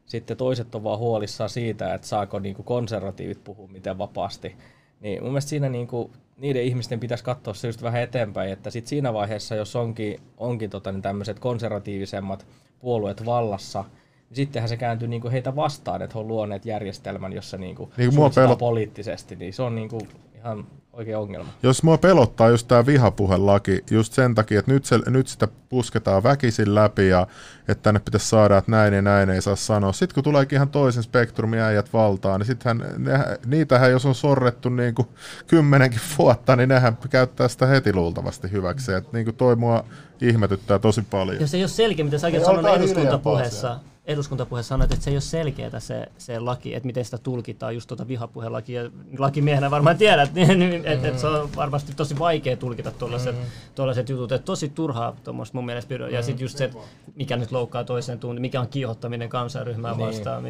sitten 0.10 0.38
toiset 0.38 0.76
on 0.76 0.84
vaan 0.84 1.00
huolissaan 1.00 1.50
siitä, 1.50 1.94
että 1.94 2.08
saako 2.08 2.40
niin 2.40 2.56
kuin 2.56 2.66
konservatiivit 2.66 3.44
puhua 3.44 3.68
miten 3.68 3.98
vapaasti. 3.98 4.56
Niin 5.00 5.24
mun 5.24 5.32
mielestä 5.32 5.50
siinä 5.50 5.70
niin 5.70 5.88
kuin, 5.88 6.12
niiden 6.38 6.64
ihmisten 6.64 7.00
pitäisi 7.00 7.24
katsoa 7.24 7.54
se 7.54 7.68
just 7.68 7.82
vähän 7.82 8.02
eteenpäin, 8.02 8.52
että 8.52 8.70
sit 8.70 8.88
siinä 8.88 9.14
vaiheessa, 9.14 9.56
jos 9.56 9.76
onkin, 9.76 10.20
onkin 10.38 10.70
tota, 10.70 10.92
niin 10.92 11.02
tämmöiset 11.02 11.40
konservatiivisemmat 11.40 12.46
puolueet 12.80 13.26
vallassa, 13.26 13.86
niin 14.30 14.36
sittenhän 14.36 14.70
se 14.70 14.78
kääntyy 14.78 15.08
niin 15.08 15.22
kuin 15.22 15.32
heitä 15.32 15.56
vastaan, 15.56 16.02
että 16.02 16.14
he 16.14 16.20
on 16.20 16.28
luoneet 16.28 16.66
järjestelmän, 16.66 17.34
jossa 17.34 17.58
niin 17.58 17.76
kuin 17.76 17.90
Niin 17.98 18.10
kuin 18.10 18.16
mua 18.16 18.26
suitsitaan 18.26 18.50
pelot- 18.50 18.60
poliittisesti, 18.60 19.36
niin 19.36 19.54
se 19.54 19.62
on 19.62 19.76
niin 19.76 19.90
kuin 19.90 20.08
ihan 20.36 20.68
oikein 20.94 21.18
ongelma. 21.18 21.50
Jos 21.64 21.84
mua 21.84 21.98
pelottaa 21.98 22.50
just 22.50 22.68
tämä 22.68 22.86
vihapuhelaki 22.86 23.84
just 23.92 24.14
sen 24.14 24.36
takia, 24.36 24.60
että 24.60 24.72
nyt, 24.72 24.86
se, 24.86 25.00
nyt 25.08 25.28
sitä 25.28 25.48
pusketaan 25.70 26.24
väkisin 26.24 26.76
läpi 26.76 27.08
ja 27.08 27.28
että 27.68 27.84
tänne 27.84 28.00
pitäisi 28.00 28.30
saada, 28.30 28.58
että 28.58 28.72
näin 28.72 28.94
ja 28.94 29.02
näin 29.02 29.30
ei 29.30 29.42
saa 29.42 29.56
sanoa. 29.56 29.94
Sitten 29.94 30.16
kun 30.16 30.24
tuleekin 30.24 30.56
ihan 30.56 30.70
toisen 30.70 31.04
spektrumin 31.04 31.60
äijät 31.60 31.94
valtaan, 31.94 32.40
niin 32.40 32.48
sittenhän, 32.48 32.94
ne, 32.98 33.20
niitähän 33.46 33.92
jos 33.92 34.06
on 34.06 34.16
sorrettu 34.16 34.70
niin 34.70 34.96
kuin 34.96 35.08
kymmenenkin 35.48 36.02
vuotta, 36.18 36.56
niin 36.56 36.70
nehän 36.70 36.98
käyttää 37.10 37.48
sitä 37.48 37.66
heti 37.66 37.94
luultavasti 37.94 38.52
hyväksi. 38.52 38.94
Että 38.94 39.10
niin 39.14 39.26
kuin 39.26 39.36
toi 39.36 39.56
mua 39.56 39.84
ihmetyttää 40.22 40.80
tosi 40.80 41.02
paljon. 41.02 41.42
Jos 41.42 41.54
ei 41.54 41.62
ole 41.62 41.68
selkeä, 41.68 42.06
mitä 42.06 42.18
säkin 42.18 42.46
sanoit 42.46 42.78
eduskuntapuheessa, 42.78 43.80
eduskuntapuheessa 44.10 44.70
sanoit, 44.70 44.92
että 44.92 45.04
se 45.04 45.10
ei 45.10 45.16
ole 45.16 45.22
selkeää 45.22 45.80
se, 45.80 46.08
se 46.18 46.40
laki, 46.40 46.76
että 46.76 46.88
miten 46.88 47.06
sitä 47.06 47.18
tulkitaan, 47.18 47.74
just 47.74 47.88
tuota 47.88 48.08
vihapuhelaki. 48.08 48.74
Ja 48.74 48.90
lakimiehenä 49.18 49.72
varmaan 49.72 49.98
tiedät, 49.98 50.34
niin, 50.36 50.60
niin, 50.60 50.74
että, 50.86 51.08
että 51.08 51.22
se 51.22 51.28
on 51.28 51.50
varmasti 51.56 51.94
tosi 51.96 52.20
vaikea 52.20 52.58
tulkita 52.58 52.92
tuollaiset, 52.92 53.36
tuollaiset 53.76 54.10
jutut. 54.10 54.32
Että 54.32 54.46
tosi 54.46 54.70
turhaa 54.70 55.16
tuommoista 55.24 55.58
mun 55.58 55.66
mielestä. 55.66 55.94
Ja 55.94 56.22
sitten 56.22 56.46
just 56.46 56.58
se, 56.58 56.64
että 56.64 56.78
mikä 57.16 57.38
nyt 57.38 57.52
loukkaa 57.52 57.84
toisen 57.84 58.20
tunnin, 58.20 58.42
mikä 58.42 58.62
on 58.62 58.68
kiihottaminen 58.68 59.30
kansanryhmää 59.30 59.94
Niin. 59.94 60.08
vastaan. 60.08 60.44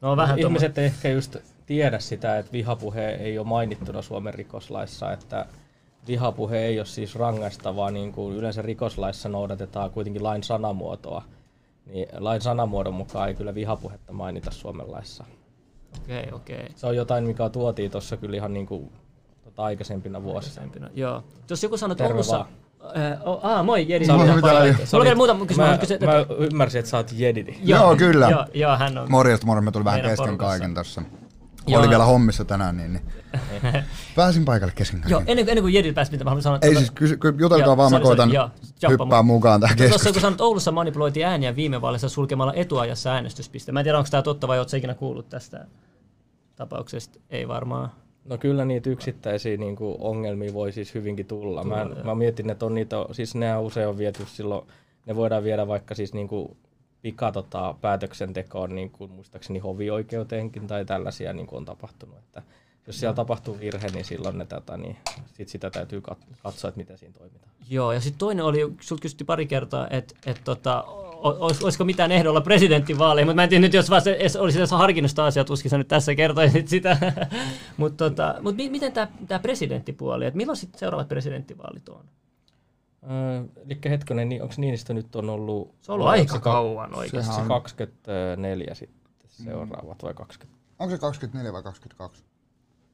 No 0.00 0.16
vähän 0.16 0.38
Ihmiset 0.38 0.78
ei 0.78 0.84
ehkä 0.84 1.08
just 1.08 1.36
tiedä 1.66 1.98
sitä, 1.98 2.38
että 2.38 2.52
vihapuhe 2.52 3.08
ei 3.08 3.38
ole 3.38 3.46
mainittuna 3.46 4.02
Suomen 4.02 4.34
rikoslaissa, 4.34 5.12
että 5.12 5.46
vihapuhe 6.06 6.58
ei 6.58 6.78
ole 6.78 6.86
siis 6.86 7.14
rangaistavaa, 7.16 7.90
niin 7.90 8.12
kuin 8.12 8.36
yleensä 8.36 8.62
rikoslaissa 8.62 9.28
noudatetaan 9.28 9.90
kuitenkin 9.90 10.22
lain 10.22 10.42
sanamuotoa. 10.42 11.24
Niin 11.86 12.08
lain 12.18 12.40
sanamuodon 12.40 12.94
mukaan 12.94 13.28
ei 13.28 13.34
kyllä 13.34 13.54
vihapuhetta 13.54 14.12
mainita 14.12 14.50
Suomen 14.50 14.92
laissa. 14.92 15.24
Okei, 16.02 16.28
okei. 16.32 16.68
Se 16.76 16.86
on 16.86 16.96
jotain, 16.96 17.24
mikä 17.24 17.48
tuotiin 17.48 17.90
tuossa 17.90 18.16
kyllä 18.16 18.36
ihan 18.36 18.52
niin 18.52 18.66
kuin, 18.66 18.92
tota 19.44 19.62
aikaisempina 19.62 20.22
vuosina. 20.22 20.62
Aikaisempina. 20.62 20.90
Joo. 20.94 21.24
Jos 21.50 21.62
joku 21.62 21.76
sanoo, 21.76 21.92
että 21.92 22.04
Oulussa... 22.04 22.36
vaan. 22.36 22.48
Äh, 22.96 23.18
oh, 23.24 23.40
aa, 23.42 23.62
moi 23.62 23.88
Jedi. 23.88 24.06
Moi, 24.06 24.18
Mitä? 24.18 24.32
Mulla 24.32 24.58
on 24.92 25.02
vielä 25.02 25.14
muuta 25.14 25.34
kysymyksiä. 25.34 25.64
Mä, 25.66 25.70
Mä, 25.72 25.78
kysyn, 25.78 25.98
mä 26.04 26.26
ymmärsin, 26.38 26.78
että 26.78 26.90
sä 26.90 26.96
oot 26.96 27.12
jedidi. 27.12 27.54
Joo, 27.62 27.96
kyllä. 27.96 28.28
Joo, 28.30 28.46
joo, 28.54 28.76
hän 28.76 28.98
on. 28.98 29.10
Morjesta, 29.10 29.46
morjesta. 29.46 29.64
Me 29.64 29.72
tuli 29.72 29.84
vähän 29.84 30.00
kesken 30.00 30.16
porukassa. 30.16 30.50
kaiken 30.50 30.74
tässä. 30.74 31.02
Joo. 31.66 31.80
Oli 31.80 31.88
vielä 31.88 32.04
hommissa 32.04 32.44
tänään, 32.44 32.76
niin, 32.76 32.92
niin. 32.92 33.04
pääsin 34.16 34.44
paikalle 34.44 34.72
kesken 34.76 35.00
kaiken. 35.00 35.10
Joo, 35.10 35.22
ennen, 35.26 35.48
ennen 35.48 35.62
kuin 35.62 35.74
Jedil 35.74 35.94
pääsi, 35.94 36.12
mitä 36.12 36.24
mä 36.24 36.30
haluan 36.30 36.42
sanoa. 36.42 36.58
Ei 36.62 36.70
tuota- 36.70 36.78
siis, 36.78 36.90
kysy, 36.90 37.18
jutelkaa 37.38 37.66
Joo, 37.66 37.76
vaan, 37.76 37.92
mä 37.92 37.98
sorry, 37.98 38.16
sorry, 38.16 38.32
koitan 38.32 38.90
hyppää 38.90 39.22
mukaan 39.22 39.60
tähän 39.60 39.76
Tuossa 39.76 39.88
kun 39.90 39.94
keskusteluun. 39.94 40.20
sanoit, 40.20 40.34
että 40.34 40.44
Oulussa 40.44 40.72
manipuloitiin 40.72 41.26
ääniä 41.26 41.56
viime 41.56 41.80
vaaleissa 41.80 42.08
sulkemalla 42.08 42.54
etuajassa 42.54 43.12
äänestyspiste. 43.12 43.72
Mä 43.72 43.80
en 43.80 43.84
tiedä, 43.84 43.98
onko 43.98 44.08
tämä 44.10 44.22
totta 44.22 44.48
vai 44.48 44.58
ootko 44.58 44.76
ikinä 44.76 44.94
kuullut 44.94 45.28
tästä 45.28 45.66
tapauksesta. 46.56 47.18
Ei 47.30 47.48
varmaan. 47.48 47.90
No 48.24 48.38
kyllä 48.38 48.64
niitä 48.64 48.90
yksittäisiä 48.90 49.56
niin 49.56 49.76
kuin, 49.76 49.96
ongelmia 50.00 50.54
voi 50.54 50.72
siis 50.72 50.94
hyvinkin 50.94 51.26
tulla. 51.26 51.64
Mä, 51.64 51.86
mä 52.04 52.14
mietin, 52.14 52.50
että 52.50 52.66
on 52.66 52.74
niitä, 52.74 52.96
siis 53.12 53.34
ne 53.34 53.56
usein 53.56 53.88
on 53.88 53.98
viety 53.98 54.26
silloin, 54.26 54.66
ne 55.06 55.16
voidaan 55.16 55.44
viedä 55.44 55.68
vaikka 55.68 55.94
siis 55.94 56.14
niin 56.14 56.28
kuin, 56.28 56.56
pika 57.02 57.32
tota, 57.32 57.74
päätöksentekoon 57.80 58.74
niin 58.74 58.90
kuin, 58.90 59.10
muistaakseni 59.10 59.58
hovioikeuteenkin 59.58 60.66
tai 60.66 60.84
tällaisia 60.84 61.32
niin 61.32 61.46
kuin 61.46 61.56
on 61.56 61.64
tapahtunut. 61.64 62.18
Että 62.18 62.42
jos 62.86 63.00
siellä 63.00 63.14
tapahtuu 63.14 63.60
virhe, 63.60 63.88
niin 63.88 64.04
silloin 64.04 64.38
ne, 64.38 64.44
tota, 64.44 64.76
niin 64.76 64.96
sit 65.32 65.48
sitä 65.48 65.70
täytyy 65.70 66.00
kat- 66.00 66.36
katsoa, 66.42 66.68
että 66.68 66.78
miten 66.78 66.98
siinä 66.98 67.14
toimitaan. 67.18 67.52
Joo, 67.70 67.92
ja 67.92 68.00
sitten 68.00 68.18
toinen 68.18 68.44
oli, 68.44 68.74
sulta 68.80 69.02
kysyttiin 69.02 69.26
pari 69.26 69.46
kertaa, 69.46 69.88
että 69.90 70.14
et, 70.26 70.40
tota, 70.44 70.82
olis, 71.22 71.62
olisiko 71.62 71.84
mitään 71.84 72.12
ehdolla 72.12 72.40
presidenttivaaleihin, 72.40 73.26
mutta 73.26 73.36
mä 73.36 73.42
en 73.42 73.48
tiedä 73.48 73.60
nyt, 73.60 73.74
jos 73.74 73.90
vaan 73.90 74.02
se, 74.02 74.18
olisi 74.38 74.58
tässä 74.58 74.76
harkinnut 74.76 75.10
sitä 75.10 75.24
asiaa, 75.24 75.44
tuskin 75.44 75.70
sä 75.70 75.78
nyt 75.78 75.88
tässä 75.88 76.14
kertoisit 76.14 76.68
sitä. 76.68 76.96
mutta 77.76 78.10
tota, 78.10 78.34
mut 78.40 78.56
mi, 78.56 78.70
miten 78.70 78.92
tämä 78.92 79.38
presidenttipuoli, 79.42 80.26
että 80.26 80.36
milloin 80.36 80.56
sitten 80.56 80.78
seuraavat 80.78 81.08
presidenttivaalit 81.08 81.88
on? 81.88 82.04
Öö, 83.10 83.42
eli 83.66 83.78
hetkonen, 83.90 84.28
niin 84.28 84.42
onko 84.42 84.54
Niinistö 84.58 84.94
nyt 84.94 85.16
on 85.16 85.30
ollut... 85.30 85.74
Se 85.80 85.92
on 85.92 85.94
ollut 85.94 86.08
aika 86.08 86.40
kauan 86.40 86.98
oikeasti. 86.98 87.34
Se 87.34 87.40
24 87.48 88.74
sitten 88.74 89.12
seuraavat 89.28 90.02
vai 90.02 90.14
20? 90.14 90.62
Onko 90.78 90.90
se 90.90 90.98
24 90.98 91.52
vai 91.52 91.62
22? 91.62 92.24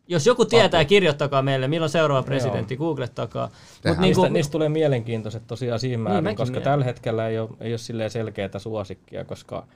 Jos 0.09 0.27
joku 0.27 0.45
tietää, 0.45 0.85
kirjoittakaa 0.85 1.43
meille, 1.43 1.69
milloin 1.69 1.91
seuraava 1.91 2.23
presidentti, 2.23 2.75
Joo. 2.75 2.79
googlettakaa. 2.79 3.51
Mut 3.89 3.99
niin 3.99 4.15
kuin, 4.15 4.33
niistä 4.33 4.53
tulee 4.53 4.69
mielenkiintoiset 4.69 5.47
tosiaan 5.47 5.81
siinä 5.81 6.03
määrin, 6.03 6.25
niin, 6.25 6.37
koska 6.37 6.61
tällä 6.61 6.85
hetkellä 6.85 7.29
ei 7.29 7.39
ole, 7.39 7.51
ei 7.61 7.73
ole 7.73 8.09
selkeää 8.09 8.59
suosikkia, 8.59 9.25
koska, 9.25 9.67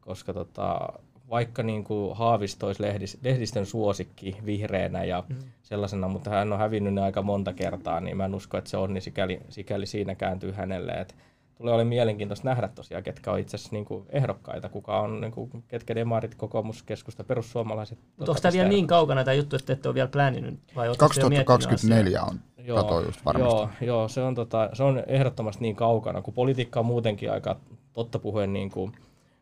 koska 0.00 0.32
tota, 0.32 0.92
vaikka 1.30 1.62
niin 1.62 1.84
kuin 1.84 2.16
Haavisto 2.16 2.66
olisi 2.66 2.82
lehdis, 2.82 3.18
lehdistön 3.22 3.66
suosikki 3.66 4.36
vihreänä 4.46 5.04
ja 5.04 5.24
mm. 5.28 5.36
sellaisena, 5.62 6.08
mutta 6.08 6.30
hän 6.30 6.52
on 6.52 6.58
hävinnyt 6.58 6.94
ne 6.94 7.00
aika 7.00 7.22
monta 7.22 7.52
kertaa, 7.52 8.00
niin 8.00 8.16
mä 8.16 8.24
en 8.24 8.34
usko, 8.34 8.58
että 8.58 8.70
se 8.70 8.76
on, 8.76 8.94
niin 8.94 9.02
sikäli, 9.02 9.40
sikäli 9.48 9.86
siinä 9.86 10.14
kääntyy 10.14 10.52
hänelle. 10.52 10.92
Että 10.92 11.14
tulee 11.54 11.74
olemaan 11.74 11.88
mielenkiintoista 11.88 12.48
nähdä 12.48 12.68
tosiaan, 12.68 13.02
ketkä 13.02 13.32
on 13.32 13.38
itse 13.38 13.56
asiassa 13.56 13.72
niin 13.72 13.84
kuin 13.84 14.06
ehdokkaita, 14.08 14.68
kuka 14.68 15.00
on, 15.00 15.20
niin 15.20 15.32
kuin, 15.32 15.50
ketkä 15.68 15.94
demarit, 15.94 16.34
kokoomus, 16.34 16.82
keskusta, 16.82 17.24
perussuomalaiset. 17.24 17.98
Mutta 18.16 18.32
onko 18.32 18.40
tämä 18.40 18.52
vielä 18.52 18.68
niin 18.68 18.86
kaukana 18.86 19.24
tämä 19.24 19.34
juttu, 19.34 19.56
että 19.56 19.72
ette 19.72 19.88
ole 19.88 19.94
vielä 19.94 20.08
plänninyt? 20.08 20.60
Vai 20.76 20.88
2024 20.98 22.22
on, 22.22 22.40
joo, 22.58 23.00
just 23.00 23.24
varmasti. 23.24 23.54
Joo, 23.54 23.68
joo 23.80 24.08
se, 24.08 24.22
on 24.22 24.34
tota, 24.34 24.70
se 24.72 24.82
on 24.82 25.02
ehdottomasti 25.06 25.62
niin 25.62 25.76
kaukana, 25.76 26.22
kun 26.22 26.34
politiikka 26.34 26.80
on 26.80 26.86
muutenkin 26.86 27.32
aika 27.32 27.56
totta 27.92 28.18
puheen 28.18 28.52
niin 28.52 28.70
kuin, 28.70 28.92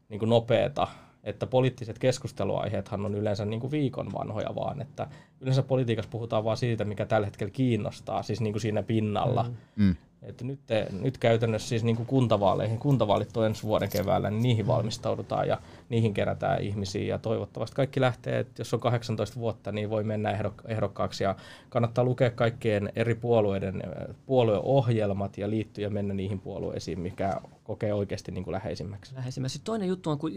niin 0.09 0.19
kuin 0.19 0.29
nopeeta, 0.29 0.87
että 1.25 1.47
poliittiset 1.47 1.99
keskusteluaiheethan 1.99 3.07
on 3.07 3.15
yleensä 3.15 3.45
niin 3.45 3.61
kuin 3.61 3.71
viikon 3.71 4.13
vanhoja 4.13 4.55
vaan, 4.55 4.81
että 4.83 5.07
yleensä 5.41 5.63
politiikassa 5.63 6.11
puhutaan 6.11 6.45
vaan 6.45 6.57
siitä, 6.57 6.85
mikä 6.85 7.07
tällä 7.07 7.27
hetkellä 7.27 7.51
kiinnostaa, 7.51 8.23
siis 8.23 8.41
niin 8.41 8.53
kuin 8.53 8.61
siinä 8.61 8.83
pinnalla. 8.83 9.43
Mm. 9.77 9.85
Mm. 9.85 9.97
Että 10.23 10.45
nyt, 10.45 10.61
nyt 11.01 11.19
käytännössä 11.19 11.69
siis 11.69 11.85
niin 11.85 11.97
kuin 11.97 12.07
kuntavaaleihin, 12.07 12.79
kuntavaalit 12.79 13.37
on 13.37 13.47
ensi 13.47 13.63
vuoden 13.63 13.89
keväällä, 13.89 14.31
niin 14.31 14.43
niihin 14.43 14.67
valmistaudutaan 14.67 15.49
ja 15.49 15.59
niihin 15.89 16.15
kerätään 16.15 16.63
ihmisiä 16.63 17.05
ja 17.05 17.19
toivottavasti 17.19 17.77
kaikki 17.77 18.01
lähtee, 18.01 18.39
että 18.39 18.61
jos 18.61 18.75
on 18.75 18.81
18 18.81 19.41
vuotta, 19.41 19.73
niin 19.73 19.91
voi 19.91 20.05
mennä 20.05 20.39
ehdokkaaksi 20.69 21.25
ja 21.25 21.37
kannattaa 21.69 22.05
lukea 22.05 22.31
kaikkien 22.31 22.93
eri 22.97 23.15
puolueiden 23.15 23.83
puolueohjelmat 24.27 25.39
ja 25.39 25.51
liittyä 25.51 25.85
ja 25.85 25.91
mennä 25.91 26.15
niihin 26.15 26.41
puolueisiin, 26.41 27.01
mikä 27.01 27.41
kokee 27.65 27.95
oikeasti 27.95 28.33
niin 28.33 28.45
kuin 28.45 28.53
läheisimmäksi. 28.53 29.15
Läheisimmäksi. 29.15 29.61
Toinen 29.65 29.89
juttu 29.89 30.11
on, 30.11 30.19
kun 30.19 30.33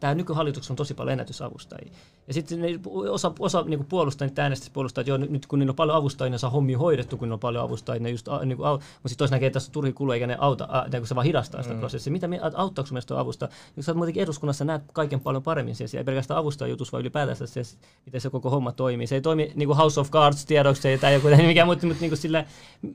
tämä 0.00 0.14
nykyhallitus 0.14 0.70
on 0.70 0.76
tosi 0.76 0.94
paljon 0.94 1.12
ennätysavustajia. 1.12 1.92
Ja 2.28 2.34
sitten 2.34 2.60
ne, 2.60 2.68
osa, 3.10 3.32
osa 3.38 3.62
niin 3.62 3.78
kuin 3.78 3.86
puolustaa, 3.86 4.28
niitä 4.28 4.42
äänestäjät 4.42 4.98
että 4.98 5.10
joo, 5.10 5.18
nyt 5.18 5.46
kun 5.46 5.58
niillä 5.58 5.70
on 5.70 5.76
paljon 5.76 5.96
avustajia, 5.96 6.30
ne 6.30 6.38
saa 6.38 6.50
hommia 6.50 6.78
hoidettu, 6.78 7.16
kun 7.16 7.26
niillä 7.26 7.34
on 7.34 7.40
paljon 7.40 7.64
avustajia. 7.64 8.02
Ne 8.02 8.10
just, 8.10 8.28
niin 8.44 8.56
kuin, 8.56 8.68
mutta 8.68 9.08
sitten 9.08 9.18
toisaalta 9.18 9.36
näkee, 9.36 9.46
että 9.46 9.54
tässä 9.54 9.70
on 9.70 9.72
turhi 9.72 9.92
kulu, 9.92 10.12
eikä 10.12 10.26
ne 10.26 10.36
auta, 10.40 10.68
äh, 10.74 11.00
kun 11.00 11.06
se 11.06 11.14
vaan 11.14 11.26
hidastaa 11.26 11.62
sitä 11.62 11.74
mm. 11.74 11.80
prosessia. 11.80 12.12
Mitä, 12.12 12.28
auttaako 12.54 12.86
sun 12.86 12.94
mielestä 12.94 13.20
avusta? 13.20 13.48
Jos 13.76 13.86
sä 13.86 13.92
oot 13.92 13.96
muutenkin 13.96 14.22
eduskunnassa, 14.22 14.64
näet 14.64 14.82
kaiken 14.92 15.20
paljon 15.20 15.42
paremmin 15.42 15.74
siellä, 15.74 15.98
ei 15.98 16.04
pelkästään 16.04 16.40
avustajutus, 16.40 16.92
vaan 16.92 17.00
ylipäätään 17.00 17.36
se, 17.36 17.62
miten 18.06 18.20
se 18.20 18.30
koko 18.30 18.50
homma 18.50 18.72
toimii. 18.72 19.06
Se 19.06 19.14
ei 19.14 19.20
toimi 19.20 19.52
niin 19.54 19.66
kuin 19.66 19.76
House 19.76 20.00
of 20.00 20.10
Cards 20.10 20.46
tiedoksi 20.46 20.98
tai 20.98 21.14
joku 21.14 21.28
mikään, 21.46 21.66
mutta, 21.66 21.86
mutta 21.86 22.00
niin 22.00 22.10
kuin 22.10 22.18
sillä, 22.18 22.44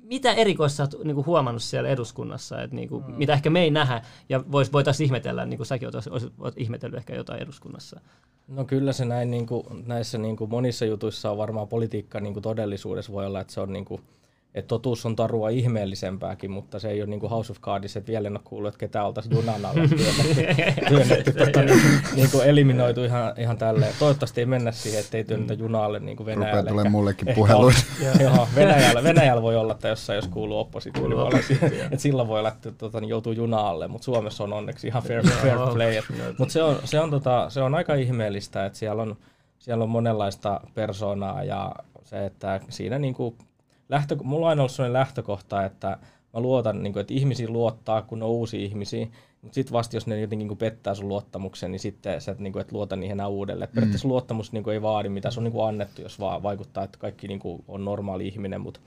mitä 0.03 0.33
erikoista 0.33 0.83
oot 0.83 1.03
niin 1.03 1.15
kuin 1.15 1.25
huomannut 1.25 1.63
siellä 1.63 1.89
eduskunnassa, 1.89 2.61
että 2.61 2.75
niin 2.75 2.89
kuin, 2.89 3.03
mm. 3.07 3.13
mitä 3.13 3.33
ehkä 3.33 3.49
me 3.49 3.61
ei 3.61 3.71
nähdä, 3.71 4.01
ja 4.29 4.43
vois, 4.51 4.73
voitaisiin 4.73 5.05
ihmetellä, 5.05 5.45
niin 5.45 5.57
kuin 5.57 5.67
säkin 5.67 5.87
olet, 5.87 6.33
olisit 6.39 6.61
ihmetellyt 6.61 6.97
ehkä 6.97 7.15
jotain 7.15 7.41
eduskunnassa. 7.41 7.99
No 8.47 8.65
kyllä 8.65 8.93
se 8.93 9.05
näin, 9.05 9.31
niin 9.31 9.47
kuin, 9.47 9.63
näissä 9.85 10.17
niin 10.17 10.37
kuin 10.37 10.49
monissa 10.49 10.85
jutuissa 10.85 11.31
on 11.31 11.37
varmaan 11.37 11.67
politiikka 11.67 12.19
niin 12.19 12.33
kuin 12.33 12.43
todellisuudessa 12.43 13.13
voi 13.13 13.25
olla, 13.25 13.41
että 13.41 13.53
se 13.53 13.61
on 13.61 13.73
niin 13.73 13.85
kuin, 13.85 14.01
että 14.55 14.67
totuus 14.67 15.05
on 15.05 15.15
tarua 15.15 15.49
ihmeellisempääkin, 15.49 16.51
mutta 16.51 16.79
se 16.79 16.89
ei 16.89 17.01
ole 17.01 17.09
niin 17.09 17.19
kuin 17.19 17.29
House 17.29 17.51
of 17.51 17.61
Cards, 17.61 17.97
että 17.97 18.11
vielä 18.11 18.27
en 18.27 18.33
ole 18.33 18.41
kuullut, 18.43 18.67
että 18.69 18.79
ketä 18.79 19.03
oltaisiin 19.03 19.35
junan 19.35 19.65
alla 19.65 19.87
työnnetty, 19.87 20.85
työnnetty 20.89 21.33
tota, 21.33 21.61
niin, 21.61 21.81
niin 22.15 22.31
kuin 22.31 22.45
eliminoitu 22.45 23.03
ihan, 23.03 23.33
ihan 23.37 23.57
tälleen. 23.57 23.93
Toivottavasti 23.99 24.41
ei 24.41 24.45
mennä 24.45 24.71
siihen, 24.71 24.99
että 24.99 25.17
ei 25.17 25.23
työnnetä 25.23 25.53
mm. 25.53 25.59
junalle 25.59 25.99
niin 25.99 26.17
kuin 26.17 26.27
Venäjälle. 26.27 26.61
Rupeaa 26.61 26.73
tulee 26.73 26.89
mullekin 26.89 27.35
puheluita. 27.35 27.79
Joo, 28.19 28.47
Venäjällä, 28.55 29.03
Venäjällä 29.03 29.41
voi 29.41 29.55
olla, 29.55 29.73
että 29.73 29.87
jossain 29.87 30.15
jos 30.15 30.27
kuuluu 30.27 30.59
oppositio, 30.59 31.07
niin 31.07 31.81
että 31.81 31.97
silloin 31.97 32.27
voi 32.27 32.39
olla, 32.39 32.49
että 32.49 32.71
tota, 32.71 33.01
niin 33.01 33.09
joutuu 33.09 33.33
junaalle, 33.33 33.87
mutta 33.87 34.05
Suomessa 34.05 34.43
on 34.43 34.53
onneksi 34.53 34.87
ihan 34.87 35.03
fair, 35.03 35.27
fair 35.27 35.57
play. 35.73 36.01
Mutta 36.37 36.51
se 36.51 36.63
on, 36.63 36.79
se, 36.83 36.99
on, 36.99 37.09
tota, 37.09 37.49
se 37.49 37.61
on 37.61 37.75
aika 37.75 37.93
ihmeellistä, 37.95 38.65
että 38.65 38.79
siellä 38.79 39.01
on, 39.01 39.15
siellä 39.59 39.83
on 39.83 39.89
monenlaista 39.89 40.61
persoonaa 40.73 41.43
ja 41.43 41.71
se, 42.03 42.25
että 42.25 42.59
siinä 42.69 42.99
niin 42.99 43.13
kuin 43.13 43.35
lähtö, 43.89 44.15
mulla 44.23 44.45
on 44.45 44.49
aina 44.49 44.61
ollut 44.61 44.71
sellainen 44.71 44.99
lähtökohta, 44.99 45.65
että 45.65 45.87
mä 46.33 46.39
luotan, 46.39 46.83
niin 46.83 46.93
kuin, 46.93 47.01
että 47.01 47.13
ihmisiä 47.13 47.47
luottaa, 47.47 48.01
kun 48.01 48.23
on 48.23 48.29
uusia 48.29 48.59
ihmisiä, 48.59 49.07
mutta 49.41 49.55
sitten 49.55 49.73
vasta 49.73 49.95
jos 49.95 50.07
ne 50.07 50.21
jotenkin 50.21 50.47
niin 50.47 50.57
pettää 50.57 50.95
sun 50.95 51.07
luottamuksen, 51.07 51.71
niin 51.71 51.79
sitten 51.79 52.21
sä 52.21 52.31
et, 52.31 52.39
niin 52.39 52.53
kuin, 52.53 52.61
et 52.61 52.71
luota 52.71 52.95
niihin 52.95 53.11
enää 53.11 53.27
uudelleen. 53.27 53.69
Mm. 53.69 53.75
Periaatteessa 53.75 54.07
luottamus 54.07 54.51
niin 54.51 54.63
kuin, 54.63 54.73
ei 54.73 54.81
vaadi, 54.81 55.09
mitä 55.09 55.31
se 55.31 55.39
on 55.39 55.43
niin 55.43 55.51
kuin 55.51 55.67
annettu, 55.67 56.01
jos 56.01 56.19
vaan 56.19 56.43
vaikuttaa, 56.43 56.83
että 56.83 56.99
kaikki 56.99 57.27
niin 57.27 57.39
kuin, 57.39 57.63
on 57.67 57.85
normaali 57.85 58.27
ihminen, 58.27 58.61
mutta 58.61 58.79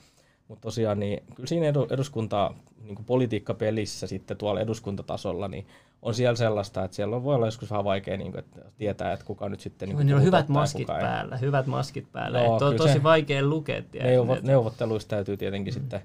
mut 0.49 0.61
tosiaan 0.61 1.01
niin, 1.01 1.23
kyllä 1.35 1.47
siinä 1.47 1.67
eduskunta, 1.91 2.55
niin 2.85 2.95
kuin 2.95 3.07
politiikkapelissä 3.07 4.07
sitten 4.07 4.37
tuolla 4.37 4.61
eduskuntatasolla, 4.61 5.49
niin 5.49 5.67
on 6.03 6.15
siellä 6.15 6.37
sellaista, 6.37 6.85
että 6.85 6.95
siellä 6.95 7.17
on, 7.17 7.25
voi 7.25 7.35
olla 7.35 7.47
joskus 7.47 7.71
vähän 7.71 7.85
vaikea 7.85 8.17
niin 8.17 8.33
kuin, 8.33 8.39
että 8.39 8.61
tietää, 8.79 9.13
että 9.13 9.25
kuka 9.25 9.49
nyt 9.49 9.61
sitten... 9.61 9.89
Niin 9.89 9.99
Niillä 9.99 10.19
on 10.19 10.25
hyvät 10.25 10.49
maskit 10.49 10.87
päällä, 10.87 11.37
hyvät 11.37 11.67
maskit 11.67 12.13
päällä. 12.13 12.41
Joo, 12.41 12.59
to, 12.59 12.73
tosi 12.73 12.93
se, 12.93 13.03
vaikea 13.03 13.47
lukea. 13.47 13.83
Neuvo, 14.03 14.37
neuvotteluissa 14.43 15.09
täytyy 15.09 15.37
tietenkin 15.37 15.75
mm. 15.75 15.81
sitten 15.81 16.03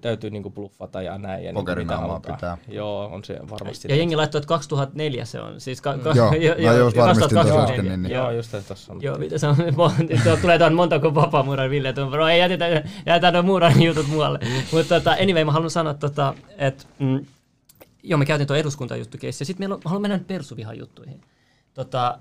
täytyy 0.00 0.30
niinku 0.30 0.50
bluffata 0.50 1.02
ja 1.02 1.18
näin. 1.18 1.44
Ja 1.44 1.52
Pokerinaamaa 1.52 2.16
niinku 2.16 2.32
pitää. 2.32 2.58
Joo, 2.68 3.06
on 3.06 3.24
se 3.24 3.38
varmasti. 3.50 3.88
Ja 3.88 3.96
jengi 3.96 4.16
laittoi, 4.16 4.38
että 4.38 4.48
2004 4.48 5.24
se 5.24 5.40
on. 5.40 5.60
Siis 5.60 5.80
ka- 5.80 5.98
ka- 5.98 6.12
joo, 6.14 6.32
jo, 6.46 6.54
mä 6.66 6.72
just 6.72 6.96
varmistin 6.96 7.28
tuossa 7.28 7.62
äsken. 7.62 7.84
Niin, 7.84 8.02
niin. 8.02 8.14
Joo, 8.14 8.30
just 8.30 8.50
tuossa 8.66 8.92
on. 8.92 9.02
Joo, 9.02 9.18
mitä 9.18 9.38
se 9.38 9.46
on, 9.46 9.56
tulee 10.42 10.58
tuon 10.58 10.74
monta 10.74 10.98
kuin 10.98 11.14
vapaamuuran 11.14 11.70
Ville, 11.70 11.88
että 11.88 12.06
bro, 12.06 12.28
ei 12.28 12.40
jätetä, 12.40 12.82
jätetään 13.06 13.34
nuo 13.34 13.42
muuran 13.42 13.82
jutut 13.82 14.08
muualle. 14.08 14.38
Mutta 14.72 14.94
tota, 14.94 15.10
anyway, 15.10 15.44
mä 15.44 15.52
haluan 15.52 15.70
sanoa, 15.70 15.94
tota, 15.94 16.34
että 16.58 16.84
mm, 16.98 17.26
Joo, 18.02 18.18
me 18.18 18.26
käytiin 18.26 18.46
tuo 18.46 18.56
eduskuntajuttukeissi. 18.56 19.42
Ja 19.42 19.46
sitten 19.46 19.62
meillä 19.62 19.74
on, 19.74 19.80
haluan 19.84 20.02
mennä 20.02 20.16
nyt 20.16 20.26
persuvihan 20.26 20.78
juttuihin. 20.78 21.20
Tota, 21.74 22.18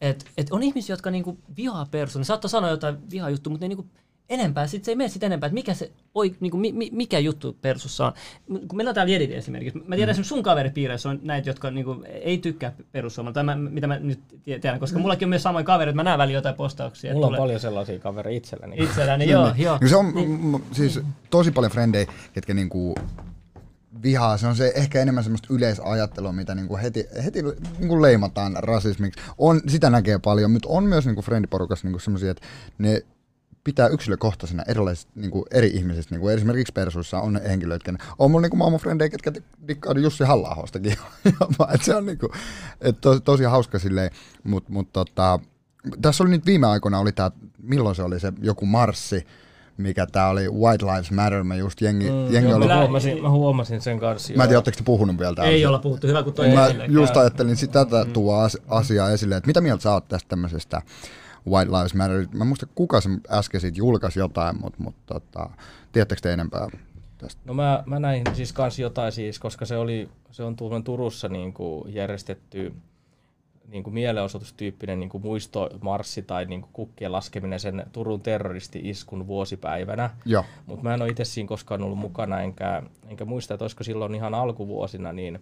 et, 0.00 0.24
et 0.36 0.46
on 0.50 0.62
ihmisiä, 0.62 0.92
jotka 0.92 1.10
niinku 1.10 1.38
vihaa 1.56 1.86
persu. 1.90 2.18
Ne 2.18 2.24
saattaa 2.24 2.48
sanoa 2.48 2.70
jotain 2.70 3.10
vihajuttu, 3.10 3.50
mutta 3.50 3.64
ne 3.64 3.68
niinku 3.68 3.86
enempää, 4.28 4.66
sit 4.66 4.84
se 4.84 4.90
ei 4.90 4.96
mene 4.96 5.08
sit 5.08 5.22
enempää, 5.22 5.46
että 5.46 5.54
mikä, 5.54 5.74
se, 5.74 5.90
oi, 6.14 6.34
niinku, 6.40 6.56
mi, 6.56 6.90
mikä 6.92 7.18
juttu 7.18 7.58
persussa 7.60 8.06
on. 8.06 8.12
Kun 8.46 8.76
meillä 8.76 8.88
on 8.88 8.94
täällä 8.94 9.12
Jedit 9.12 9.30
esimerkiksi. 9.30 9.78
Mä 9.86 9.96
tiedän, 9.96 10.16
mm. 10.16 10.22
sun 10.22 10.42
kaveripiireissä 10.42 11.08
on 11.08 11.20
näitä, 11.22 11.50
jotka 11.50 11.70
niinku, 11.70 12.04
ei 12.06 12.38
tykkää 12.38 12.72
perussuomalta, 12.92 13.56
mitä 13.56 13.86
mä 13.86 13.98
nyt 13.98 14.20
tiedän, 14.44 14.80
koska 14.80 14.98
mm. 14.98 15.02
mullakin 15.02 15.26
on 15.26 15.30
myös 15.30 15.42
samoin 15.42 15.64
kavereita, 15.64 15.96
mä 15.96 16.02
näen 16.02 16.18
väliin 16.18 16.34
jotain 16.34 16.54
postauksia. 16.54 17.12
Mulla 17.12 17.26
on 17.26 17.30
tulee... 17.30 17.40
paljon 17.40 17.60
sellaisia 17.60 17.98
kavereita 17.98 18.36
itselläni. 18.36 18.76
Itselläni, 18.78 19.30
joo, 19.30 19.52
joo. 19.56 19.78
Se 19.88 19.96
on 19.96 20.14
niin. 20.14 20.64
siis 20.72 21.00
tosi 21.30 21.50
paljon 21.50 21.72
frendejä, 21.72 22.06
ketkä 22.32 22.54
niinku 22.54 22.94
vihaa, 24.02 24.38
se 24.38 24.46
on 24.46 24.56
se 24.56 24.72
ehkä 24.74 25.00
enemmän 25.00 25.24
semmoista 25.24 25.54
yleisajattelua, 25.54 26.32
mitä 26.32 26.54
niinku 26.54 26.76
heti, 26.76 27.06
heti 27.24 27.42
niinku 27.78 28.02
leimataan 28.02 28.56
rasismiksi. 28.58 29.20
On, 29.38 29.60
sitä 29.68 29.90
näkee 29.90 30.18
paljon, 30.18 30.50
mutta 30.50 30.68
on 30.68 30.84
myös 30.84 31.06
niinku 31.06 31.22
friendiporukassa 31.22 31.86
niinku 31.86 31.98
semmoisia, 31.98 32.30
että 32.30 32.46
ne 32.78 33.02
pitää 33.64 33.88
yksilökohtaisena 33.88 34.62
erilaiset, 34.68 35.08
niinku 35.14 35.46
eri 35.50 35.68
ihmisistä. 35.68 36.14
Niinku 36.14 36.28
esimerkiksi 36.28 36.72
Persuissa 36.72 37.20
on 37.20 37.40
henkilöitä, 37.48 37.92
on 38.18 38.30
mulla 38.30 38.42
niinku 38.42 38.56
maailman 38.56 38.80
frendejä, 38.80 39.08
ketkä 39.08 39.32
dikkaa 39.68 39.92
Jussi 39.92 40.24
halla 40.24 40.56
se 41.82 41.94
on 41.94 42.06
niinku, 42.06 42.32
et 42.80 43.00
to, 43.00 43.20
tosi 43.20 43.44
hauska 43.44 43.78
silleen, 43.78 44.10
mutta 44.44 44.72
mut, 44.72 44.92
tota, 44.92 45.38
tässä 46.02 46.24
oli 46.24 46.30
nyt 46.30 46.46
viime 46.46 46.66
aikoina 46.66 46.98
oli 46.98 47.12
tämä, 47.12 47.30
milloin 47.62 47.96
se 47.96 48.02
oli 48.02 48.20
se 48.20 48.32
joku 48.40 48.66
marssi, 48.66 49.26
mikä 49.76 50.06
tää 50.06 50.28
oli 50.28 50.48
White 50.48 50.86
Lives 50.86 51.10
Matter, 51.10 51.44
mä 51.44 51.56
just 51.56 51.80
jengi, 51.80 52.10
mm, 52.10 52.32
jengi 52.32 52.50
joo, 52.50 52.56
oli... 52.56 52.66
Mä 52.66 52.78
huomasin, 52.78 53.22
mä 53.22 53.30
huomasin 53.30 53.80
sen 53.80 53.98
kanssa. 53.98 54.32
Mä 54.36 54.42
en 54.42 54.48
tiedä, 54.48 54.58
ootteko 54.58 54.76
te 54.76 54.82
puhunut 54.82 55.18
vielä 55.18 55.34
täällä? 55.34 55.52
Ei 55.52 55.66
olla 55.66 55.78
puhuttu, 55.78 56.06
hyvä 56.06 56.22
kun 56.22 56.32
toi 56.32 56.48
Mä 56.48 56.66
esille. 56.66 56.86
just 56.88 57.16
ajattelin 57.16 57.56
sitä 57.56 57.84
tätä 57.84 58.04
mm. 58.04 58.12
tuo 58.12 58.34
asiaa 58.68 59.10
esille, 59.10 59.36
että 59.36 59.46
mitä 59.46 59.60
mieltä 59.60 59.82
sä 59.82 59.92
oot 59.92 60.08
tästä 60.08 60.28
tämmöisestä 60.28 60.82
White 61.48 61.70
Lives 61.70 61.94
Matter. 61.94 62.26
Mä 62.34 62.44
muista 62.44 62.66
kuka 62.74 63.00
se 63.00 63.10
äsken 63.30 63.60
siitä 63.60 63.78
julkaisi 63.78 64.18
jotain, 64.18 64.60
mutta, 64.60 64.82
mutta 64.82 65.14
tota, 65.14 65.50
tiedättekö 65.92 66.20
te 66.22 66.32
enempää 66.32 66.68
tästä? 67.18 67.42
No 67.44 67.54
mä, 67.54 67.82
mä 67.86 68.00
näin 68.00 68.22
siis 68.32 68.52
kans 68.52 68.78
jotain 68.78 69.12
siis, 69.12 69.38
koska 69.38 69.64
se, 69.66 69.76
oli, 69.76 70.08
se 70.30 70.42
on 70.42 70.56
tuolla 70.56 70.80
Turussa 70.80 71.28
niin 71.28 71.52
kuin 71.52 71.94
järjestetty 71.94 72.74
niin 73.72 73.82
kuin 73.82 73.94
mielenosoitustyyppinen 73.94 75.00
niin 75.00 75.08
kuin 75.10 75.22
muistomarssi 75.22 76.22
tai 76.22 76.44
niin 76.44 76.60
kuin 76.60 76.70
kukkien 76.72 77.12
laskeminen 77.12 77.60
sen 77.60 77.86
Turun 77.92 78.20
terroristi-iskun 78.20 79.26
vuosipäivänä. 79.26 80.10
Mutta 80.66 80.82
mä 80.82 80.94
en 80.94 81.02
ole 81.02 81.10
itse 81.10 81.24
siinä 81.24 81.48
koskaan 81.48 81.82
ollut 81.82 81.98
mukana, 81.98 82.40
enkä, 82.40 82.82
enkä 83.08 83.24
muista, 83.24 83.54
että 83.54 83.64
olisiko 83.64 83.84
silloin 83.84 84.14
ihan 84.14 84.34
alkuvuosina, 84.34 85.12
niin 85.12 85.38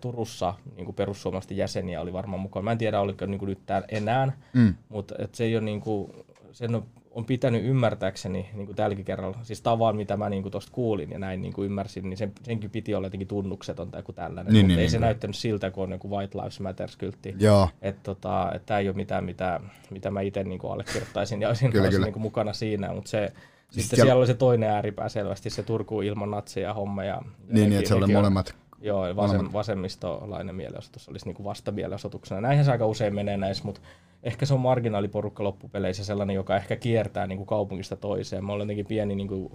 Turussa 0.00 0.54
niin 0.76 0.84
kuin 0.84 0.94
perussuomalaisten 0.94 1.56
jäseniä 1.56 2.00
oli 2.00 2.12
varmaan 2.12 2.40
mukana. 2.40 2.64
Mä 2.64 2.72
en 2.72 2.78
tiedä, 2.78 3.00
oliko 3.00 3.26
niin 3.26 3.38
kuin 3.38 3.48
nyt 3.48 3.58
enää, 3.88 4.32
Mm. 4.52 4.74
mutta 4.88 5.14
et 5.18 5.34
se 5.34 5.44
ei 5.44 5.56
ole 5.56 5.64
niin 5.64 5.80
kuin, 5.80 6.12
sen 6.52 6.74
on, 6.74 6.86
on 7.10 7.24
pitänyt 7.24 7.64
ymmärtääkseni 7.64 8.50
niin 8.54 8.66
kuin 8.66 8.76
tälläkin 8.76 9.04
kerralla, 9.04 9.38
siis 9.42 9.62
tavan 9.62 9.96
mitä 9.96 10.16
mä 10.16 10.28
niin 10.30 10.50
tuosta 10.50 10.72
kuulin 10.72 11.10
ja 11.10 11.18
näin 11.18 11.42
niin 11.42 11.52
kuin 11.52 11.66
ymmärsin, 11.66 12.10
niin 12.10 12.16
sen, 12.16 12.32
senkin 12.42 12.70
piti 12.70 12.94
olla 12.94 13.06
jotenkin 13.06 13.28
tunnukseton 13.28 13.90
tai 13.90 13.98
joku 13.98 14.12
tällainen, 14.12 14.52
Niin, 14.52 14.64
mutta 14.64 14.68
niin, 14.68 14.78
ei 14.78 14.82
niin, 14.82 14.90
se 14.90 14.96
kyllä. 14.96 15.06
näyttänyt 15.06 15.36
siltä, 15.36 15.70
kun 15.70 15.84
on 15.84 15.90
joku 15.90 16.10
White 16.10 16.38
Lives 16.38 16.60
Matters-kyltti. 16.60 17.34
Joo. 17.38 17.68
Että 17.82 18.00
tota, 18.02 18.52
et 18.54 18.66
tämä 18.66 18.80
ei 18.80 18.88
ole 18.88 18.96
mitään, 18.96 19.24
mitä, 19.24 19.60
mitä 19.90 20.10
mä 20.10 20.20
itse 20.20 20.44
niin 20.44 20.60
allekirjoittaisin 20.70 21.42
ja 21.42 21.48
olisin, 21.48 21.70
Kyllä, 21.72 21.88
kyllä. 21.88 22.06
niin 22.06 22.12
kuin 22.12 22.22
mukana 22.22 22.52
siinä, 22.52 22.92
mutta 22.94 23.10
se, 23.10 23.32
sitten 23.70 23.82
siellä- 23.82 24.04
siellä... 24.04 24.18
oli 24.18 24.26
se 24.26 24.34
toinen 24.34 24.70
ääripää 24.70 25.08
selvästi, 25.08 25.50
se 25.50 25.62
Turku 25.62 26.00
ilman 26.00 26.30
natseja 26.30 26.74
homma. 26.74 27.04
Ja, 27.04 27.14
ja 27.14 27.22
Niin, 27.48 27.54
niin, 27.70 27.78
että 27.78 27.88
se 27.88 27.94
oli 27.94 28.12
molemmat. 28.12 28.54
Joo, 28.82 29.16
vasem, 29.16 29.48
vasemmistolainen 29.52 30.54
mielenosoitus 30.54 31.08
olisi 31.08 31.26
niin 31.26 31.34
kuin 31.36 31.44
vastamielenosoituksena. 31.44 32.40
Näinhän 32.40 32.64
se 32.64 32.72
aika 32.72 32.86
usein 32.86 33.14
menee 33.14 33.36
näissä, 33.36 33.64
mutta 33.64 33.80
ehkä 34.22 34.46
se 34.46 34.54
on 34.54 34.60
marginaaliporukka 34.60 35.44
loppupeleissä 35.44 36.04
sellainen, 36.04 36.36
joka 36.36 36.56
ehkä 36.56 36.76
kiertää 36.76 37.26
niin 37.26 37.36
kuin 37.36 37.46
kaupungista 37.46 37.96
toiseen. 37.96 38.44
Mulla 38.44 38.54
on 38.54 38.60
jotenkin 38.60 38.86
pieni 38.86 39.14
niin 39.14 39.28
kuin 39.28 39.52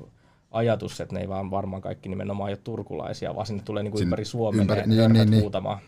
ajatus, 0.52 1.02
että 1.02 1.16
ne 1.16 1.22
ei 1.22 1.30
vaan 1.30 1.52
varmaan 1.52 1.82
kaikki 1.82 2.10
nimenomaan 2.10 2.50
ole 2.50 2.58
turkulaisia, 2.58 3.36
vaan 3.36 3.46
sinne 3.46 3.64
tulee 3.64 3.84
niin 3.84 3.92
kuin 3.92 4.04
ympäri 4.04 4.26
Suomea 4.26 4.62
ympäri- 4.62 4.88
ne 4.88 4.96
niin, 4.96 5.14
niin, 5.14 5.32
niin. 5.32 5.42
huutamaan. 5.42 5.80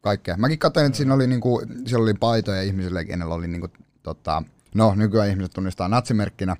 kaikkea. 0.00 0.36
Mäkin 0.36 0.58
katsoin, 0.58 0.86
että 0.86 0.96
siinä 0.96 1.14
oli, 1.14 1.26
niinku, 1.26 1.62
siellä 1.86 2.02
oli 2.02 2.14
paitoja 2.14 2.62
ihmisille, 2.62 3.04
kenellä 3.04 3.34
oli 3.34 3.48
niinku, 3.48 3.68
tota, 4.02 4.42
no 4.74 4.94
nykyään 4.94 5.28
ihmiset 5.28 5.52
tunnistaa 5.52 5.88
natsimerkkinä 5.88 6.56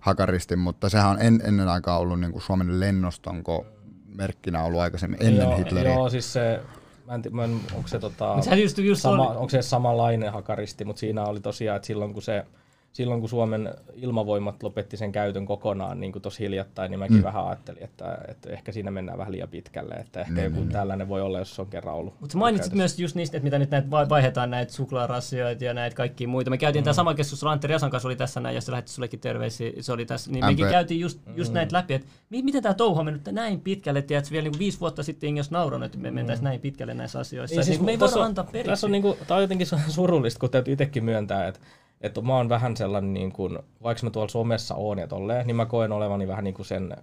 hakaristin, 0.00 0.58
mutta 0.58 0.88
sehän 0.88 1.10
on 1.10 1.20
en, 1.20 1.40
ennen 1.44 1.68
aikaa 1.68 1.98
ollut 1.98 2.20
niinku 2.20 2.40
Suomen 2.40 2.80
lennostonko 2.80 3.66
merkkinä 4.14 4.62
ollut 4.62 4.80
aikaisemmin 4.80 5.22
ennen 5.22 5.48
joo, 5.48 5.56
Hitleriä. 5.56 5.94
Joo, 5.94 6.10
siis 6.10 6.32
se, 6.32 6.60
mä 7.08 7.14
en, 7.14 7.22
ti- 7.22 7.30
mä 7.30 7.44
en, 7.44 7.60
onko 7.74 7.88
se 7.88 7.98
tota, 7.98 8.34
just, 8.56 8.78
just 8.78 9.00
sama, 9.02 9.28
oli, 9.28 9.36
onko 9.36 9.48
se 9.50 9.62
samanlainen 9.62 10.32
hakaristi, 10.32 10.84
mutta 10.84 11.00
siinä 11.00 11.24
oli 11.24 11.40
tosiaan, 11.40 11.76
että 11.76 11.86
silloin 11.86 12.12
kun 12.12 12.22
se 12.22 12.44
silloin 12.92 13.20
kun 13.20 13.28
Suomen 13.28 13.74
ilmavoimat 13.94 14.62
lopetti 14.62 14.96
sen 14.96 15.12
käytön 15.12 15.46
kokonaan 15.46 16.00
niin 16.00 16.12
kuin 16.12 16.22
tosi 16.22 16.38
hiljattain, 16.44 16.90
niin 16.90 16.98
mäkin 16.98 17.16
Mm. 17.16 17.20
mm. 17.20 17.24
vähän 17.24 17.46
ajattelin, 17.46 17.82
että, 17.84 18.18
että 18.28 18.50
ehkä 18.50 18.72
siinä 18.72 18.90
mennään 18.90 19.18
vähän 19.18 19.32
liian 19.32 19.48
pitkälle, 19.48 19.94
että 19.94 20.20
ehkä 20.20 20.32
Niin, 20.34 20.44
joku 20.44 20.54
niin, 20.56 20.64
niin. 20.68 20.72
tällainen 20.72 21.08
voi 21.08 21.20
olla, 21.22 21.38
jos 21.38 21.54
se 21.56 21.62
on 21.62 21.68
kerran 21.68 21.94
ollut. 21.94 22.20
Mutta 22.20 22.38
mainitsit 22.38 22.62
käytössä. 22.72 22.76
myös 22.76 22.98
just 22.98 23.16
niistä, 23.16 23.36
että 23.36 23.44
mitä 23.44 23.58
nyt 23.58 23.70
näitä 23.70 23.90
vai- 23.90 24.08
vaihdetaan 24.08 24.50
näitä 24.50 24.72
suklaarasioita 24.72 25.64
ja 25.64 25.74
näitä 25.74 25.96
kaikkia 25.96 26.28
muita. 26.28 26.50
Me 26.50 26.58
käytiin 26.58 26.82
mm. 26.82 26.84
tämä 26.84 26.94
sama 26.94 27.14
keskustelu, 27.14 27.50
Antti 27.50 27.66
Riasan 27.66 27.90
kanssa 27.90 28.08
oli 28.08 28.16
tässä 28.16 28.40
näin, 28.40 28.54
ja 28.54 28.60
se 28.60 28.70
lähetti 28.72 28.92
sullekin 28.92 29.20
terveisiä, 29.20 29.70
se 29.80 29.92
oli 29.92 30.06
tässä. 30.06 30.30
Niin 30.30 30.44
mekin 30.44 30.66
käytiin 30.68 31.00
just, 31.00 31.20
just 31.36 31.52
näitä 31.52 31.76
läpi, 31.76 31.94
että 31.94 32.08
mi- 32.30 32.42
miten 32.42 32.62
tämä 32.62 32.74
touhu 32.74 32.98
on 32.98 33.04
mennyt 33.04 33.22
näin 33.32 33.60
pitkälle, 33.60 33.98
että 33.98 34.14
vielä 34.30 34.44
niinku 34.44 34.58
viisi 34.58 34.80
vuotta 34.80 35.02
sitten 35.02 35.34
olisi 35.34 35.52
nauranut, 35.52 35.86
että 35.86 35.98
me 35.98 36.10
mentäisiin 36.10 36.44
näin 36.44 36.60
pitkälle 36.60 36.94
näissä 36.94 37.18
asioissa. 37.18 37.52
Niin, 37.52 37.58
Niin, 37.58 37.64
siis 37.64 37.76
siis 37.76 37.84
me 37.86 37.90
ei 37.90 37.98
tässä 37.98 38.14
voida 38.14 38.24
on- 38.24 38.28
antaa 38.30 38.44
periksi. 38.44 38.70
Tässä 38.70 38.86
on 38.86 38.92
niinku, 38.92 39.16
tää 39.26 39.36
on 39.36 39.42
jotenkin 39.42 39.66
su- 39.66 39.90
surullista, 39.98 40.40
kun 40.40 40.50
täytyy 40.50 40.72
itsekin 40.72 41.04
myöntää, 41.04 41.46
että, 41.48 41.60
että 42.00 42.20
mä 42.20 42.36
oon 42.36 42.48
vähän 42.48 42.76
sellainen, 42.76 43.14
niin 43.14 43.32
kuin, 43.32 43.58
vaikka 43.82 44.06
mä 44.06 44.10
tuolla 44.10 44.28
somessa 44.28 44.74
oon 44.74 44.98
ja 44.98 45.06
tolleen, 45.06 45.46
niin 45.46 45.56
mä 45.56 45.66
koen 45.66 45.92
olevani 45.92 46.28
vähän 46.28 46.44
niin 46.44 46.54
kuin 46.54 46.66
sen 46.66 46.96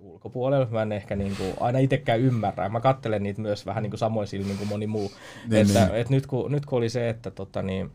ulkopuolella. 0.00 0.66
Mä 0.70 0.82
en 0.82 0.92
ehkä 0.92 1.16
niin 1.16 1.36
kuin, 1.36 1.54
aina 1.60 1.78
itsekään 1.78 2.20
ymmärrä. 2.20 2.68
Mä 2.68 2.80
kattelen 2.80 3.22
niitä 3.22 3.40
myös 3.40 3.66
vähän 3.66 3.82
niin 3.82 3.90
kuin 3.90 3.98
samoin 3.98 4.26
silmin 4.26 4.56
kuin 4.58 4.68
moni 4.68 4.86
muu. 4.86 5.12
Niin, 5.50 5.66
että, 5.66 5.86
niin. 5.86 5.94
että 5.94 6.14
nyt, 6.14 6.26
kun, 6.26 6.52
nyt 6.52 6.66
kun 6.66 6.78
oli 6.78 6.88
se, 6.88 7.08
että 7.08 7.30
tota, 7.30 7.62
niin, 7.62 7.90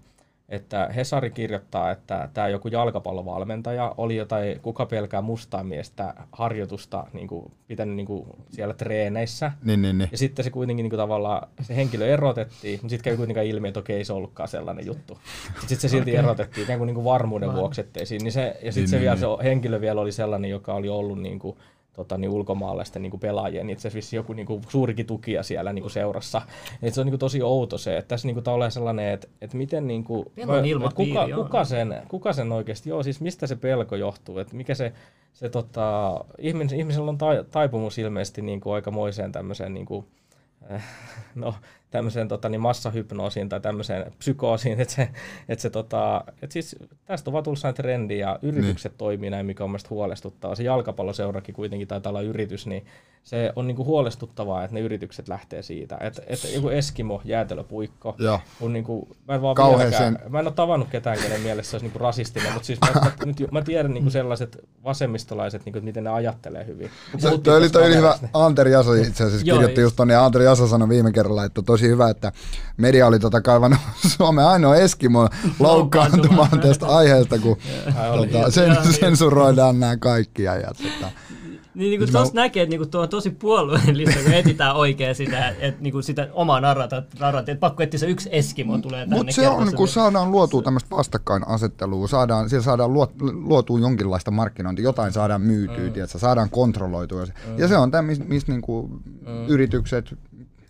että 0.51 0.89
Hesari 0.95 1.31
kirjoittaa, 1.31 1.91
että 1.91 2.29
tämä 2.33 2.47
joku 2.47 2.67
jalkapallovalmentaja 2.67 3.95
oli 3.97 4.15
jotain 4.15 4.59
kuka 4.61 4.85
pelkää 4.85 5.21
mustaa 5.21 5.63
miestä 5.63 6.13
harjoitusta 6.31 7.07
niin 7.13 7.27
kuin, 7.27 7.51
pitänyt 7.67 7.95
niin 7.95 8.05
kuin, 8.05 8.27
siellä 8.49 8.73
treeneissä. 8.73 9.51
Niin, 9.63 9.81
niin, 9.81 9.97
niin. 9.97 10.09
Ja 10.11 10.17
sitten 10.17 10.45
se 10.45 10.51
kuitenkin 10.51 10.83
niin 10.83 10.89
kuin, 10.89 10.97
tavallaan, 10.97 11.47
se 11.61 11.75
henkilö 11.75 12.07
erotettiin, 12.07 12.79
mutta 12.81 12.89
sitten 12.89 13.03
kävi 13.03 13.17
kuitenkaan 13.17 13.47
ilmi, 13.47 13.67
että 13.67 13.79
okei, 13.79 13.97
ei 13.97 14.05
se 14.05 14.13
ollutkaan 14.13 14.49
sellainen 14.49 14.85
juttu. 14.85 15.17
Sitten 15.59 15.77
se 15.77 15.87
silti 15.87 16.11
Okei. 16.11 16.19
erotettiin 16.19 16.63
ikään 16.63 16.79
kuin, 16.79 16.87
niin 16.87 16.95
kuin 16.95 17.05
varmuuden 17.05 17.53
vuoksi, 17.53 17.81
ettei 17.81 18.05
siinä. 18.05 18.23
Niin 18.23 18.31
se, 18.31 18.57
ja 18.61 18.71
sitten 18.71 18.73
Niin, 18.81 18.87
se, 18.87 18.95
niin, 18.95 19.01
vielä, 19.01 19.15
niin. 19.15 19.37
se 19.37 19.43
henkilö 19.43 19.81
vielä 19.81 20.01
oli 20.01 20.11
sellainen, 20.11 20.51
joka 20.51 20.73
oli 20.73 20.89
ollut 20.89 21.21
niin 21.21 21.39
kuin, 21.39 21.57
tota, 21.93 22.17
niin 22.17 22.31
ulkomaalaisten 22.31 23.01
niin 23.01 23.11
kuin 23.11 23.19
pelaajien, 23.19 23.67
niin 23.67 23.73
itse 23.73 23.87
asiassa 23.87 24.15
joku 24.15 24.33
niin 24.33 24.45
kuin, 24.45 24.61
suurikin 24.69 25.05
tukija 25.05 25.43
siellä 25.43 25.73
niin 25.73 25.83
kuin 25.83 25.91
seurassa. 25.91 26.41
Et 26.81 26.93
se 26.93 27.01
on 27.01 27.05
niin 27.05 27.11
kuin, 27.11 27.19
tosi 27.19 27.41
outo 27.41 27.77
se, 27.77 27.97
että 27.97 28.07
tässä 28.09 28.27
niin 28.27 28.35
kuin, 28.35 28.43
tavallaan 28.43 28.71
sellainen, 28.71 29.13
että, 29.13 29.27
että 29.41 29.57
miten 29.57 29.87
niin 29.87 30.03
kuin, 30.03 30.25
Pelon 30.35 30.65
ilmapiiri 30.65 31.11
kuka, 31.11 31.21
on. 31.21 31.43
kuka, 31.43 31.65
sen, 31.65 32.01
kuka 32.07 32.33
sen 32.33 32.51
oikeasti, 32.51 32.89
joo 32.89 33.03
siis 33.03 33.21
mistä 33.21 33.47
se 33.47 33.55
pelko 33.55 33.95
johtuu, 33.95 34.39
että 34.39 34.55
mikä 34.55 34.75
se, 34.75 34.93
se 35.33 35.49
tota, 35.49 36.19
ihminen, 36.37 36.79
ihmisellä 36.79 37.09
on 37.09 37.17
tai, 37.17 37.43
taipumus 37.51 37.97
ilmeisesti 37.97 38.41
niin 38.41 38.61
kuin 38.61 38.73
aikamoiseen 38.73 39.31
tämmöiseen 39.31 39.73
niin 39.73 39.85
kuin, 39.85 40.05
no, 41.35 41.55
tämmöiseen 41.89 42.27
tota, 42.27 42.49
niin 42.49 42.61
massahypnoosiin 42.61 43.49
tai 43.49 43.59
tämmöiseen 43.61 44.11
psykoosiin, 44.17 44.79
että 44.81 44.93
se, 44.93 45.09
että 45.49 45.61
se 45.61 45.69
tota, 45.69 46.23
että 46.41 46.53
siis 46.53 46.75
tästä 47.05 47.29
on 47.29 47.33
vaan 47.33 47.43
tullut 47.43 47.59
sellainen 47.59 47.83
trendi 47.83 48.19
ja 48.19 48.39
yritykset 48.41 48.91
niin. 48.91 48.97
toimii 48.97 49.29
näin, 49.29 49.45
mikä 49.45 49.63
on 49.63 49.69
mielestäni 49.69 49.89
huolestuttavaa. 49.89 50.55
Se 50.55 50.63
jalkapalloseurakin 50.63 51.55
kuitenkin 51.55 51.87
taitaa 51.87 52.09
olla 52.09 52.21
yritys, 52.21 52.67
niin 52.67 52.85
se 53.23 53.53
on 53.55 53.67
niinku 53.67 53.85
huolestuttavaa, 53.85 54.63
että 54.63 54.73
ne 54.73 54.79
yritykset 54.79 55.27
lähtee 55.27 55.61
siitä. 55.61 55.97
Että, 56.01 56.21
että 56.27 56.47
joku 56.47 56.69
Eskimo 56.69 57.21
jäätelöpuikko 57.25 58.15
Joo. 58.19 58.39
on 58.61 58.73
niinku, 58.73 59.07
mä 59.27 59.35
en 59.35 59.41
vaan 59.41 59.55
vieläkään, 59.77 60.19
mä 60.29 60.39
en 60.39 60.47
ole 60.47 60.53
tavannut 60.53 60.89
ketään, 60.89 61.17
kenen 61.17 61.41
mielessä 61.41 61.69
se 61.69 61.75
olisi 61.75 61.85
niinku 61.85 61.99
rasistinen, 61.99 62.53
mutta 62.53 62.67
siis 62.67 62.79
mä, 62.81 63.01
mä, 63.01 63.11
nyt, 63.25 63.51
mä 63.51 63.61
tiedän 63.61 63.93
niinku 63.93 64.09
sellaiset 64.09 64.57
vasemmistolaiset, 64.83 65.65
niinku, 65.65 65.81
miten 65.81 66.03
ne 66.03 66.09
ajattelee 66.09 66.65
hyvin. 66.65 66.89
Se, 67.17 67.37
toi 67.37 67.57
oli, 67.57 67.69
toi 67.69 67.85
oli 67.85 67.95
hyvä. 67.95 68.17
Anteri 68.33 68.71
Jaso 68.71 68.93
itse 68.93 69.23
asiassa 69.23 69.47
Joo, 69.47 69.57
kirjoitti 69.57 69.81
just. 69.81 69.95
tonne, 69.95 70.13
ja 70.13 70.25
Anteri 70.25 70.45
Jaso 70.45 70.67
sanoi 70.67 70.89
viime 70.89 71.11
kerralla, 71.11 71.45
että 71.45 71.61
tosi 71.61 71.87
hyvä, 71.87 72.09
että 72.09 72.31
media 72.77 73.07
oli 73.07 73.19
tota 73.19 73.41
kaivannut 73.41 73.79
Suomen 74.17 74.45
ainoa 74.45 74.75
Eskimo 74.75 75.29
loukkaantumaan 75.59 76.59
tästä 76.59 76.87
aiheesta, 76.87 77.39
kun 77.39 77.57
tota, 78.15 78.51
sen, 78.51 78.69
niin. 78.69 78.93
sensuroidaan 78.93 79.79
nämä 79.79 79.97
kaikki 79.97 80.47
ajat. 80.47 80.77
Tota. 80.77 81.11
Niin, 81.81 81.89
niin 81.89 81.99
kuin 81.99 82.09
Mä- 82.09 82.19
tuossa 82.19 82.35
näkee, 82.35 82.63
että 82.63 82.69
niinku 82.69 82.85
tuo 82.85 83.01
on 83.01 83.09
tosi 83.09 83.29
puolueellista, 83.29 84.23
kun 84.23 84.33
etsitään 84.33 84.75
oikein 84.75 85.15
sitä, 85.15 85.49
että 85.49 85.83
niinku 85.83 86.01
sitä 86.01 86.27
omaa 86.33 86.61
narrata, 86.61 86.97
että 86.97 87.55
pakko 87.59 87.83
etsiä 87.83 87.99
se 87.99 88.05
yksi 88.05 88.29
Eskimo 88.31 88.77
tulee 88.77 88.99
tänne. 88.99 89.15
Mutta 89.15 89.31
se 89.31 89.47
on, 89.47 89.75
kun 89.75 89.87
saadaan 89.87 90.31
luotua 90.31 90.61
tämmöistä 90.61 90.95
vastakkainasettelua, 90.95 92.07
saadaan, 92.07 92.49
siellä 92.49 92.63
saadaan 92.63 92.93
luot, 92.93 93.11
luotua 93.21 93.79
jonkinlaista 93.79 94.31
markkinointia, 94.31 94.83
jotain 94.83 95.13
saadaan 95.13 95.41
myytyä, 95.41 95.87
mm. 95.87 95.93
tiedätkö, 95.93 96.19
saadaan 96.19 96.49
kontrolloitua. 96.49 97.25
Mm. 97.25 97.59
Ja 97.59 97.67
se 97.67 97.77
on 97.77 97.91
tämä, 97.91 98.01
mistä 98.01 98.25
mis 98.25 98.47
niinku 98.47 98.89
mm. 99.27 99.47
yritykset, 99.47 100.17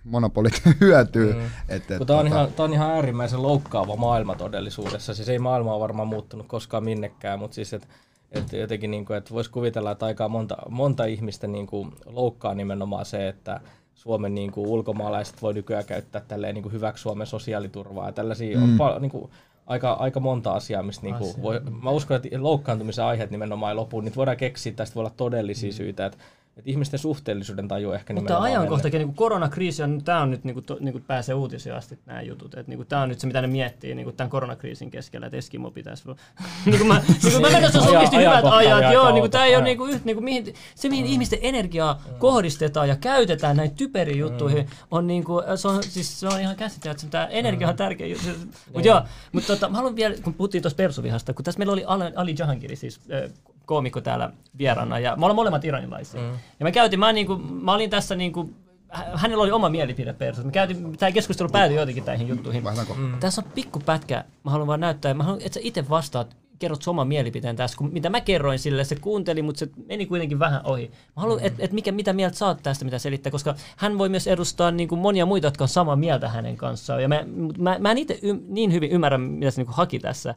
monopolit 0.03 0.61
hyötyy. 0.81 1.33
Mm. 1.33 1.39
Et, 1.69 1.91
et, 1.91 1.97
Kun 1.97 2.07
tämä 2.07 2.19
on, 2.19 2.25
tota, 2.25 2.37
ihan, 2.37 2.53
tää 2.53 2.63
on 2.63 2.73
ihan 2.73 2.91
äärimmäisen 2.91 3.41
loukkaava 3.41 3.95
maailma 3.95 4.35
todellisuudessa. 4.35 5.13
Siis 5.13 5.29
ei 5.29 5.39
maailma 5.39 5.73
ole 5.73 5.79
varmaan 5.79 6.07
muuttunut 6.07 6.47
koskaan 6.47 6.83
minnekään, 6.83 7.39
mutta 7.39 7.55
siis 7.55 7.73
et, 7.73 7.87
et 8.31 8.53
jotenkin 8.53 8.91
niin 8.91 9.05
kuin, 9.05 9.17
että 9.17 9.33
voisi 9.33 9.51
kuvitella, 9.51 9.91
että 9.91 10.05
aika 10.05 10.29
monta, 10.29 10.57
monta 10.69 11.05
ihmistä 11.05 11.47
niin 11.47 11.67
kuin 11.67 11.91
loukkaa 12.05 12.53
nimenomaan 12.53 13.05
se, 13.05 13.27
että 13.27 13.59
Suomen 13.95 14.35
niin 14.35 14.51
kuin 14.51 14.67
ulkomaalaiset 14.67 15.41
voi 15.41 15.53
nykyään 15.53 15.85
käyttää 15.85 16.21
tälleen 16.27 16.55
niin 16.55 16.63
kuin 16.63 16.73
hyväksi 16.73 17.01
Suomen 17.01 17.27
sosiaaliturvaa 17.27 18.05
ja 18.05 18.11
tällaisia 18.11 18.57
mm. 18.57 18.63
on 18.63 18.77
pal- 18.77 18.99
niin 18.99 19.11
kuin, 19.11 19.31
aika, 19.67 19.93
aika 19.93 20.19
monta 20.19 20.53
asiaa, 20.53 20.83
mistä 20.83 21.03
niin 21.03 21.15
kuin 21.15 21.29
Asia. 21.29 21.43
voi, 21.43 21.61
mä 21.81 21.89
uskon, 21.89 22.17
että 22.17 22.29
loukkaantumisen 22.37 23.05
aiheet 23.05 23.31
nimenomaan 23.31 23.71
ei 23.71 23.75
lopu, 23.75 24.01
niitä 24.01 24.15
voidaan 24.15 24.37
keksiä, 24.37 24.73
tästä 24.73 24.95
voi 24.95 25.01
olla 25.01 25.13
todellisia 25.17 25.69
mm. 25.69 25.73
syitä, 25.73 26.05
että, 26.05 26.17
että 26.61 26.71
ihmisten 26.71 26.99
suhteellisuuden 26.99 27.67
taju 27.67 27.91
ehkä 27.91 28.13
Mutta 28.13 28.39
ajankohtakin, 28.39 28.99
niin 28.99 29.13
koronakriisi 29.13 29.83
on, 29.83 30.01
tämä 30.05 30.21
on 30.21 30.31
nyt, 30.31 30.43
niin 30.43 30.53
kuin, 30.53 30.65
to, 30.65 30.77
niin 30.79 30.91
kuin 30.91 31.03
pääsee 31.03 31.35
uutisiin 31.35 31.75
asti 31.75 31.99
nämä 32.05 32.21
jutut. 32.21 32.53
Että, 32.53 32.69
niin 32.69 32.77
kuin, 32.77 32.87
tämä 32.87 33.01
on 33.01 33.09
nyt 33.09 33.19
se, 33.19 33.27
mitä 33.27 33.41
ne 33.41 33.47
miettii 33.47 33.95
niin 33.95 34.03
kuin, 34.03 34.15
tämän 34.15 34.29
koronakriisin 34.29 34.91
keskellä, 34.91 35.25
että 35.25 35.37
Eskimo 35.37 35.71
pitäisi... 35.71 36.03
niin 36.65 36.77
kuin 36.77 36.87
mä, 36.87 36.93
niin 37.07 37.31
kuin 37.31 37.41
mä 37.41 37.47
menen, 37.47 37.63
että 37.63 37.79
on 37.79 37.87
oikeasti 37.87 38.17
hyvät 38.17 38.45
ajat. 38.45 38.93
Joo, 38.93 39.11
niin 39.11 39.21
kuin, 39.21 39.31
tämä 39.31 39.45
ei 39.45 39.55
ole 39.55 39.63
niin 39.63 39.77
kuin, 39.77 39.93
yht, 39.93 40.05
niin 40.05 40.15
kuin, 40.15 40.23
mihin, 40.23 40.53
se, 40.75 40.89
mihin 40.89 41.05
ihmisten 41.05 41.39
energiaa 41.41 42.01
kohdistetaan 42.19 42.89
ja 42.89 42.95
käytetään 42.95 43.57
näihin 43.57 43.75
typeriin 43.75 44.19
juttuihin, 44.19 44.69
on, 44.91 45.07
niin 45.07 45.23
kuin, 45.23 45.43
se, 45.55 45.67
on, 45.67 45.83
siis, 45.83 46.19
se 46.19 46.27
on 46.27 46.41
ihan 46.41 46.55
käsittämättä. 46.55 47.07
Tämä 47.09 47.25
energia 47.25 47.69
on 47.69 47.75
tärkeä 47.75 48.07
juttu. 48.07 48.27
Mutta 48.73 48.87
joo, 48.87 49.01
mutta 49.31 49.47
tota, 49.47 49.69
mä 49.69 49.77
haluan 49.77 49.95
vielä, 49.95 50.15
kun 50.23 50.33
puhuttiin 50.33 50.61
tuosta 50.61 50.77
persuvihasta, 50.77 51.33
kun 51.33 51.45
tässä 51.45 51.57
meillä 51.59 51.73
oli 51.73 51.83
Ali, 51.85 52.03
Ali 52.15 52.35
Jahangiri, 52.39 52.75
siis 52.75 52.99
äh, 53.11 53.31
koomikko 53.71 54.01
täällä 54.01 54.31
vieraana, 54.57 54.99
ja 54.99 55.15
me 55.15 55.25
ollaan 55.25 55.35
molemmat 55.35 55.65
iranilaisia. 55.65 56.21
Mm. 56.21 56.27
Ja 56.59 56.63
me 56.63 56.71
käytiin, 56.71 56.99
mä, 56.99 57.13
niinku, 57.13 57.37
mä 57.37 57.73
olin 57.73 57.89
tässä 57.89 58.15
niinku, 58.15 58.49
hä- 58.89 59.11
hänellä 59.13 59.43
oli 59.43 59.51
oma 59.51 59.69
mielipide 59.69 60.13
persoon. 60.13 60.47
Me 60.47 60.51
käytiin, 60.51 60.97
tämä 60.97 61.11
keskustelu 61.11 61.49
päätyi 61.49 61.77
jotenkin 61.77 62.05
näihin 62.05 62.27
juttuihin. 62.27 62.63
Mm. 62.97 63.19
Tässä 63.19 63.41
on 63.41 63.51
pikku 63.55 63.79
pätkä, 63.79 64.23
mä 64.43 64.51
haluan 64.51 64.67
vaan 64.67 64.79
näyttää, 64.79 65.13
mä 65.13 65.23
haluan, 65.23 65.41
että 65.41 65.53
sä 65.53 65.59
itse 65.63 65.89
vastaat 65.89 66.35
kerrot 66.61 66.87
oman 66.87 67.07
mielipiteen 67.07 67.55
tässä, 67.55 67.77
kun 67.77 67.93
mitä 67.93 68.09
mä 68.09 68.21
kerroin 68.21 68.59
sille, 68.59 68.83
se 68.83 68.95
kuunteli, 68.95 69.41
mutta 69.41 69.59
se 69.59 69.69
meni 69.85 70.05
kuitenkin 70.05 70.39
vähän 70.39 70.61
ohi. 70.63 70.91
Mä 71.15 71.21
haluan, 71.21 71.39
että 71.43 71.63
et 71.63 71.71
mikä, 71.71 71.91
mitä 71.91 72.13
mieltä 72.13 72.45
oot 72.45 72.63
tästä, 72.63 72.85
mitä 72.85 72.99
selittää, 72.99 73.31
koska 73.31 73.55
hän 73.77 73.97
voi 73.97 74.09
myös 74.09 74.27
edustaa 74.27 74.71
niin 74.71 74.89
kuin 74.89 75.01
monia 75.01 75.25
muita, 75.25 75.47
jotka 75.47 75.63
on 75.63 75.67
samaa 75.67 75.95
mieltä 75.95 76.29
hänen 76.29 76.57
kanssaan. 76.57 77.01
Ja 77.01 77.07
mä, 77.07 77.23
mä, 77.57 77.77
mä 77.79 77.91
en 77.91 77.97
itse 77.97 78.19
y- 78.21 78.43
niin 78.47 78.73
hyvin 78.73 78.91
ymmärrä, 78.91 79.17
mitä 79.17 79.51
se 79.51 79.61
niin 79.61 79.65
kuin 79.65 79.75
haki 79.75 79.99
tässä. 79.99 80.35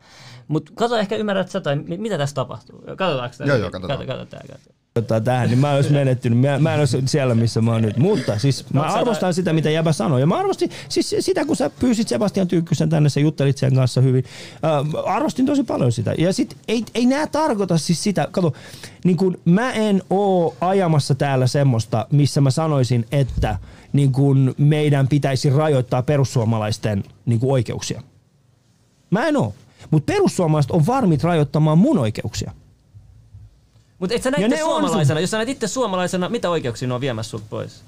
Mutta 0.48 0.72
katso, 0.74 0.96
ehkä 0.96 1.16
ymmärrät 1.16 1.51
sä 1.51 1.60
tai 1.60 1.76
mi- 1.76 1.98
mitä 1.98 2.18
tässä 2.18 2.34
tapahtuu. 2.34 2.78
Katsotaanko 2.96 3.36
tämä? 3.38 3.48
Joo, 3.48 3.56
joo, 3.56 3.70
katsotaan. 3.70 4.06
Katso, 4.06 4.26
katso, 4.26 4.52
katso, 4.52 4.84
katso. 4.95 5.15
ottaa 5.15 5.21
tähän, 5.21 5.49
niin 5.49 5.59
mä 5.59 5.71
en 5.71 5.77
olisi 5.77 5.93
menettynyt. 5.93 6.39
Mä, 6.39 6.59
mä 6.59 6.75
en 6.75 6.81
olisi 6.81 7.03
siellä, 7.07 7.35
missä 7.35 7.61
mä 7.61 7.73
oon 7.73 7.83
nyt. 7.83 7.97
Mutta 7.97 8.39
siis 8.39 8.73
mä 8.73 8.81
Onko 8.81 8.93
sä 8.93 8.99
arvostan 8.99 9.35
sitä, 9.35 9.53
mitä 9.53 9.71
Jäbä 9.71 9.93
sanoi. 9.93 10.21
Ja 10.21 10.27
mä 10.27 10.39
arvostin 10.39 10.71
siis 10.89 11.16
sitä, 11.21 11.45
kun 11.45 11.57
sä 11.57 11.71
pyysit 11.81 12.09
Sebastian 12.09 12.49
Tyykkysen 12.49 12.91
tänne, 12.91 13.09
sä 13.09 13.21
juttelit 13.21 13.59
sen 13.59 13.75
kanssa 13.75 14.01
hyvin. 14.01 14.25
Äh, 14.65 15.11
arvostin 15.15 15.47
tosi 15.47 15.65
paljon 15.65 15.93
sitä. 15.93 16.15
Ja 16.19 16.33
sit 16.33 16.57
ei, 16.69 16.85
ei 16.95 17.07
nää 17.07 17.27
tarkoita 17.27 17.79
siis 17.79 18.03
sitä, 18.03 18.29
kato, 18.31 18.53
niin 19.05 19.16
kun 19.16 19.39
mä 19.45 19.73
en 19.73 20.03
oo 20.11 20.57
ajamassa 20.61 21.15
täällä 21.15 21.47
semmoista, 21.47 22.07
missä 22.11 22.41
mä 22.41 22.51
sanoisin, 22.51 23.07
että 23.12 23.59
niin 23.93 24.12
kun 24.12 24.55
meidän 24.59 25.09
pitäisi 25.09 25.51
rajoittaa 25.51 26.03
perussuomalaisten 26.03 27.05
niin 27.27 27.41
kun 27.41 27.53
oikeuksia. 27.53 28.03
Mä 29.11 29.27
en 29.27 29.37
oo. 29.37 29.55
Mutta 29.91 30.12
perussuomalaiset 30.12 30.71
on 30.71 30.87
varmit 30.87 31.25
rajoittamaan 31.25 31.79
mun 31.79 31.99
oikeuksia. 31.99 32.53
Mutta 34.05 34.14
et 34.14 34.22
sä 34.22 34.28
Ja 34.28 34.31
näit 34.31 34.51
ne 34.51 34.55
itse 34.56 34.64
on 34.64 34.70
sun- 34.70 34.81
suomalaisena, 34.81 35.20
jos 35.20 35.31
sä 35.31 35.36
näet 35.36 35.48
itse 35.48 35.68
suomalaisena, 35.68 36.28
mitä 36.28 36.51
oikeuksia 36.51 36.89
ne 36.89 36.94
on 36.94 37.01
viemässä 37.01 37.31
sut 37.31 37.43
pois? 37.51 37.82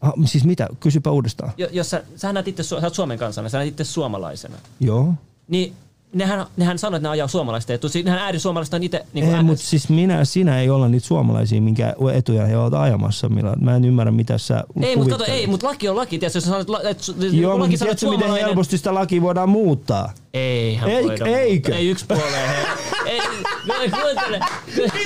Ah, 0.00 0.12
siis 0.24 0.44
mitä? 0.44 0.68
Kysypä 0.80 1.10
uudestaan. 1.10 1.52
Jo, 1.56 1.68
jos 1.72 1.90
sä, 1.90 2.02
sä 2.16 2.32
näet 2.32 2.48
itse, 2.48 2.62
sä 2.62 2.76
oot 2.76 2.94
Suomen 2.94 3.18
kansana, 3.18 3.48
sä 3.48 3.58
näet 3.58 3.68
itse 3.68 3.84
suomalaisena, 3.84 4.56
Joo. 4.80 5.14
niin 5.48 5.74
nehän, 6.14 6.46
nehän 6.56 6.78
sanoo, 6.78 6.96
että 6.96 7.08
ne 7.08 7.10
ajaa 7.10 7.28
suomalaisten 7.28 7.74
etua. 7.74 7.90
Siis 7.90 8.04
Nehän 8.04 8.20
äärisuomalaiset 8.20 8.74
on 8.74 8.82
itse 8.82 9.06
niin 9.12 9.34
Ei, 9.34 9.42
mutta 9.42 9.64
siis 9.64 9.88
minä 9.88 10.24
sinä 10.24 10.60
ei 10.60 10.70
olla 10.70 10.88
niitä 10.88 11.06
suomalaisia, 11.06 11.60
minkä 11.60 11.94
etuja 12.14 12.46
he 12.46 12.58
ovat 12.58 12.74
ajamassa. 12.74 13.28
Millä. 13.28 13.56
Mä 13.60 13.76
en 13.76 13.84
ymmärrä, 13.84 14.12
mitä 14.12 14.38
sä 14.38 14.64
Ei, 14.82 14.96
mutta 14.96 15.18
kato, 15.18 15.32
ei, 15.32 15.46
mutta 15.46 15.66
laki 15.66 15.88
on 15.88 15.96
laki. 15.96 16.18
Tiedätkö, 16.18 16.36
jos 16.36 16.44
sanot, 16.44 16.68
että 16.90 17.04
Joo, 17.32 17.58
laki 17.58 17.74
että 17.74 17.84
tiedätkö, 17.84 18.10
miten 18.10 18.32
helposti 18.32 18.78
sitä 18.78 18.94
lakia 18.94 19.22
voidaan 19.22 19.48
muuttaa? 19.48 20.12
Eihän 20.34 20.90
Eik- 20.90 21.06
voida. 21.06 21.26
eikö? 21.26 21.74
Ei 21.74 21.88
yksi 21.88 22.04
puoleen. 22.08 22.50
ei, 23.06 23.18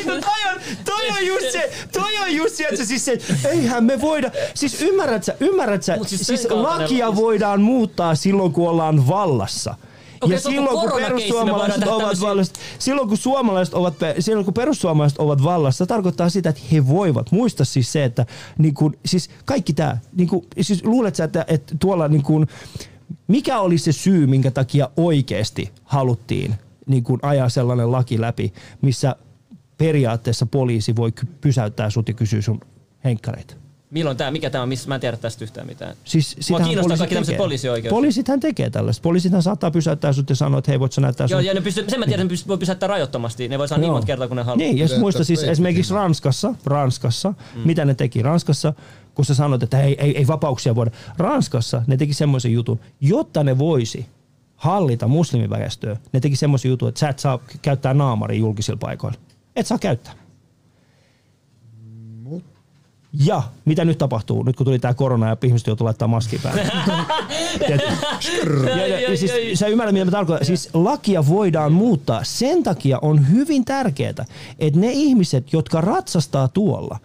no 0.07 0.13
toi 0.21 0.53
on, 0.53 0.61
toi 0.85 1.09
on 1.11 1.27
just 1.27 1.51
se, 1.53 1.71
toi 1.93 2.19
on 2.23 2.37
just 2.37 2.55
se, 2.55 2.65
että 2.65 2.85
siis 2.85 3.05
se, 3.05 3.19
eihän 3.49 3.85
me 3.85 4.01
voida, 4.01 4.31
siis 4.55 4.83
ymmärrät 4.83 5.25
sä, 5.25 5.35
ymmärrät 5.41 5.83
sä, 5.83 5.97
Mut 5.97 6.09
siis 6.09 6.27
siis, 6.27 6.47
lakia 6.51 7.17
voidaan 7.17 7.63
muuttaa 7.63 8.15
silloin, 8.15 8.53
kun 8.53 8.69
ollaan 8.69 9.09
vallassa. 9.09 9.75
Okei, 10.20 10.36
ja 10.36 10.40
silloin 10.40 10.81
kun, 10.81 11.01
perussuomalaiset 11.01 11.86
ovat 11.86 12.20
vallassa, 12.20 12.55
silloin 12.78 13.09
kun 13.09 13.16
suomalaiset 13.16 13.74
ovat, 13.74 13.95
silloin 14.19 14.45
kun 14.45 14.55
perussuomalaiset 14.55 15.19
ovat 15.19 15.45
vallassa, 15.45 15.86
tarkoittaa 15.86 16.28
sitä, 16.28 16.49
että 16.49 16.62
he 16.73 16.89
voivat. 16.89 17.32
Muista 17.32 17.65
siis 17.65 17.93
se, 17.93 18.05
että 18.05 18.27
niin 18.59 18.74
kun, 18.74 18.97
siis 19.07 19.31
kaikki 19.45 19.73
tämä, 19.73 19.99
niin 20.16 20.28
kun, 20.28 20.47
siis 20.61 20.85
luulet 20.85 21.15
sä, 21.15 21.24
että, 21.24 21.45
että 21.49 21.74
tuolla 21.81 22.09
niin 22.09 22.23
kun, 22.23 22.47
mikä 23.28 23.61
oli 23.61 23.78
se 23.78 23.93
syy, 23.93 24.27
minkä 24.27 24.51
takia 24.51 24.90
oikeasti 24.97 25.73
haluttiin 25.85 26.55
niin 26.89 27.05
kun 27.05 27.19
ajaa 27.23 27.49
sellainen 27.49 27.93
laki 27.93 28.20
läpi, 28.20 28.53
missä 28.82 29.16
periaatteessa 29.78 30.47
poliisi 30.47 30.97
voi 30.97 31.12
pysäyttää 31.40 31.90
sut 31.90 32.09
ja 32.09 32.15
kysyä 32.15 32.43
sun 32.43 32.61
henkkareita. 33.05 33.55
Milloin 33.90 34.16
tämä, 34.16 34.31
mikä 34.31 34.51
tämä 34.51 34.62
on, 34.62 34.69
missä 34.69 34.89
mä 34.89 34.94
en 34.94 35.01
tiedä 35.01 35.16
tästä 35.16 35.44
yhtään 35.44 35.66
mitään. 35.66 35.97
Siis 36.05 36.36
sitähän 36.40 36.69
kiinnostaa 36.69 36.82
poliisi 36.82 36.98
kaikki 36.98 37.15
tämmöiset 37.15 37.32
tekee. 37.32 37.44
poliisioikeudet. 37.44 37.90
Poliisithan 37.90 38.40
tekee 38.40 38.70
tällaista. 38.70 39.02
Poliisithan 39.02 39.43
saattaa 39.43 39.70
pysäyttää 39.70 40.12
sut 40.12 40.31
ja 40.31 40.36
sanoa, 40.36 40.59
että 40.59 40.70
hei, 40.70 40.81
voit 40.81 40.93
sä 40.93 41.01
näyttää 41.01 41.27
Joo, 41.31 41.40
sun 41.40 41.47
ja 41.47 41.55
ne 41.55 41.60
pystyy, 41.60 41.85
sen 41.89 41.98
mä 41.98 42.06
tiedän, 42.06 42.27
ne 42.27 42.31
pystyy, 42.31 42.48
voi 42.48 42.59
pysäyttää 42.59 42.86
rajoittomasti. 42.86 43.48
Ne 43.48 43.59
voi 43.59 43.69
saada 43.69 43.81
niin 43.81 43.86
Joo. 43.86 43.94
monta 43.94 44.06
kertaa, 44.06 44.28
kun 44.28 44.36
ne 44.36 44.43
haluaa. 44.43 44.56
Niin, 44.56 44.78
jos 44.78 44.90
Pidettä 44.90 45.01
muista 45.01 45.24
siis 45.24 45.43
esimerkiksi. 45.43 45.94
Ranskassa, 45.94 46.55
Ranskassa 46.65 47.28
mm. 47.31 47.60
mitä 47.65 47.85
ne 47.85 47.94
teki 47.94 48.23
Ranskassa, 48.23 48.73
kun 49.15 49.24
sä 49.24 49.35
sanoit, 49.35 49.62
että 49.62 49.82
ei, 49.82 49.97
ei, 49.98 50.19
ei 50.19 50.27
vapauksia 50.27 50.74
voida. 50.74 50.90
Ranskassa 51.19 51.82
ne 51.86 51.97
teki 51.97 52.15
semmoisen 52.15 52.52
jutun, 52.52 52.81
jotta 53.01 53.44
ne 53.44 53.59
voisi 53.59 54.06
hallita 54.56 55.09
muslimiväestöä, 55.09 55.97
ne 56.12 56.20
teki 56.20 56.36
semmoisen 56.36 56.69
jutun, 56.69 56.89
että 56.89 56.98
sä 56.98 57.09
et 57.09 57.19
saa 57.19 57.39
käyttää 57.62 57.94
naamaria 57.94 58.39
julkisilla 58.39 58.78
paikoilla. 58.81 59.19
Et 59.56 59.66
saa 59.66 59.78
käyttää. 59.78 60.28
Ja 63.13 63.43
mitä 63.65 63.85
nyt 63.85 63.99
tapahtuu, 63.99 64.43
nyt 64.43 64.57
kun 64.57 64.67
tuli 64.67 64.79
tämä 64.79 64.95
korona 64.95 65.29
ja 65.29 65.37
ihmiset 65.45 65.67
joutuu 65.67 65.85
laittaa 65.85 66.09
maskia 66.09 66.41
päälle? 66.43 66.71
Ja, 68.77 68.87
ja, 68.87 69.01
ja 69.01 69.17
siis, 69.17 69.59
sä 69.59 69.67
ymmärrät, 69.67 69.93
mitä 69.93 70.05
mä 70.05 70.11
tarkoitan. 70.11 70.47
Siis 70.47 70.71
lakia 70.75 71.27
voidaan 71.27 71.73
muuttaa. 71.73 72.25
Sen 72.25 72.63
takia 72.63 72.99
on 73.03 73.31
hyvin 73.31 73.65
tärkeää, 73.65 74.25
että 74.59 74.81
ne 74.81 74.91
ihmiset, 74.93 75.53
jotka 75.53 75.81
ratsastaa 75.81 76.49
tuolla, 76.49 76.99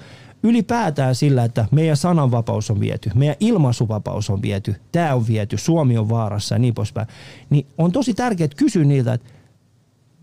ylipäätään 0.44 1.16
sillä, 1.16 1.44
että 1.44 1.66
meidän 1.72 1.98
sananvapaus 1.98 2.72
on 2.72 2.80
viety, 2.80 3.12
meidän 3.16 3.36
ilmaisuvapaus 3.40 4.30
on 4.30 4.42
viety, 4.42 4.76
tämä 4.92 5.16
on 5.16 5.28
viety, 5.28 5.58
Suomi 5.58 5.98
on 5.98 6.10
vaarassa 6.10 6.56
ja 6.56 6.60
niin 6.60 6.74
poispäin, 6.74 7.08
niin 7.50 7.66
on 7.78 7.92
tosi 7.92 8.14
tärkeää 8.14 8.50
kysyä 8.58 8.84
niiltä, 8.84 9.14
että 9.14 9.30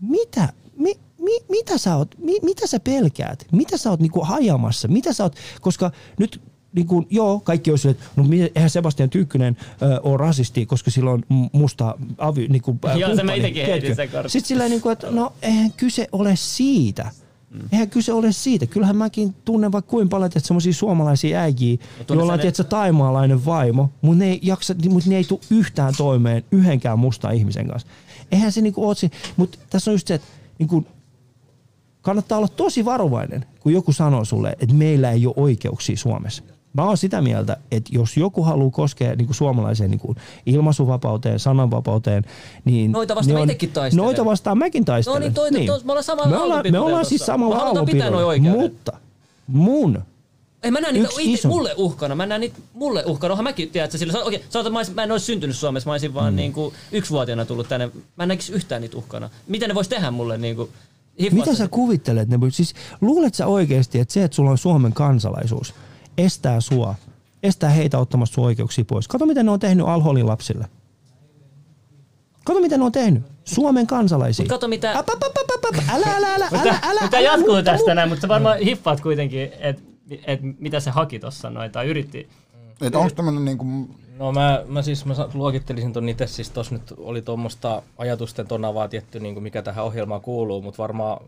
mitä, 0.01 0.49
mi, 0.77 0.93
mi, 1.21 1.31
mitä 1.49 1.77
sä 1.77 1.95
oot, 1.95 2.15
mi, 2.17 2.39
mitä 2.41 2.67
sä 2.67 2.79
pelkäät, 2.79 3.45
mitä 3.51 3.77
sä 3.77 3.89
oot 3.89 3.99
niinku 3.99 4.23
hajamassa, 4.23 4.87
mitä 4.87 5.13
sä 5.13 5.23
oot, 5.23 5.35
koska 5.61 5.91
nyt 6.19 6.41
niin 6.75 6.87
kuin, 6.87 7.07
joo, 7.09 7.39
kaikki 7.39 7.69
olisi, 7.69 7.89
että 7.89 8.03
no, 8.15 8.25
eihän 8.55 8.69
Sebastian 8.69 9.09
Tyykkynen 9.09 9.57
ö, 9.81 9.99
ole 10.03 10.17
rasisti, 10.17 10.65
koska 10.65 10.91
sillä 10.91 11.11
on 11.11 11.23
musta 11.51 11.95
avi, 12.17 12.47
niin 12.47 12.61
kuin, 12.61 12.79
Joo, 12.95 13.15
se 13.15 13.23
mä 13.23 13.33
itekin 13.33 13.65
heitin 13.65 13.95
sen 13.95 14.09
kortin. 14.09 14.29
Sitten 14.29 14.47
sillä 14.47 14.69
niin 14.69 14.81
kuin, 14.81 14.93
että 14.93 15.11
no 15.11 15.33
eihän 15.41 15.73
kyse 15.77 16.07
ole 16.11 16.35
siitä. 16.35 17.11
Mm. 17.49 17.59
Eihän 17.71 17.89
kyse 17.89 18.13
ole 18.13 18.31
siitä. 18.31 18.65
Kyllähän 18.65 18.95
mäkin 18.95 19.35
tunnen 19.45 19.71
vaikka 19.71 19.89
kuinka 19.89 20.09
paljon 20.09 20.27
että 20.27 20.39
semmoisia 20.39 20.73
suomalaisia 20.73 21.39
äijiä, 21.39 21.77
joilla 22.09 22.33
on 22.33 22.39
tietysti 22.39 22.63
taimaalainen 22.63 23.45
vaimo, 23.45 23.89
mutta 24.01 24.17
ne 24.17 24.31
ei, 24.31 24.39
jaksa, 24.43 24.75
mutta 24.89 25.09
ne 25.09 25.17
ei 25.17 25.23
tule 25.23 25.39
yhtään 25.49 25.93
toimeen 25.97 26.43
yhdenkään 26.51 26.99
mustan 26.99 27.35
ihmisen 27.35 27.67
kanssa. 27.67 27.87
Eihän 28.31 28.51
se 28.51 28.61
niinku 28.61 28.87
ole 28.87 28.95
mutta 29.37 29.57
tässä 29.69 29.91
on 29.91 29.95
just 29.95 30.07
se, 30.07 30.13
että 30.13 30.27
niinku, 30.59 30.85
kannattaa 32.01 32.37
olla 32.37 32.47
tosi 32.47 32.85
varovainen, 32.85 33.45
kun 33.59 33.73
joku 33.73 33.91
sanoo 33.93 34.25
sulle, 34.25 34.55
että 34.59 34.75
meillä 34.75 35.11
ei 35.11 35.25
ole 35.25 35.33
oikeuksia 35.37 35.97
Suomessa. 35.97 36.43
Mä 36.73 36.83
oon 36.85 36.97
sitä 36.97 37.21
mieltä, 37.21 37.57
että 37.71 37.89
jos 37.93 38.17
joku 38.17 38.43
haluaa 38.43 38.71
koskea 38.71 39.15
niin 39.15 39.25
kuin 39.25 39.35
suomalaiseen 39.35 39.91
niin 39.91 39.99
kuin 39.99 40.17
ilmaisuvapauteen, 40.45 41.39
sananvapauteen, 41.39 42.25
niin... 42.65 42.91
Noita 42.91 43.15
vastaan 43.15 43.41
on- 43.41 43.49
itekin 43.49 43.71
taistelen. 43.71 44.05
Noita 44.05 44.25
vastaan 44.25 44.57
mäkin 44.57 44.85
taistelen. 44.85 45.15
No 45.15 45.19
niin, 45.19 45.33
toi- 45.33 45.51
toi- 45.65 45.81
me 45.83 45.91
ollaan 45.91 46.03
samalla 46.03 46.29
me 46.29 46.37
ollaan, 46.37 46.65
me 46.71 46.79
ollaan 46.79 47.05
siis 47.05 47.25
samalla 47.25 47.63
oikeudet. 48.25 48.61
mutta 48.61 48.91
mun 49.47 50.01
Ei 50.63 50.71
mä 50.71 50.79
näen 50.81 50.93
niitä 50.93 51.09
itse, 51.09 51.21
iso. 51.23 51.47
mulle 51.47 51.73
uhkana. 51.77 52.15
Mä 52.15 52.25
näen 52.25 52.41
niitä 52.41 52.59
mulle 52.73 53.03
uhkana. 53.05 53.31
Onhan 53.33 53.43
mäkin, 53.43 53.69
tiedät, 53.69 53.91
sillä, 53.91 54.13
okei, 54.23 54.37
okay, 54.37 54.49
sanotaan, 54.49 54.73
mä, 54.73 54.79
olisin- 54.79 54.95
mä 54.95 55.03
en 55.03 55.11
olisi 55.11 55.25
syntynyt 55.25 55.55
Suomessa, 55.55 55.89
mä 55.89 55.93
olisin 55.93 56.13
vaan 56.13 56.33
mm. 56.33 56.37
niinku, 56.37 56.73
yksivuotiaana 56.91 57.45
tullut 57.45 57.67
tänne. 57.69 57.89
Mä 58.15 58.23
en 58.23 58.27
näkisi 58.27 58.53
yhtään 58.53 58.81
niitä 58.81 58.97
uhkana. 58.97 59.29
Mitä 59.47 59.67
ne 59.67 59.75
vois 59.75 59.87
tehdä 59.87 60.11
mulle? 60.11 60.37
Niinku, 61.19 61.35
Mitä 61.35 61.55
sä 61.55 61.67
kuvittelet? 61.67 62.29
Ne, 62.29 62.37
siis, 62.49 62.73
luulet 63.01 63.33
sä 63.35 63.47
oikeasti, 63.47 63.99
että 63.99 64.13
se, 64.13 64.23
että 64.23 64.35
sulla 64.35 64.51
on 64.51 64.57
Suomen 64.57 64.93
kansalaisuus, 64.93 65.73
estää 66.17 66.61
sua, 66.61 66.95
estää 67.43 67.69
heitä 67.69 67.97
ottamasta 67.97 68.33
sun 68.35 68.45
oikeuksia 68.45 68.85
pois? 68.85 69.07
Kato, 69.07 69.25
mitä 69.25 69.43
ne 69.43 69.51
on 69.51 69.59
tehnyt 69.59 69.87
Alholin 69.87 70.27
lapsille. 70.27 70.65
Kato, 72.45 72.61
mitä 72.61 72.77
ne 72.77 72.83
on 72.83 72.91
tehnyt. 72.91 73.23
Suomen 73.45 73.87
kansalaisia. 73.87 74.43
Mut 74.43 74.49
kato, 74.49 74.67
mitä- 74.67 74.99
Ap, 74.99 75.09
ap, 75.09 75.23
ap, 75.23 75.37
ap, 75.37 75.65
ap, 75.65 75.83
Älä, 75.93 76.15
älä, 76.15 76.33
älä, 76.35 76.47
Mutta 76.51 76.69
älä, 76.69 76.79
älä, 76.83 77.01
mutta 77.01 77.17
älä 77.17 77.25
jatkuu 77.25 77.53
muutta 77.53 77.71
tästä 77.71 77.95
näin, 77.95 78.09
mutta 78.09 78.21
sä 78.21 78.27
varmaan 78.27 78.59
hiffaat 78.59 79.01
kuitenkin, 79.01 79.51
että 79.59 79.81
et, 80.27 80.39
mitä 80.59 80.79
se 80.79 80.91
haki 80.91 81.19
tossa 81.19 81.49
noin, 81.49 81.71
tai 81.71 81.87
yritti. 81.87 82.29
Että 82.81 82.99
onko 82.99 83.13
tämmönen 83.15 83.45
niinku, 83.45 83.65
No 84.17 84.31
mä, 84.31 84.63
mä 84.67 84.81
siis 84.81 85.05
mä 85.05 85.13
luokittelisin 85.33 85.93
ton 85.93 86.09
itse, 86.09 86.27
siis 86.27 86.49
tossa 86.49 86.75
nyt 86.75 86.93
oli 86.97 87.21
tuommoista 87.21 87.83
ajatusten 87.97 88.47
tonavaa 88.47 88.87
tietty, 88.87 89.19
niin 89.19 89.35
kuin 89.35 89.43
mikä 89.43 89.61
tähän 89.61 89.85
ohjelmaan 89.85 90.21
kuuluu, 90.21 90.61
mutta 90.61 90.77
varmaan, 90.77 91.25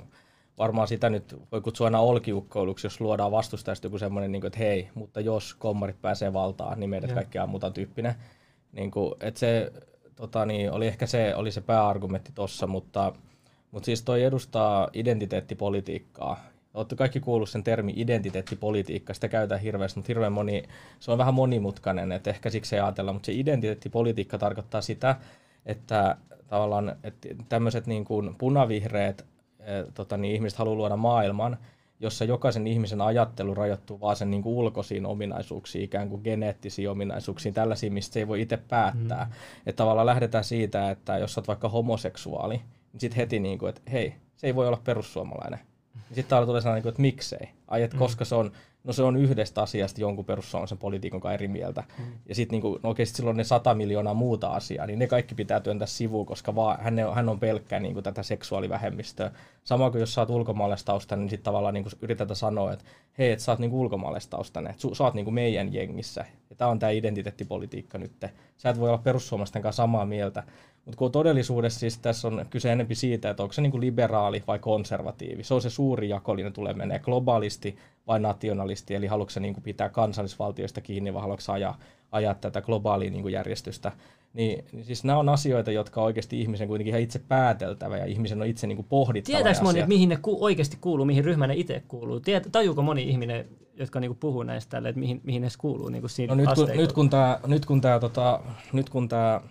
varmaan 0.58 0.88
sitä 0.88 1.10
nyt 1.10 1.36
voi 1.52 1.62
kutsua 1.62 1.88
aina 1.88 2.00
olkiukkoiluksi, 2.00 2.86
jos 2.86 3.02
luodaan 3.02 3.32
vastustajasta 3.32 3.88
joku 3.88 3.98
semmoinen, 3.98 4.32
niin 4.32 4.42
kuin, 4.42 4.48
että 4.48 4.60
hei, 4.60 4.90
mutta 4.96 5.22
jos 5.22 5.54
kommarit 5.54 6.02
pääsee 6.02 6.34
valtaan, 6.34 6.80
niin 6.80 6.90
meidät 6.90 7.12
kaikki 7.12 7.38
ammutaan 7.38 7.74
tyyppinen. 7.74 8.16
Niin 8.72 8.92
kuin, 8.92 9.14
että 9.20 9.40
se 9.40 9.72
tota, 10.16 10.46
niin, 10.46 10.72
oli 10.72 10.88
ehkä 10.88 11.08
se, 11.08 11.36
oli 11.36 11.52
se 11.52 11.62
pääargumentti 11.62 12.32
tossa, 12.36 12.68
mutta, 12.68 13.14
mutta 13.72 13.86
siis 13.86 14.02
toi 14.02 14.24
edustaa 14.24 14.90
identiteettipolitiikkaa. 14.94 16.53
Olette 16.74 16.96
kaikki 16.96 17.20
kuullut 17.20 17.50
sen 17.50 17.64
termi 17.64 17.94
identiteettipolitiikka, 17.96 19.14
sitä 19.14 19.28
käytetään 19.28 19.62
hirveästi, 19.62 20.00
mutta 20.00 20.10
hirveän 20.10 20.34
moni, 20.34 20.64
se 21.00 21.12
on 21.12 21.18
vähän 21.18 21.34
monimutkainen, 21.34 22.12
että 22.12 22.30
ehkä 22.30 22.50
siksi 22.50 22.76
ei 22.76 22.82
ajatella, 22.82 23.14
mutta 23.14 23.26
se 23.26 23.32
identiteettipolitiikka 23.34 24.38
tarkoittaa 24.38 24.82
sitä, 24.82 25.16
että 25.66 26.18
tavallaan 26.48 26.96
että 27.04 27.28
tämmöiset 27.50 27.88
niin 27.88 28.06
kuin 28.06 28.36
punavihreät 28.38 29.26
eh, 29.60 29.86
tota, 29.94 30.18
niin 30.18 30.36
ihmiset 30.36 30.60
haluaa 30.60 30.76
luoda 30.76 30.98
maailman, 30.98 31.58
jossa 32.00 32.26
jokaisen 32.26 32.68
ihmisen 32.68 33.02
ajattelu 33.02 33.54
rajoittuu 33.54 34.00
vaan 34.00 34.16
sen 34.16 34.32
niin 34.32 34.44
kuin 34.44 34.56
ulkoisiin 34.56 35.06
ominaisuuksiin, 35.06 35.84
ikään 35.84 36.10
kuin 36.10 36.22
geneettisiin 36.24 36.90
ominaisuuksiin, 36.90 37.54
tällaisiin, 37.54 37.94
mistä 37.94 38.14
se 38.14 38.20
ei 38.20 38.28
voi 38.28 38.42
itse 38.42 38.58
päättää. 38.58 39.26
Mm. 39.26 39.32
Että 39.66 39.78
tavallaan 39.78 40.06
lähdetään 40.06 40.44
siitä, 40.44 40.92
että 40.92 41.18
jos 41.18 41.38
olet 41.38 41.48
vaikka 41.48 41.70
homoseksuaali, 41.70 42.56
niin 42.94 43.00
sitten 43.00 43.18
heti, 43.18 43.40
niin 43.40 43.60
kuin, 43.60 43.70
että 43.70 43.82
hei, 43.92 44.14
se 44.36 44.48
ei 44.48 44.56
voi 44.56 44.68
olla 44.68 44.82
perussuomalainen. 44.84 45.60
Sitten 46.16 46.30
täällä 46.30 46.46
tulee 46.46 46.62
sellainen, 46.62 46.88
että 46.90 47.02
miksei. 47.02 47.50
Ai, 47.68 47.84
että 47.84 47.96
mm. 47.96 48.00
koska 48.00 48.26
se 48.26 48.36
on, 48.36 48.52
no 48.84 48.94
se 48.94 49.04
on 49.04 49.18
yhdestä 49.18 49.62
asiasta 49.62 50.02
jonkun 50.02 50.26
perussuomalaisen 50.26 50.78
poliitikon 50.78 51.22
kanssa 51.22 51.34
eri 51.34 51.48
mieltä. 51.48 51.84
Mm. 51.98 52.06
Ja 52.30 52.36
sitten 52.36 52.60
niin 52.60 52.74
no 52.84 52.90
oikeasti 52.90 53.18
silloin 53.18 53.38
ne 53.38 53.44
sata 53.44 53.74
miljoonaa 53.74 54.14
muuta 54.14 54.48
asiaa, 54.48 54.88
niin 54.88 55.00
ne 55.00 55.08
kaikki 55.08 55.36
pitää 55.36 55.60
työntää 55.60 55.88
sivuun, 55.88 56.26
koska 56.26 56.56
vaan, 56.56 56.80
hän, 56.82 56.96
hän 57.14 57.30
on 57.30 57.40
pelkkä 57.40 57.80
niin 57.80 57.94
kuin 57.94 58.04
tätä 58.04 58.24
seksuaalivähemmistöä. 58.24 59.32
Sama 59.64 59.92
kuin 59.92 60.00
jos 60.00 60.14
sä 60.14 60.22
oot 60.22 60.30
ulkomaalaistausta, 60.30 61.16
niin 61.16 61.30
sitten 61.30 61.44
tavallaan 61.44 61.74
niin 61.74 61.86
yritetään 62.02 62.36
sanoa, 62.36 62.74
että 62.74 62.86
hei, 63.18 63.32
että 63.32 63.46
sä 63.46 63.52
oot 63.52 63.60
niin 63.60 63.72
ulkomaalaistaustainen, 63.72 64.72
että 64.72 64.88
sä 64.94 65.04
oot 65.04 65.14
niin 65.14 65.26
kuin 65.26 65.34
meidän 65.34 65.74
jengissä. 65.74 66.26
Ja 66.54 66.58
tämä 66.58 66.72
on 66.72 66.80
tämä 66.80 66.90
identiteettipolitiikka 66.90 67.98
nyt. 67.98 68.12
Sä 68.58 68.70
et 68.70 68.80
voi 68.80 68.90
olla 68.90 68.98
perussuomalaisten 68.98 69.62
kanssa 69.62 69.84
samaa 69.84 70.06
mieltä. 70.06 70.44
Mutta 70.86 70.98
kun 70.98 71.12
todellisuudessa 71.12 71.80
siis 71.80 71.98
tässä 71.98 72.28
on 72.28 72.46
kyse 72.50 72.72
enemmän 72.72 72.96
siitä, 72.96 73.30
että 73.30 73.44
onko 73.44 73.54
se 73.54 73.62
niin 73.62 73.82
liberaali 73.82 74.44
vai 74.48 74.60
konservatiivi. 74.60 75.44
Se 75.44 75.54
on 75.54 75.62
se 75.62 75.70
suuri 75.70 76.10
jakollinen 76.10 76.54
tulee 76.54 76.74
menee 76.74 77.00
globaalisti 77.00 77.78
vai 78.08 78.20
nationalisti, 78.20 78.96
eli 78.96 79.08
haluatko 79.08 79.40
niin 79.40 79.54
kuin 79.54 79.64
pitää 79.64 79.90
kansallisvaltioista 79.90 80.82
kiinni 80.82 81.14
vai 81.14 81.22
haluatko 81.22 81.52
ajaa, 81.52 81.80
ajaa 82.12 82.34
tätä 82.34 82.62
globaalia 82.62 83.12
niin 83.12 83.22
kuin 83.22 83.34
järjestystä. 83.34 83.92
Niin, 84.34 84.66
niin 84.72 84.86
siis 84.86 85.04
nämä 85.04 85.20
on 85.20 85.30
asioita, 85.30 85.72
jotka 85.72 86.02
on 86.02 86.06
oikeasti 86.06 86.42
ihmisen 86.42 86.68
kuitenkin 86.68 86.92
ihan 86.92 87.02
itse 87.02 87.20
pääteltävä 87.20 87.98
ja 87.98 88.06
ihmisen 88.06 88.42
on 88.42 88.48
itse 88.48 88.68
niin 88.68 88.76
kuin 88.76 88.88
pohdittava. 88.90 89.38
Tietääkö 89.38 89.62
moni, 89.62 89.80
että 89.80 89.88
mihin 89.88 90.10
ne 90.10 90.18
ku, 90.22 90.38
oikeasti 90.46 90.78
kuuluu, 90.82 91.06
mihin 91.06 91.26
ryhmään 91.26 91.50
ne 91.50 91.56
itse 91.56 91.84
kuuluu? 91.88 92.20
Tiet, 92.20 92.50
tajuuko 92.52 92.82
moni 92.82 93.04
ihminen, 93.04 93.46
jotka 93.76 94.00
niin 94.00 94.10
kuin 94.10 94.18
puhuu 94.18 94.44
näistä 94.44 94.70
tälle, 94.70 94.90
että 94.90 95.00
mihin, 95.00 95.22
mihin 95.24 95.42
ne 95.42 95.48
kuuluu 95.58 95.90
niin 95.90 96.02
kuin 96.02 96.10
siinä 96.10 96.36
no 96.36 96.42
nyt, 96.42 96.56
kun, 96.56 96.70
nyt 96.78 96.94
kun 96.94 97.10
tämä, 97.10 97.40
nyt 97.48 97.66
kun 97.66 97.82
tämä, 97.82 98.00
tota, 98.00 98.40
nyt 98.74 98.90
kun 98.90 99.10
tämä 99.10 99.42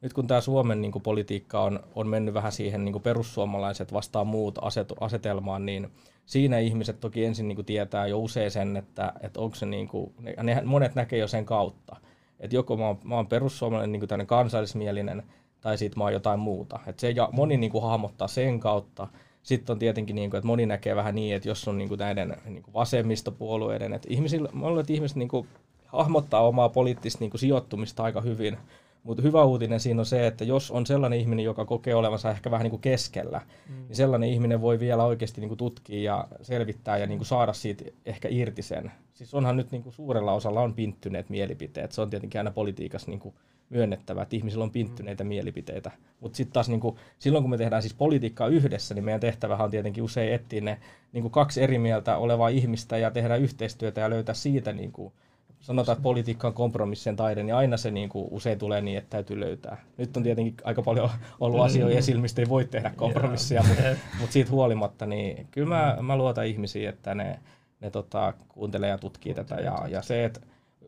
nyt 0.00 0.12
kun 0.12 0.26
tämä 0.26 0.40
Suomen 0.40 0.80
niin 0.80 0.92
kuin, 0.92 1.02
politiikka 1.02 1.62
on, 1.62 1.80
on 1.94 2.08
mennyt 2.08 2.34
vähän 2.34 2.52
siihen 2.52 2.84
niin 2.84 2.92
kuin 2.92 3.02
perussuomalaiset 3.02 3.92
vastaan 3.92 4.26
muut 4.26 4.58
asetu, 4.62 4.94
asetelmaan, 5.00 5.66
niin 5.66 5.90
siinä 6.26 6.58
ihmiset 6.58 7.00
toki 7.00 7.24
ensin 7.24 7.48
niin 7.48 7.56
kuin, 7.56 7.66
tietää 7.66 8.06
jo 8.06 8.18
usein 8.18 8.50
sen, 8.50 8.76
että, 8.76 9.12
että 9.20 9.40
onko 9.40 9.56
se, 9.56 9.66
niin 9.66 9.88
kuin, 9.88 10.14
ne, 10.42 10.62
monet 10.64 10.94
näkee 10.94 11.18
jo 11.18 11.28
sen 11.28 11.44
kautta, 11.44 11.96
että 12.40 12.56
joko 12.56 12.76
mä 12.76 12.86
oon, 12.86 12.98
mä 13.04 13.14
oon 13.14 13.26
perussuomalainen 13.26 13.92
niin 13.92 14.08
kuin 14.08 14.26
kansallismielinen, 14.26 15.22
tai 15.60 15.78
sitten 15.78 15.98
mä 15.98 16.04
oon 16.04 16.12
jotain 16.12 16.40
muuta. 16.40 16.80
Et 16.86 16.98
se, 16.98 17.10
ja 17.10 17.28
moni 17.32 17.56
niin 17.56 17.72
kuin, 17.72 17.84
hahmottaa 17.84 18.28
sen 18.28 18.60
kautta. 18.60 19.08
Sitten 19.42 19.72
on 19.72 19.78
tietenkin, 19.78 20.16
niin 20.16 20.30
kuin, 20.30 20.38
että 20.38 20.46
moni 20.46 20.66
näkee 20.66 20.96
vähän 20.96 21.14
niin, 21.14 21.36
että 21.36 21.48
jos 21.48 21.68
on 21.68 21.78
niin 21.78 21.88
kuin, 21.88 21.98
näiden 21.98 22.36
niin 22.44 22.62
kuin 22.62 22.74
vasemmistopuolueiden, 22.74 23.92
että 23.92 24.08
ihmisillä, 24.10 24.48
mä 24.52 24.66
luulen, 24.66 24.80
että 24.80 24.92
ihmiset 24.92 25.16
niin 25.16 25.28
kuin, 25.28 25.48
hahmottaa 25.86 26.46
omaa 26.46 26.68
poliittista 26.68 27.20
niin 27.20 27.30
kuin, 27.30 27.40
sijoittumista 27.40 28.02
aika 28.02 28.20
hyvin, 28.20 28.58
mutta 29.08 29.22
hyvä 29.22 29.44
uutinen 29.44 29.80
siinä 29.80 30.00
on 30.00 30.06
se, 30.06 30.26
että 30.26 30.44
jos 30.44 30.70
on 30.70 30.86
sellainen 30.86 31.18
ihminen, 31.20 31.44
joka 31.44 31.64
kokee 31.64 31.94
olevansa 31.94 32.30
ehkä 32.30 32.50
vähän 32.50 32.64
niin 32.64 32.70
kuin 32.70 32.82
keskellä, 32.82 33.40
mm. 33.68 33.74
niin 33.74 33.96
sellainen 33.96 34.28
ihminen 34.28 34.60
voi 34.60 34.80
vielä 34.80 35.04
oikeasti 35.04 35.40
niin 35.40 35.48
kuin 35.48 35.58
tutkia 35.58 36.02
ja 36.02 36.28
selvittää 36.42 36.98
ja 36.98 37.06
niin 37.06 37.18
kuin 37.18 37.26
saada 37.26 37.52
siitä 37.52 37.84
ehkä 38.06 38.28
irti 38.30 38.62
sen. 38.62 38.92
Siis 39.14 39.34
onhan 39.34 39.56
nyt 39.56 39.70
niin 39.70 39.82
kuin 39.82 39.92
suurella 39.92 40.32
osalla 40.32 40.60
on 40.60 40.74
pinttyneet 40.74 41.30
mielipiteet. 41.30 41.92
Se 41.92 42.00
on 42.00 42.10
tietenkin 42.10 42.40
aina 42.40 42.50
politiikassa 42.50 43.10
niin 43.10 43.20
kuin 43.20 43.34
myönnettävä, 43.70 44.22
että 44.22 44.36
ihmisillä 44.36 44.64
on 44.64 44.70
pinttyneitä 44.70 45.24
mm. 45.24 45.28
mielipiteitä. 45.28 45.90
Mutta 46.20 46.36
sitten 46.36 46.52
taas 46.52 46.68
niin 46.68 46.80
kuin, 46.80 46.96
silloin, 47.18 47.42
kun 47.42 47.50
me 47.50 47.58
tehdään 47.58 47.82
siis 47.82 47.94
politiikkaa 47.94 48.48
yhdessä, 48.48 48.94
niin 48.94 49.04
meidän 49.04 49.20
tehtävähän 49.20 49.64
on 49.64 49.70
tietenkin 49.70 50.04
usein 50.04 50.32
etsiä 50.32 50.60
ne 50.60 50.78
niin 51.12 51.22
kuin 51.22 51.32
kaksi 51.32 51.62
eri 51.62 51.78
mieltä 51.78 52.16
olevaa 52.16 52.48
ihmistä 52.48 52.98
ja 52.98 53.10
tehdä 53.10 53.36
yhteistyötä 53.36 54.00
ja 54.00 54.10
löytää 54.10 54.34
siitä 54.34 54.72
niin 54.72 54.92
kuin, 54.92 55.12
sanotaan, 55.60 55.96
että 55.96 56.02
politiikka 56.02 56.48
on 56.48 56.54
kompromissien 56.54 57.16
taide, 57.16 57.42
niin 57.42 57.54
aina 57.54 57.76
se 57.76 57.90
niin 57.90 58.08
kuin 58.08 58.28
usein 58.30 58.58
tulee 58.58 58.80
niin, 58.80 58.98
että 58.98 59.10
täytyy 59.10 59.40
löytää. 59.40 59.84
Nyt 59.96 60.16
on 60.16 60.22
tietenkin 60.22 60.54
aika 60.64 60.82
paljon 60.82 61.10
ollut 61.40 61.60
asioita 61.60 61.94
mm. 61.94 61.98
esillä, 61.98 62.22
mistä 62.22 62.42
ei 62.42 62.48
voi 62.48 62.64
tehdä 62.64 62.90
kompromissia, 62.96 63.64
mutta, 63.68 63.82
mutta 64.20 64.32
siitä 64.32 64.50
huolimatta, 64.50 65.06
niin 65.06 65.46
kyllä 65.50 65.68
mä, 65.68 65.96
mä 66.02 66.16
luotan 66.16 66.46
ihmisiin, 66.46 66.88
että 66.88 67.14
ne, 67.14 67.38
ne 67.80 67.90
tota, 67.90 68.34
kuuntelee 68.48 68.88
ja 68.88 68.98
tutkii 68.98 69.34
tätä. 69.34 69.54
Ja, 69.54 69.88
ja 69.88 70.02
se, 70.02 70.24
että 70.24 70.40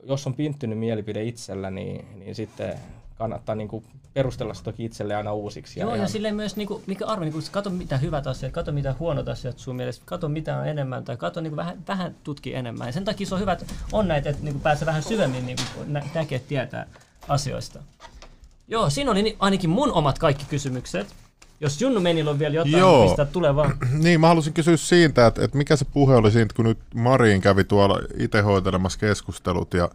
jos 0.03 0.27
on 0.27 0.35
pinttynyt 0.35 0.79
mielipide 0.79 1.25
itsellä, 1.25 1.71
niin, 1.71 2.07
niin 2.19 2.35
sitten 2.35 2.79
kannattaa 3.15 3.55
niin 3.55 3.69
kuin 3.69 3.85
perustella 4.15 4.55
sitä 4.55 4.65
toki 4.65 4.85
itselle 4.85 5.15
aina 5.15 5.33
uusiksi. 5.33 5.81
Joo, 5.81 5.95
ja, 5.95 6.03
ja 6.03 6.09
silleen 6.09 6.37
myös, 6.37 6.57
niin 6.57 6.69
kuin, 6.69 6.83
mikä 6.87 7.07
arvo, 7.07 7.25
niin 7.25 7.33
kuin, 7.33 7.45
kato 7.51 7.71
mitä 7.71 7.97
hyvät 7.97 8.27
asiat, 8.27 8.53
kato 8.53 8.73
mitä 8.73 8.95
huonot 8.99 9.29
asiat 9.29 9.59
sun 9.59 9.77
mielestä, 9.77 10.03
kato 10.07 10.29
mitä 10.29 10.59
on 10.59 10.69
enemmän, 10.69 11.05
tai 11.05 11.17
kato 11.17 11.41
niin 11.41 11.51
kuin, 11.51 11.57
vähän, 11.57 11.79
vähän 11.89 12.15
tutki 12.25 12.55
enemmän. 12.55 12.89
Ja 12.89 12.93
sen 12.93 13.05
takia 13.05 13.27
se 13.27 13.35
on 13.35 13.41
hyvä, 13.41 13.53
että 13.53 13.65
on 13.93 14.09
näitä, 14.09 14.31
että 14.31 14.43
niin 14.45 14.55
kuin 14.55 14.63
pääsee 14.63 14.87
vähän 14.87 15.03
syvemmin 15.03 15.47
niin 15.47 15.59
kuin, 15.75 15.93
nä- 15.93 16.09
näkee, 16.15 16.39
tietää 16.39 16.87
asioista. 17.29 17.79
Joo, 18.69 18.91
siinä 18.91 19.11
oli 19.11 19.37
ainakin 19.39 19.71
mun 19.71 19.93
omat 19.93 20.19
kaikki 20.19 20.45
kysymykset. 20.45 21.07
Jos 21.61 21.81
Junnu 21.81 22.01
Menillä 22.01 22.31
on 22.31 22.39
vielä 22.39 22.55
jotain, 22.55 22.79
Joo. 22.79 23.05
mistä 23.05 23.25
tulee 23.25 23.57
vaan. 23.57 23.77
Niin, 24.05 24.21
mä 24.21 24.29
halusin 24.29 24.53
kysyä 24.53 24.77
siitä, 24.77 25.27
että, 25.27 25.45
että 25.45 25.57
mikä 25.57 25.77
se 25.77 25.85
puhe 25.85 26.15
oli 26.17 26.31
siitä, 26.31 26.55
kun 26.55 26.65
nyt 26.65 26.79
Marin 26.95 27.41
kävi 27.41 27.65
tuolla 27.65 27.99
itse 28.19 28.41
hoitelemassa 28.41 28.99
keskustelut 28.99 29.75
ja 29.75 29.89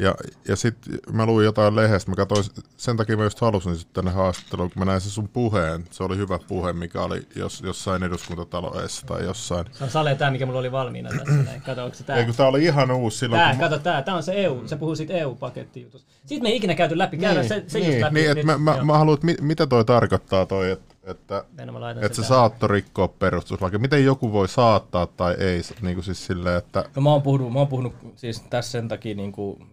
ja, 0.00 0.14
ja 0.48 0.56
sitten 0.56 0.98
mä 1.12 1.26
luin 1.26 1.44
jotain 1.44 1.76
lehdestä, 1.76 2.10
mä 2.10 2.16
katsoin, 2.16 2.44
sen 2.76 2.96
takia 2.96 3.16
mä 3.16 3.24
just 3.24 3.40
halusin 3.40 3.76
sitten 3.76 3.94
tänne 3.94 4.10
haastatteluun, 4.10 4.70
kun 4.70 4.80
mä 4.80 4.84
näin 4.84 5.00
se 5.00 5.10
sun 5.10 5.28
puheen. 5.28 5.84
Se 5.90 6.04
oli 6.04 6.16
hyvä 6.16 6.38
puhe, 6.48 6.72
mikä 6.72 7.02
oli 7.02 7.26
jos, 7.36 7.60
jossain 7.60 8.02
eduskuntataloessa 8.02 9.06
tai 9.06 9.24
jossain. 9.24 9.66
Se 9.72 9.84
on 9.84 9.90
Sale 9.90 10.14
tämä, 10.14 10.30
mikä 10.30 10.46
mulla 10.46 10.58
oli 10.58 10.72
valmiina 10.72 11.10
tässä 11.10 11.34
näin. 11.34 11.60
Kato, 11.66 11.84
onko 11.84 11.96
se 11.96 12.04
tää? 12.04 12.16
Ei, 12.16 12.24
kun 12.24 12.34
tää 12.34 12.46
oli 12.46 12.64
ihan 12.64 12.90
uusi 12.90 13.18
silloin. 13.18 13.40
Tää, 13.40 13.50
kun 13.50 13.60
kato 13.60 13.78
tää, 13.78 14.02
tää 14.02 14.14
on 14.14 14.22
se 14.22 14.32
EU, 14.32 14.62
se 14.66 14.76
puhuu 14.76 14.96
siitä 14.96 15.12
EU-pakettijutusta. 15.12 16.12
Siitä 16.26 16.42
me 16.42 16.48
ei 16.48 16.56
ikinä 16.56 16.74
käyty 16.74 16.98
läpi, 16.98 17.16
käydään 17.18 17.48
niin, 17.48 17.48
se, 17.48 17.64
se 17.66 17.78
niin, 17.78 17.90
just 17.90 18.00
läpi. 18.00 18.14
Niin, 18.14 18.30
että 18.30 18.46
mä, 18.46 18.58
mä, 18.58 18.84
mä 18.84 18.98
haluan, 18.98 19.18
mit, 19.22 19.40
mitä 19.40 19.66
toi 19.66 19.84
tarkoittaa 19.84 20.46
toi, 20.46 20.70
että 20.70 20.92
että, 21.04 21.44
että 22.02 22.16
se 22.16 22.24
saatto 22.24 22.66
rikkoa 22.66 23.08
perustuslaki. 23.08 23.78
Miten 23.78 24.04
joku 24.04 24.32
voi 24.32 24.48
saattaa 24.48 25.06
tai 25.06 25.34
ei, 25.38 25.60
niin 25.82 25.94
kuin 25.94 26.04
siis 26.04 26.26
silleen, 26.26 26.58
että... 26.58 26.84
No 26.96 27.02
mä 27.02 27.10
oon 27.10 27.22
puhunut, 27.22 27.52
mä 27.52 27.58
oon 27.58 27.68
puhunut 27.68 27.94
siis 28.16 28.40
tässä 28.40 28.70
sen 28.70 28.88
takia 28.88 29.14
niin 29.14 29.32
kuin 29.32 29.66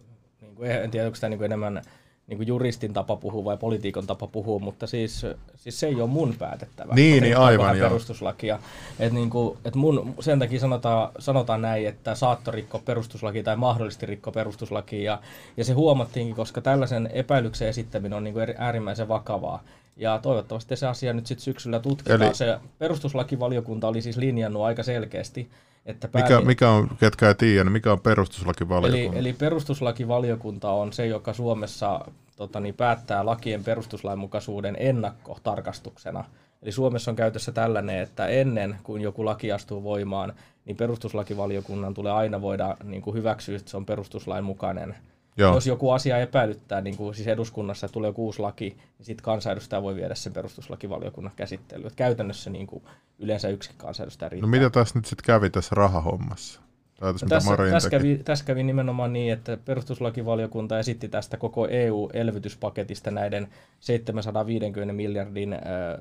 en 0.62 0.90
tiedä, 0.90 1.06
onko 1.06 1.18
tämä 1.20 1.28
niin 1.28 1.44
enemmän 1.44 1.82
niin 2.30 2.38
kuin 2.38 2.46
juristin 2.46 2.92
tapa 2.92 3.16
puhua 3.16 3.44
vai 3.44 3.56
poliitikon 3.56 4.06
tapa 4.06 4.26
puhua, 4.26 4.58
mutta 4.58 4.86
siis, 4.86 5.26
siis 5.56 5.80
se 5.80 5.86
ei 5.86 5.94
ole 5.94 6.10
mun 6.10 6.34
päätettävä. 6.38 6.94
Niin, 6.94 7.22
niin 7.22 7.36
aivan 7.36 7.78
joo. 7.78 7.88
perustuslakia. 7.88 8.58
Et 8.98 9.12
niin 9.12 9.30
kuin, 9.30 9.58
et 9.64 9.74
mun, 9.74 10.14
sen 10.20 10.38
takia 10.38 10.60
sanotaan, 10.60 11.12
sanotaan 11.18 11.62
näin, 11.62 11.88
että 11.88 12.14
saatto 12.14 12.50
rikko 12.50 12.78
perustuslaki 12.78 13.42
tai 13.42 13.56
mahdollisesti 13.56 14.06
rikko 14.06 14.32
perustuslaki. 14.32 15.04
Ja, 15.04 15.20
ja 15.56 15.64
se 15.64 15.72
huomattiinkin, 15.72 16.36
koska 16.36 16.60
tällaisen 16.60 17.10
epäilyksen 17.12 17.68
esittäminen 17.68 18.16
on 18.16 18.24
niin 18.24 18.34
kuin 18.34 18.54
äärimmäisen 18.58 19.08
vakavaa. 19.08 19.62
Ja 19.96 20.18
toivottavasti 20.22 20.76
se 20.76 20.86
asia 20.86 21.12
nyt 21.12 21.26
sitten 21.26 21.44
syksyllä 21.44 21.80
tutkitaan. 21.80 22.22
Eli... 22.22 22.34
Se 22.34 22.58
perustuslakivaliokunta 22.78 23.88
oli 23.88 24.02
siis 24.02 24.16
linjannut 24.16 24.62
aika 24.62 24.82
selkeästi, 24.82 25.50
että 25.86 26.08
päämi... 26.08 26.28
mikä, 26.28 26.40
mikä 26.40 26.70
on, 26.70 26.90
ketkä 27.00 27.28
ei 27.28 27.34
tiedä, 27.34 27.64
niin 27.64 27.72
mikä 27.72 27.92
on 27.92 28.00
perustuslakivaliokunta? 28.00 29.18
Eli, 29.18 29.28
eli 29.28 29.32
perustuslakivaliokunta 29.32 30.70
on 30.70 30.92
se, 30.92 31.06
joka 31.06 31.32
Suomessa 31.32 32.00
tota, 32.36 32.60
niin, 32.60 32.74
päättää 32.74 33.26
lakien 33.26 33.64
perustuslainmukaisuuden 33.64 34.76
ennakkotarkastuksena. 34.78 36.24
Eli 36.62 36.72
Suomessa 36.72 37.10
on 37.10 37.16
käytössä 37.16 37.52
tällainen, 37.52 37.98
että 37.98 38.26
ennen 38.26 38.76
kuin 38.82 39.02
joku 39.02 39.24
laki 39.24 39.52
astuu 39.52 39.82
voimaan, 39.82 40.32
niin 40.64 40.76
perustuslakivaliokunnan 40.76 41.94
tulee 41.94 42.12
aina 42.12 42.40
voida 42.40 42.76
niin 42.84 43.02
kuin 43.02 43.16
hyväksyä, 43.16 43.56
että 43.56 43.70
se 43.70 43.76
on 43.76 43.86
perustuslain 43.86 44.44
mukainen. 44.44 44.96
Joo. 45.40 45.54
Jos 45.54 45.66
joku 45.66 45.90
asia 45.90 46.18
epäilyttää, 46.18 46.80
niin 46.80 46.96
kuin 46.96 47.14
siis 47.14 47.28
eduskunnassa 47.28 47.88
tulee 47.88 48.08
joku 48.08 48.24
uusi 48.24 48.42
laki, 48.42 48.76
niin 48.98 49.06
sitten 49.06 49.24
kansanedustaja 49.24 49.82
voi 49.82 49.94
viedä 49.94 50.14
sen 50.14 50.32
perustuslakivaliokunnan 50.32 51.32
käsittelyyn. 51.36 51.86
Et 51.86 51.96
käytännössä 51.96 52.50
niin 52.50 52.66
kuin 52.66 52.84
yleensä 53.18 53.48
yksi 53.48 53.70
kansanedustaja 53.76 54.28
riittää. 54.28 54.46
No 54.46 54.50
mitä 54.50 54.70
tässä 54.70 54.98
nyt 54.98 55.06
sitten 55.06 55.24
kävi 55.26 55.50
tässä 55.50 55.74
rahahommassa? 55.74 56.60
No 57.00 57.12
tässä, 57.28 57.56
tässä, 57.70 57.90
kävi, 57.90 58.20
tässä 58.24 58.44
kävi 58.44 58.62
nimenomaan 58.62 59.12
niin, 59.12 59.32
että 59.32 59.58
perustuslakivaliokunta 59.64 60.78
esitti 60.78 61.08
tästä 61.08 61.36
koko 61.36 61.68
EU-elvytyspaketista 61.68 63.10
näiden 63.10 63.48
750 63.80 64.94
miljardin 64.94 65.52
äh, 65.52 65.60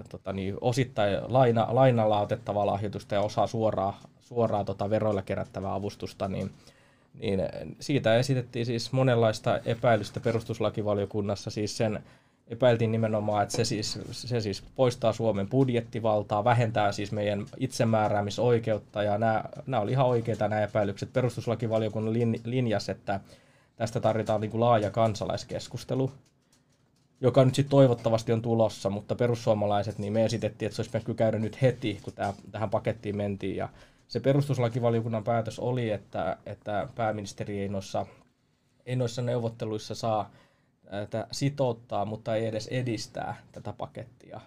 tota 0.09 0.33
niin, 0.33 0.55
osittain 0.61 1.17
laina, 1.27 1.67
lainalla 1.69 2.21
otettavaa 2.21 2.65
lahjoitusta 2.65 3.15
ja 3.15 3.21
osaa 3.21 3.47
suoraa, 3.47 4.01
suoraa 4.19 4.63
tota, 4.63 4.89
veroilla 4.89 5.21
kerättävää 5.21 5.73
avustusta, 5.73 6.27
niin 6.27 6.51
niin 7.19 7.39
siitä 7.79 8.15
esitettiin 8.15 8.65
siis 8.65 8.91
monenlaista 8.91 9.59
epäilystä 9.65 10.19
perustuslakivaliokunnassa, 10.19 11.49
siis 11.49 11.77
sen 11.77 12.03
epäiltiin 12.47 12.91
nimenomaan, 12.91 13.43
että 13.43 13.55
se 13.55 13.65
siis, 13.65 13.99
se 14.11 14.41
siis 14.41 14.63
poistaa 14.75 15.13
Suomen 15.13 15.49
budjettivaltaa, 15.49 16.43
vähentää 16.43 16.91
siis 16.91 17.11
meidän 17.11 17.45
itsemääräämisoikeutta, 17.57 19.03
ja 19.03 19.17
nämä, 19.17 19.43
nämä 19.67 19.81
oli 19.81 19.91
ihan 19.91 20.05
oikeita 20.05 20.47
nämä 20.47 20.61
epäilykset. 20.61 21.13
Perustuslakivaliokunnan 21.13 22.13
lin, 22.13 22.41
linjas, 22.43 22.89
että 22.89 23.19
tästä 23.75 23.99
tarvitaan 23.99 24.41
niin 24.41 24.51
kuin 24.51 24.61
laaja 24.61 24.91
kansalaiskeskustelu, 24.91 26.11
joka 27.21 27.45
nyt 27.45 27.55
sitten 27.55 27.71
toivottavasti 27.71 28.31
on 28.31 28.41
tulossa, 28.41 28.89
mutta 28.89 29.15
perussuomalaiset, 29.15 29.97
niin 29.97 30.13
me 30.13 30.25
esitettiin, 30.25 30.67
että 30.67 30.75
se 30.75 30.81
olisi 30.81 30.91
pitänyt 30.91 31.17
käydä 31.17 31.39
nyt 31.39 31.61
heti, 31.61 31.99
kun 32.03 32.13
tämä, 32.13 32.33
tähän 32.51 32.69
pakettiin 32.69 33.17
mentiin, 33.17 33.55
ja 33.55 33.69
se 34.09 34.19
perustuslakivaliokunnan 34.19 35.23
päätös 35.23 35.59
oli, 35.59 35.91
että, 35.91 36.37
että 36.45 36.87
pääministeri 36.95 37.59
ei 37.59 37.69
noissa, 37.69 38.05
ei 38.85 38.95
noissa 38.95 39.21
neuvotteluissa 39.21 39.95
saa 39.95 40.31
että 40.91 41.27
sitouttaa, 41.31 42.05
mutta 42.05 42.35
ei 42.35 42.45
edes 42.45 42.67
edistää 42.67 43.35
tätä 43.51 43.73
pakettia. 43.73 44.41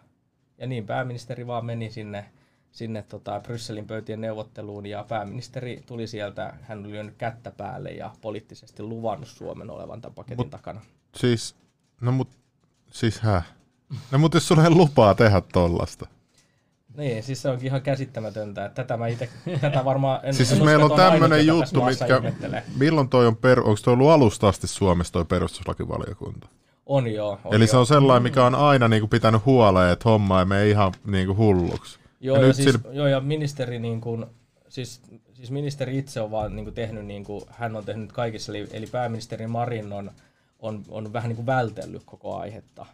Ja 0.58 0.66
niin 0.66 0.86
pääministeri 0.86 1.46
vaan 1.46 1.66
meni 1.66 1.90
sinne, 1.90 2.30
sinne 2.72 3.02
tota 3.02 3.40
Brysselin 3.40 3.86
pöytien 3.86 4.20
neuvotteluun 4.20 4.86
ja 4.86 5.04
pääministeri 5.08 5.82
tuli 5.86 6.06
sieltä, 6.06 6.54
hän 6.62 6.80
oli 6.80 6.90
lyönyt 6.90 7.14
kättä 7.18 7.50
päälle 7.50 7.90
ja 7.90 8.10
poliittisesti 8.20 8.82
luvannut 8.82 9.28
Suomen 9.28 9.70
olevan 9.70 10.00
tämän 10.00 10.14
paketin 10.14 10.46
Mut- 10.46 10.50
takana. 10.50 10.80
Siis, 11.16 11.56
no 12.00 12.12
mut, 12.12 12.28
siis 12.90 13.20
häh? 13.20 13.44
No 14.10 14.18
mut 14.18 14.34
jos 14.34 14.48
sulla 14.48 14.64
ei 14.64 14.70
lupaa 14.70 15.14
tehdä 15.14 15.42
tollasta. 15.52 16.06
Niin, 16.96 17.22
siis 17.22 17.42
se 17.42 17.48
onkin 17.48 17.66
ihan 17.66 17.82
käsittämätöntä. 17.82 18.64
että 18.64 18.82
Tätä, 18.82 18.96
mä 18.96 19.06
ite, 19.06 19.28
tätä 19.60 19.84
varmaan 19.84 20.20
en, 20.22 20.34
Siis 20.34 20.52
en 20.52 20.58
jos 20.58 20.64
meillä 20.64 20.84
on 20.84 20.92
tässä 20.96 21.38
juttu, 21.38 21.84
mitkä, 21.84 22.22
milloin 22.78 23.08
toi 23.08 23.26
on, 23.26 23.36
per, 23.36 23.60
onko 23.60 23.80
toi 23.84 23.92
ollut 23.92 24.10
alusta 24.10 24.48
asti 24.48 24.66
Suomessa 24.66 25.12
toi 25.12 25.24
perustuslakivaliokunta? 25.24 26.48
On 26.86 27.12
joo. 27.12 27.38
On 27.44 27.54
Eli 27.54 27.64
joo. 27.64 27.70
se 27.70 27.76
on 27.76 27.86
sellainen, 27.86 28.22
mikä 28.22 28.44
on 28.44 28.54
aina 28.54 28.88
niinku 28.88 29.08
pitänyt 29.08 29.44
huoleen, 29.46 29.92
että 29.92 30.08
homma 30.08 30.38
ei 30.38 30.44
mene 30.44 30.68
ihan 30.68 30.92
niinku 31.06 31.36
hulluksi. 31.36 31.98
Joo, 32.20 32.36
Ja 32.36 32.42
ja, 32.42 32.46
nyt 32.46 32.56
siis, 32.56 32.70
sillä- 32.72 32.92
joo, 32.92 33.06
ja 33.06 33.20
ministeri, 33.20 33.78
niin 33.78 34.00
kuin, 34.00 34.26
siis, 34.68 35.00
siis 35.34 35.50
ministeri 35.50 35.98
itse 35.98 36.20
on 36.20 36.30
vaan 36.30 36.56
niin 36.56 36.64
kuin 36.64 36.74
tehnyt, 36.74 37.06
niin 37.06 37.24
kuin, 37.24 37.44
hän 37.50 37.76
on 37.76 37.84
tehnyt 37.84 38.12
kaikissa, 38.12 38.52
eli, 38.52 38.68
eli 38.72 38.86
pääministeri 38.86 39.46
Marin 39.46 39.92
on, 39.92 40.10
on, 40.58 40.82
on 40.88 41.12
vähän 41.12 41.28
niin 41.28 41.36
kuin 41.36 41.46
vältellyt 41.46 42.02
koko 42.04 42.36
aihetta. 42.36 42.86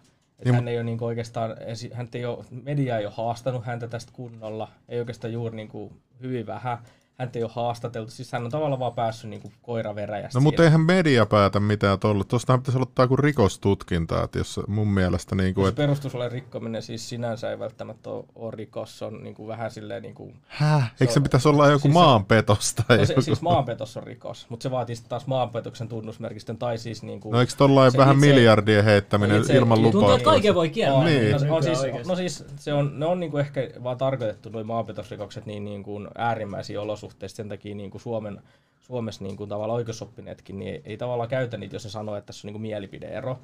Niin, 0.44 0.55
hän 0.55 0.69
ei 0.69 0.77
ole 0.77 0.85
niin 0.85 1.02
oikeastaan, 1.02 1.56
hän 1.93 2.09
ei 2.15 2.24
ole, 2.24 2.44
media 2.51 2.98
ei 2.98 3.06
ole 3.06 3.15
haastanut 3.16 3.65
häntä 3.65 3.89
tästä 3.89 4.12
kunnolla, 4.15 4.69
ei 4.89 4.98
oikeastaan 4.98 5.32
juuri 5.32 5.56
niin 5.56 5.69
kuin, 5.69 6.02
hyvin 6.20 6.47
vähän. 6.47 6.78
Häntä 7.19 7.39
ei 7.39 7.43
ole 7.43 7.51
haastateltu, 7.55 8.11
siis 8.11 8.32
hän 8.32 8.45
on 8.45 8.51
tavallaan 8.51 8.81
vaan 8.81 8.93
päässyt 8.93 9.31
niin 9.31 9.43
kuin 9.43 9.53
koira 9.62 9.95
veräjästä. 9.95 10.39
No 10.39 10.43
mutta 10.43 10.65
eihän 10.65 10.81
media 10.81 11.27
päätä 11.27 11.61
mitään 11.61 11.99
tolle. 11.99 12.24
Tuostahan 12.24 12.61
pitäisi 12.61 12.77
aloittaa 12.78 13.05
joku 13.05 13.16
rikostutkinta, 13.16 14.23
että 14.24 14.39
jos 14.39 14.61
mun 14.66 14.89
mielestä 14.89 15.35
niinku, 15.35 15.61
Jos 15.61 15.69
et, 15.69 15.74
perustuslain 15.74 16.32
rikkominen 16.32 16.82
siis 16.82 17.09
sinänsä 17.09 17.51
ei 17.51 17.59
välttämättä 17.59 18.11
ole, 18.11 18.24
ole 18.35 18.51
rikos, 18.51 18.99
se 18.99 19.05
on 19.05 19.23
niin 19.23 19.35
kuin 19.35 19.49
vähän 19.49 19.70
silleen 19.70 20.03
niin 20.03 20.15
kuin, 20.15 20.35
Häh? 20.47 20.93
Eikö 21.01 21.12
se 21.12 21.19
on- 21.19 21.23
pitäisi 21.23 21.49
olla 21.49 21.66
joku 21.69 21.78
siis 21.81 21.95
maanpetos 21.95 22.74
tai 22.74 22.99
No 22.99 23.05
se, 23.05 23.12
joku? 23.12 23.23
siis 23.23 23.43
maanpetos 23.43 23.97
on 23.97 24.03
rikos, 24.03 24.47
mutta 24.49 24.62
se 24.62 24.70
vaatii 24.70 24.97
taas 25.09 25.27
maanpetoksen 25.27 25.89
tunnusmerkistön 25.89 26.59
tai 26.59 26.78
siis 26.78 27.03
niinku... 27.03 27.32
No 27.32 27.40
eikö 27.40 27.53
tollain 27.57 27.93
se 27.93 27.99
vähän 27.99 28.16
itse- 28.16 28.27
miljardien 28.27 28.85
heittäminen 28.85 29.36
no 29.36 29.43
itse- 29.43 29.55
ilman 29.57 29.74
tuntuu, 29.77 29.90
Tuntuu, 29.93 30.01
lupaa? 30.09 30.16
että 30.16 30.31
kaiken 30.31 30.55
voi 30.55 30.70
kieltää. 30.70 30.99
on, 30.99 31.05
Niin. 31.07 31.47
no, 31.49 31.57
on 31.57 31.62
siis, 31.62 31.78
no 32.07 32.16
siis 32.16 32.45
se 32.57 32.73
on, 32.73 32.99
ne 33.01 33.07
on 33.07 33.20
niinku 33.20 33.39
ehkä 33.39 33.61
vaan 33.82 33.99
tarkoitettu 33.99 34.49
noin 34.49 34.66
maanpetosrikokset 34.66 35.47
niin, 35.47 35.65
niin 35.65 35.82
kuin 35.82 36.09
äärimmäisiin 36.19 36.81
olosuhteissa, 37.09 37.36
sen 37.36 37.48
takia 37.48 37.74
niin 37.74 37.90
kuin 37.90 38.01
Suomen, 38.01 38.43
Suomessa 38.80 39.24
niin 39.24 39.36
kuin 39.36 39.48
tavallaan 39.48 39.76
oikeusoppineetkin, 39.76 40.59
niin 40.59 40.74
ei, 40.74 40.82
ei 40.85 40.97
tavallaan 40.97 41.28
käytä 41.28 41.56
niitä, 41.56 41.74
jos 41.74 41.82
se 41.82 41.90
sanoo, 41.90 42.16
että 42.16 42.26
tässä 42.26 42.47
on 42.47 42.48
niin 42.48 42.55
kuin 42.55 42.62
mielipideero. 42.62 43.39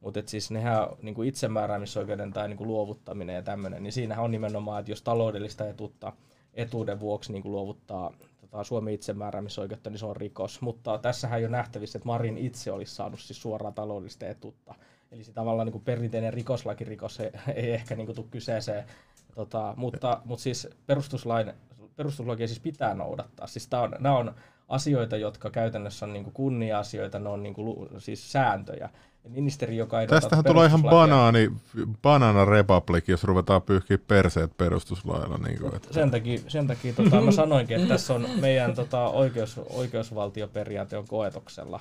Mutta 0.00 0.22
siis 0.26 0.50
nehän 0.50 0.88
niin 1.02 1.14
kuin 1.14 1.28
itsemääräämisoikeuden 1.28 2.32
tai 2.32 2.48
niin 2.48 2.56
kuin 2.56 2.68
luovuttaminen 2.68 3.36
ja 3.36 3.42
tämmöinen, 3.42 3.82
niin 3.82 3.92
siinähän 3.92 4.24
on 4.24 4.30
nimenomaan, 4.30 4.80
että 4.80 4.92
jos 4.92 5.02
taloudellista 5.02 5.68
etuutta 5.68 6.12
etuuden 6.54 7.00
vuoksi 7.00 7.32
niin 7.32 7.42
kuin 7.42 7.52
luovuttaa 7.52 8.12
tota, 8.40 8.64
Suomen 8.64 8.94
itsemääräämisoikeutta, 8.94 9.90
niin 9.90 9.98
se 9.98 10.06
on 10.06 10.16
rikos. 10.16 10.60
Mutta 10.60 10.98
tässähän 10.98 11.38
ei 11.38 11.44
ole 11.44 11.52
nähtävissä, 11.52 11.98
että 11.98 12.06
Marin 12.06 12.38
itse 12.38 12.72
olisi 12.72 12.94
saanut 12.94 13.20
siis 13.20 13.42
suoraa 13.42 13.72
taloudellista 13.72 14.26
etuutta. 14.26 14.74
Eli 15.12 15.24
se 15.24 15.32
tavallaan 15.32 15.66
niin 15.66 15.72
kuin 15.72 15.84
perinteinen 15.84 16.32
rikoslakirikos 16.32 17.20
ei, 17.20 17.30
ei 17.54 17.70
ehkä 17.70 17.96
niin 17.96 18.06
kuin 18.06 18.16
tule 18.16 18.26
kyseeseen. 18.30 18.84
Tota, 19.34 19.74
mutta, 19.76 20.22
mutta 20.24 20.42
siis 20.42 20.68
perustuslain, 20.86 21.52
perustuslakia 22.00 22.46
siis 22.46 22.60
pitää 22.60 22.94
noudattaa. 22.94 23.46
Siis 23.46 23.68
tää 23.68 23.80
on, 23.80 23.94
nämä 23.98 24.16
on 24.16 24.34
asioita, 24.68 25.16
jotka 25.16 25.50
käytännössä 25.50 26.06
on 26.06 26.12
niin 26.12 26.24
kuin 26.24 26.34
kunnia-asioita, 26.34 27.18
ne 27.18 27.28
on 27.28 27.42
niin 27.42 27.54
kuin, 27.54 27.64
lu- 27.64 27.88
siis 27.98 28.32
sääntöjä. 28.32 28.88
Ja 29.24 29.30
ministeri, 29.30 29.76
joka 29.76 30.00
ei 30.00 30.06
Tästähän 30.06 30.44
tulee 30.44 30.66
ihan 30.66 30.82
banaani, 30.82 31.50
banana 32.02 32.44
republic, 32.44 33.08
jos 33.08 33.24
ruvetaan 33.24 33.62
pyyhkiä 33.62 33.98
perseet 33.98 34.56
perustuslailla. 34.56 35.38
Niin 35.38 35.58
kuin, 35.58 35.74
että. 35.74 35.94
Sen 35.94 36.10
takia, 36.10 36.40
sen 36.48 36.66
takia 36.66 36.92
tota, 36.92 37.20
mä 37.20 37.32
sanoinkin, 37.32 37.76
että 37.76 37.88
tässä 37.88 38.14
on 38.14 38.26
meidän 38.40 38.74
tota, 38.74 39.08
oikeus, 39.08 39.60
oikeusvaltioperiaate 39.70 40.96
on 40.96 41.08
koetoksella. 41.08 41.80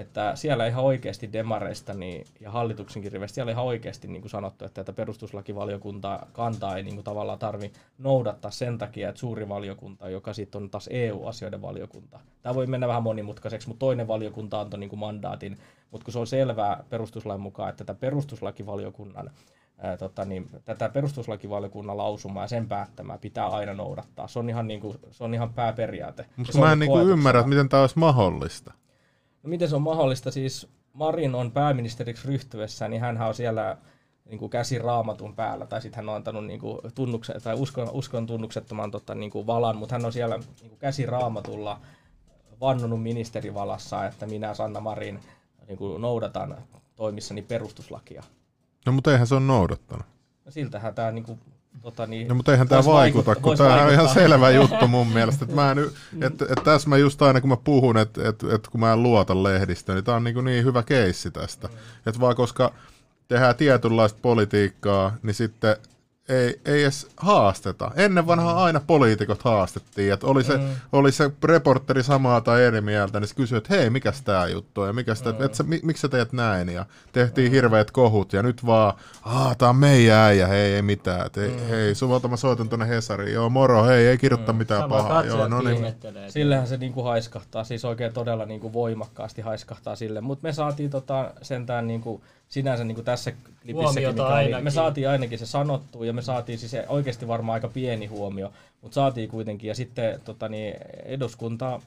Että 0.00 0.36
siellä 0.36 0.66
ihan 0.66 0.84
oikeasti 0.84 1.32
demareista 1.32 1.94
niin, 1.94 2.24
ja 2.40 2.50
hallituksenkin 2.50 3.12
riveistä, 3.12 3.34
siellä 3.34 3.52
ihan 3.52 3.64
oikeasti 3.64 4.08
niin 4.08 4.20
kuin 4.20 4.30
sanottu, 4.30 4.64
että 4.64 4.84
tätä 4.84 4.96
perustuslakivaliokunta 4.96 6.26
kantaa 6.32 6.76
ei 6.76 6.82
niin 6.82 6.94
kuin, 6.94 7.04
tavallaan 7.04 7.38
tarvi 7.38 7.72
noudattaa 7.98 8.50
sen 8.50 8.78
takia, 8.78 9.08
että 9.08 9.18
suuri 9.18 9.48
valiokunta, 9.48 10.08
joka 10.08 10.32
sitten 10.32 10.62
on 10.62 10.70
taas 10.70 10.88
EU-asioiden 10.92 11.62
valiokunta. 11.62 12.20
Tämä 12.42 12.54
voi 12.54 12.66
mennä 12.66 12.88
vähän 12.88 13.02
monimutkaiseksi, 13.02 13.68
mutta 13.68 13.78
toinen 13.78 14.08
valiokunta 14.08 14.60
antoi 14.60 14.80
niin 14.80 14.90
kuin 14.90 15.00
mandaatin, 15.00 15.58
mutta 15.90 16.04
kun 16.04 16.12
se 16.12 16.18
on 16.18 16.26
selvää 16.26 16.84
perustuslain 16.90 17.40
mukaan, 17.40 17.70
että 17.70 17.84
tätä 17.84 18.00
perustuslakivaliokunnan 18.00 19.30
ää, 19.78 19.96
tota, 19.96 20.24
niin, 20.24 20.50
tätä 20.64 20.88
perustuslakivaliokunnan 20.88 21.96
lausumaa 21.96 22.44
ja 22.44 22.48
sen 22.48 22.68
päättämää 22.68 23.18
pitää 23.18 23.46
aina 23.46 23.74
noudattaa. 23.74 24.28
Se 24.28 24.38
on 24.38 24.48
ihan, 24.48 24.68
niin 24.68 24.80
kuin, 24.80 24.98
se 25.10 25.24
on 25.24 25.34
ihan 25.34 25.54
pääperiaate. 25.54 26.26
Mutta 26.36 26.58
mä 26.58 26.72
en 26.72 26.78
niinku 26.78 26.92
koetuksella. 26.92 27.18
ymmärrä, 27.18 27.40
että 27.40 27.48
miten 27.48 27.68
tämä 27.68 27.80
olisi 27.80 27.98
mahdollista. 27.98 28.72
No 29.42 29.50
miten 29.50 29.68
se 29.68 29.76
on 29.76 29.82
mahdollista? 29.82 30.30
Siis 30.30 30.68
Marin 30.92 31.34
on 31.34 31.52
pääministeriksi 31.52 32.28
ryhtyessään, 32.28 32.90
niin 32.90 33.00
hän 33.00 33.22
on 33.22 33.34
siellä 33.34 33.76
niin 34.24 34.38
kuin 34.38 34.50
käsi 34.50 34.78
raamatun 34.78 35.36
päällä, 35.36 35.66
tai 35.66 35.82
sitten 35.82 35.96
hän 35.96 36.08
on 36.08 36.14
antanut 36.14 36.46
niin 36.46 36.60
kuin 36.60 36.78
tunnuksen, 36.94 37.42
tai 37.42 37.54
uskon, 37.54 37.90
uskon 37.92 38.26
tunnuksettoman 38.26 38.90
tota, 38.90 39.14
niin 39.14 39.30
kuin 39.30 39.46
valan, 39.46 39.76
mutta 39.76 39.94
hän 39.94 40.04
on 40.04 40.12
siellä 40.12 40.36
niin 40.36 40.68
kuin 40.68 40.78
käsi 40.78 41.06
raamatulla 41.06 41.80
vannonut 42.60 43.02
ministerivalassa, 43.02 44.06
että 44.06 44.26
minä 44.26 44.54
Sanna 44.54 44.80
Marin 44.80 45.20
niin 45.68 45.78
kuin 45.78 46.02
noudatan 46.02 46.56
toimissani 46.96 47.42
perustuslakia. 47.42 48.22
No 48.86 48.92
mutta 48.92 49.12
eihän 49.12 49.26
se 49.26 49.34
ole 49.34 49.42
noudattanut. 49.42 50.06
No 50.44 50.50
siltähän 50.50 50.94
tämä 50.94 51.10
niin 51.10 51.24
kuin, 51.24 51.40
tota, 51.82 52.06
niin, 52.06 52.28
No 52.28 52.34
mutta 52.34 52.52
eihän 52.52 52.68
tämä 52.68 52.84
vaikuta, 52.84 53.34
kun 53.34 53.56
tämä 53.56 53.82
on 53.82 53.92
ihan 53.92 54.08
selvä 54.08 54.50
juttu 54.50 54.88
mun 54.88 55.06
mielestä. 55.06 55.44
Että 55.44 55.54
mä 55.54 55.70
en, 55.70 55.78
y- 55.78 55.90
et, 56.20 56.42
et 56.42 56.64
tässä 56.64 56.88
mä 56.88 56.96
just 56.96 57.22
aina 57.22 57.40
kun 57.40 57.50
mä 57.50 57.56
puhun, 57.56 57.96
että 57.96 58.28
et, 58.28 58.44
et 58.54 58.68
kun 58.68 58.80
mä 58.80 58.92
en 58.92 59.02
luota 59.02 59.42
lehdistöön, 59.42 59.96
niin 59.96 60.04
tämä 60.04 60.16
on 60.16 60.24
niin, 60.24 60.44
niin 60.44 60.64
hyvä 60.64 60.82
keissi 60.82 61.30
tästä. 61.30 61.68
Että 62.06 62.20
vaan 62.20 62.36
koska 62.36 62.72
tehdään 63.28 63.56
tietynlaista 63.56 64.18
politiikkaa, 64.22 65.16
niin 65.22 65.34
sitten 65.34 65.76
ei, 66.30 66.60
ei 66.64 66.82
edes 66.82 67.08
haasteta. 67.16 67.90
Ennen 67.96 68.26
vanhaa 68.26 68.64
aina 68.64 68.80
poliitikot 68.86 69.42
haastettiin, 69.42 70.12
että 70.12 70.26
oli 70.26 70.44
se, 70.44 70.56
mm. 70.56 70.68
oli 70.92 71.12
se 71.12 71.30
reporteri 71.44 72.02
samaa 72.02 72.40
tai 72.40 72.64
eri 72.64 72.80
mieltä, 72.80 73.20
niin 73.20 73.28
se 73.28 73.34
kysyi, 73.34 73.58
että 73.58 73.74
hei, 73.74 73.90
mikäs 73.90 74.22
tämä 74.22 74.46
juttu 74.46 74.80
on, 74.80 74.86
ja 74.86 74.92
mikäs 74.92 75.22
tää, 75.22 75.34
et 75.44 75.54
sä, 75.54 75.62
mi, 75.62 75.80
miksi 75.82 76.00
sä 76.00 76.08
teet 76.08 76.32
näin, 76.32 76.68
ja 76.68 76.86
tehtiin 77.12 77.50
hirveät 77.50 77.90
kohut, 77.90 78.32
ja 78.32 78.42
nyt 78.42 78.66
vaan, 78.66 78.94
aah, 79.22 79.56
tää 79.56 79.68
on 79.68 79.76
meidän 79.76 80.18
äijä, 80.18 80.46
hei, 80.46 80.74
ei 80.74 80.82
mitään, 80.82 81.26
et, 81.26 81.36
hei, 81.36 81.68
hei, 81.68 81.94
suvalta 81.94 82.28
mä 82.28 82.36
soitan 82.36 82.68
tuonne 82.68 82.88
Hesariin, 82.88 83.34
joo, 83.34 83.48
moro, 83.48 83.84
hei, 83.84 84.06
ei 84.06 84.18
kirjoita 84.18 84.52
mitään 84.52 84.80
Sama 84.80 84.96
pahaa, 84.96 85.24
joo, 85.24 85.48
no 85.48 85.60
niin. 85.60 85.94
Sillähän 86.28 86.66
se 86.66 86.76
niinku 86.76 87.02
haiskahtaa, 87.02 87.64
siis 87.64 87.84
oikein 87.84 88.12
todella 88.12 88.46
niinku 88.46 88.72
voimakkaasti 88.72 89.42
haiskahtaa 89.42 89.96
sille. 89.96 90.20
Mutta 90.20 90.48
me 90.48 90.52
saatiin 90.52 90.90
tota 90.90 91.34
sentään 91.42 91.86
niinku, 91.86 92.22
sinänsä 92.50 92.84
niinku 92.84 93.02
tässä 93.02 93.32
klipissäkin, 93.62 94.08
mikä 94.08 94.26
oli, 94.26 94.32
ainakin. 94.32 94.64
me 94.64 94.70
saatiin 94.70 95.08
ainakin 95.08 95.38
se 95.38 95.46
sanottua 95.46 96.06
ja 96.06 96.12
me 96.12 96.22
saatiin 96.22 96.58
siis 96.58 96.72
oikeasti 96.88 97.28
varmaan 97.28 97.54
aika 97.54 97.68
pieni 97.68 98.06
huomio, 98.06 98.52
mutta 98.82 98.94
saatiin 98.94 99.28
kuitenkin. 99.28 99.68
Ja 99.68 99.74
sitten 99.74 100.20
tota, 100.24 100.48
niin, 100.48 100.74
eduskunta 101.04 101.80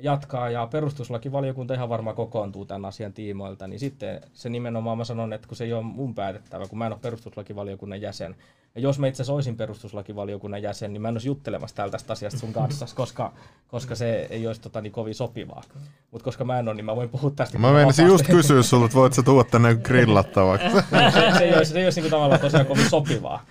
jatkaa 0.00 0.50
ja 0.50 0.66
perustuslakivaliokunta 0.66 1.74
ihan 1.74 1.88
varmaan 1.88 2.16
kokoontuu 2.16 2.64
tämän 2.64 2.84
asian 2.84 3.12
tiimoilta, 3.12 3.66
niin 3.66 3.80
sitten 3.80 4.20
se 4.32 4.48
nimenomaan 4.48 4.98
mä 4.98 5.04
sanon, 5.04 5.32
että 5.32 5.48
kun 5.48 5.56
se 5.56 5.64
ei 5.64 5.72
ole 5.72 5.82
mun 5.82 6.14
päätettävä, 6.14 6.66
kun 6.66 6.78
mä 6.78 6.86
en 6.86 6.92
ole 6.92 7.00
perustuslakivaliokunnan 7.02 8.00
jäsen, 8.00 8.36
ja 8.74 8.80
jos 8.80 8.98
mä 8.98 9.06
itse 9.06 9.16
asiassa 9.16 9.32
olisin 9.32 9.56
perustuslakivaliokunnan 9.56 10.62
jäsen, 10.62 10.92
niin 10.92 11.02
mä 11.02 11.08
en 11.08 11.14
olisi 11.14 11.28
juttelemassa 11.28 11.76
täällä 11.76 11.92
tästä 11.92 12.12
asiasta 12.12 12.38
sun 12.38 12.52
kanssa, 12.52 12.86
koska, 12.94 13.32
koska 13.68 13.94
se 13.94 14.26
ei 14.30 14.46
olisi 14.46 14.60
tota, 14.60 14.80
niin 14.80 14.92
kovin 14.92 15.14
sopivaa. 15.14 15.62
Mutta 16.10 16.24
koska 16.24 16.44
mä 16.44 16.58
en 16.58 16.68
ole, 16.68 16.74
niin 16.74 16.84
mä 16.84 16.96
voin 16.96 17.08
puhua 17.08 17.30
tästä. 17.30 17.58
Mä 17.58 17.72
menisin 17.72 18.06
just 18.06 18.26
kysyä 18.26 18.62
sulta, 18.62 18.84
että 18.84 18.98
voit 18.98 19.12
sä 19.12 19.22
tuoda 19.22 19.48
tänne 19.50 19.74
grillattavaksi. 19.74 20.66
se, 21.14 21.38
se 21.38 21.44
ei 21.44 21.54
olisi, 21.56 21.72
se 21.72 21.78
ei 21.78 21.84
olisi 21.84 22.00
niin 22.00 22.10
tavallaan 22.10 22.40
tosiaan 22.40 22.66
kovin 22.66 22.90
sopivaa. 22.90 23.44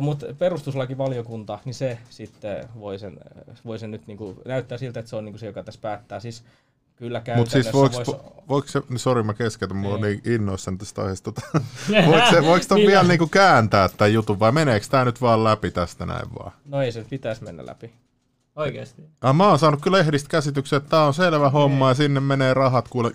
Mutta 0.00 0.26
perustuslakivaliokunta, 0.38 1.58
niin 1.64 1.74
se 1.74 1.98
sitten 2.10 2.68
voi 2.80 2.98
sen, 2.98 3.18
voi 3.64 3.78
sen 3.78 3.90
nyt 3.90 4.06
niin 4.06 4.18
kuin, 4.18 4.36
näyttää 4.44 4.78
siltä, 4.78 5.00
että 5.00 5.10
se 5.10 5.16
on 5.16 5.24
niin 5.24 5.32
kuin 5.32 5.40
se, 5.40 5.46
joka 5.46 5.62
tässä 5.62 5.80
päättää. 5.80 6.20
Siis 6.20 6.44
kyllä 6.96 7.18
Mutta 7.18 7.26
käytännössä 7.26 7.62
siis 7.62 7.74
voiko, 7.74 7.96
vois, 7.96 8.16
voiko 8.48 8.68
se, 8.68 8.82
niin 8.88 8.98
sori 8.98 9.22
mä 9.22 9.34
keskeytän, 9.34 9.76
mulla 9.76 9.94
on 9.94 10.04
Ei. 10.04 10.20
niin 10.24 10.34
innoissani 10.34 10.76
tästä 10.76 11.02
aiheesta. 11.02 11.32
Voiko, 12.06 12.30
se, 12.30 12.42
voiko 12.42 12.66
ton 12.68 12.78
vielä 12.78 13.02
niinku 13.02 13.26
kääntää 13.26 13.88
tämän 13.88 14.12
jutun 14.12 14.40
vai 14.40 14.52
meneekö 14.52 14.86
tämä 14.90 15.04
nyt 15.04 15.20
vaan 15.20 15.44
läpi 15.44 15.70
tästä 15.70 16.06
näin 16.06 16.28
vaan? 16.38 16.52
No 16.64 16.82
ei 16.82 16.92
se 16.92 17.06
pitäisi 17.10 17.44
mennä 17.44 17.66
läpi. 17.66 17.92
Oikeesti. 18.56 19.02
Ah, 19.20 19.34
mä 19.34 19.48
oon 19.48 19.58
saanut 19.58 19.80
kyllä 19.82 19.98
lehdistä 19.98 20.28
käsityksen, 20.28 20.76
että 20.76 20.90
tämä 20.90 21.04
on 21.04 21.14
selvä 21.14 21.50
homma 21.50 21.88
ja 21.88 21.94
sinne 21.94 22.20
menee 22.20 22.54
rahat 22.54 22.88
kuule. 22.88 23.12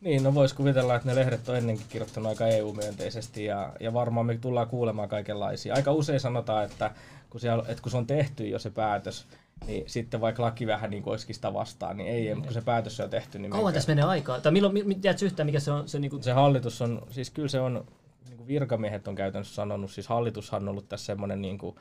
Niin, 0.00 0.22
no 0.22 0.34
voisi 0.34 0.54
kuvitella, 0.54 0.94
että 0.94 1.08
ne 1.08 1.14
lehdet 1.14 1.48
on 1.48 1.56
ennenkin 1.56 1.86
kirjoittanut 1.88 2.28
aika 2.28 2.46
EU-myönteisesti 2.46 3.44
ja, 3.44 3.72
ja 3.80 3.92
varmaan 3.92 4.26
me 4.26 4.38
tullaan 4.38 4.68
kuulemaan 4.68 5.08
kaikenlaisia. 5.08 5.74
Aika 5.74 5.92
usein 5.92 6.20
sanotaan, 6.20 6.64
että 6.64 6.90
kun, 7.30 7.40
siellä, 7.40 7.64
että 7.68 7.82
kun 7.82 7.90
se 7.90 7.96
on 7.96 8.06
tehty 8.06 8.48
jo 8.48 8.58
se 8.58 8.70
päätös, 8.70 9.26
niin 9.66 9.84
sitten 9.86 10.20
vaikka 10.20 10.42
laki 10.42 10.66
vähän 10.66 10.90
niin 10.90 11.02
kuin 11.02 11.12
olisikin 11.12 11.34
sitä 11.34 11.54
vastaan, 11.54 11.96
niin 11.96 12.08
ei, 12.08 12.34
mutta 12.34 12.46
kun 12.46 12.54
se 12.54 12.60
päätös 12.60 13.00
on 13.00 13.10
tehty, 13.10 13.38
niin 13.38 13.50
Kauan 13.50 13.74
tässä 13.74 13.90
menee 13.90 14.04
aikaa? 14.04 14.40
Tai 14.40 14.52
milloin, 14.52 14.86
mi- 14.86 14.94
tiedätkö 14.94 15.26
yhtään, 15.26 15.46
mikä 15.46 15.60
se 15.60 15.70
on 15.72 15.88
se 15.88 15.98
niinku... 15.98 16.22
se 16.22 16.32
hallitus 16.32 16.82
on, 16.82 17.02
siis 17.10 17.30
kyllä 17.30 17.48
se 17.48 17.60
on 17.60 17.84
niin 18.28 18.46
virkamiehet 18.46 19.08
on 19.08 19.14
käytännössä 19.14 19.54
sanonut, 19.54 19.90
siis 19.90 20.08
hallitushan 20.08 20.62
on 20.62 20.68
ollut 20.68 20.88
tässä 20.88 21.06
semmoinen 21.06 21.42
niin 21.42 21.58
kuin, 21.58 21.76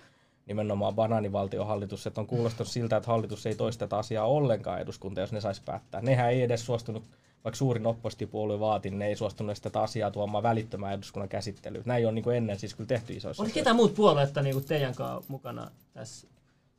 nimenomaan 0.45 0.95
banaanivaltiohallitus, 0.95 2.07
että 2.07 2.22
on 2.22 2.27
kuulostanut 2.27 2.72
siltä, 2.72 2.98
että 2.98 3.11
hallitus 3.11 3.45
ei 3.45 3.56
toisteta 3.56 3.99
asiaa 3.99 4.26
ollenkaan 4.26 4.81
eduskunta, 4.81 5.22
jos 5.22 5.31
ne 5.31 5.41
saisi 5.41 5.61
päättää. 5.65 6.02
Nehän 6.02 6.30
ei 6.30 6.41
edes 6.41 6.65
suostunut, 6.65 7.03
vaikka 7.48 7.57
suurin 7.57 7.88
oppositiopuolue 7.88 8.60
vaati, 8.60 8.90
niin 8.90 8.99
ne 8.99 9.07
ei 9.07 9.15
suostunut 9.15 9.57
tätä 9.61 9.82
asiaa 9.82 10.11
tuomaan 10.11 10.44
välittömään 10.44 10.94
eduskunnan 10.94 11.30
käsittelyyn. 11.30 11.84
Näin 11.86 12.07
on 12.07 12.15
niin 12.15 12.24
kuin 12.24 12.38
ennen 12.38 12.60
siis 12.60 12.76
kyllä 12.76 12.88
tehty 12.88 13.14
isoissa. 13.14 13.44
Oliko 13.44 13.53
ketään 13.53 13.76
muut 13.76 13.95
puolueetta 13.95 14.41
niin 14.41 14.65
teidän 14.65 14.95
kanssa 14.95 15.32
mukana 15.32 15.72
tässä? 15.94 16.28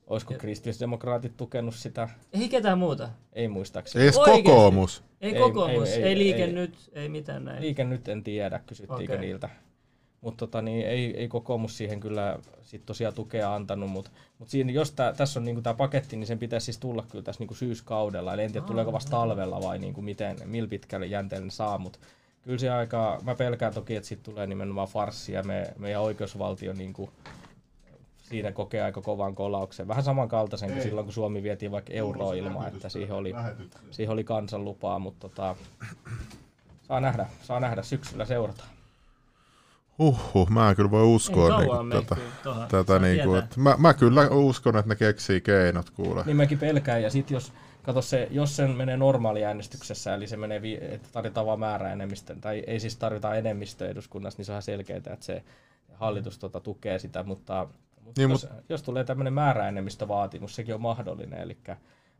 Olisiko 0.06 0.34
kristillisdemokraatit 0.38 1.36
tukenut 1.36 1.74
sitä? 1.74 2.08
Ei 2.32 2.48
ketään 2.48 2.78
muuta. 2.78 3.08
Ei 3.32 3.48
muistaakseni. 3.48 4.04
Oikeesti? 4.04 4.42
kokoomus. 4.42 5.02
Ei, 5.20 5.32
Ei, 5.34 5.40
kokoomus, 5.40 5.88
ei, 5.88 5.94
ei, 5.94 6.02
ei, 6.02 6.08
ei, 6.08 6.18
liike 6.18 6.44
ei. 6.44 6.52
nyt, 6.52 6.90
ei 6.92 7.08
mitään 7.08 7.44
näin. 7.44 7.62
Liike 7.62 7.84
nyt 7.84 8.08
en 8.08 8.24
tiedä, 8.24 8.60
kysyttiinkö 8.66 9.12
Okei. 9.12 9.26
niiltä. 9.26 9.48
Mutta 10.20 10.46
tota, 10.46 10.62
niin 10.62 10.86
ei, 10.86 11.16
ei 11.16 11.28
kokoomus 11.28 11.76
siihen 11.76 12.00
kyllä 12.00 12.38
sit 12.62 12.86
tosiaan 12.86 13.14
tukea 13.14 13.54
antanut, 13.54 13.90
mutta 13.90 14.10
mut 14.38 14.48
siinä, 14.48 14.72
jos 14.72 14.92
tää, 14.92 15.12
tässä 15.12 15.40
on 15.40 15.44
niinku 15.44 15.62
tämä 15.62 15.74
paketti, 15.74 16.16
niin 16.16 16.26
sen 16.26 16.38
pitäisi 16.38 16.64
siis 16.64 16.78
tulla 16.78 17.04
kyllä 17.10 17.24
tässä 17.24 17.40
niinku 17.40 17.54
syyskaudella. 17.54 18.34
Eli 18.34 18.42
en 18.42 18.52
tiedä, 18.52 18.66
tuleeko 18.66 18.92
vasta 18.92 19.10
talvella 19.10 19.62
vai 19.62 19.78
niinku 19.78 20.02
miten, 20.02 20.36
millä 20.44 20.68
pitkälle 20.68 21.06
jänteellä 21.06 21.50
saa, 21.50 21.78
mutta 21.78 21.98
kyllä 22.42 22.58
se 22.58 22.70
aika, 22.70 23.20
mä 23.22 23.34
pelkään 23.34 23.74
toki, 23.74 23.96
että 23.96 24.08
siitä 24.08 24.22
tulee 24.22 24.46
nimenomaan 24.46 24.88
farssi 24.88 25.32
ja 25.32 25.42
me, 25.42 25.72
meidän 25.78 26.02
oikeusvaltio 26.02 26.72
niinku, 26.72 27.10
siinä 28.16 28.52
kokee 28.52 28.82
aika 28.82 29.00
kovan 29.00 29.34
kolauksen. 29.34 29.88
Vähän 29.88 30.04
samankaltaisen 30.04 30.70
kuin 30.70 30.82
silloin, 30.82 31.06
kun 31.06 31.14
Suomi 31.14 31.42
vietiin 31.42 31.72
vaikka 31.72 31.92
euroa 31.92 32.34
ilman, 32.34 32.68
että 32.68 32.88
siihen 32.88 33.16
oli, 33.16 33.34
siihen 33.90 34.12
oli 34.12 34.24
kansanlupaa, 34.24 34.98
mutta 34.98 35.28
tota, 35.28 35.56
saa 36.82 37.00
nähdä, 37.00 37.26
saa 37.42 37.60
nähdä, 37.60 37.82
syksyllä 37.82 38.24
seurataan. 38.24 38.77
Huhhuh, 39.98 40.50
mä 40.50 40.70
en 40.70 40.76
kyllä 40.76 40.90
voi 40.90 41.04
uskoa 41.04 41.58
niinku 41.58 41.76
tätä. 42.02 42.16
tohon. 42.42 42.68
tätä 42.68 42.98
niinku, 42.98 43.22
tietää. 43.22 43.44
että 43.44 43.60
mä, 43.60 43.74
mä, 43.78 43.94
kyllä 43.94 44.28
uskon, 44.28 44.76
että 44.76 44.88
ne 44.88 44.96
keksii 44.96 45.40
keinot 45.40 45.90
kuule. 45.90 46.22
Niin 46.26 46.36
mäkin 46.36 46.58
pelkään, 46.58 47.02
ja 47.02 47.10
sitten 47.10 47.34
jos, 47.34 47.52
kato 47.82 48.02
se, 48.02 48.28
jos 48.30 48.56
sen 48.56 48.70
menee 48.70 48.96
normaaliäänestyksessä, 48.96 50.14
eli 50.14 50.26
se 50.26 50.36
menee, 50.36 50.62
vi- 50.62 50.78
että 50.82 51.08
tarvitaan 51.12 51.46
vaan 51.46 51.60
määräenemmistö, 51.60 52.36
tai 52.40 52.64
ei 52.66 52.80
siis 52.80 52.96
tarvita 52.96 53.34
enemmistö 53.34 53.88
eduskunnassa, 53.90 54.38
niin 54.38 54.44
se 54.44 54.52
on 54.52 54.62
selkeää, 54.62 54.96
että 54.96 55.16
se 55.20 55.42
hallitus 55.94 56.38
tota, 56.38 56.60
tukee 56.60 56.98
sitä, 56.98 57.22
mutta, 57.22 57.68
mutta 58.00 58.20
Niin, 58.20 58.30
jos, 58.30 58.46
jos 58.68 58.82
tulee 58.82 59.04
tämmöinen 59.04 59.32
määräenemmistövaatimus, 59.32 60.54
sekin 60.54 60.74
on 60.74 60.80
mahdollinen, 60.80 61.40
eli 61.40 61.58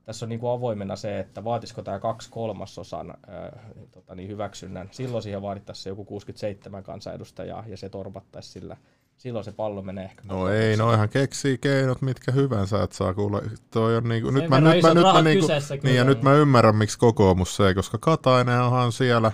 tässä 0.09 0.25
on 0.25 0.29
niin 0.29 0.41
kuin 0.41 0.51
avoimena 0.51 0.97
se, 0.97 1.19
että 1.19 1.45
vaatisiko 1.45 1.83
tämä 1.83 1.99
kaksi 1.99 2.31
kolmasosan 2.31 3.11
äh, 3.11 3.61
tota, 3.93 4.15
niin 4.15 4.29
hyväksynnän. 4.29 4.89
Silloin 4.91 5.23
siihen 5.23 5.43
vaadittaisiin 5.43 5.83
se 5.83 5.91
joku 5.91 6.05
67 6.05 6.83
kansanedustajaa 6.83 7.65
ja 7.67 7.77
se 7.77 7.89
torpattaisiin 7.89 8.53
sillä. 8.53 8.77
Silloin 9.17 9.45
se 9.45 9.53
pallo 9.53 9.83
menee 9.83 10.05
ehkä. 10.05 10.23
No 10.27 10.49
ei, 10.49 10.77
noihan 10.77 11.09
keksii 11.09 11.59
keinot 11.59 12.03
mitkä 12.03 12.33
hyvänsä, 12.33 12.83
että 12.83 12.97
saa 12.97 13.15
kuulla. 13.15 13.43
Toi 13.71 13.97
on 13.97 14.09
niinku, 14.09 14.31
nyt 14.31 14.49
mä, 14.49 14.61
nyt 14.61 14.83
mä, 14.83 14.95
nyt 14.95 15.03
mä 15.03 15.23
niinku, 15.23 15.47
niin 15.83 15.97
ja 15.97 16.05
nyt 16.05 16.23
mä 16.23 16.35
ymmärrän 16.35 16.77
miksi 16.77 16.99
kokoomus 16.99 17.57
se, 17.57 17.75
koska 17.75 17.99
Katainen 17.99 18.61
onhan 18.61 18.93
siellä, 18.93 19.33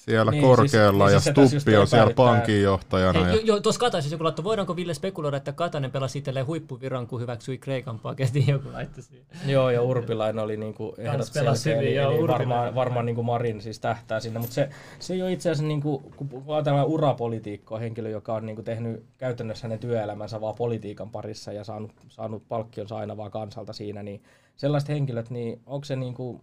siellä 0.00 0.30
Niin, 0.30 0.42
korkealla 0.42 1.08
siis- 1.10 1.26
ja 1.26 1.34
siis 1.34 1.50
Stuppi 1.62 1.76
on 1.76 1.86
siellä 1.86 2.12
pankinjohtajana. 2.14 3.20
Hei, 3.24 3.28
Ja, 3.28 3.34
jo, 3.34 3.40
jo, 3.54 3.60
tuossa 3.60 3.78
Kataisessa 3.80 4.14
joku 4.14 4.24
laittoi, 4.24 4.44
voidaanko 4.44 4.76
Ville 4.76 4.94
spekuloida, 4.94 5.36
että 5.36 5.52
Katainen 5.52 5.90
pelasi 5.90 6.18
itselleen 6.18 6.46
huippuviran, 6.46 7.06
kun 7.06 7.20
hyväksyi 7.20 7.58
Kreikan 7.58 7.98
paketin, 7.98 8.46
joku 8.54 8.72
laittoi 8.72 9.02
siihen. 9.02 9.26
Joo, 9.46 9.70
ja 9.70 9.82
Urpilainen 9.82 10.44
oli 10.44 10.56
niinku 10.56 10.94
ehdot 10.98 11.26
selkeä, 11.26 11.54
hyvin, 11.76 11.88
eli, 11.88 11.94
joo, 11.94 12.10
eli 12.10 12.18
Urpilainen. 12.20 12.48
varmaan, 12.48 12.74
varmaan 12.74 13.06
niinku 13.06 13.22
Marin 13.22 13.60
siis 13.60 13.78
tähtää 13.80 14.20
sinne, 14.20 14.38
mutta 14.40 14.54
se, 14.54 14.68
se 14.98 15.14
ei 15.14 15.22
ole 15.22 15.32
itse 15.32 15.50
asiassa, 15.50 15.68
niinku, 15.68 16.12
kun 16.16 16.44
ajatellaan 16.48 16.86
urapolitiikkoa, 16.86 17.78
henkilö, 17.78 18.08
joka 18.08 18.34
on 18.34 18.46
niinku 18.46 18.62
tehnyt 18.62 19.04
käytännössä 19.18 19.64
hänen 19.64 19.78
työelämänsä 19.78 20.40
vaan 20.40 20.54
politiikan 20.54 21.10
parissa 21.10 21.52
ja 21.52 21.64
saanut, 21.64 21.92
saanut 22.08 22.42
palkkionsa 22.48 22.96
aina 22.96 23.16
vaan 23.16 23.30
kansalta 23.30 23.72
siinä, 23.72 24.02
niin 24.02 24.22
sellaiset 24.56 24.88
henkilöt, 24.88 25.30
niin 25.30 25.60
onko 25.66 25.84
se 25.84 25.96
niinku, 25.96 26.40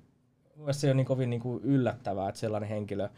mun 0.56 0.74
se 0.74 0.88
ei 0.88 0.92
ole 0.92 0.96
niin 0.98 1.06
kovin 1.06 1.30
niinku 1.30 1.60
yllättävää, 1.64 2.30
että 2.30 2.40
sellainen 2.40 2.70
henkilö 2.70 3.10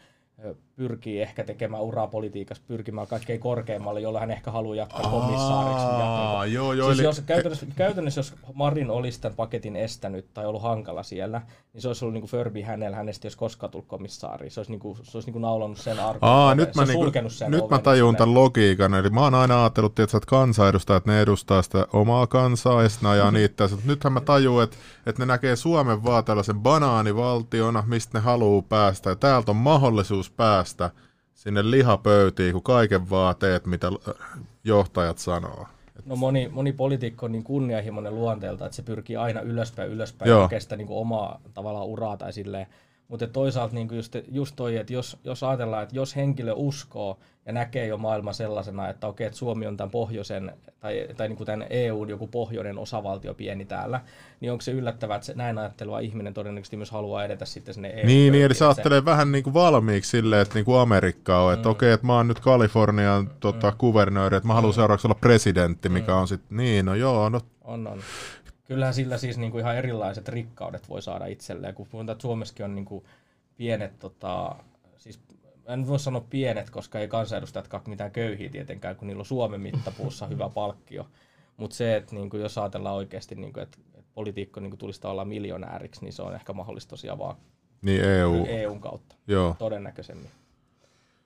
ö, 0.42 0.52
pyrkii 0.80 1.22
ehkä 1.22 1.44
tekemään 1.44 1.82
uraa 1.82 2.06
politiikassa, 2.06 2.62
pyrkimään 2.66 3.06
kaikkein 3.06 3.40
korkeimmalle, 3.40 4.00
jolla 4.00 4.20
hän 4.20 4.30
ehkä 4.30 4.50
haluaa 4.50 4.76
jatkaa 4.76 5.10
komissaariksi. 5.10 5.86
Aa, 5.86 6.46
Ja- 6.46 6.52
joo, 6.52 6.72
joo, 6.72 6.88
siis 6.88 6.98
eli- 6.98 7.06
jos, 7.06 7.20
käytännössä, 7.20 7.66
käytännössä, 7.76 8.18
jos 8.18 8.34
Marin 8.54 8.90
olisi 8.90 9.20
tämän 9.20 9.36
paketin 9.36 9.76
estänyt 9.76 10.26
tai 10.34 10.46
ollut 10.46 10.62
hankala 10.62 11.02
siellä, 11.02 11.42
niin 11.72 11.82
se 11.82 11.88
olisi 11.88 12.04
ollut 12.04 12.12
niin 12.12 12.22
kuin 12.22 12.30
Furby 12.30 12.62
hänellä, 12.62 12.96
hänestä 12.96 13.26
olisi 13.26 13.38
koskaan 13.38 13.70
tullut 13.70 13.88
komissaari. 13.88 14.50
Se 14.50 14.60
olisi, 14.60 14.72
niin 14.72 14.80
kuin, 14.80 14.96
se 15.02 15.16
olisi 15.16 15.26
niin 15.28 15.32
kuin 15.32 15.42
naulannut 15.42 15.78
sen 15.78 16.00
arkun. 16.00 16.28
Aa, 16.28 16.54
nyt 16.54 16.68
se 16.68 16.76
mä, 16.76 16.80
olisi 16.80 16.92
niinku, 16.92 17.04
sulkenut 17.04 17.32
sen 17.32 17.50
nyt 17.50 17.70
mä 17.70 17.78
tajun 17.78 18.08
sinne. 18.08 18.18
tämän 18.18 18.34
logiikan. 18.34 18.94
Eli 18.94 19.10
mä 19.10 19.20
oon 19.20 19.34
aina 19.34 19.60
ajatellut, 19.62 19.94
tietysti, 19.94 20.16
että 20.16 20.30
kansanedustajat 20.30 21.06
ne 21.06 21.20
edustaa 21.20 21.62
sitä 21.62 21.86
omaa 21.92 22.26
kansaa 22.26 22.82
ja 22.82 22.88
sitten 22.88 23.06
ne 23.08 23.12
ajaa 23.12 23.30
niitä. 23.30 23.68
Nythän 23.84 24.12
mä 24.12 24.20
tajun, 24.20 24.62
että, 24.62 24.76
että 25.06 25.22
ne 25.22 25.26
näkee 25.26 25.56
Suomen 25.56 26.04
vaan 26.04 26.24
tällaisen 26.24 26.60
banaanivaltiona, 26.60 27.84
mistä 27.86 28.18
ne 28.18 28.22
haluaa 28.22 28.62
päästä. 28.62 29.10
Ja 29.10 29.16
täältä 29.16 29.50
on 29.50 29.56
mahdollisuus 29.56 30.30
päästä 30.30 30.69
sinne 31.34 31.70
lihapöytiin, 31.70 32.52
kun 32.52 32.62
kaiken 32.62 33.10
vaan 33.10 33.36
teet, 33.36 33.66
mitä 33.66 33.88
johtajat 34.64 35.18
sanoo. 35.18 35.66
No 36.06 36.16
moni, 36.16 36.48
moni 36.52 36.72
poliitikko 36.72 37.26
on 37.26 37.32
niin 37.32 37.44
kunnianhimoinen 37.44 38.14
luonteelta, 38.14 38.66
että 38.66 38.76
se 38.76 38.82
pyrkii 38.82 39.16
aina 39.16 39.40
ylöspäin, 39.40 39.90
ylöspäin 39.90 40.28
Joo. 40.28 40.38
ja 40.38 40.42
hakee 40.42 40.60
sitä 40.60 40.76
niin 40.76 40.86
kuin 40.86 40.98
omaa 40.98 41.40
tavallaan 41.54 41.86
uraa 41.86 42.16
tai 42.16 42.32
silleen. 42.32 42.66
Mutta 43.10 43.26
toisaalta 43.26 43.74
niin 43.74 43.88
just, 43.92 44.16
just 44.32 44.56
toi, 44.56 44.76
että 44.76 44.92
jos, 44.92 45.16
jos 45.24 45.42
ajatellaan, 45.42 45.82
että 45.82 45.96
jos 45.96 46.16
henkilö 46.16 46.52
uskoo 46.52 47.18
ja 47.46 47.52
näkee 47.52 47.86
jo 47.86 47.96
maailman 47.96 48.34
sellaisena, 48.34 48.88
että 48.88 49.06
okei, 49.06 49.26
että 49.26 49.38
Suomi 49.38 49.66
on 49.66 49.76
tämän 49.76 49.90
pohjoisen 49.90 50.52
tai, 50.80 51.08
tai 51.16 51.28
niin 51.28 51.36
kuin 51.36 51.46
tämän 51.46 51.66
EUn 51.70 52.08
joku 52.08 52.26
pohjoinen 52.26 52.78
osavaltio 52.78 53.34
pieni 53.34 53.64
täällä, 53.64 54.00
niin 54.40 54.52
onko 54.52 54.62
se 54.62 54.72
yllättävää, 54.72 55.16
että 55.16 55.26
se 55.26 55.34
näin 55.34 55.58
ajatteleva 55.58 55.98
ihminen 55.98 56.34
todennäköisesti 56.34 56.76
myös 56.76 56.90
haluaa 56.90 57.24
edetä 57.24 57.44
sitten 57.44 57.74
sinne 57.74 57.88
EU. 57.88 58.06
Niin, 58.06 58.32
niin, 58.32 58.44
eli 58.44 58.54
se 58.54 58.64
ajattelee 58.64 59.04
vähän 59.04 59.32
niin 59.32 59.44
kuin 59.44 59.54
valmiiksi 59.54 60.10
silleen, 60.10 60.42
että 60.42 60.54
niin 60.54 60.64
kuin 60.64 60.78
Amerikka 60.78 61.42
on, 61.44 61.52
että 61.54 61.68
Mm. 61.68 61.72
okei, 61.72 61.92
että 61.92 62.06
mä 62.06 62.16
oon 62.16 62.28
nyt 62.28 62.40
Kalifornian 62.40 63.30
tota, 63.40 63.72
kuvernööri, 63.78 64.36
että 64.36 64.46
mä 64.46 64.54
haluan 64.54 64.74
seuraavaksi 64.74 65.06
olla 65.06 65.18
presidentti, 65.20 65.88
mikä 65.88 66.16
on 66.16 66.28
sitten, 66.28 66.56
niin, 66.56 66.86
no 66.86 66.94
joo, 66.94 67.28
no 67.28 67.40
On, 67.64 67.86
on. 67.86 67.98
Kyllähän 68.70 68.94
sillä 68.94 69.18
siis 69.18 69.38
niinku 69.38 69.58
ihan 69.58 69.76
erilaiset 69.76 70.28
rikkaudet 70.28 70.88
voi 70.88 71.02
saada 71.02 71.26
itselleen, 71.26 71.74
kun 71.74 71.86
puhutaan, 71.90 72.14
että 72.14 72.22
Suomessakin 72.22 72.64
on 72.64 72.74
niinku 72.74 73.04
pienet, 73.56 73.98
tota, 73.98 74.56
siis 74.96 75.20
en 75.66 75.86
voi 75.86 75.98
sanoa 75.98 76.26
pienet, 76.30 76.70
koska 76.70 76.98
ei 76.98 77.08
kansanedustajatkaan 77.08 77.82
mitään 77.86 78.10
köyhiä 78.10 78.48
tietenkään, 78.48 78.96
kun 78.96 79.08
niillä 79.08 79.20
on 79.20 79.26
Suomen 79.26 79.60
mittapuussa 79.60 80.26
hyvä 80.26 80.48
palkkio. 80.54 81.06
Mutta 81.56 81.76
se, 81.76 81.96
että 81.96 82.14
niinku, 82.14 82.36
jos 82.36 82.58
ajatellaan 82.58 82.96
oikeasti, 82.96 83.34
niinku, 83.34 83.60
että 83.60 83.78
et 83.94 84.04
poliitikko 84.14 84.60
niinku, 84.60 84.76
tulisi 84.76 85.06
olla 85.06 85.24
miljonääriksi, 85.24 86.04
niin 86.04 86.12
se 86.12 86.22
on 86.22 86.34
ehkä 86.34 86.52
mahdollista 86.52 86.90
tosiaan 86.90 87.18
vaan 87.18 87.36
niin 87.82 88.04
EU, 88.04 88.46
EUn 88.48 88.80
kautta, 88.80 89.16
joo. 89.26 89.56
todennäköisemmin. 89.58 90.30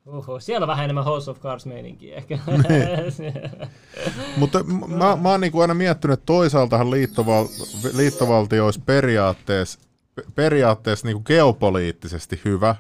Uhu, 0.07 0.41
siellä 0.41 0.65
on 0.65 0.69
vähän 0.69 0.85
enemmän 0.85 1.05
House 1.05 1.31
of 1.31 1.41
Cards 1.41 1.67
meininkiä 1.67 2.17
ehkä. 2.17 2.39
Mutta 4.37 4.63
m- 4.63 4.91
mä, 4.99 5.17
mä 5.17 5.31
oon 5.31 5.41
niinku 5.41 5.61
aina 5.61 5.75
miettinyt, 5.75 6.15
että 6.15 6.27
toisaaltahan 6.27 6.87
liittoval- 6.91 7.97
liittovaltio 7.97 8.65
olisi 8.65 8.81
periaatteessa, 8.87 9.79
pe- 10.15 10.23
periaatteessa 10.35 11.07
niinku 11.07 11.23
geopoliittisesti 11.23 12.41
hyvä, 12.45 12.77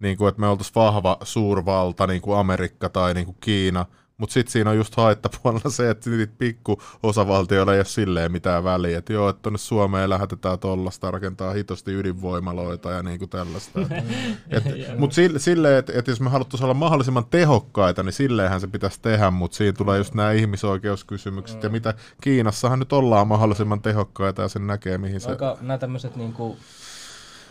niinku, 0.00 0.26
että 0.26 0.40
me 0.40 0.48
oltaisiin 0.48 0.74
vahva 0.74 1.16
suurvalta, 1.22 2.06
niin 2.06 2.20
kuin 2.22 2.38
Amerikka 2.38 2.88
tai 2.88 3.14
niinku 3.14 3.36
Kiina, 3.40 3.86
mutta 4.18 4.32
sitten 4.34 4.52
siinä 4.52 4.70
on 4.70 4.76
just 4.76 4.96
haittapuolella 4.96 5.70
se, 5.70 5.90
että 5.90 6.10
niitä 6.10 6.32
pikku 6.38 6.82
osavaltioilla 7.02 7.74
ei 7.74 7.78
ole 7.78 7.84
silleen 7.84 8.32
mitään 8.32 8.64
väliä. 8.64 8.98
Että 8.98 9.12
joo, 9.12 9.28
että 9.28 9.42
tuonne 9.42 9.58
Suomeen 9.58 10.10
lähetetään 10.10 10.58
tollasta, 10.58 11.10
rakentaa 11.10 11.52
hitosti 11.52 11.92
ydinvoimaloita 11.92 12.90
ja 12.90 13.02
niinku 13.02 13.26
tällaista. 13.26 13.80
Mutta 14.98 15.14
sille, 15.14 15.38
sille 15.38 15.78
että 15.78 15.92
et 15.96 16.08
jos 16.08 16.20
me 16.20 16.30
haluttaisiin 16.30 16.64
olla 16.64 16.74
mahdollisimman 16.74 17.26
tehokkaita, 17.30 18.02
niin 18.02 18.12
silleenhän 18.12 18.60
se 18.60 18.66
pitäisi 18.66 19.02
tehdä, 19.02 19.30
mutta 19.30 19.56
siinä 19.56 19.72
tulee 19.72 19.98
just 19.98 20.14
nämä 20.14 20.32
ihmisoikeuskysymykset 20.32 21.62
ja 21.62 21.68
mitä 21.68 21.94
Kiinassahan 22.20 22.78
nyt 22.78 22.92
ollaan 22.92 23.28
mahdollisimman 23.28 23.82
tehokkaita 23.82 24.42
ja 24.42 24.48
sen 24.48 24.66
näkee, 24.66 24.98
mihin 24.98 25.20
se... 25.20 25.30
Aika, 25.30 25.58
nämä 25.60 25.78
tämmöiset 25.78 26.16
niinku 26.16 26.56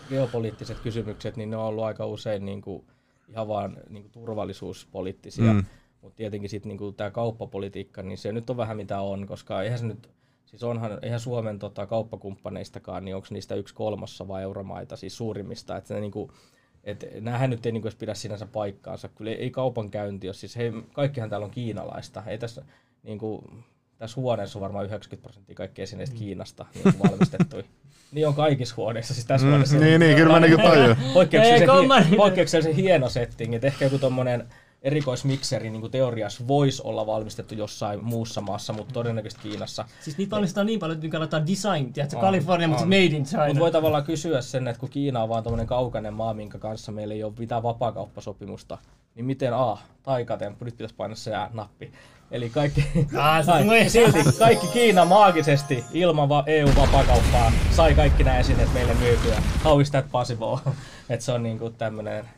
geopoliittiset 0.09 0.79
kysymykset, 0.79 1.37
niin 1.37 1.49
ne 1.49 1.57
on 1.57 1.63
ollut 1.63 1.83
aika 1.83 2.05
usein 2.05 2.45
niinku 2.45 2.85
ihan 3.29 3.47
vaan 3.47 3.77
niinku 3.89 4.09
turvallisuuspoliittisia. 4.09 5.53
Mm. 5.53 5.65
Mutta 6.01 6.17
tietenkin 6.17 6.49
sitten 6.49 6.69
niinku 6.69 6.91
tämä 6.91 7.11
kauppapolitiikka, 7.11 8.03
niin 8.03 8.17
se 8.17 8.31
nyt 8.31 8.49
on 8.49 8.57
vähän 8.57 8.77
mitä 8.77 9.01
on, 9.01 9.27
koska 9.27 9.61
eihän 9.63 9.79
se 9.79 9.85
nyt, 9.85 10.09
siis 10.45 10.63
onhan, 10.63 10.99
eihän 11.01 11.19
Suomen 11.19 11.59
tota, 11.59 11.85
kauppakumppaneistakaan, 11.85 13.05
niin 13.05 13.15
onko 13.15 13.27
niistä 13.31 13.55
yksi 13.55 13.73
kolmassa 13.73 14.27
vai 14.27 14.43
euromaita, 14.43 14.95
siis 14.95 15.17
suurimmista, 15.17 15.77
että 15.77 15.93
ne 15.93 15.99
niinku, 15.99 16.31
et 16.83 17.05
näähän 17.21 17.49
nyt 17.49 17.65
ei 17.65 17.71
niinku 17.71 17.89
pidä 17.99 18.13
sinänsä 18.13 18.45
paikkaansa. 18.45 19.07
Kyllä 19.07 19.31
ei, 19.31 19.37
ei 19.37 19.51
kaupankäynti 19.51 20.27
ole, 20.27 20.33
siis 20.33 20.55
he, 20.57 20.73
kaikkihan 20.93 21.29
täällä 21.29 21.45
on 21.45 21.51
kiinalaista. 21.51 22.23
Ei 22.27 22.37
tässä, 22.37 22.65
niinku, 23.03 23.43
tässä 23.97 24.21
huoneessa 24.21 24.59
on 24.59 24.61
varmaan 24.61 24.85
90 24.85 25.23
prosenttia 25.23 25.55
kaikki 25.55 25.81
esineistä 25.81 26.15
Mm. 26.15 26.19
Kiinasta 26.19 26.65
niin 26.73 26.99
valmistettuja. 26.99 27.63
niin 28.11 28.27
on 28.27 28.33
kaikissa 28.33 28.75
huoneissa, 28.77 29.13
siis 29.13 29.25
tässä 29.25 29.45
Mm, 29.47 29.49
huoneessa. 29.49 29.77
niin, 29.77 29.99
niin, 29.99 30.17
kyllä 30.17 30.33
mä 30.33 30.39
niinku 30.39 30.61
tajuan. 30.61 30.97
Poikkeuksellisen, 32.17 32.75
hieno 32.75 33.09
setting, 33.09 33.53
että 33.55 33.67
ehkä 33.67 33.85
joku 33.85 33.97
tommonen 33.97 34.47
erikoismikseri 34.81 35.69
niin 35.69 35.91
teoriassa 35.91 36.47
voisi 36.47 36.81
olla 36.85 37.05
valmistettu 37.05 37.55
jossain 37.55 38.03
muussa 38.03 38.41
maassa, 38.41 38.73
mutta 38.73 38.93
todennäköisesti 38.93 39.49
Kiinassa. 39.49 39.85
Siis 40.01 40.17
niitä 40.17 40.31
valmistetaan 40.31 40.67
niin 40.67 40.79
paljon, 40.79 40.95
että 40.95 41.05
nykyään 41.05 41.47
design, 41.47 41.93
tiedätkö, 41.93 42.17
California, 42.19 42.67
mutta 42.67 42.85
made 42.85 43.03
in 43.03 43.23
China. 43.23 43.47
Mutta 43.47 43.59
voi 43.59 43.71
tavallaan 43.71 44.03
kysyä 44.03 44.41
sen, 44.41 44.67
että 44.67 44.79
kun 44.79 44.89
Kiina 44.89 45.23
on 45.23 45.29
vaan 45.29 45.43
tämmöinen 45.43 45.67
kaukainen 45.67 46.13
maa, 46.13 46.33
minkä 46.33 46.57
kanssa 46.57 46.91
meillä 46.91 47.13
ei 47.13 47.23
ole 47.23 47.33
mitään 47.39 47.63
vapaakauppasopimusta, 47.63 48.77
niin 49.15 49.25
miten 49.25 49.53
A, 49.53 49.77
taikatemppu, 50.03 50.65
nyt 50.65 50.77
pitäisi 50.77 50.95
painaa 50.95 51.15
se 51.15 51.31
nappi. 51.53 51.91
Eli 52.31 52.49
kaikki, 52.49 52.85
sai, 53.45 53.63
silti 53.89 54.19
kaikki 54.39 54.67
Kiina 54.67 55.05
maagisesti 55.05 55.83
ilman 55.93 56.29
va- 56.29 56.43
EU-vapaakauppaa 56.47 57.51
sai 57.71 57.95
kaikki 57.95 58.23
nämä 58.23 58.39
esineet 58.39 58.73
meille 58.73 58.93
myytyä. 58.93 59.41
How 59.63 59.81
is 59.81 59.91
that 59.91 60.11
possible? 60.11 60.59
että 61.09 61.25
se 61.25 61.31
on 61.31 61.43
niinku 61.43 61.69
tämmönen, 61.69 62.29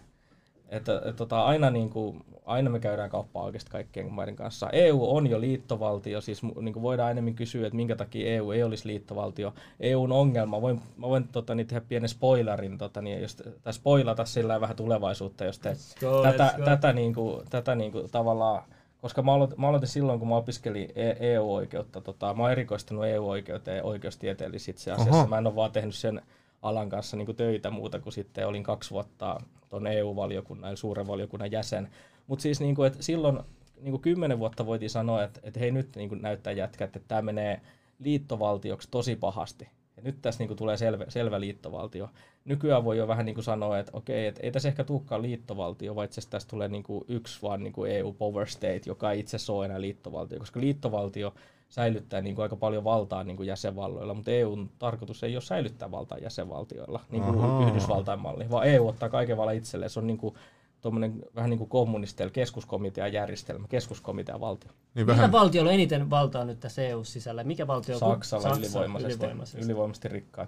että, 0.70 0.96
että 0.96 1.14
tota, 1.14 1.46
aina, 1.46 1.70
niinku, 1.70 2.16
aina 2.46 2.70
me 2.70 2.80
käydään 2.80 3.10
kauppaa 3.10 3.44
oikeasti 3.44 3.72
kaikkien 3.72 4.12
maiden 4.12 4.36
kanssa. 4.36 4.70
EU 4.70 5.16
on 5.16 5.28
jo 5.28 5.42
liittovaltio, 5.42 6.22
siis 6.22 6.44
mu- 6.44 6.62
niinku 6.62 6.82
voidaan 6.82 7.12
enemmän 7.12 7.34
kysyä, 7.34 7.68
että 7.68 7.76
minkä 7.76 7.96
takia 7.96 8.30
EU 8.30 8.52
ei 8.52 8.64
olisi 8.64 8.88
liittovaltio. 8.88 9.54
EUn 9.80 10.12
ongelma, 10.12 10.62
voin, 10.62 10.82
mä 10.98 11.08
voin 11.08 11.28
tota, 11.28 11.56
niin 11.56 11.68
tehdä 11.68 11.82
pienen 11.90 12.10
spoilerin, 12.10 12.78
tota, 12.78 13.02
niin, 13.02 13.22
jos, 13.22 13.38
tai 13.64 13.74
spoilata 13.74 14.26
sillä 14.26 14.62
vähän 14.62 14.76
tulevaisuutta, 14.76 15.46
jos 15.46 15.60
te 15.60 15.76
go, 16.00 16.24
tätä, 16.24 16.54
let's 16.54 16.58
go. 16.58 16.66
tätä, 16.66 16.94
niinku, 16.94 17.44
tätä 17.50 17.76
niinku, 17.76 18.08
tavallaan 18.12 18.64
koska 19.02 19.22
mä 19.22 19.34
aloitin, 19.34 19.62
mä 19.62 19.68
aloitin 19.68 19.90
silloin, 19.90 20.20
kun 20.20 20.28
mä 20.28 20.36
opiskelin 20.36 20.92
E- 20.96 21.34
EU-oikeutta. 21.34 22.02
Tota, 22.02 22.34
mä 22.34 22.44
oon 22.44 22.52
erikoistunut 22.52 23.06
EU-oikeuteen 23.06 23.78
ja 23.78 23.84
oikeustieteellisessä 23.84 24.72
itse 24.72 24.92
asiassa. 24.92 25.16
Oho. 25.16 25.28
Mä 25.28 25.38
en 25.38 25.48
ole 25.48 25.56
vaan 25.56 25.72
tehnyt 25.72 25.96
sen 25.96 26.22
alan 26.62 26.90
kanssa 26.90 27.18
niin 27.18 27.36
töitä 27.36 27.70
muuta 27.70 28.00
kuin 28.00 28.14
sitten 28.14 28.48
olin 28.48 28.64
kaksi 28.64 28.92
vuotta 28.92 29.42
tuon 29.70 29.88
EU-valiokunnan, 29.88 30.70
eli 30.70 30.78
suuren 30.78 31.08
valiokunnan 31.08 31.52
jäsen. 31.52 31.90
Mutta 32.28 32.44
siis 32.44 32.60
niin 32.60 32.76
kuin, 32.76 32.88
että 32.88 33.04
silloin 33.04 33.40
niin 33.82 33.92
kuin 33.92 34.02
kymmenen 34.02 34.40
vuotta 34.40 34.66
voitiin 34.66 34.90
sanoa, 34.90 35.24
että, 35.24 35.40
että 35.44 35.60
hei 35.60 35.72
nyt 35.72 35.96
niin 35.96 36.10
kuin 36.10 36.22
näyttää 36.22 36.54
jätkät, 36.54 36.96
että 36.96 37.08
tämä 37.08 37.22
menee 37.22 37.62
liittovaltioksi 38.00 38.88
tosi 38.92 39.16
pahasti. 39.16 39.68
Ja 39.98 40.04
nyt 40.04 40.22
tässä 40.22 40.40
niin 40.40 40.48
kuin 40.48 40.58
tulee 40.58 40.78
selvä, 40.78 41.06
selvä 41.08 41.40
liittovaltio. 41.40 42.10
Nykyään 42.46 42.84
voi 42.84 42.98
jo 42.98 43.08
vähän 43.08 43.26
niin 43.26 43.34
kuin 43.34 43.46
sanoa, 43.46 43.80
että 43.80 43.92
okei, 43.96 44.28
että 44.28 44.42
ei 44.44 44.52
tässä 44.52 44.70
ehkä 44.70 44.84
tulekaan 44.84 45.22
liittovaltio, 45.22 45.96
vaan 45.96 46.06
itse 46.06 46.30
tästä 46.30 46.50
tulee 46.50 46.68
niin 46.68 46.84
kuin 46.84 47.06
yksi 47.08 47.42
vaan 47.42 47.64
niin 47.64 47.74
kuin 47.74 47.92
EU 47.92 48.14
Power 48.14 48.48
State, 48.48 48.82
joka 48.86 49.12
ei 49.12 49.20
itse 49.20 49.38
ole 49.52 49.66
enää 49.66 49.82
liittovaltio, 49.82 50.40
koska 50.40 50.60
liittovaltio 50.60 51.34
säilyttää 51.70 52.22
niin 52.22 52.36
kuin 52.36 52.44
aika 52.44 52.56
paljon 52.56 52.84
valtaa 52.84 53.24
niin 53.24 53.38
kuin 53.38 53.48
jäsenvalloilla, 53.48 54.14
mutta 54.14 54.32
EUn 54.32 54.70
tarkoitus 54.80 55.24
ei 55.24 55.36
ole 55.36 55.42
säilyttää 55.42 55.92
valtaa 55.92 56.18
jäsenvaltioilla, 56.18 57.00
niin 57.10 57.24
kuin 57.24 57.38
Ahaa. 57.40 57.68
Yhdysvaltain 57.70 58.20
malli, 58.20 58.50
vaan 58.50 58.68
EU 58.68 58.88
ottaa 58.88 59.10
kaiken 59.10 59.38
vallan 59.38 59.56
itselleen. 59.56 59.90
Se 59.90 60.00
on 60.00 60.08
niin 60.08 60.18
kuin, 60.18 60.36
tommonen, 60.82 61.24
vähän 61.36 61.50
niin 61.50 61.58
kuin 61.58 61.70
kommunisteilla 61.70 62.32
keskuskomitean 62.32 63.14
järjestelmä, 63.14 63.68
keskuskomitean 63.68 64.40
valtio. 64.40 64.72
Niin 64.72 65.06
Millä 65.06 65.08
vähän, 65.08 65.32
valtiolla 65.32 65.70
on 65.70 65.74
eniten 65.74 66.10
valtaa 66.10 66.46
nyt 66.46 66.60
tässä 66.60 66.82
EU-sisällä? 66.82 67.44
Mikä 67.44 67.68
valtio 67.68 67.96
on? 67.96 68.00
Saksalla 68.00 68.44
Saksa, 68.44 68.60
ylivoimaisesti, 68.60 69.14
ylivoimaisesti. 69.14 69.66
ylivoimaisesti 69.66 70.08
rikkain. 70.08 70.48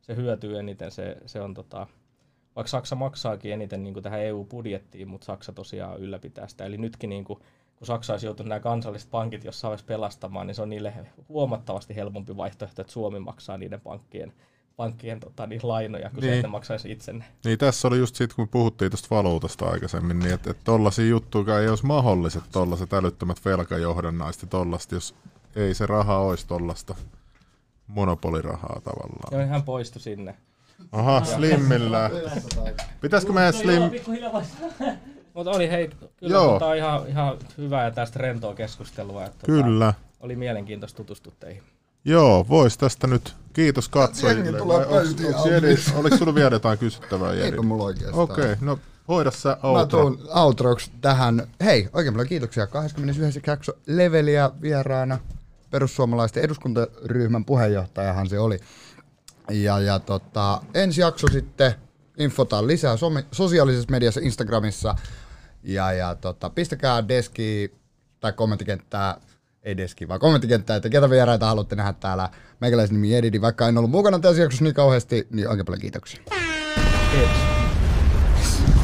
Se 0.00 0.16
hyötyy 0.16 0.58
eniten, 0.58 0.90
se, 0.90 1.16
se 1.26 1.40
on 1.40 1.54
tota, 1.54 1.86
vaikka 2.56 2.68
Saksa 2.68 2.96
maksaakin 2.96 3.52
eniten 3.52 3.82
niin 3.82 3.94
kuin 3.94 4.02
tähän 4.02 4.20
EU-budjettiin, 4.20 5.08
mutta 5.08 5.24
Saksa 5.24 5.52
tosiaan 5.52 6.00
ylläpitää 6.00 6.48
sitä. 6.48 6.64
Eli 6.64 6.78
nytkin 6.78 7.10
niin 7.10 7.24
kuin, 7.24 7.40
kun 7.78 7.86
Saksa 7.86 8.12
olisi 8.12 8.26
joutunut 8.26 8.48
nämä 8.48 8.60
kansalliset 8.60 9.10
pankit 9.10 9.44
jossain 9.44 9.68
vaiheessa 9.70 9.86
pelastamaan, 9.86 10.46
niin 10.46 10.54
se 10.54 10.62
on 10.62 10.68
niille 10.68 10.94
huomattavasti 11.28 11.96
helpompi 11.96 12.36
vaihtoehto, 12.36 12.82
että 12.82 12.92
Suomi 12.92 13.18
maksaa 13.18 13.58
niiden 13.58 13.80
pankkien, 13.80 14.32
pankkien 14.76 15.20
tota, 15.20 15.46
niin 15.46 15.60
lainoja, 15.62 16.10
kuin 16.10 16.20
se, 16.20 16.26
Niin. 16.26 16.34
että 16.38 16.48
ne 16.48 16.52
maksaisi 16.52 16.90
itse 16.92 17.12
ne. 17.12 17.24
niin 17.44 17.58
tässä 17.58 17.88
oli 17.88 17.98
just 17.98 18.14
siitä, 18.16 18.34
kun 18.34 18.44
me 18.44 18.48
puhuttiin 18.50 18.90
tästä 18.90 19.08
valuutasta 19.10 19.66
aikaisemmin, 19.68 20.18
niin 20.18 20.34
että 20.34 20.50
et 20.50 20.58
tollasia 20.64 21.06
juttuja 21.06 21.60
ei 21.60 21.68
olisi 21.68 21.86
mahdolliset 21.86 22.44
tollaset 22.52 22.92
älyttömät 22.92 23.44
velkajohdannaiset 23.44 24.42
ja 24.42 24.48
tollasta, 24.48 24.94
jos 24.94 25.14
ei 25.56 25.74
se 25.74 25.86
raha 25.86 26.18
olisi 26.18 26.46
tollasta 26.46 26.94
monopolirahaa 27.86 28.80
tavallaan. 28.84 29.40
Ja 29.40 29.46
hän 29.46 29.62
poistui 29.62 30.02
sinne. 30.02 30.34
Aha, 30.92 31.24
Slimmillä. 31.24 32.10
Pitäisikö 33.00 33.32
meidän 33.32 33.52
Slim... 33.52 33.82
Mutta 35.38 35.50
oli 35.50 35.70
hei, 35.70 35.90
kyllä 36.16 36.32
Joo. 36.34 36.52
tota, 36.52 36.74
ihan, 36.74 37.08
ihan 37.08 37.36
hyvää 37.58 37.84
ja 37.84 37.90
tästä 37.90 38.18
rentoa 38.18 38.54
keskustelua. 38.54 39.24
Että, 39.24 39.46
Kyllä. 39.46 39.92
Tota, 39.92 40.08
oli 40.20 40.36
mielenkiintoista 40.36 40.96
tutustua 40.96 41.32
teihin. 41.40 41.62
Joo, 42.04 42.46
vois 42.48 42.78
tästä 42.78 43.06
nyt. 43.06 43.34
Kiitos 43.52 43.88
katsojille. 43.88 44.44
Jengi 44.44 44.68
Vai 44.68 44.84
onks- 44.84 45.92
Oliko 45.96 46.16
sulla 46.16 46.34
vielä 46.34 46.50
jotain 46.54 46.78
kysyttävää, 46.78 47.32
Jedi? 47.34 47.44
Eipä 47.44 47.62
mulla 47.62 47.84
oikeastaan. 47.84 48.18
Okei, 48.22 48.56
no 48.60 48.78
hoida 49.08 49.30
sä 49.30 49.48
Mä 49.48 49.68
outro. 49.68 50.00
tuun 50.00 50.18
outroksi 50.34 50.90
tähän. 51.00 51.46
Hei, 51.64 51.88
oikein 51.92 52.14
paljon 52.14 52.28
kiitoksia. 52.28 52.66
29. 52.66 53.42
jakso 53.52 53.72
Leveliä 53.86 54.50
vieraana. 54.62 55.18
Perussuomalaisten 55.70 56.42
eduskuntaryhmän 56.42 57.44
puheenjohtajahan 57.44 58.28
se 58.28 58.38
oli. 58.38 58.58
Ja, 59.50 59.80
ja 59.80 59.98
tota, 59.98 60.60
ensi 60.74 61.00
jakso 61.00 61.26
sitten 61.32 61.74
infotaan 62.18 62.66
lisää 62.66 62.96
some, 62.96 63.24
sosiaalisessa 63.32 63.90
mediassa, 63.90 64.20
Instagramissa. 64.20 64.94
Ja, 65.62 65.92
ja 65.92 66.14
tota, 66.14 66.50
pistäkää 66.50 67.08
deski 67.08 67.74
tai 68.20 68.32
kommenttikenttää, 68.32 69.20
ei 69.62 69.76
deski, 69.76 70.08
vaan 70.08 70.20
kommenttikenttää, 70.20 70.76
että 70.76 70.88
ketä 70.88 71.10
vieraita 71.10 71.46
haluatte 71.46 71.76
nähdä 71.76 71.92
täällä. 71.92 72.28
Meikäläisen 72.60 72.96
nimi 72.96 73.16
Edidi, 73.16 73.40
vaikka 73.40 73.68
en 73.68 73.78
ollut 73.78 73.90
mukana 73.90 74.18
tässä 74.18 74.42
jaksossa 74.42 74.64
niin 74.64 74.74
kauheasti, 74.74 75.26
niin 75.30 75.48
oikein 75.48 75.66
paljon 75.66 75.80
kiitoksia. 75.80 76.20
Kiitos. 77.12 78.77